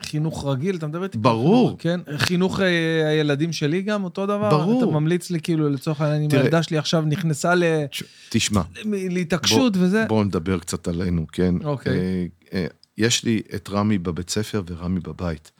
חינוך 0.00 0.46
רגיל, 0.46 0.76
אתה 0.76 0.86
מדבר 0.86 1.04
איתי? 1.04 1.18
ברור. 1.18 1.76
כן, 1.78 2.00
חינוך 2.16 2.60
אה, 2.60 3.08
הילדים 3.08 3.52
שלי 3.52 3.82
גם 3.82 4.04
אותו 4.04 4.26
דבר? 4.26 4.50
ברור. 4.50 4.82
אתה 4.84 4.90
ממליץ 4.92 5.30
לי 5.30 5.40
כאילו 5.40 5.68
לצורך 5.68 6.00
העניין, 6.00 6.30
אם. 6.32 6.38
הילדה 6.38 6.62
שלי 6.62 6.78
עכשיו 6.78 7.02
נכנסה 7.06 7.54
ל- 7.54 7.84
תשמע, 8.28 8.62
להתעקשות 8.84 9.72
וזה. 9.76 10.04
בואו 10.08 10.24
נדבר 10.24 10.58
קצת 10.58 10.88
עלינו, 10.88 11.26
כן? 11.32 11.54
אוקיי. 11.64 11.92
אה, 11.98 12.26
אה, 12.52 12.66
יש 12.98 13.24
לי 13.24 13.42
את 13.54 13.68
רמי 13.72 13.98
בבית 13.98 14.30
ספר 14.30 14.62
ורמי 14.66 15.00
בבית. 15.00 15.52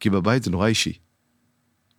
כי 0.00 0.10
בבית 0.10 0.42
זה 0.42 0.50
נורא 0.50 0.66
אישי. 0.66 0.92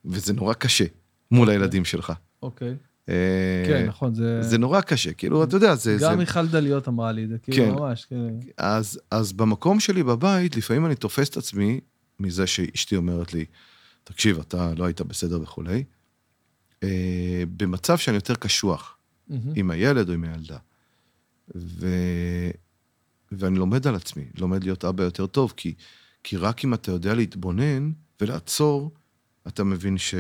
וזה 0.05 0.33
נורא 0.33 0.53
קשה 0.53 0.85
מול 1.31 1.49
הילדים 1.49 1.85
שלך. 1.85 2.13
אוקיי. 2.43 2.75
אה, 3.09 3.63
כן, 3.67 3.85
נכון, 3.87 4.13
זה... 4.13 4.41
זה 4.41 4.57
נורא 4.57 4.81
קשה, 4.81 5.13
כאילו, 5.13 5.43
אתה 5.43 5.55
יודע, 5.55 5.75
זה... 5.75 5.97
גם. 6.01 6.17
מיכל 6.17 6.47
דליות 6.47 6.87
אמרה 6.87 7.11
לי 7.11 7.23
את 7.23 7.29
זה, 7.29 7.35
כן. 7.43 7.51
כאילו, 7.51 7.75
ממש, 7.75 8.05
כן. 8.05 8.15
אז, 8.57 8.99
אז 9.11 9.33
במקום 9.33 9.79
שלי 9.79 10.03
בבית, 10.03 10.55
לפעמים 10.55 10.85
אני 10.85 10.95
תופס 10.95 11.29
את 11.29 11.37
עצמי 11.37 11.79
מזה 12.19 12.47
שאשתי 12.47 12.95
אומרת 12.95 13.33
לי, 13.33 13.45
תקשיב, 14.03 14.39
אתה 14.39 14.73
לא 14.77 14.85
היית 14.85 15.01
בסדר 15.01 15.41
וכולי, 15.41 15.83
אה, 16.83 17.43
במצב 17.57 17.97
שאני 17.97 18.15
יותר 18.15 18.35
קשוח. 18.35 18.97
עם 19.55 19.71
הילד 19.71 20.09
או 20.09 20.13
עם 20.13 20.23
הילדה. 20.23 20.57
ו... 21.55 21.87
ואני 23.31 23.59
לומד 23.59 23.87
על 23.87 23.95
עצמי, 23.95 24.25
לומד 24.37 24.63
להיות 24.63 24.85
אבא 24.85 25.03
יותר 25.03 25.27
טוב, 25.27 25.53
כי, 25.57 25.73
כי 26.23 26.37
רק 26.37 26.65
אם 26.65 26.73
אתה 26.73 26.91
יודע 26.91 27.13
להתבונן 27.13 27.91
ולעצור, 28.21 28.91
אתה 29.47 29.63
מבין 29.63 29.97
ש... 29.97 30.15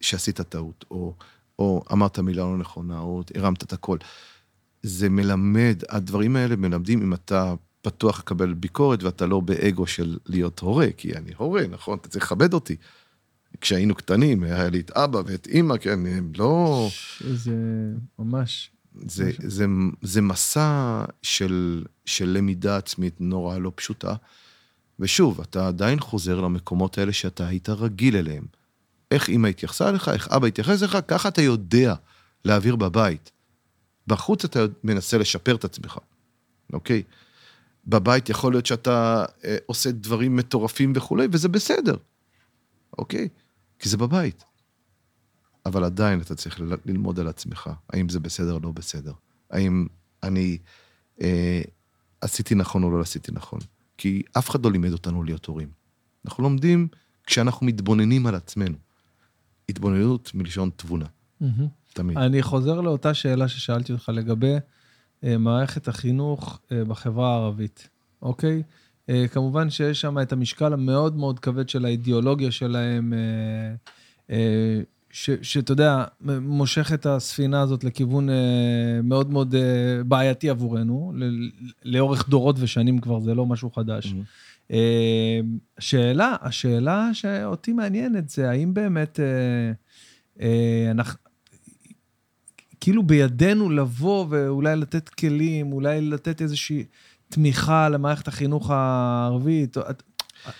שעשית 0.00 0.40
טעות, 0.40 0.84
או, 0.90 1.14
או 1.58 1.84
אמרת 1.92 2.18
מילה 2.18 2.42
לא 2.42 2.58
נכונה, 2.58 2.98
או 2.98 3.22
הרמת 3.34 3.62
את 3.62 3.72
הקול. 3.72 3.98
זה 4.82 5.08
מלמד, 5.08 5.82
הדברים 5.88 6.36
האלה 6.36 6.56
מלמדים 6.56 7.02
אם 7.02 7.14
אתה 7.14 7.54
פתוח 7.82 8.18
לקבל 8.18 8.54
ביקורת 8.54 9.02
ואתה 9.02 9.26
לא 9.26 9.40
באגו 9.40 9.86
של 9.86 10.18
להיות 10.26 10.60
הורה, 10.60 10.86
כי 10.96 11.16
אני 11.16 11.30
הורה, 11.36 11.66
נכון? 11.70 11.98
אתה 11.98 12.08
צריך 12.08 12.24
לכבד 12.24 12.54
אותי. 12.54 12.76
כשהיינו 13.60 13.94
קטנים, 13.94 14.42
היה 14.42 14.68
לי 14.68 14.80
את 14.80 14.90
אבא 14.90 15.20
ואת 15.26 15.46
אימא, 15.46 15.76
כן, 15.76 16.06
הם 16.06 16.32
לא... 16.36 16.88
זה 17.20 17.52
ממש... 18.18 18.70
זה, 19.06 19.30
זה, 19.38 19.66
זה 20.02 20.20
מסע 20.20 21.04
של, 21.22 21.84
של 22.04 22.28
למידה 22.28 22.76
עצמית 22.76 23.20
נורא 23.20 23.58
לא 23.58 23.72
פשוטה. 23.74 24.14
ושוב, 25.00 25.40
אתה 25.40 25.68
עדיין 25.68 26.00
חוזר 26.00 26.40
למקומות 26.40 26.98
האלה 26.98 27.12
שאתה 27.12 27.46
היית 27.46 27.68
רגיל 27.68 28.16
אליהם. 28.16 28.44
איך 29.14 29.28
אימא 29.28 29.48
התייחסה 29.48 29.88
אליך, 29.88 30.08
איך 30.08 30.28
אבא 30.28 30.46
התייחס 30.46 30.82
אליך, 30.82 30.98
ככה 31.08 31.28
אתה 31.28 31.42
יודע 31.42 31.94
להעביר 32.44 32.76
בבית. 32.76 33.32
בחוץ 34.06 34.44
אתה 34.44 34.60
מנסה 34.84 35.18
לשפר 35.18 35.54
את 35.54 35.64
עצמך, 35.64 35.98
אוקיי? 36.72 37.02
בבית 37.86 38.28
יכול 38.28 38.52
להיות 38.52 38.66
שאתה 38.66 39.24
אה, 39.44 39.56
עושה 39.66 39.90
דברים 39.92 40.36
מטורפים 40.36 40.92
וכולי, 40.96 41.26
וזה 41.32 41.48
בסדר, 41.48 41.96
אוקיי? 42.98 43.28
כי 43.78 43.88
זה 43.88 43.96
בבית. 43.96 44.44
אבל 45.66 45.84
עדיין 45.84 46.20
אתה 46.20 46.34
צריך 46.34 46.60
ללמוד 46.84 47.20
על 47.20 47.28
עצמך, 47.28 47.70
האם 47.90 48.08
זה 48.08 48.20
בסדר 48.20 48.52
או 48.52 48.60
לא 48.62 48.70
בסדר. 48.70 49.12
האם 49.50 49.86
אני 50.22 50.58
אה, 51.20 51.62
עשיתי 52.20 52.54
נכון 52.54 52.82
או 52.82 52.90
לא 52.90 53.00
עשיתי 53.00 53.32
נכון. 53.32 53.60
כי 53.98 54.22
אף 54.38 54.50
אחד 54.50 54.64
לא 54.64 54.72
לימד 54.72 54.92
אותנו 54.92 55.22
להיות 55.22 55.46
הורים. 55.46 55.68
אנחנו 56.24 56.42
לומדים 56.42 56.88
כשאנחנו 57.26 57.66
מתבוננים 57.66 58.26
על 58.26 58.34
עצמנו. 58.34 58.83
התבוננות 59.68 60.30
מלשון 60.34 60.70
תבונה, 60.76 61.06
מהמם. 61.40 61.66
תמיד. 61.92 62.18
אני 62.18 62.42
חוזר 62.42 62.80
לאותה 62.80 63.14
שאלה 63.14 63.48
ששאלתי 63.48 63.92
אותך 63.92 64.10
לגבי 64.14 64.54
אה, 65.24 65.38
מערכת 65.38 65.88
החינוך 65.88 66.60
אה, 66.72 66.84
בחברה 66.84 67.32
הערבית, 67.34 67.88
אוקיי? 68.22 68.62
אה, 69.08 69.28
כמובן 69.28 69.70
שיש 69.70 70.00
שם 70.00 70.18
את 70.18 70.32
המשקל 70.32 70.72
המאוד 70.72 71.16
מאוד 71.16 71.40
כבד 71.40 71.68
של 71.68 71.84
האידיאולוגיה 71.84 72.50
שלהם, 72.50 73.12
שאתה 75.42 75.72
יודע, 75.72 76.04
מושך 76.40 76.92
את 76.92 77.06
הספינה 77.06 77.60
הזאת 77.60 77.84
לכיוון 77.84 78.28
מאוד 79.02 79.30
מאוד 79.30 79.54
בעייתי 80.06 80.50
עבורנו, 80.50 81.12
ל- 81.16 81.50
לאורך 81.84 82.28
דורות 82.28 82.56
ושנים 82.58 82.98
כבר, 82.98 83.20
זה 83.20 83.34
לא 83.34 83.46
משהו 83.46 83.70
חדש. 83.70 84.06
Mhm. 84.06 84.16
אה, 84.72 85.40
שאלה, 85.78 86.36
השאלה 86.40 87.10
שאותי 87.12 87.72
מעניינת 87.72 88.28
זה 88.28 88.50
האם 88.50 88.74
באמת 88.74 89.20
אה, 89.20 89.72
אה, 90.40 90.90
אנחנו, 90.90 91.18
כאילו 92.80 93.02
בידינו 93.02 93.70
לבוא 93.70 94.26
ואולי 94.28 94.76
לתת 94.76 95.08
כלים, 95.08 95.72
אולי 95.72 96.00
לתת 96.00 96.42
איזושהי 96.42 96.84
תמיכה 97.28 97.88
למערכת 97.88 98.28
החינוך 98.28 98.70
הערבית. 98.70 99.76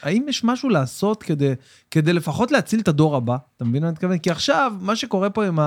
האם 0.02 0.26
יש 0.28 0.44
משהו 0.44 0.68
לעשות 0.68 1.22
כדי, 1.22 1.52
כדי 1.90 2.12
לפחות 2.12 2.52
להציל 2.52 2.80
את 2.80 2.88
הדור 2.88 3.16
הבא? 3.16 3.36
אתה 3.56 3.64
מבין 3.64 3.82
מה 3.82 3.88
אני 3.88 3.92
מתכוון? 3.92 4.18
כי 4.18 4.30
עכשיו, 4.30 4.72
מה 4.80 4.96
שקורה 4.96 5.30
פה 5.30 5.46
עם 5.46 5.58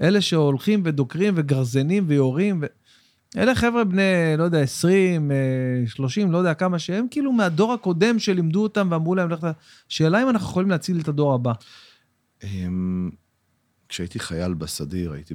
אלה 0.00 0.20
שהולכים 0.20 0.82
ודוקרים 0.84 1.34
וגרזנים 1.36 2.04
ויורים, 2.06 2.58
ו... 2.62 2.66
אלה 3.36 3.54
חבר'ה 3.54 3.84
בני, 3.84 4.36
לא 4.38 4.42
יודע, 4.42 4.60
20, 4.60 5.30
אה, 5.30 5.36
30, 5.86 6.32
לא 6.32 6.38
יודע 6.38 6.54
כמה 6.54 6.78
שהם, 6.78 7.06
כאילו 7.10 7.32
מהדור 7.32 7.72
הקודם 7.72 8.18
שלימדו 8.18 8.62
אותם 8.62 8.88
ואמרו 8.90 9.14
להם, 9.14 9.30
לך... 9.30 9.46
שאלה 9.88 10.22
אם 10.22 10.28
אנחנו 10.28 10.48
יכולים 10.48 10.70
להציל 10.70 11.00
את 11.00 11.08
הדור 11.08 11.34
הבא. 11.34 11.52
אמ, 12.42 13.10
כשהייתי 13.88 14.18
חייל 14.18 14.54
בסדיר, 14.54 15.12
הייתי 15.12 15.34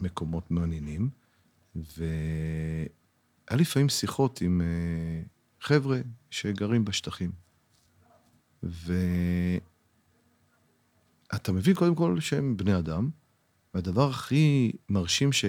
במקומות 0.00 0.50
מעניינים, 0.50 1.10
והיה 1.76 2.88
לפעמים 3.50 3.88
שיחות 3.88 4.40
עם 4.40 4.60
אה, 4.60 5.22
חבר'ה 5.60 6.00
שגרים 6.30 6.84
בשטחים. 6.84 7.30
ואתה 8.62 8.92
מבין 11.52 11.74
קודם 11.74 11.94
כל 11.94 12.20
שהם 12.20 12.56
בני 12.56 12.78
אדם, 12.78 13.10
והדבר 13.74 14.10
הכי 14.10 14.72
מרשים 14.88 15.32
ש... 15.32 15.44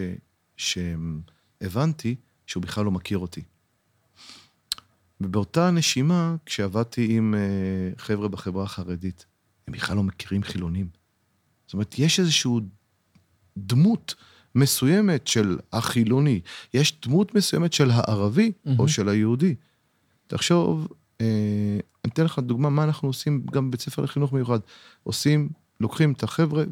שהבנתי, 0.57 2.15
שהוא 2.47 2.63
בכלל 2.63 2.85
לא 2.85 2.91
מכיר 2.91 3.17
אותי. 3.17 3.41
ובאותה 5.21 5.71
נשימה, 5.71 6.35
כשעבדתי 6.45 7.17
עם 7.17 7.35
אה, 7.35 7.91
חבר'ה 7.97 8.27
בחברה 8.27 8.63
החרדית, 8.63 9.25
הם 9.67 9.73
בכלל 9.73 9.95
לא 9.95 10.03
מכירים 10.03 10.43
חילונים. 10.43 10.87
זאת 11.67 11.73
אומרת, 11.73 11.99
יש 11.99 12.19
איזושהי 12.19 12.51
דמות 13.57 14.15
מסוימת 14.55 15.27
של 15.27 15.57
החילוני, 15.73 16.41
יש 16.73 16.99
דמות 17.01 17.35
מסוימת 17.35 17.73
של 17.73 17.91
הערבי 17.91 18.51
מהמם. 18.65 18.79
או 18.79 18.87
של 18.87 19.09
היהודי. 19.09 19.55
תחשוב, 20.27 20.87
אה, 21.21 21.79
אני 22.05 22.13
אתן 22.13 22.25
לך 22.25 22.39
דוגמה 22.39 22.69
מה 22.69 22.83
אנחנו 22.83 23.09
עושים 23.09 23.45
גם 23.51 23.67
בבית 23.67 23.81
ספר 23.81 24.01
לחינוך 24.01 24.33
מיוחד. 24.33 24.59
עושים, 25.03 25.49
לוקחים 25.79 26.11
את 26.11 26.23
החבר'ה 26.23 26.63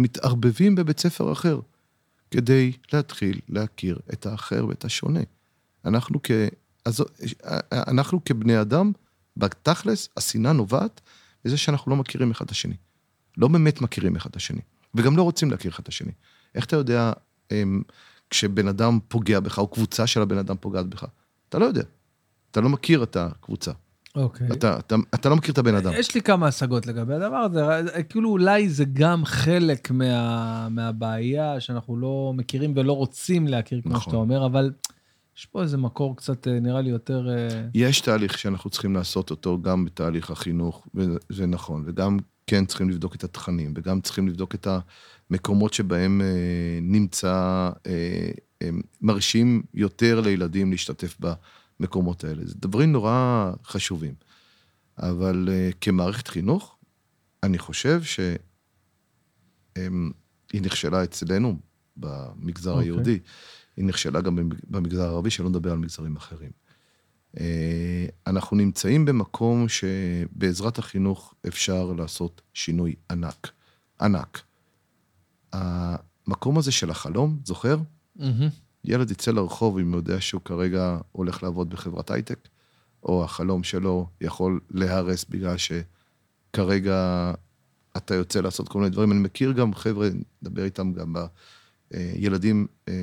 ומתערבבים 0.00 0.74
בבית 0.74 1.00
ספר 1.00 1.32
אחר, 1.32 1.60
כדי 2.30 2.72
להתחיל 2.92 3.40
להכיר 3.48 3.98
את 4.12 4.26
האחר 4.26 4.66
ואת 4.68 4.84
השונה. 4.84 5.20
אנחנו 5.84 6.20
כ... 6.22 6.30
אז 6.84 7.04
אנחנו 7.72 8.24
כבני 8.24 8.60
אדם, 8.60 8.92
בתכלס, 9.36 10.08
השנאה 10.16 10.52
נובעת 10.52 11.00
מזה 11.44 11.56
שאנחנו 11.56 11.90
לא 11.90 11.96
מכירים 11.96 12.30
אחד 12.30 12.44
את 12.44 12.50
השני. 12.50 12.74
לא 13.36 13.48
באמת 13.48 13.80
מכירים 13.80 14.16
אחד 14.16 14.30
את 14.30 14.36
השני, 14.36 14.60
וגם 14.94 15.16
לא 15.16 15.22
רוצים 15.22 15.50
להכיר 15.50 15.70
אחד 15.70 15.82
את 15.82 15.88
השני. 15.88 16.12
איך 16.54 16.64
אתה 16.64 16.76
יודע 16.76 17.12
הם, 17.50 17.82
כשבן 18.30 18.68
אדם 18.68 18.98
פוגע 19.08 19.40
בך, 19.40 19.58
או 19.58 19.68
קבוצה 19.68 20.06
של 20.06 20.22
הבן 20.22 20.38
אדם 20.38 20.56
פוגעת 20.60 20.86
בך? 20.86 21.04
אתה 21.48 21.58
לא 21.58 21.64
יודע. 21.64 21.82
אתה 22.50 22.60
לא 22.60 22.68
מכיר 22.68 23.02
את 23.02 23.16
הקבוצה. 23.16 23.72
אוקיי. 24.14 24.46
אתה, 24.52 24.78
אתה, 24.78 24.96
אתה 25.14 25.28
לא 25.28 25.36
מכיר 25.36 25.52
את 25.52 25.58
הבן 25.58 25.74
אדם. 25.74 25.92
יש 25.98 26.14
לי 26.14 26.22
כמה 26.22 26.46
השגות 26.46 26.86
לגבי 26.86 27.14
הדבר 27.14 27.36
הזה, 27.36 28.02
כאילו 28.02 28.30
אולי 28.30 28.68
זה 28.68 28.84
גם 28.92 29.24
חלק 29.24 29.90
מה, 29.90 30.68
מהבעיה 30.68 31.60
שאנחנו 31.60 31.96
לא 31.96 32.32
מכירים 32.36 32.72
ולא 32.76 32.92
רוצים 32.92 33.48
להכיר, 33.48 33.80
כמו 33.82 33.92
נכון. 33.92 34.02
שאתה 34.02 34.16
אומר, 34.16 34.46
אבל 34.46 34.72
יש 35.36 35.46
פה 35.46 35.62
איזה 35.62 35.76
מקור 35.76 36.16
קצת, 36.16 36.48
אה, 36.48 36.60
נראה 36.60 36.80
לי 36.80 36.90
יותר... 36.90 37.28
אה, 37.30 37.64
יש 37.74 38.00
תהליך 38.00 38.38
שאנחנו 38.38 38.70
צריכים 38.70 38.94
לעשות 38.94 39.30
אותו 39.30 39.62
גם 39.62 39.84
בתהליך 39.84 40.30
החינוך, 40.30 40.86
וזה 40.94 41.46
נכון, 41.46 41.84
וגם 41.86 42.18
כן 42.50 42.64
צריכים 42.64 42.90
לבדוק 42.90 43.14
את 43.14 43.24
התכנים, 43.24 43.72
וגם 43.76 44.00
צריכים 44.00 44.28
לבדוק 44.28 44.54
את 44.54 44.68
המקומות 45.30 45.74
שבהם 45.74 46.20
אה, 46.20 46.78
נמצא, 46.82 47.70
אה, 47.86 48.30
אה, 48.62 48.70
מרשים 49.00 49.62
יותר 49.74 50.20
לילדים 50.20 50.70
להשתתף 50.70 51.16
במקומות 51.80 52.24
האלה. 52.24 52.42
זה 52.46 52.54
דברים 52.58 52.92
נורא 52.92 53.52
חשובים. 53.64 54.14
אבל 54.98 55.48
אה, 55.52 55.70
כמערכת 55.80 56.28
חינוך, 56.28 56.76
אני 57.42 57.58
חושב 57.58 58.02
שהיא 58.02 58.38
נכשלה 60.54 61.04
אצלנו, 61.04 61.58
במגזר 61.96 62.70
אוקיי. 62.70 62.84
היהודי. 62.84 63.18
היא 63.76 63.84
נכשלה 63.84 64.20
גם 64.20 64.50
במגזר 64.70 65.02
הערבי, 65.02 65.30
שלא 65.30 65.48
נדבר 65.48 65.72
על 65.72 65.78
מגזרים 65.78 66.16
אחרים. 66.16 66.50
אה, 67.40 68.06
אנחנו 68.26 68.56
נמצאים 68.56 69.04
במקום 69.04 69.66
שבעזרת 69.68 70.78
החינוך 70.78 71.34
אפשר 71.48 71.92
לעשות 71.92 72.42
שינוי 72.54 72.94
ענק. 73.10 73.50
ענק. 74.00 74.42
המקום 75.52 76.58
הזה 76.58 76.72
של 76.72 76.90
החלום, 76.90 77.40
זוכר? 77.44 77.76
מהמם. 78.16 78.48
ילד 78.84 79.10
יצא 79.10 79.30
לרחוב 79.30 79.78
אם 79.78 79.92
הוא 79.92 79.98
יודע 79.98 80.20
שהוא 80.20 80.42
כרגע 80.44 80.98
הולך 81.12 81.42
לעבוד 81.42 81.70
בחברת 81.70 82.10
הייטק, 82.10 82.48
או 83.02 83.24
החלום 83.24 83.62
שלו 83.62 84.08
יכול 84.20 84.60
להיהרס 84.70 85.24
בגלל 85.24 85.56
שכרגע 85.56 87.32
אתה 87.96 88.14
יוצא 88.14 88.40
לעשות 88.40 88.68
כל 88.68 88.78
מיני 88.78 88.90
דברים. 88.90 89.12
אני 89.12 89.20
מכיר 89.20 89.52
גם 89.52 89.74
חבר'ה, 89.74 90.08
נדבר 90.42 90.64
איתם 90.64 90.92
גם 90.92 91.14
בילדים 91.90 92.66
אה, 92.88 92.94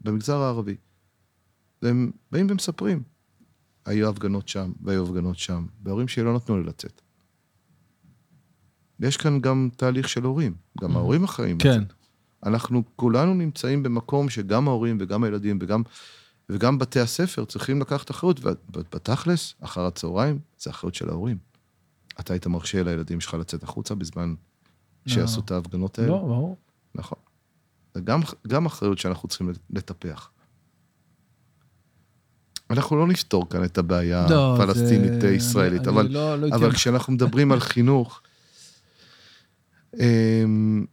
במגזר 0.00 0.36
הערבי. 0.36 0.76
והם 1.82 2.10
באים 2.32 2.46
ומספרים, 2.50 3.02
היו 3.86 4.08
הפגנות 4.08 4.48
שם, 4.48 4.72
והיו 4.82 5.04
הפגנות 5.04 5.38
שם, 5.38 5.66
וההורים 5.82 6.08
שלי 6.08 6.24
לא 6.24 6.34
נתנו 6.34 6.58
לי 6.58 6.64
לצאת. 6.64 7.00
ויש 9.00 9.16
כאן 9.16 9.40
גם 9.40 9.68
תהליך 9.76 10.08
של 10.08 10.24
הורים, 10.24 10.54
גם 10.80 10.96
ההורים 10.96 11.24
אחראים. 11.24 11.58
כן. 11.58 11.80
לצאת. 11.80 11.97
אנחנו 12.46 12.82
כולנו 12.96 13.34
נמצאים 13.34 13.82
במקום 13.82 14.28
שגם 14.28 14.68
ההורים 14.68 14.98
וגם 15.00 15.24
הילדים 15.24 15.58
וגם, 15.62 15.82
וגם 16.48 16.78
בתי 16.78 17.00
הספר 17.00 17.44
צריכים 17.44 17.80
לקחת 17.80 18.10
אחריות, 18.10 18.40
ובתכלס, 18.76 19.54
אחר 19.60 19.86
הצהריים, 19.86 20.38
זה 20.58 20.70
אחריות 20.70 20.94
של 20.94 21.08
ההורים. 21.08 21.38
אתה 22.20 22.32
היית 22.32 22.46
מרשה 22.46 22.82
לילדים 22.82 23.20
שלך 23.20 23.34
לצאת 23.34 23.62
החוצה 23.62 23.94
בזמן 23.94 24.34
שיעשו 25.08 25.40
את 25.40 25.50
ההפגנות 25.50 25.98
האלה? 25.98 26.10
לא, 26.10 26.18
ברור. 26.18 26.56
נכון. 26.94 27.18
זה 27.94 28.00
גם, 28.00 28.20
גם 28.46 28.66
אחריות 28.66 28.98
שאנחנו 28.98 29.28
צריכים 29.28 29.50
לטפח. 29.70 30.30
אנחנו 32.70 32.96
לא 32.96 33.06
נפתור 33.06 33.48
כאן 33.48 33.64
את 33.64 33.78
הבעיה 33.78 34.26
לא, 34.30 34.56
זה- 34.56 34.62
הפלסטינית-ישראלית, 34.62 35.80
אני- 35.88 35.90
אבל, 35.90 36.08
לא- 36.10 36.38
לא 36.38 36.56
אבל 36.56 36.72
כשאנחנו 36.72 37.12
מדברים 37.12 37.52
על 37.52 37.60
חינוך, 37.60 38.20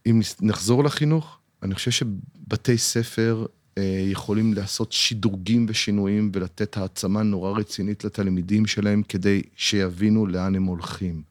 אם 0.06 0.22
נחזור 0.42 0.84
לחינוך, 0.84 1.40
אני 1.64 1.76
חושב 1.76 1.92
שבתי 1.92 2.78
ספר 2.78 3.46
אה, 3.78 4.08
יכולים 4.12 4.54
לעשות 4.54 4.92
שדרוגים 4.92 5.66
ושינויים 5.70 6.32
ולתת 6.34 6.78
העצמה 6.78 7.24
נורא 7.24 7.52
רצינית 7.52 8.04
לתלמידים 8.04 8.66
שלהם 8.66 9.04
כדי 9.04 9.42
שיבינו 9.56 10.28
לאן 10.28 10.56
הם 10.56 10.64
הולכים. 10.64 11.24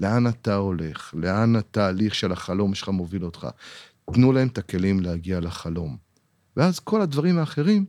לאן 0.00 0.26
אתה 0.26 0.54
הולך, 0.54 1.14
לאן 1.16 1.56
התהליך 1.56 2.14
של 2.14 2.32
החלום 2.32 2.74
שלך 2.74 2.88
מוביל 2.88 3.24
אותך. 3.24 3.46
תנו 4.12 4.32
להם 4.32 4.48
את 4.48 4.58
הכלים 4.58 5.00
להגיע 5.00 5.40
לחלום. 5.40 5.96
ואז 6.56 6.78
כל 6.78 7.02
הדברים 7.02 7.38
האחרים 7.38 7.84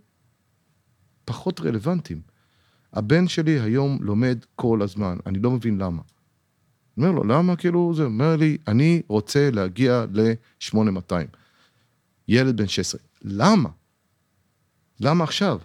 פחות 1.26 1.60
רלוונטיים. 1.60 2.22
הבן 2.94 3.28
שלי 3.28 3.60
היום 3.60 3.98
לומד 4.02 4.46
כל 4.56 4.82
הזמן, 4.82 5.18
אני 5.26 5.40
לא 5.40 5.52
מבין 5.52 5.78
למה. 5.78 6.02
אומר 6.98 7.12
לו, 7.12 7.24
למה 7.24 7.56
כאילו 7.56 7.94
זה? 7.96 8.04
אומר 8.04 8.36
לי, 8.36 8.58
אני 8.68 9.02
רוצה 9.08 9.50
להגיע 9.52 10.06
ל-8200. 10.12 11.14
ילד 12.28 12.58
בן 12.58 12.68
16. 12.68 13.02
למה? 13.22 13.70
למה 15.00 15.24
עכשיו? 15.24 15.60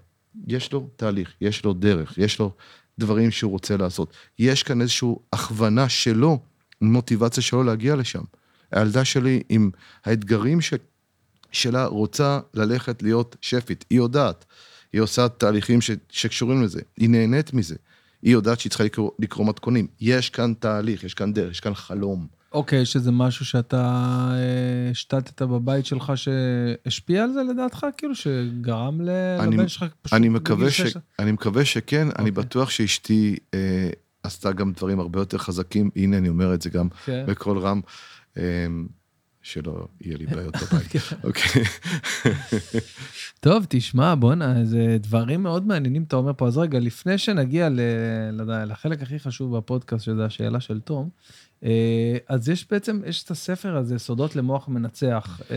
יש 0.47 0.73
לו 0.73 0.89
תהליך, 0.97 1.35
יש 1.41 1.65
לו 1.65 1.73
דרך, 1.73 2.19
יש 2.19 2.39
לו 2.39 2.53
דברים 2.99 3.31
שהוא 3.31 3.53
רוצה 3.53 3.77
לעשות. 3.77 4.13
יש 4.39 4.63
כאן 4.63 4.81
איזושהי 4.81 5.09
הכוונה 5.33 5.89
שלו, 5.89 6.39
מוטיבציה 6.81 7.43
שלו 7.43 7.63
להגיע 7.63 7.97
לשם. 7.97 8.23
הילדה 8.73 9.05
שלי 9.05 9.43
עם 9.49 9.71
האתגרים 10.05 10.61
ש... 10.61 10.75
שלה 11.53 11.87
רוצה 11.87 12.41
ללכת 12.55 13.03
להיות 13.03 13.37
שפית, 13.41 13.85
היא 13.91 13.99
יודעת. 13.99 14.45
היא 14.93 15.01
עושה 15.01 15.29
תהליכים 15.29 15.81
ש... 15.81 15.91
שקשורים 16.11 16.63
לזה, 16.63 16.81
היא 16.97 17.11
נהנית 17.11 17.53
מזה. 17.53 17.77
היא 18.23 18.33
יודעת 18.33 18.61
שהיא 18.61 18.71
צריכה 18.71 18.85
לקרוא, 18.85 19.11
לקרוא 19.19 19.47
מתכונים. 19.47 19.87
יש 20.01 20.31
כאן 20.31 20.53
תהליך, 20.59 21.05
יש 21.05 21.15
כאן 21.15 21.33
דרך, 21.33 21.51
יש 21.51 21.61
כאן 21.61 21.75
חלום. 21.75 22.27
אוקיי, 22.53 22.87
שזה 22.87 23.11
משהו 23.13 23.45
שאתה 23.45 23.85
אה, 24.33 24.91
השתתת 24.91 25.43
בבית 25.43 25.87
שלך 25.87 26.13
שהשפיע 26.17 27.25
על 27.25 27.33
זה 27.33 27.41
לדעתך? 27.43 27.87
כאילו, 27.97 28.15
שגרם 28.15 29.01
ל- 29.01 29.11
אני- 29.41 29.57
לבן 29.57 29.69
שלך 29.69 29.85
פשוט... 30.03 30.17
אני 30.17 30.29
מקווה, 30.29 30.71
ש... 30.71 30.81
שש- 30.81 30.97
אני 31.19 31.33
מקווה 31.33 31.65
שכן, 31.65 32.03
אני 32.03 32.31
אוקיי. 32.31 32.31
בטוח 32.31 32.71
שאשתי 32.71 33.37
אה, 33.55 33.91
עשתה 34.23 34.53
גם 34.53 34.73
דברים 34.73 35.01
הרבה 35.01 35.21
יותר 35.21 35.39
חזקים, 35.39 35.91
הנה 35.97 36.19
אני 36.19 36.29
אומר 36.29 36.55
את 36.55 36.63
זה 36.63 36.71
גם 36.71 36.89
כן. 37.05 37.25
בקול 37.29 37.59
רם, 37.59 37.81
אה, 38.37 38.43
שלא 39.43 39.87
יהיה 40.01 40.17
לי 40.17 40.27
בעיות 40.37 40.55
בבית. 40.57 40.93
אוקיי. 41.25 41.63
טוב, 43.41 43.67
תשמע, 43.69 44.15
בואנה, 44.15 44.65
זה 44.65 44.97
דברים 45.01 45.43
מאוד 45.43 45.67
מעניינים 45.67 46.03
אתה 46.03 46.17
אומר 46.17 46.33
פה. 46.37 46.47
אז 46.47 46.59
רגע, 46.59 46.79
לפני 46.79 47.19
שנגיע 47.19 47.69
לחלק 48.67 49.03
הכי 49.03 49.19
חשוב 49.19 49.57
בפודקאסט, 49.57 50.05
שזה 50.05 50.25
השאלה 50.25 50.61
של 50.61 50.81
תום, 50.81 51.09
אז 52.29 52.49
יש 52.49 52.67
בעצם, 52.71 53.01
יש 53.07 53.25
את 53.25 53.31
הספר 53.31 53.77
הזה, 53.77 53.99
סודות 53.99 54.37
למוח 54.37 54.69
מנצח. 54.69 55.41
אה, 55.51 55.57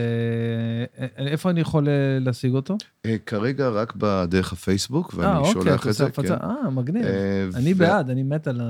אה, 0.98 1.26
איפה 1.26 1.50
אני 1.50 1.60
יכול 1.60 1.88
אה, 1.88 1.92
להשיג 2.20 2.52
אותו? 2.54 2.76
אה, 3.06 3.16
כרגע 3.26 3.68
רק 3.68 3.92
בדרך 3.96 4.52
הפייסבוק, 4.52 5.14
אה, 5.14 5.18
ואני 5.18 5.38
אוקיי, 5.38 5.52
שולח 5.52 5.80
אתה 5.80 5.90
את 5.90 5.94
זה. 5.94 6.04
עושה 6.04 6.06
הפצה. 6.06 6.36
כן. 6.38 6.44
אה, 6.44 6.70
מגניב. 6.70 7.04
אה, 7.04 7.46
אני 7.54 7.74
בעד, 7.74 8.10
אני 8.10 8.22
מת 8.22 8.46
על 8.48 8.60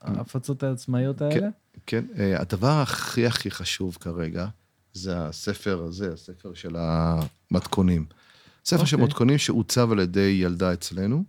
ההפצות 0.00 0.62
העצמאיות 0.62 1.22
האלה. 1.22 1.48
כן, 1.86 2.04
אה, 2.18 2.40
הדבר 2.40 2.80
הכי 2.82 3.26
הכי 3.26 3.50
חשוב 3.50 3.96
כרגע, 4.00 4.46
זה 4.92 5.18
הספר 5.18 5.82
הזה, 5.82 6.12
הספר 6.12 6.54
של 6.54 6.76
המתכונים. 6.78 8.04
ספר 8.64 8.84
של 8.84 8.96
אוקיי. 8.96 9.06
מתכונים 9.06 9.38
שעוצב 9.38 9.92
על 9.92 9.98
ידי 10.00 10.38
ילדה 10.42 10.72
אצלנו. 10.72 11.16
אה, 11.16 11.22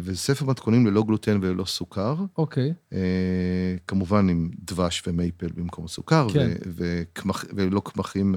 וזה 0.00 0.18
ספר 0.18 0.44
מתכונים 0.44 0.86
ללא 0.86 1.02
גלוטן 1.02 1.38
וללא 1.42 1.64
סוכר, 1.64 2.16
אוקיי, 2.38 2.74
אה, 2.92 3.76
כמובן 3.86 4.28
עם 4.28 4.50
דבש 4.64 5.02
ומייפל 5.06 5.48
במקום 5.54 5.88
סוכר, 5.88 6.26
כן. 6.32 6.50
ולא 7.54 7.80
קמחים 7.80 8.34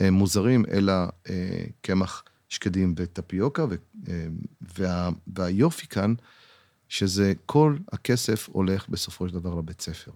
אה, 0.00 0.10
מוזרים, 0.10 0.64
אלא 0.70 0.92
אה, 1.30 1.64
קמח 1.80 2.24
שקדים 2.48 2.94
וטפיוקה, 2.96 3.64
אה, 4.08 5.08
והיופי 5.26 5.86
כאן, 5.86 6.14
שזה 6.88 7.32
כל 7.46 7.76
הכסף 7.92 8.48
הולך 8.52 8.88
בסופו 8.88 9.28
של 9.28 9.34
דבר 9.34 9.54
לבית 9.54 9.80
ספר. 9.80 10.10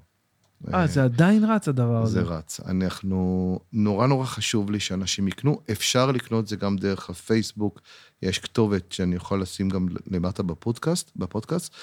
אה, 0.74 0.86
זה 0.86 1.04
עדיין 1.04 1.44
רץ 1.44 1.68
הדבר 1.68 2.02
הזה. 2.02 2.12
זה 2.12 2.28
רץ. 2.28 2.60
אנחנו, 2.68 3.58
נורא 3.72 4.06
נורא 4.06 4.26
חשוב 4.26 4.70
לי 4.70 4.80
שאנשים 4.80 5.28
יקנו. 5.28 5.60
אפשר 5.72 6.12
לקנות 6.12 6.48
זה 6.48 6.56
גם 6.56 6.76
דרך 6.76 7.10
הפייסבוק. 7.10 7.80
יש 8.22 8.38
כתובת 8.38 8.92
שאני 8.92 9.16
יכול 9.16 9.42
לשים 9.42 9.68
גם 9.68 9.86
למטה 10.06 10.42
בפודקאסט, 10.42 11.10
בפודקאסט. 11.16 11.74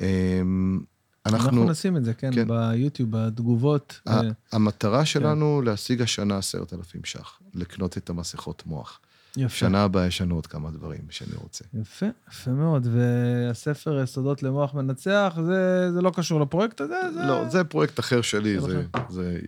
אמ, 0.00 0.80
אנחנו 1.26 1.46
אנחנו, 1.48 1.64
נשים 1.70 1.96
את 1.96 2.04
זה, 2.04 2.14
כן, 2.14 2.30
כן. 2.34 2.48
ביוטיוב, 2.48 3.10
בתגובות. 3.10 4.00
ה- 4.06 4.10
אה, 4.20 4.20
המטרה 4.52 5.04
שלנו 5.04 5.62
להשיג 5.62 6.02
השנה 6.02 6.38
עשרת 6.38 6.72
אלפים 6.74 7.00
ש"ח, 7.04 7.38
לקנות 7.54 7.98
את 7.98 8.10
המסכות 8.10 8.62
מוח. 8.66 9.00
יפה. 9.36 9.56
שנה 9.56 9.82
הבאה 9.82 10.06
יש 10.06 10.20
לנו 10.20 10.34
עוד 10.34 10.46
כמה 10.46 10.70
דברים 10.70 11.00
שאני 11.10 11.34
רוצה. 11.34 11.64
יפה, 11.74 12.06
יפה 12.28 12.50
מאוד. 12.50 12.86
והספר 12.90 14.02
יסודות 14.02 14.42
למוח 14.42 14.74
מנצח, 14.74 15.38
זה, 15.46 15.90
זה 15.92 16.00
לא 16.02 16.10
קשור 16.14 16.40
לפרויקט 16.40 16.80
הזה? 16.80 17.00
זה... 17.14 17.22
לא, 17.26 17.48
זה 17.48 17.64
פרויקט 17.64 18.00
אחר 18.00 18.22
שלי. 18.22 18.60
זה, 18.60 18.84
זה 19.08 19.40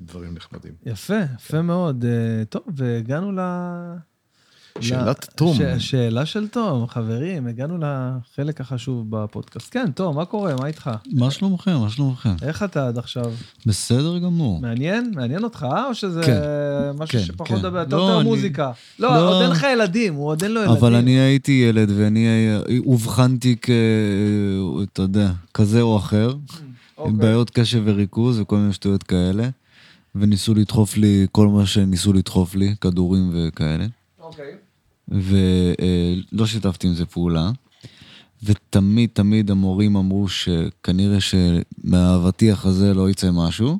דברים 0.00 0.34
נחמדים. 0.34 0.74
יפה, 0.86 1.20
יפה 1.36 1.62
מאוד. 1.62 2.04
אה, 2.04 2.44
טוב, 2.44 2.62
והגענו 2.76 3.32
ל... 3.32 3.40
שאלת 4.80 5.28
תום. 5.36 5.54
ש... 5.56 5.60
שאלה 5.90 6.26
של 6.26 6.48
תום, 6.48 6.86
חברים, 6.86 7.46
הגענו 7.46 7.78
לחלק 7.78 8.60
החשוב 8.60 9.06
בפודקאסט. 9.10 9.68
כן, 9.70 9.90
תום, 9.94 10.16
מה 10.16 10.24
קורה? 10.24 10.54
מה 10.60 10.66
איתך? 10.66 10.90
מה 11.12 11.30
שלומכם? 11.30 11.76
מה 11.80 11.90
שלומכם? 11.90 12.34
איך 12.42 12.62
אתה 12.62 12.88
עד 12.88 12.98
עכשיו? 12.98 13.32
בסדר 13.66 14.18
גמור. 14.18 14.60
מעניין? 14.60 15.12
מעניין 15.14 15.44
אותך, 15.44 15.66
אה? 15.72 15.86
או 15.88 15.94
שזה 15.94 16.22
כן, 16.26 16.40
משהו 16.98 17.18
כן, 17.18 17.24
שפחות 17.24 17.48
כן. 17.48 17.56
מדבר? 17.56 17.82
אתה 17.82 17.96
לא, 17.96 18.02
יותר 18.02 18.20
אני- 18.20 18.28
מוזיקה. 18.28 18.70
לא, 18.98 19.08
לא. 19.08 19.28
עוד 19.34 19.42
אין 19.42 19.50
לך 19.50 19.66
ילדים, 19.72 20.14
הוא 20.14 20.26
עוד 20.26 20.42
אין 20.42 20.52
לו 20.52 20.60
ילדים. 20.60 20.76
אבל 20.76 20.94
אני 20.94 21.10
הייתי 21.20 21.52
ילד 21.68 21.90
ואני 21.96 22.26
אובחנתי 22.86 23.56
כ... 23.62 23.70
אתה 24.92 25.02
יודע, 25.02 25.30
כזה 25.54 25.80
או 25.80 25.96
אחר, 25.96 26.28
עם 26.28 26.36
אוקיי. 26.98 27.12
בעיות 27.12 27.50
קשב 27.50 27.82
וריכוז 27.84 28.40
וכל 28.40 28.56
מיני 28.56 28.72
שטויות 28.72 29.02
כאלה, 29.02 29.48
וניסו 30.14 30.54
לדחוף 30.54 30.96
לי 30.96 31.26
כל 31.32 31.48
מה 31.48 31.66
שניסו 31.66 32.12
לדחוף 32.12 32.54
לי, 32.54 32.74
כדורים 32.80 33.30
וכאלה, 33.34 33.86
אוקיי. 34.20 34.44
ולא 35.08 36.46
שיתפתי 36.46 36.86
עם 36.86 36.94
זה 36.94 37.06
פעולה. 37.06 37.50
ותמיד 38.42 39.10
תמיד 39.12 39.50
המורים 39.50 39.96
אמרו 39.96 40.28
שכנראה 40.28 41.18
שמהאבטיח 41.20 42.66
הזה 42.66 42.94
לא 42.94 43.10
יצא 43.10 43.30
משהו. 43.32 43.78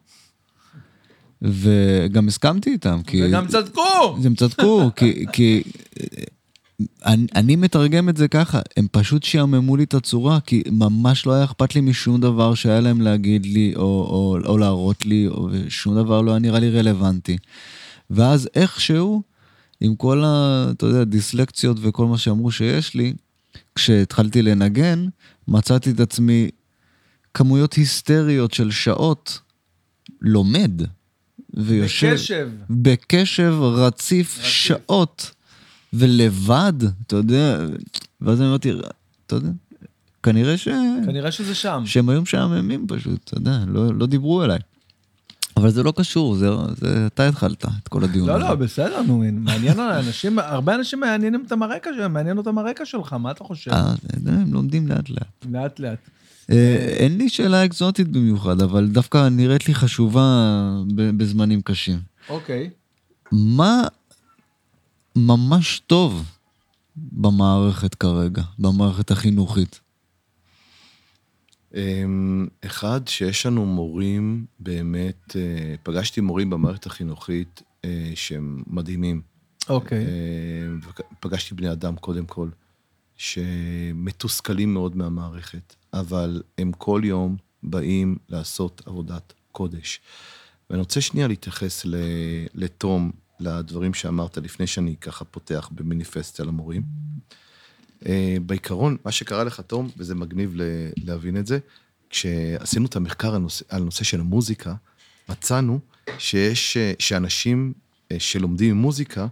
וגם 1.42 2.28
הסכמתי 2.28 2.70
איתם, 2.70 3.00
כי... 3.06 3.24
וגם 3.24 3.46
צדקו! 3.46 4.16
הם 4.24 4.34
צדקו, 4.34 4.90
כי, 4.96 5.26
כי 5.32 5.62
אני, 7.06 7.26
אני 7.34 7.56
מתרגם 7.56 8.08
את 8.08 8.16
זה 8.16 8.28
ככה, 8.28 8.60
הם 8.76 8.86
פשוט 8.92 9.22
שעממו 9.22 9.76
לי 9.76 9.84
את 9.84 9.94
הצורה, 9.94 10.40
כי 10.40 10.62
ממש 10.70 11.26
לא 11.26 11.32
היה 11.32 11.44
אכפת 11.44 11.74
לי 11.74 11.80
משום 11.80 12.20
דבר 12.20 12.54
שהיה 12.54 12.80
להם 12.80 13.00
להגיד 13.00 13.46
לי 13.46 13.72
או, 13.76 13.82
או, 13.82 14.38
או 14.46 14.58
להראות 14.58 15.06
לי, 15.06 15.26
או, 15.26 15.48
ושום 15.52 15.94
דבר 15.94 16.20
לא 16.20 16.30
היה 16.30 16.40
נראה 16.40 16.60
לי 16.60 16.70
רלוונטי. 16.70 17.36
ואז 18.10 18.48
איכשהו, 18.54 19.22
עם 19.80 19.96
כל 19.96 20.24
ה... 20.24 20.66
אתה 20.70 20.86
יודע, 20.86 21.04
דיסלקציות 21.04 21.76
וכל 21.80 22.06
מה 22.06 22.18
שאמרו 22.18 22.50
שיש 22.50 22.94
לי, 22.94 23.14
כשהתחלתי 23.74 24.42
לנגן, 24.42 25.06
מצאתי 25.48 25.90
את 25.90 26.00
עצמי 26.00 26.50
כמויות 27.34 27.74
היסטריות 27.74 28.54
של 28.54 28.70
שעות 28.70 29.40
לומד. 30.20 30.82
ויושב... 31.54 32.12
בקשב. 32.12 32.50
בקשב 32.70 33.54
רציף, 33.60 34.38
רציף. 34.38 34.44
שעות, 34.44 35.30
ולבד, 35.92 36.72
אתה 37.06 37.16
יודע, 37.16 37.66
ואז 38.20 38.40
אני 38.40 38.48
אמרתי, 38.48 38.72
אתה 39.26 39.36
יודע, 39.36 39.50
כנראה 40.22 40.56
ש... 40.56 40.68
כנראה 41.06 41.32
שזה 41.32 41.54
שם. 41.54 41.82
שהם 41.86 42.08
היו 42.08 42.22
משעממים 42.22 42.86
פשוט, 42.88 43.20
אתה 43.24 43.36
יודע, 43.36 43.58
לא, 43.66 43.94
לא 43.94 44.06
דיברו 44.06 44.44
אליי. 44.44 44.58
אבל 45.56 45.70
זה 45.70 45.82
לא 45.82 45.92
קשור, 45.96 46.36
זה, 46.36 46.48
זה 46.76 47.06
אתה 47.06 47.28
התחלת 47.28 47.64
את 47.82 47.88
כל 47.88 48.04
הדיון 48.04 48.28
לא, 48.28 48.32
הזה. 48.34 48.44
לא, 48.44 48.54
בסדר, 48.54 49.02
נו, 49.02 49.24
מעניין 49.32 49.80
אנשים, 49.80 50.38
הרבה 50.38 50.74
אנשים 50.74 51.00
מעניינים 51.00 51.40
אותם 51.44 51.62
הרקע 51.62 51.90
שלהם, 51.96 52.12
מעניין 52.12 52.38
אותם 52.38 52.58
הרקע 52.58 52.84
שלך, 52.84 53.12
מה 53.12 53.30
אתה 53.30 53.44
חושב? 53.44 53.70
אה, 53.70 53.94
הם 54.26 54.54
לומדים 54.54 54.88
לאט 54.88 55.10
לאט. 55.10 55.46
לאט 55.50 55.80
לאט. 55.80 55.98
אה, 56.50 56.76
אין 56.98 57.18
לי 57.18 57.28
שאלה 57.28 57.64
אקזוטית 57.64 58.08
במיוחד, 58.08 58.62
אבל 58.62 58.88
דווקא 58.88 59.28
נראית 59.28 59.68
לי 59.68 59.74
חשובה 59.74 60.24
בזמנים 60.94 61.62
קשים. 61.62 61.98
אוקיי. 62.28 62.70
מה 63.32 63.82
ממש 65.16 65.82
טוב 65.86 66.24
במערכת 66.96 67.94
כרגע, 67.94 68.42
במערכת 68.58 69.10
החינוכית? 69.10 69.80
אמ, 71.76 72.46
אחד, 72.66 73.00
שיש 73.08 73.46
לנו 73.46 73.66
מורים 73.66 74.46
באמת, 74.58 75.36
אה, 75.36 75.74
פגשתי 75.82 76.20
מורים 76.20 76.50
במערכת 76.50 76.86
החינוכית 76.86 77.62
אה, 77.84 78.12
שהם 78.14 78.62
מדהימים. 78.66 79.22
אוקיי. 79.68 79.98
אה, 79.98 80.90
פגשתי 81.20 81.54
בני 81.54 81.72
אדם, 81.72 81.96
קודם 81.96 82.26
כל, 82.26 82.48
שמתוסכלים 83.16 84.74
מאוד 84.74 84.96
מהמערכת, 84.96 85.74
אבל 85.92 86.42
הם 86.58 86.72
כל 86.72 87.00
יום 87.04 87.36
באים 87.62 88.16
לעשות 88.28 88.82
עבודת 88.86 89.32
קודש. 89.52 90.00
ואני 90.70 90.80
רוצה 90.80 91.00
שנייה 91.00 91.28
להתייחס 91.28 91.86
לתום, 92.54 93.10
לדברים 93.40 93.94
שאמרת 93.94 94.38
לפני 94.38 94.66
שאני 94.66 94.96
ככה 94.96 95.24
פותח 95.24 95.70
במניפסט 95.72 96.40
על 96.40 96.48
המורים. 96.48 96.82
אה, 98.06 98.36
בעיקרון, 98.46 98.96
מה 99.04 99.12
שקרה 99.12 99.44
לך, 99.44 99.60
תום, 99.60 99.90
וזה 99.96 100.14
מגניב 100.14 100.54
להבין 100.96 101.36
את 101.36 101.46
זה, 101.46 101.58
כשעשינו 102.10 102.86
את 102.86 102.96
המחקר 102.96 103.34
על 103.34 103.40
נושא, 103.40 103.64
על 103.68 103.82
נושא 103.82 104.04
של 104.04 104.20
המוזיקה, 104.20 104.74
מצאנו 105.28 105.78
שיש, 106.18 106.76
אה, 106.76 106.92
שאנשים 106.98 107.72
אה, 108.12 108.16
שלומדים 108.20 108.76
מוזיקה, 108.76 109.26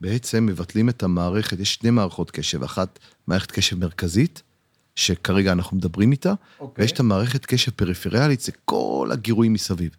בעצם 0.00 0.46
מבטלים 0.46 0.88
את 0.88 1.02
המערכת, 1.02 1.60
יש 1.60 1.74
שני 1.74 1.90
מערכות 1.90 2.30
קשב, 2.30 2.62
אחת 2.62 2.98
מערכת 3.26 3.50
קשב 3.50 3.78
מרכזית, 3.78 4.42
שכרגע 4.96 5.52
אנחנו 5.52 5.76
מדברים 5.76 6.12
איתה, 6.12 6.32
אוקיי. 6.60 6.82
ויש 6.82 6.92
את 6.92 7.00
המערכת 7.00 7.46
קשב 7.46 7.70
פריפריאלית, 7.70 8.40
זה 8.40 8.52
כל 8.64 9.08
הגירויים 9.12 9.52
מסביב. 9.52 9.90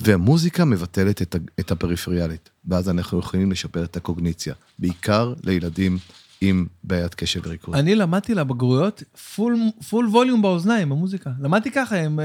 והמוזיקה 0.00 0.64
מבטלת 0.64 1.22
את 1.60 1.70
הפריפריאלית, 1.70 2.50
ואז 2.64 2.88
אנחנו 2.88 3.18
יכולים 3.18 3.52
לשפר 3.52 3.84
את 3.84 3.96
הקוגניציה, 3.96 4.54
בעיקר 4.78 5.34
לילדים 5.42 5.98
עם 6.42 6.66
בעיית 6.84 7.14
קשב 7.14 7.40
וריכוז. 7.44 7.74
אני 7.74 7.94
למדתי 7.94 8.34
לבגרויות 8.34 9.02
פול, 9.34 9.56
פול 9.88 10.06
ווליום 10.08 10.42
באוזניים, 10.42 10.88
במוזיקה. 10.88 11.30
למדתי 11.40 11.70
ככה, 11.70 11.96
הם, 11.96 12.20
אה, 12.20 12.24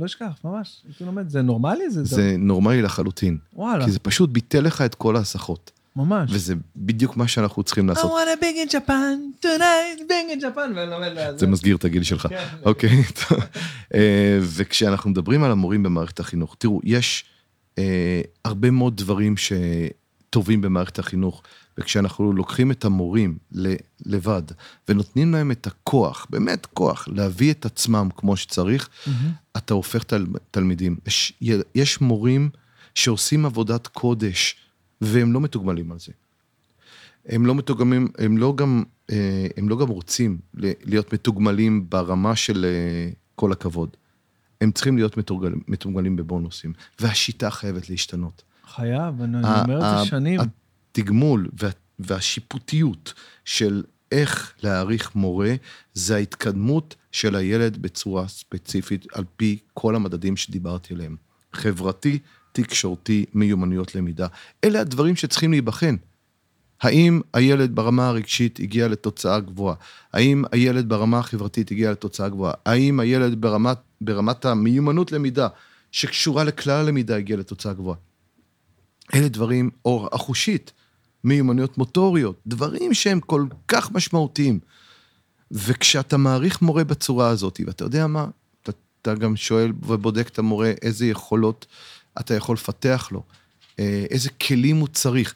לא 0.00 0.06
אשכח, 0.06 0.40
ממש. 0.44 0.82
הייתי 0.88 1.04
לומד, 1.04 1.28
זה 1.28 1.42
נורמלי? 1.42 1.90
זה, 1.90 2.04
זה 2.04 2.34
נורמלי 2.38 2.82
לחלוטין, 2.82 3.38
וואלה, 3.52 3.84
כי 3.84 3.90
זה 3.90 3.98
פשוט 3.98 4.30
ביטל 4.30 4.60
לך 4.60 4.80
את 4.82 4.94
כל 4.94 5.16
ההסחות, 5.16 5.70
ממש. 5.96 6.30
וזה 6.32 6.54
בדיוק 6.76 7.16
מה 7.16 7.28
שאנחנו 7.28 7.62
צריכים 7.62 7.84
I 7.84 7.88
לעשות. 7.88 8.10
wanna 8.12 8.42
big 8.42 8.68
in 8.68 8.72
Japan, 8.72 9.44
tonight, 9.44 10.00
big 10.08 10.38
in 10.38 10.42
Japan, 10.42 10.76
ואני 10.76 10.90
לומד... 10.90 11.12
זה 11.38 11.46
מסגיר 11.46 11.76
את 11.76 11.84
הגיל 11.84 12.02
שלך. 12.02 12.26
כן. 12.26 12.44
אוקיי. 12.64 13.02
טוב. 13.28 13.38
אה, 13.94 14.38
וכשאנחנו 14.40 15.10
מדברים 15.10 15.44
על 15.44 15.50
המורים 15.50 15.82
במערכת 15.82 16.20
החינוך, 16.20 16.56
תראו, 16.58 16.80
יש 16.84 17.24
אה, 17.78 18.20
הרבה 18.44 18.70
מאוד 18.70 18.96
דברים 18.96 19.34
שטובים 19.36 20.60
במערכת 20.60 20.98
החינוך, 20.98 21.42
וכשאנחנו 21.78 22.32
לוקחים 22.32 22.70
את 22.70 22.84
המורים 22.84 23.38
לבד 24.06 24.42
ונותנים 24.88 25.32
להם 25.32 25.50
את 25.50 25.66
הכוח, 25.66 26.26
באמת 26.30 26.66
כוח, 26.66 27.08
להביא 27.08 27.50
את 27.50 27.66
עצמם 27.66 28.08
כמו 28.16 28.36
שצריך, 28.36 28.88
מהמם. 29.06 29.32
אתה 29.56 29.74
הופך 29.74 30.02
תל, 30.02 30.26
תלמידים. 30.50 30.96
יש, 31.06 31.32
יש 31.74 32.00
מורים 32.00 32.50
שעושים 32.94 33.46
עבודת 33.46 33.86
קודש, 33.86 34.56
והם 35.00 35.32
לא 35.32 35.40
מתוגמלים 35.40 35.92
על 35.92 35.98
זה. 35.98 36.12
הם 37.26 37.46
לא 37.46 37.54
מתוגמלים, 37.54 38.08
הם 38.18 38.38
לא 38.38 38.54
גם, 38.56 38.82
אה, 39.10 39.46
הם 39.56 39.68
לא 39.68 39.78
גם 39.78 39.88
רוצים 39.88 40.38
להיות 40.84 41.12
מתוגמלים 41.12 41.90
ברמה 41.90 42.36
של 42.36 42.64
אה, 42.64 43.10
כל 43.34 43.52
הכבוד. 43.52 43.96
הם 44.60 44.70
צריכים 44.70 44.96
להיות 44.96 45.16
מתוגמלים 45.68 46.16
בבונוסים, 46.16 46.72
והשיטה 47.00 47.50
חייבת 47.50 47.90
להשתנות. 47.90 48.42
חייב, 48.74 49.22
אני 49.22 49.36
אומר 49.36 49.76
את 49.76 49.98
זה 49.98 50.10
שנים. 50.10 50.40
התגמול 50.90 51.48
וה, 51.60 51.70
והשיפוטיות 51.98 53.14
של 53.44 53.82
איך 54.12 54.54
להעריך 54.62 55.14
מורה, 55.14 55.54
זה 55.94 56.16
ההתקדמות 56.16 56.94
של 57.12 57.36
הילד 57.36 57.82
בצורה 57.82 58.28
ספציפית, 58.28 59.06
על 59.12 59.24
פי 59.36 59.58
כל 59.74 59.94
המדדים 59.94 60.36
שדיברתי 60.36 60.94
עליהם. 60.94 61.16
חברתי, 61.52 62.18
תקשורתי, 62.52 63.24
מיומנויות 63.34 63.94
למידה. 63.94 64.26
אלה 64.64 64.80
הדברים 64.80 65.16
שצריכים 65.16 65.50
להיבחן. 65.50 65.96
האם 66.80 67.20
הילד 67.34 67.74
ברמה 67.74 68.08
הרגשית 68.08 68.60
הגיע 68.60 68.88
לתוצאה 68.88 69.40
גבוהה? 69.40 69.74
האם 70.12 70.44
הילד 70.52 70.88
ברמה 70.88 71.18
החברתית 71.18 71.70
הגיע 71.70 71.90
לתוצאה 71.92 72.28
גבוהה? 72.28 72.54
האם 72.66 73.00
הילד 73.00 73.40
ברמת, 73.40 73.78
ברמת 74.00 74.44
המיומנות 74.44 75.12
למידה, 75.12 75.48
שקשורה 75.92 76.44
לכלל 76.44 76.80
הלמידה, 76.80 77.16
הגיע 77.16 77.36
לתוצאה 77.36 77.72
גבוהה? 77.72 77.96
אלה 79.14 79.28
דברים, 79.28 79.70
או 79.84 80.08
החושית, 80.12 80.72
מיומנויות 81.24 81.78
מוטוריות, 81.78 82.40
דברים 82.46 82.94
שהם 82.94 83.20
כל 83.20 83.46
כך 83.68 83.92
משמעותיים. 83.92 84.58
וכשאתה 85.50 86.16
מעריך 86.16 86.62
מורה 86.62 86.84
בצורה 86.84 87.28
הזאת, 87.28 87.60
ואתה 87.66 87.84
יודע 87.84 88.06
מה, 88.06 88.26
אתה, 88.62 88.72
אתה 89.02 89.14
גם 89.14 89.36
שואל 89.36 89.72
ובודק 89.86 90.28
את 90.28 90.38
המורה 90.38 90.72
איזה 90.82 91.06
יכולות 91.06 91.66
אתה 92.20 92.34
יכול 92.34 92.54
לפתח 92.54 93.08
לו, 93.12 93.22
אה, 93.78 94.04
איזה 94.10 94.30
כלים 94.30 94.76
הוא 94.76 94.88
צריך. 94.88 95.34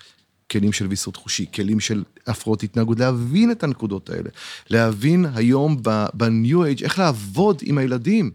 כלים 0.50 0.72
של 0.72 0.86
ויסות 0.86 1.16
חושי, 1.16 1.46
כלים 1.54 1.80
של 1.80 2.02
הפרעות 2.26 2.62
התנהגות, 2.62 3.00
להבין 3.00 3.50
את 3.50 3.64
הנקודות 3.64 4.10
האלה. 4.10 4.30
להבין 4.70 5.26
היום 5.34 5.82
ב-new 5.82 6.56
age 6.56 6.84
איך 6.84 6.98
לעבוד 6.98 7.60
עם 7.62 7.78
הילדים. 7.78 8.30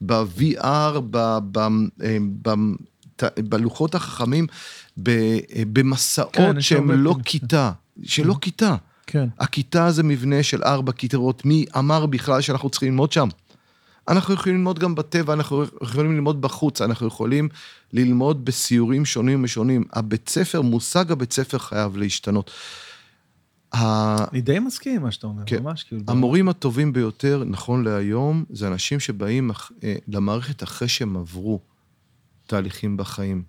ב-VR, 0.00 1.00
ב- 1.10 1.38
ב- 1.52 1.58
אה, 2.02 2.18
ב- 2.42 2.48
ת- 2.48 2.97
בלוחות 3.38 3.94
החכמים, 3.94 4.46
במסעות 5.72 6.32
כן, 6.32 6.60
שהם 6.60 6.90
לא 6.90 7.12
כאלה. 7.12 7.24
כיתה, 7.24 7.72
שלא 8.04 8.34
כיתה. 8.40 8.76
כן. 9.06 9.28
הכיתה 9.38 9.90
זה 9.90 10.02
מבנה 10.02 10.42
של 10.42 10.62
ארבע 10.62 10.92
כיתות, 10.92 11.44
מי 11.44 11.64
אמר 11.78 12.06
בכלל 12.06 12.40
שאנחנו 12.40 12.70
צריכים 12.70 12.88
ללמוד 12.88 13.12
שם? 13.12 13.28
אנחנו 14.08 14.34
יכולים 14.34 14.56
ללמוד 14.56 14.78
גם 14.78 14.94
בטבע, 14.94 15.32
אנחנו 15.32 15.64
יכולים 15.82 16.12
ללמוד 16.12 16.40
בחוץ, 16.40 16.80
אנחנו 16.82 17.06
יכולים 17.06 17.48
ללמוד 17.92 18.44
בסיורים 18.44 19.04
שונים 19.04 19.44
ושונים. 19.44 19.84
הבית 19.92 20.28
ספר, 20.28 20.62
מושג 20.62 21.12
הבית 21.12 21.32
ספר 21.32 21.58
חייב 21.58 21.96
להשתנות. 21.96 22.50
אני 23.74 24.40
די 24.40 24.58
מסכים 24.58 24.96
עם 24.96 25.02
מה 25.02 25.10
שאתה 25.10 25.26
אומר, 25.26 25.42
כן. 25.46 25.62
ממש, 25.62 25.82
כאילו. 25.82 26.02
המורים 26.08 26.48
הטובים 26.48 26.92
ביותר, 26.92 27.42
נכון 27.46 27.84
להיום, 27.84 28.44
זה 28.50 28.68
אנשים 28.68 29.00
שבאים 29.00 29.50
אה, 29.84 29.94
למערכת 30.08 30.62
אחרי 30.62 30.88
שהם 30.88 31.16
עברו 31.16 31.60
תהליכים 32.48 32.96
בחיים. 32.96 33.42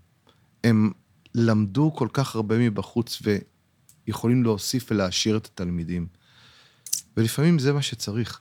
הם 0.64 0.92
למדו 1.36 1.94
כל 1.96 2.08
כך 2.14 2.36
הרבה 2.36 2.58
מבחוץ 2.58 3.22
ויכולים 4.08 4.44
להוסיף 4.44 4.92
ולהעשיר 4.92 5.38
את 5.38 5.46
התלמידים. 5.46 6.08
ולפעמים 7.18 7.60
זה 7.60 7.74
מה 7.74 7.82
שצריך. 7.82 8.40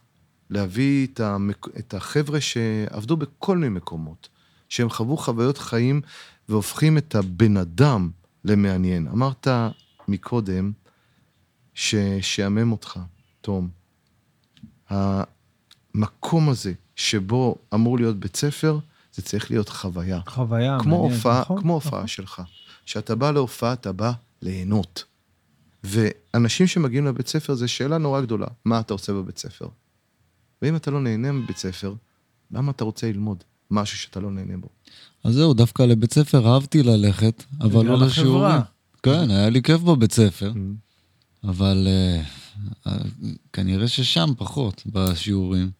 להביא 0.51 1.07
את, 1.07 1.21
המק... 1.21 1.67
את 1.79 1.95
החבר'ה 1.95 2.41
שעבדו 2.41 3.17
בכל 3.17 3.59
מיני 3.59 3.69
מקומות, 3.69 4.29
שהם 4.69 4.91
חוו 4.91 5.17
חוויות 5.17 5.59
חיים 5.59 6.01
והופכים 6.49 6.99
את 6.99 7.15
הבן 7.15 7.57
אדם 7.57 8.11
למעניין. 8.45 9.09
אמרת 9.09 9.49
מקודם 10.09 10.73
ששעמם 11.75 12.73
אותך, 12.73 12.99
תום. 13.41 13.69
המקום 14.89 16.49
הזה 16.49 16.73
שבו 16.97 17.57
אמור 17.75 17.99
להיות 17.99 18.21
בית 18.21 18.37
ספר, 18.37 18.79
זה 19.19 19.23
צריך 19.25 19.51
להיות 19.51 19.69
חוויה. 19.69 20.21
חוויה, 20.27 20.79
כמו 20.83 20.97
מעניין, 20.99 21.17
הופעה, 21.17 21.41
נכון, 21.41 21.61
כמו 21.61 21.77
נכון. 21.77 21.93
הופעה 21.93 22.07
שלך. 22.07 22.43
כשאתה 22.85 23.15
בא 23.15 23.31
להופעה, 23.31 23.73
אתה 23.73 23.93
בא 23.93 24.13
ליהנות. 24.43 25.05
ואנשים 25.85 26.67
שמגיעים 26.67 27.07
לבית 27.07 27.29
ספר, 27.29 27.55
זו 27.55 27.69
שאלה 27.69 27.99
נורא 27.99 28.21
גדולה, 28.21 28.47
מה 28.65 28.81
אתה 28.81 28.93
עושה 28.95 29.13
בבית 29.13 29.39
ספר? 29.39 29.69
ואם 30.63 30.77
אתה 30.77 30.91
לא 30.91 31.01
נהנה 31.01 31.33
מבית 31.33 31.57
ספר, 31.57 31.95
למה 32.51 32.71
אתה 32.71 32.85
רוצה 32.85 33.07
ללמוד 33.07 33.45
משהו 33.71 33.99
שאתה 33.99 34.21
לא 34.21 34.31
נהנה 34.31 34.57
בו? 34.57 34.69
אז 35.25 35.35
זהו, 35.35 35.55
דווקא 35.55 35.83
לבית 35.83 36.13
ספר 36.13 36.55
אהבתי 36.55 36.83
ללכת, 36.83 37.45
אבל 37.61 37.87
לא 37.87 37.99
לשיעורים. 37.99 38.61
כן, 39.03 39.31
היה 39.31 39.51
לי 39.51 39.63
כיף 39.63 39.81
בבית 39.81 40.13
ספר, 40.13 40.53
Mm. 40.55 41.49
אבל 41.49 41.89
אה, 42.87 42.93
כנראה 43.53 43.89
ששם 43.89 44.29
פחות, 44.39 44.83
בשיעורים. 44.87 45.71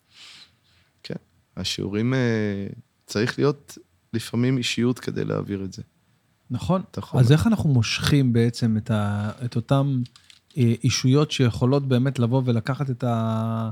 כן, 1.03 1.15
השיעורים, 1.57 2.15
אה, 2.15 2.67
צריך 3.09 3.39
להיות 3.39 3.79
לפעמים 4.13 4.59
אישיות 4.59 4.99
כדי 4.99 5.25
להעביר 5.25 5.65
את 5.65 5.73
זה. 5.73 5.83
נכון. 6.51 6.83
אז 7.13 7.33
איך 7.33 7.47
אנחנו 7.47 7.71
מושכים 7.71 8.33
בעצם 8.33 8.77
את, 8.77 8.91
ה, 8.91 9.31
את 9.45 9.57
אותן 9.57 10.03
אה, 10.59 10.75
אישויות 10.85 11.31
שיכולות 11.31 11.89
באמת 11.89 12.19
לבוא 12.19 12.43
ולקחת 12.45 12.91
את, 12.91 13.05
ה, 13.05 13.71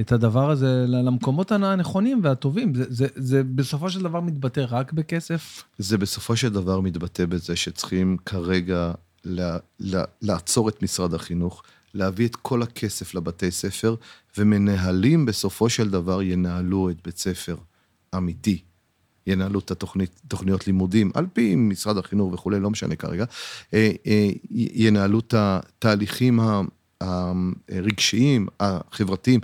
את 0.00 0.12
הדבר 0.12 0.50
הזה 0.50 0.84
למקומות 0.88 1.52
הנכונים 1.52 2.20
והטובים? 2.22 2.74
זה, 2.74 2.84
זה, 2.88 3.06
זה 3.14 3.42
בסופו 3.42 3.90
של 3.90 4.02
דבר 4.02 4.20
מתבטא 4.20 4.64
רק 4.68 4.92
בכסף? 4.92 5.64
זה 5.78 5.98
בסופו 5.98 6.36
של 6.36 6.52
דבר 6.52 6.80
מתבטא 6.80 7.26
בזה 7.26 7.56
שצריכים 7.56 8.16
כרגע 8.26 8.92
לה, 9.24 9.58
לה, 9.80 10.04
לעצור 10.22 10.68
את 10.68 10.82
משרד 10.82 11.14
החינוך, 11.14 11.62
להביא 11.94 12.26
את 12.28 12.36
כל 12.36 12.62
הכסף 12.62 13.14
לבתי 13.14 13.50
ספר, 13.50 13.94
ומנהלים 14.38 15.26
בסופו 15.26 15.70
של 15.70 15.90
דבר 15.90 16.22
ינהלו 16.22 16.90
את 16.90 16.96
בית 17.04 17.18
ספר 17.18 17.56
אמיתי. 18.16 18.62
ינהלו 19.26 19.58
את 19.58 19.70
התוכנית, 19.70 20.20
תוכניות 20.28 20.66
לימודים, 20.66 21.10
על 21.14 21.26
פי 21.32 21.54
משרד 21.54 21.98
החינוך 21.98 22.32
וכולי, 22.32 22.60
לא 22.60 22.70
משנה 22.70 22.96
כרגע, 22.96 23.24
אה, 23.74 23.90
אה, 24.06 24.28
ינהלו 24.52 25.18
את 25.18 25.34
התהליכים 25.36 26.40
הרגשיים, 27.00 28.46
החברתיים, 28.60 29.40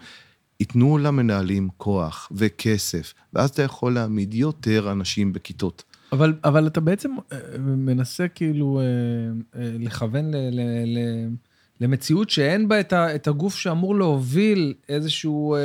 ייתנו 0.60 0.98
למנהלים 0.98 1.68
כוח 1.76 2.32
וכסף, 2.32 3.14
ואז 3.32 3.50
אתה 3.50 3.62
יכול 3.62 3.94
להעמיד 3.94 4.34
יותר 4.34 4.92
אנשים 4.92 5.32
בכיתות. 5.32 5.84
אבל, 6.12 6.34
אבל 6.44 6.66
אתה 6.66 6.80
בעצם 6.80 7.10
אה, 7.32 7.38
מנסה 7.58 8.28
כאילו 8.28 8.80
לכוון 9.54 10.30
ל, 10.30 10.36
ל, 10.36 10.60
ל, 10.84 11.28
למציאות 11.80 12.30
שאין 12.30 12.68
בה 12.68 12.80
את, 12.80 12.92
ה, 12.92 13.14
את 13.14 13.28
הגוף 13.28 13.56
שאמור 13.56 13.94
להוביל 13.94 14.74
איזשהו... 14.88 15.56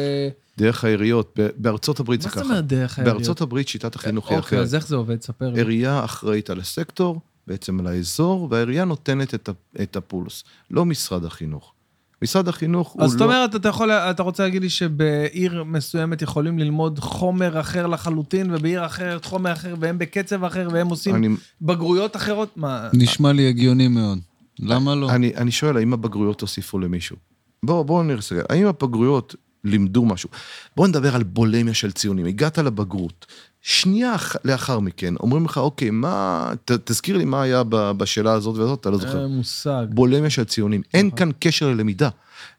דרך 0.57 0.84
העיריות, 0.84 1.39
בארצות 1.57 1.99
הברית 1.99 2.21
זה 2.21 2.27
מה 2.27 2.31
ככה. 2.31 2.43
זאת 2.43 2.49
אומרת 2.49 2.67
דרך 2.67 2.99
העיריות? 2.99 3.17
בארצות 3.17 3.41
הברית 3.41 3.67
שיטת 3.67 3.95
החינוך 3.95 4.30
היא 4.30 4.38
אוקיי, 4.38 4.47
אחרת. 4.47 4.63
אז 4.63 4.75
איך 4.75 4.88
זה 4.88 4.95
עובד? 4.95 5.21
ספר 5.21 5.49
לי. 5.49 5.59
עירייה 5.59 6.05
אחראית 6.05 6.49
על 6.49 6.59
הסקטור, 6.59 7.21
בעצם 7.47 7.80
על 7.80 7.88
האזור, 7.88 8.47
והעירייה 8.51 8.85
נותנת 8.85 9.49
את, 9.81 9.95
הפולס, 9.95 10.43
לא 10.71 10.85
משרד 10.85 11.25
החינוך. 11.25 11.73
משרד 12.21 12.47
החינוך 12.47 12.91
הוא 12.91 12.99
לא... 12.99 13.05
אז 13.05 13.11
זאת 13.11 13.21
אומרת, 13.21 13.55
אתה 13.55 13.69
יכול, 13.69 13.91
אתה 13.91 14.23
רוצה 14.23 14.43
להגיד 14.43 14.61
לי 14.61 14.69
שבעיר 14.69 15.63
מסוימת 15.63 16.21
יכולים 16.21 16.59
ללמוד 16.59 16.99
חומר 16.99 17.59
אחר 17.59 17.88
לחלוטין, 17.88 18.53
ובעיר 18.55 18.85
אחרת 18.85 19.25
חומר 19.25 19.51
אחר, 19.53 19.75
והם 19.80 19.97
בקצב 19.97 20.43
אחר, 20.43 20.67
והם 20.71 20.88
עושים 20.88 21.15
אני, 21.15 21.30
בגרויות 21.61 22.15
אחרות? 22.15 22.49
מה? 22.55 22.89
נשמע 22.93 23.34
לי 23.34 23.49
הגיוני 23.49 23.88
מאוד. 23.88 24.19
למה 24.59 24.95
לא? 24.95 25.09
אני, 25.09 25.35
אני 25.35 25.51
שואל, 25.51 25.77
האם 25.77 25.93
הבגרויות 25.93 26.41
הוסיפו 26.41 26.80
למישהו? 26.80 27.15
בואו 27.63 27.84
בוא 27.84 28.03
נראה, 28.03 28.19
האם 28.49 28.67
הבגרויות 28.67 29.35
לימדו 29.64 30.06
משהו. 30.06 30.30
בואו 30.76 30.88
נדבר 30.88 31.15
על 31.15 31.23
בולמיה 31.23 31.73
של 31.73 31.91
ציונים. 31.91 32.26
הגעת 32.26 32.57
לבגרות, 32.57 33.26
שנייה 33.61 34.15
אח- 34.15 34.35
לאחר 34.45 34.80
מכן, 34.80 35.14
אומרים 35.19 35.45
לך, 35.45 35.57
אוקיי, 35.57 35.90
מה, 35.90 36.52
ת, 36.65 36.72
תזכיר 36.72 37.18
לי 37.18 37.26
מה 37.26 37.41
היה 37.41 37.64
בשאלה 37.98 38.34
הזאת 38.34 38.57
והזאת, 38.57 38.80
אתה 38.81 38.90
לא 38.90 38.98
זוכר. 38.98 39.23
אין 39.23 39.31
מושג. 39.31 39.85
בולמיה 39.90 40.30
של 40.30 40.44
ציונים. 40.44 40.81
אין 40.94 41.06
נכון. 41.07 41.18
כאן 41.19 41.30
קשר 41.40 41.68
ללמידה. 41.69 42.10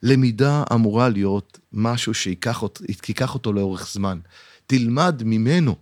למידה 0.03 0.65
אמורה 0.73 1.09
להיות 1.09 1.59
משהו 1.73 2.15
שייקח 2.15 2.63
אות- 2.63 2.81
ייקח 3.09 3.35
אותו 3.35 3.53
לאורך 3.53 3.89
זמן. 3.93 4.19
תלמד 4.67 5.23
ממנו, 5.25 5.77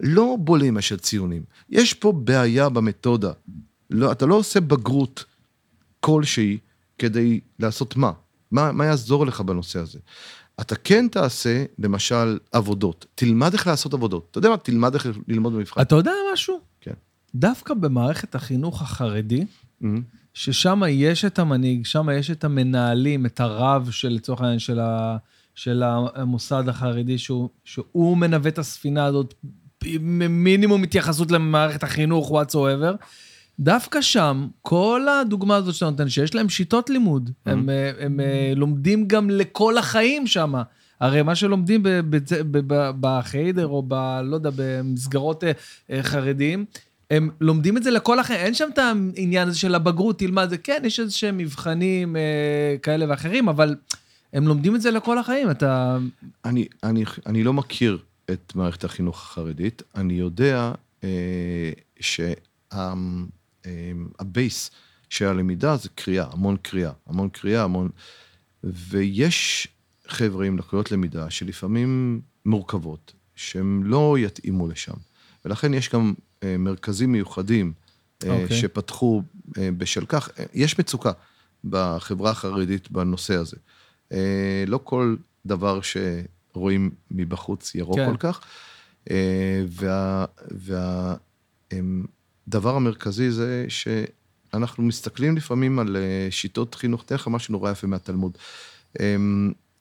לא 0.00 0.36
בולמיה 0.40 0.82
של 0.82 0.98
ציונים. 0.98 1.42
יש 1.70 1.94
פה 1.94 2.12
בעיה 2.12 2.68
במתודה. 2.68 3.32
לא, 3.90 4.12
אתה 4.12 4.26
לא 4.26 4.34
עושה 4.34 4.60
בגרות 4.60 5.24
כלשהי 6.00 6.58
כדי 6.98 7.40
לעשות 7.58 7.96
מה? 7.96 8.12
מה, 8.50 8.72
מה 8.72 8.84
יעזור 8.84 9.26
לך 9.26 9.40
בנושא 9.40 9.78
הזה? 9.78 9.98
אתה 10.60 10.74
כן 10.76 11.06
תעשה, 11.10 11.64
למשל, 11.78 12.38
עבודות. 12.52 13.06
תלמד 13.14 13.52
איך 13.52 13.66
לעשות 13.66 13.94
עבודות. 13.94 14.26
אתה 14.30 14.38
יודע 14.38 14.48
מה? 14.48 14.56
תלמד 14.56 14.94
איך 14.94 15.06
ללמוד 15.28 15.52
במבחן. 15.52 15.80
אתה 15.80 15.94
יודע 15.94 16.12
משהו? 16.32 16.60
כן. 16.80 16.92
דווקא 17.34 17.74
במערכת 17.74 18.34
החינוך 18.34 18.82
החרדי, 18.82 19.44
Mhm. 19.82 19.84
ששם 20.34 20.82
יש 20.88 21.24
את 21.24 21.38
המנהיג, 21.38 21.86
שם 21.86 22.08
יש 22.18 22.30
את 22.30 22.44
המנהלים, 22.44 23.26
את 23.26 23.40
הרב 23.40 23.88
של, 23.90 24.08
לצורך 24.08 24.40
העניין, 24.40 24.58
של, 24.58 24.80
ה, 24.80 25.16
של 25.54 25.82
המוסד 26.14 26.68
החרדי, 26.68 27.18
שהוא, 27.18 27.48
שהוא 27.64 28.16
מנווט 28.16 28.46
את 28.46 28.58
הספינה 28.58 29.04
הזאת, 29.04 29.34
מינימום 30.30 30.82
התייחסות 30.82 31.30
למערכת 31.30 31.82
החינוך, 31.82 32.30
whatsoever. 32.32 33.04
דוווקא 33.60 34.00
שם, 34.00 34.48
כל 34.62 35.06
הדוגמה 35.08 35.56
הזאת 35.56 35.74
שאתה 35.74 35.90
נותן, 35.90 36.08
שיש 36.08 36.34
להם 36.34 36.48
שיטות 36.48 36.90
לימוד, 36.90 37.30
הם, 37.46 37.70
אה, 37.70 37.92
הם, 37.98 38.20
אה, 38.20 38.52
לומדים 38.56 39.08
גם 39.08 39.30
לכל 39.30 39.78
החיים 39.78 40.26
שם. 40.26 40.54
הרי 41.00 41.22
מה 41.22 41.34
שלומדים 41.34 41.82
בחיידר 43.00 43.66
או 43.66 43.82
ב... 43.88 43.94
לא 44.24 44.34
יודע, 44.34 44.50
במסגרות 44.56 45.44
אה, 45.90 46.02
חרדיים, 46.02 46.64
הם 47.10 47.30
לומדים 47.40 47.76
את 47.76 47.82
זה 47.82 47.90
לכל 47.90 48.18
החיים, 48.18 48.40
אין 48.40 48.54
שם 48.54 48.68
את 48.74 48.78
העניין 48.78 49.48
הזה 49.48 49.58
של 49.58 49.74
הבגרות, 49.74 50.18
תלמד. 50.18 50.50
זה, 50.50 50.58
כן, 50.58 50.82
יש 50.84 51.00
איזה 51.00 51.12
שהם 51.12 51.36
מבחנים 51.36 52.16
אה, 52.16 52.76
כאלה 52.82 53.06
ואחרים, 53.08 53.48
אבל 53.48 53.76
הם 54.32 54.48
לומדים 54.48 54.74
את 54.74 54.80
זה 54.80 54.90
לכל 54.90 55.18
החיים, 55.18 55.50
אתה... 55.50 55.98
אני, 56.44 56.68
אני, 56.82 57.04
אני 57.26 57.44
לא 57.44 57.52
מכיר 57.52 57.98
את 58.30 58.52
מערכת 58.54 58.84
החינוך 58.84 59.22
החרדית, 59.22 59.82
אני 59.94 60.14
יודע 60.14 60.72
אה, 61.04 61.70
שהבייס 63.64 64.70
של 65.10 65.24
הלמידה 65.26 65.76
זה 65.76 65.88
קריאה, 65.94 66.26
המון 66.32 66.56
קריאה, 66.62 66.92
המון 67.06 67.28
קריאה, 67.28 67.62
המון... 67.64 67.90
ויש 68.64 69.68
חבר'ה 70.08 70.46
עם 70.46 70.58
לקויות 70.58 70.92
למידה 70.92 71.30
שלפעמים 71.30 72.20
מורכבות, 72.46 73.12
שהם 73.36 73.84
לא 73.84 74.16
יתאימו 74.18 74.68
לשם. 74.68 74.94
ולכן 75.44 75.74
יש 75.74 75.88
גם 75.90 76.14
אה, 76.42 76.56
מרכזים 76.58 77.12
מיוחדים 77.12 77.72
אה, 78.24 78.42
אוקיי. 78.42 78.60
שפתחו 78.60 79.22
אה, 79.58 79.68
בשל 79.76 80.06
כך. 80.06 80.28
יש 80.54 80.78
מצוקה 80.78 81.12
בחברה 81.64 82.30
החרדית 82.30 82.90
בנושא 82.90 83.34
הזה. 83.34 83.56
לא 84.66 84.80
כל 84.84 85.16
דבר 85.46 85.80
שרואים 85.82 86.90
מבחוץ 87.10 87.74
ירוק 87.74 87.96
כן. 87.98 88.10
כל 88.10 88.16
כך. 88.16 88.40
אה, 89.10 89.64
וה- 89.68 91.14
והדבר 92.48 92.76
המרכזי 92.76 93.30
זה 93.30 93.66
שאנחנו 93.68 94.82
מסתכלים 94.84 95.36
לפעמים 95.36 95.78
על 95.78 95.96
אה, 95.96 96.28
שיטות 96.30 96.74
חינוך, 96.74 97.04
תראה 97.04 97.20
לך 97.20 97.28
משהו 97.28 97.52
נורא 97.52 97.70
יפה 97.70 97.86
מהתלמוד. 97.86 98.38
אה, 99.00 99.16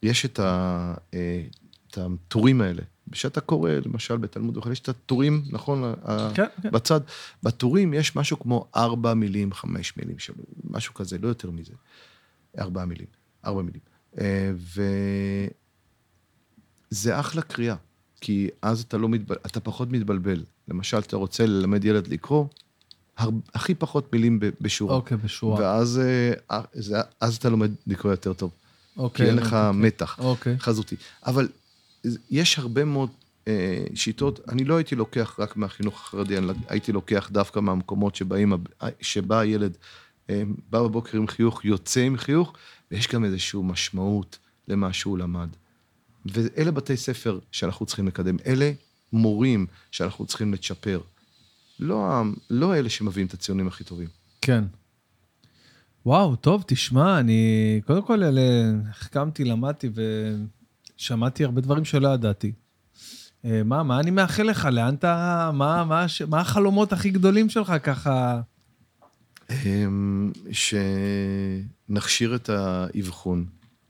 יש 0.03 0.26
את, 0.26 0.39
ה, 0.39 0.94
אה, 1.14 1.44
את 1.88 1.98
הטורים 1.98 2.61
האלה, 2.61 2.81
שאתה 3.14 3.41
קורא, 3.41 3.72
למשל 3.85 4.18
בתלמוד, 4.18 4.57
וכו', 4.57 4.72
יש 4.72 4.80
את 4.80 4.89
הטורים, 4.89 5.44
נכון? 5.52 5.94
כן, 6.35 6.45
כן. 6.61 6.72
בצד, 6.72 7.02
בטורים 7.44 7.94
יש 7.94 8.15
משהו 8.15 8.39
כמו 8.39 8.68
ארבע 8.76 9.14
מילים, 9.14 9.53
חמש 9.53 9.98
מילים, 9.98 10.15
משהו 10.69 10.94
כזה, 10.94 11.18
לא 11.18 11.27
יותר 11.27 11.52
מזה. 11.52 11.73
ארבע 12.60 12.85
מילים, 12.85 13.07
ארבע 13.45 13.61
מילים. 13.61 13.81
אה, 14.19 14.52
וזה 16.91 17.19
אחלה 17.19 17.41
קריאה, 17.41 17.76
כי 18.22 18.49
אז 18.61 18.81
אתה, 18.81 18.98
לא 18.98 19.10
מתבל... 19.10 19.35
אתה 19.45 19.60
פחות 19.60 19.91
מתבלבל. 19.91 20.44
למשל, 20.68 20.98
אתה 20.98 21.15
רוצה 21.15 21.45
ללמד 21.45 21.85
ילד 21.85 22.07
לקרוא, 22.07 22.45
הר... 23.18 23.30
הכי 23.53 23.76
פחות 23.76 24.14
מילים 24.14 24.39
בשורה. 24.61 24.95
אוקיי, 24.95 25.18
בשורה. 25.18 25.60
ואז 25.60 26.02
אה, 26.52 26.61
זה... 26.73 26.98
אז 27.22 27.35
אתה 27.35 27.49
לומד 27.49 27.72
לקרוא 27.88 28.11
יותר 28.14 28.34
טוב, 28.34 28.52
כי 28.95 29.02
אוקיי. 29.02 29.27
אין 29.27 29.35
לך 29.35 29.53
אוקיי. 29.53 29.81
מתח 29.81 30.19
אוקיי. 30.19 30.60
חזותי. 30.60 30.95
אבל 31.26 31.48
יש 32.31 32.60
הרבה 32.60 32.85
מאוד 32.85 33.10
אה, 33.48 33.84
שיטות, 33.95 34.39
אני 34.49 34.64
לא 34.64 34.76
הייתי 34.76 34.95
לוקח 34.95 35.35
רק 35.39 35.57
מהחינוך 35.57 36.02
החרדי, 36.02 36.38
אני 36.38 36.48
הייתי 36.68 36.91
לוקח 36.91 37.30
דווקא 37.31 37.60
מהמקומות 37.60 38.15
שבאים, 38.15 38.53
הב- 38.53 38.68
שבא 39.02 39.39
הילד, 39.39 39.77
אה, 40.30 40.44
בא 40.69 40.84
בבוקר 40.84 41.18
עם 41.18 41.27
חיוך, 41.27 41.65
יוצא 41.65 41.99
עם 41.99 42.18
חיוך, 42.18 42.53
ויש 42.91 43.07
גם 43.07 43.26
איזושהי 43.26 43.60
משמעות 43.64 44.38
למה 44.68 44.94
שהוא 44.94 45.18
למד. 45.18 45.49
ואלה 46.26 46.72
בתי 46.72 46.98
ספר 46.98 47.39
שאנחנו 47.52 47.85
צריכים 47.85 48.07
לקדם, 48.07 48.38
אלה 48.45 48.72
מורים 49.13 49.67
שאנחנו 49.91 50.25
צריכים 50.25 50.53
לצ'פר. 50.53 51.01
לא, 51.79 52.21
לא 52.49 52.75
אלה 52.75 52.89
שמביאים 52.89 53.27
את 53.27 53.34
הציונים 53.34 53.67
הכי 53.67 53.84
טובים. 53.84 54.07
כן. 54.41 54.63
וואו, 56.05 56.35
טוב, 56.35 56.63
תשמע, 56.67 57.19
אני... 57.19 57.81
קודם 57.85 58.01
כל, 58.01 58.23
אלה, 58.23 58.41
החכמתי, 58.89 59.43
למדתי 59.43 59.89
ושמעתי 60.97 61.43
הרבה 61.43 61.61
דברים 61.61 61.85
שלא 61.85 62.07
ידעתי. 62.07 62.51
אה, 63.45 63.61
מה, 63.65 63.84
מה 63.84 63.99
אני 63.99 64.11
מאחל 64.11 64.43
לך? 64.43 64.67
לאן 64.71 64.95
אתה... 64.95 65.51
מה, 65.53 65.84
מה, 65.84 66.05
מה 66.27 66.41
החלומות 66.41 66.93
הכי 66.93 67.09
גדולים 67.09 67.49
שלך 67.49 67.73
ככה? 67.84 68.41
אמ, 69.51 70.31
שנכשיר 71.89 72.35
את 72.35 72.49
האבחון, 72.49 73.45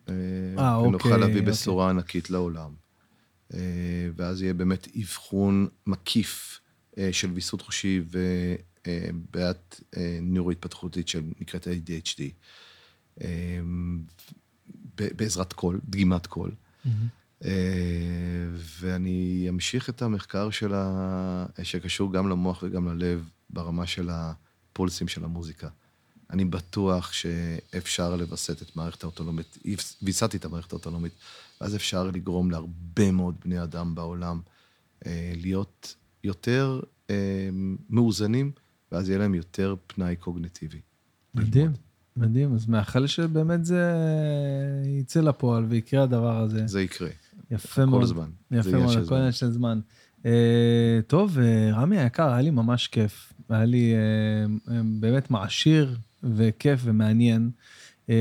אה, 0.09 0.13
אה, 0.57 0.81
ונוכל 0.81 1.09
אוקיי, 1.09 1.21
להביא 1.21 1.39
אוקיי. 1.39 1.51
בשורה 1.51 1.89
ענקית 1.89 2.29
לעולם. 2.29 2.86
אה, 3.53 3.59
ואז 4.15 4.41
יהיה 4.41 4.53
באמת 4.53 4.87
אבחון 5.01 5.67
מקיף 5.87 6.59
אה, 6.97 7.09
של 7.11 7.31
ויסות 7.31 7.61
חושי 7.61 8.01
ובעיית 8.09 9.81
אה, 9.97 10.19
נוירו-התפתחותית 10.21 11.07
שנקראת 11.07 11.67
ADHD, 11.67 12.21
בעזרת 14.97 15.53
קול, 15.53 15.79
דגימת 15.89 16.27
קול. 16.27 16.51
אה, 17.45 17.51
ואני 18.79 19.45
אמשיך 19.49 19.89
את 19.89 20.01
המחקר 20.01 20.49
של 20.49 20.73
ה... 20.73 21.45
שקשור 21.63 22.13
גם 22.13 22.29
למוח 22.29 22.63
וגם 22.63 22.87
ללב 22.87 23.29
ברמה 23.49 23.87
של 23.87 24.09
הפולסים 24.11 25.07
של 25.07 25.23
המוזיקה. 25.23 25.69
אני 26.29 26.45
בטוח 26.45 27.11
שאפשר 27.13 28.15
לווסת 28.15 28.61
את 28.61 28.75
מערכת 28.75 29.03
האוטונומית, 29.03 29.57
ויסתי 30.01 30.37
את 30.37 30.45
המערכת 30.45 30.71
האוטונומית, 30.71 31.13
ואז 31.61 31.75
אפשר 31.75 32.03
לגרום 32.03 32.51
להרבה 32.51 33.11
מאוד 33.11 33.35
בני 33.45 33.63
אדם 33.63 33.95
בעולם 33.95 34.41
אה, 35.05 35.33
להיות 35.35 35.95
יותר 36.23 36.79
אה, 37.09 37.49
מאוזנים, 37.89 38.51
ואז 38.91 39.09
יהיה 39.09 39.19
להם 39.19 39.35
יותר 39.35 39.75
פנאי 39.87 40.15
קוגניטיבי. 40.15 40.81
מדהים, 41.35 41.71
מדהים. 42.17 42.53
אז 42.53 42.67
מאחל 42.67 43.07
שבאמת 43.07 43.65
זה 43.65 43.93
יצא 44.85 45.21
לפועל 45.21 45.65
ויקרה 45.69 46.03
הדבר 46.03 46.37
הזה. 46.37 46.67
זה 46.67 46.81
יקרה. 46.81 47.09
יפה 47.51 47.81
כל 47.81 47.89
מאוד. 47.89 48.05
זמן. 48.05 48.29
זה 48.51 48.57
יפה 48.57 48.77
מאוד, 48.77 48.97
הכל. 48.97 49.15
עניין 49.15 49.31
של 49.31 49.51
זמן. 49.51 49.79
אה, 50.25 50.99
טוב, 51.07 51.39
אה, 51.39 51.69
רמי 51.73 51.99
היקר, 51.99 52.29
היה 52.29 52.41
לי 52.41 52.49
ממש 52.49 52.87
כיף. 52.87 53.33
היה 53.49 53.65
לי 53.65 53.93
אה, 53.93 54.81
באמת 54.83 55.31
מעשיר 55.31 55.97
וכיף 56.23 56.79
ומעניין. 56.83 57.49
אה, 58.09 58.15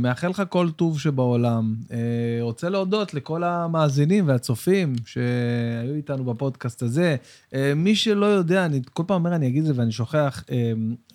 מאחל 0.00 0.28
לך 0.28 0.42
כל 0.48 0.70
טוב 0.70 1.00
שבעולם. 1.00 1.74
אה, 1.92 1.98
רוצה 2.40 2.68
להודות 2.68 3.14
לכל 3.14 3.44
המאזינים 3.44 4.28
והצופים 4.28 4.94
שהיו 5.06 5.94
איתנו 5.94 6.24
בפודקאסט 6.24 6.82
הזה. 6.82 7.16
אה, 7.54 7.72
מי 7.76 7.96
שלא 7.96 8.26
יודע, 8.26 8.64
אני 8.66 8.80
כל 8.92 9.02
פעם 9.06 9.20
אומר, 9.24 9.34
אני 9.36 9.46
אגיד 9.46 9.60
את 9.60 9.66
זה 9.66 9.80
ואני 9.80 9.92
שוכח, 9.92 10.44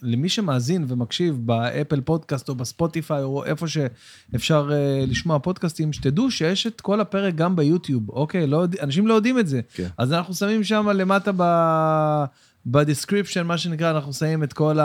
למי 0.01 0.29
שמאזין 0.29 0.85
ומקשיב 0.87 1.37
באפל 1.45 2.01
פודקאסט 2.01 2.49
או 2.49 2.55
בספוטיפיי 2.55 3.23
או 3.23 3.45
איפה 3.45 3.65
שאפשר 3.67 4.69
לשמוע 5.07 5.39
פודקאסטים, 5.39 5.93
שתדעו 5.93 6.31
שיש 6.31 6.67
את 6.67 6.81
כל 6.81 7.01
הפרק 7.01 7.35
גם 7.35 7.55
ביוטיוב, 7.55 8.09
אוקיי? 8.09 8.47
לא, 8.47 8.57
יודע- 8.57 8.83
אנשים 8.83 9.07
לא 9.07 9.13
יודעים 9.13 9.39
את 9.39 9.47
זה. 9.47 9.61
כן. 9.73 9.87
אז 9.97 10.13
אנחנו 10.13 10.33
שמים 10.33 10.63
שם 10.63 10.89
למטה 10.89 11.31
ב... 11.37 11.43
ב 12.65 12.71
description, 12.71 13.47
מה 13.47 13.57
שנקרא, 13.57 13.91
אנחנו 13.91 14.13
שמים 14.13 14.43
את 14.43 14.53
כל 14.53 14.77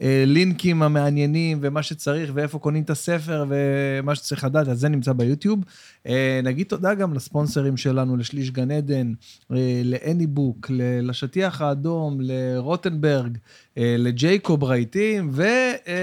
הלינקים 0.00 0.82
המעניינים 0.82 1.58
ומה 1.62 1.82
שצריך, 1.82 2.30
ואיפה 2.34 2.58
קונים 2.58 2.82
את 2.82 2.90
הספר 2.90 3.44
ומה 3.48 4.14
שצריך 4.14 4.44
לדעת, 4.44 4.68
אז 4.68 4.80
זה 4.80 4.88
נמצא 4.88 5.12
ביוטיוב. 5.12 5.60
אה, 6.06 6.40
נגיד 6.44 6.66
תודה 6.66 6.94
גם 6.94 7.14
לספונסרים 7.14 7.76
שלנו, 7.76 8.16
לשליש 8.16 8.50
גן 8.50 8.70
עדן, 8.70 9.12
אה, 9.52 9.82
לאניבוק, 9.84 10.70
לשטיח 11.02 11.60
האדום, 11.60 12.18
לרוטנברג, 12.20 13.36
אה, 13.36 13.69
לג'ייקוב 13.76 14.64
רהיטים, 14.64 15.30
ו- 15.32 15.42
אה, 15.88 15.94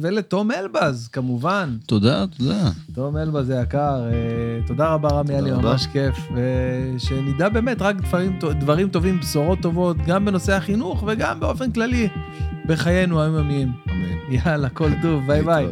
ולתום 0.00 0.50
אלבז, 0.50 1.08
כמובן. 1.08 1.76
תודה, 1.86 2.24
תודה. 2.38 2.70
תום 2.94 3.16
אלבז 3.16 3.50
היקר, 3.50 4.04
אה, 4.06 4.66
תודה 4.66 4.88
רבה 4.94 5.08
רמי, 5.08 5.32
היה 5.32 5.40
לי. 5.40 5.50
ממש 5.50 5.86
כיף, 5.86 6.16
ושנדע 6.34 7.48
באמת 7.48 7.82
רק 7.82 7.96
דברים, 7.96 8.38
דברים 8.60 8.88
טובים, 8.88 9.20
בשורות 9.20 9.58
טובות, 9.62 9.96
גם 10.06 10.24
בנושא 10.24 10.52
החינוך 10.56 11.04
וגם 11.06 11.40
באופן 11.40 11.72
כללי 11.72 12.08
בחיינו 12.66 13.22
היומיומיים. 13.22 13.72
אמן. 13.90 14.34
יאללה, 14.34 14.68
כל 14.68 14.90
טוב, 15.02 15.26
ביי 15.26 15.42
ביי. 15.42 15.66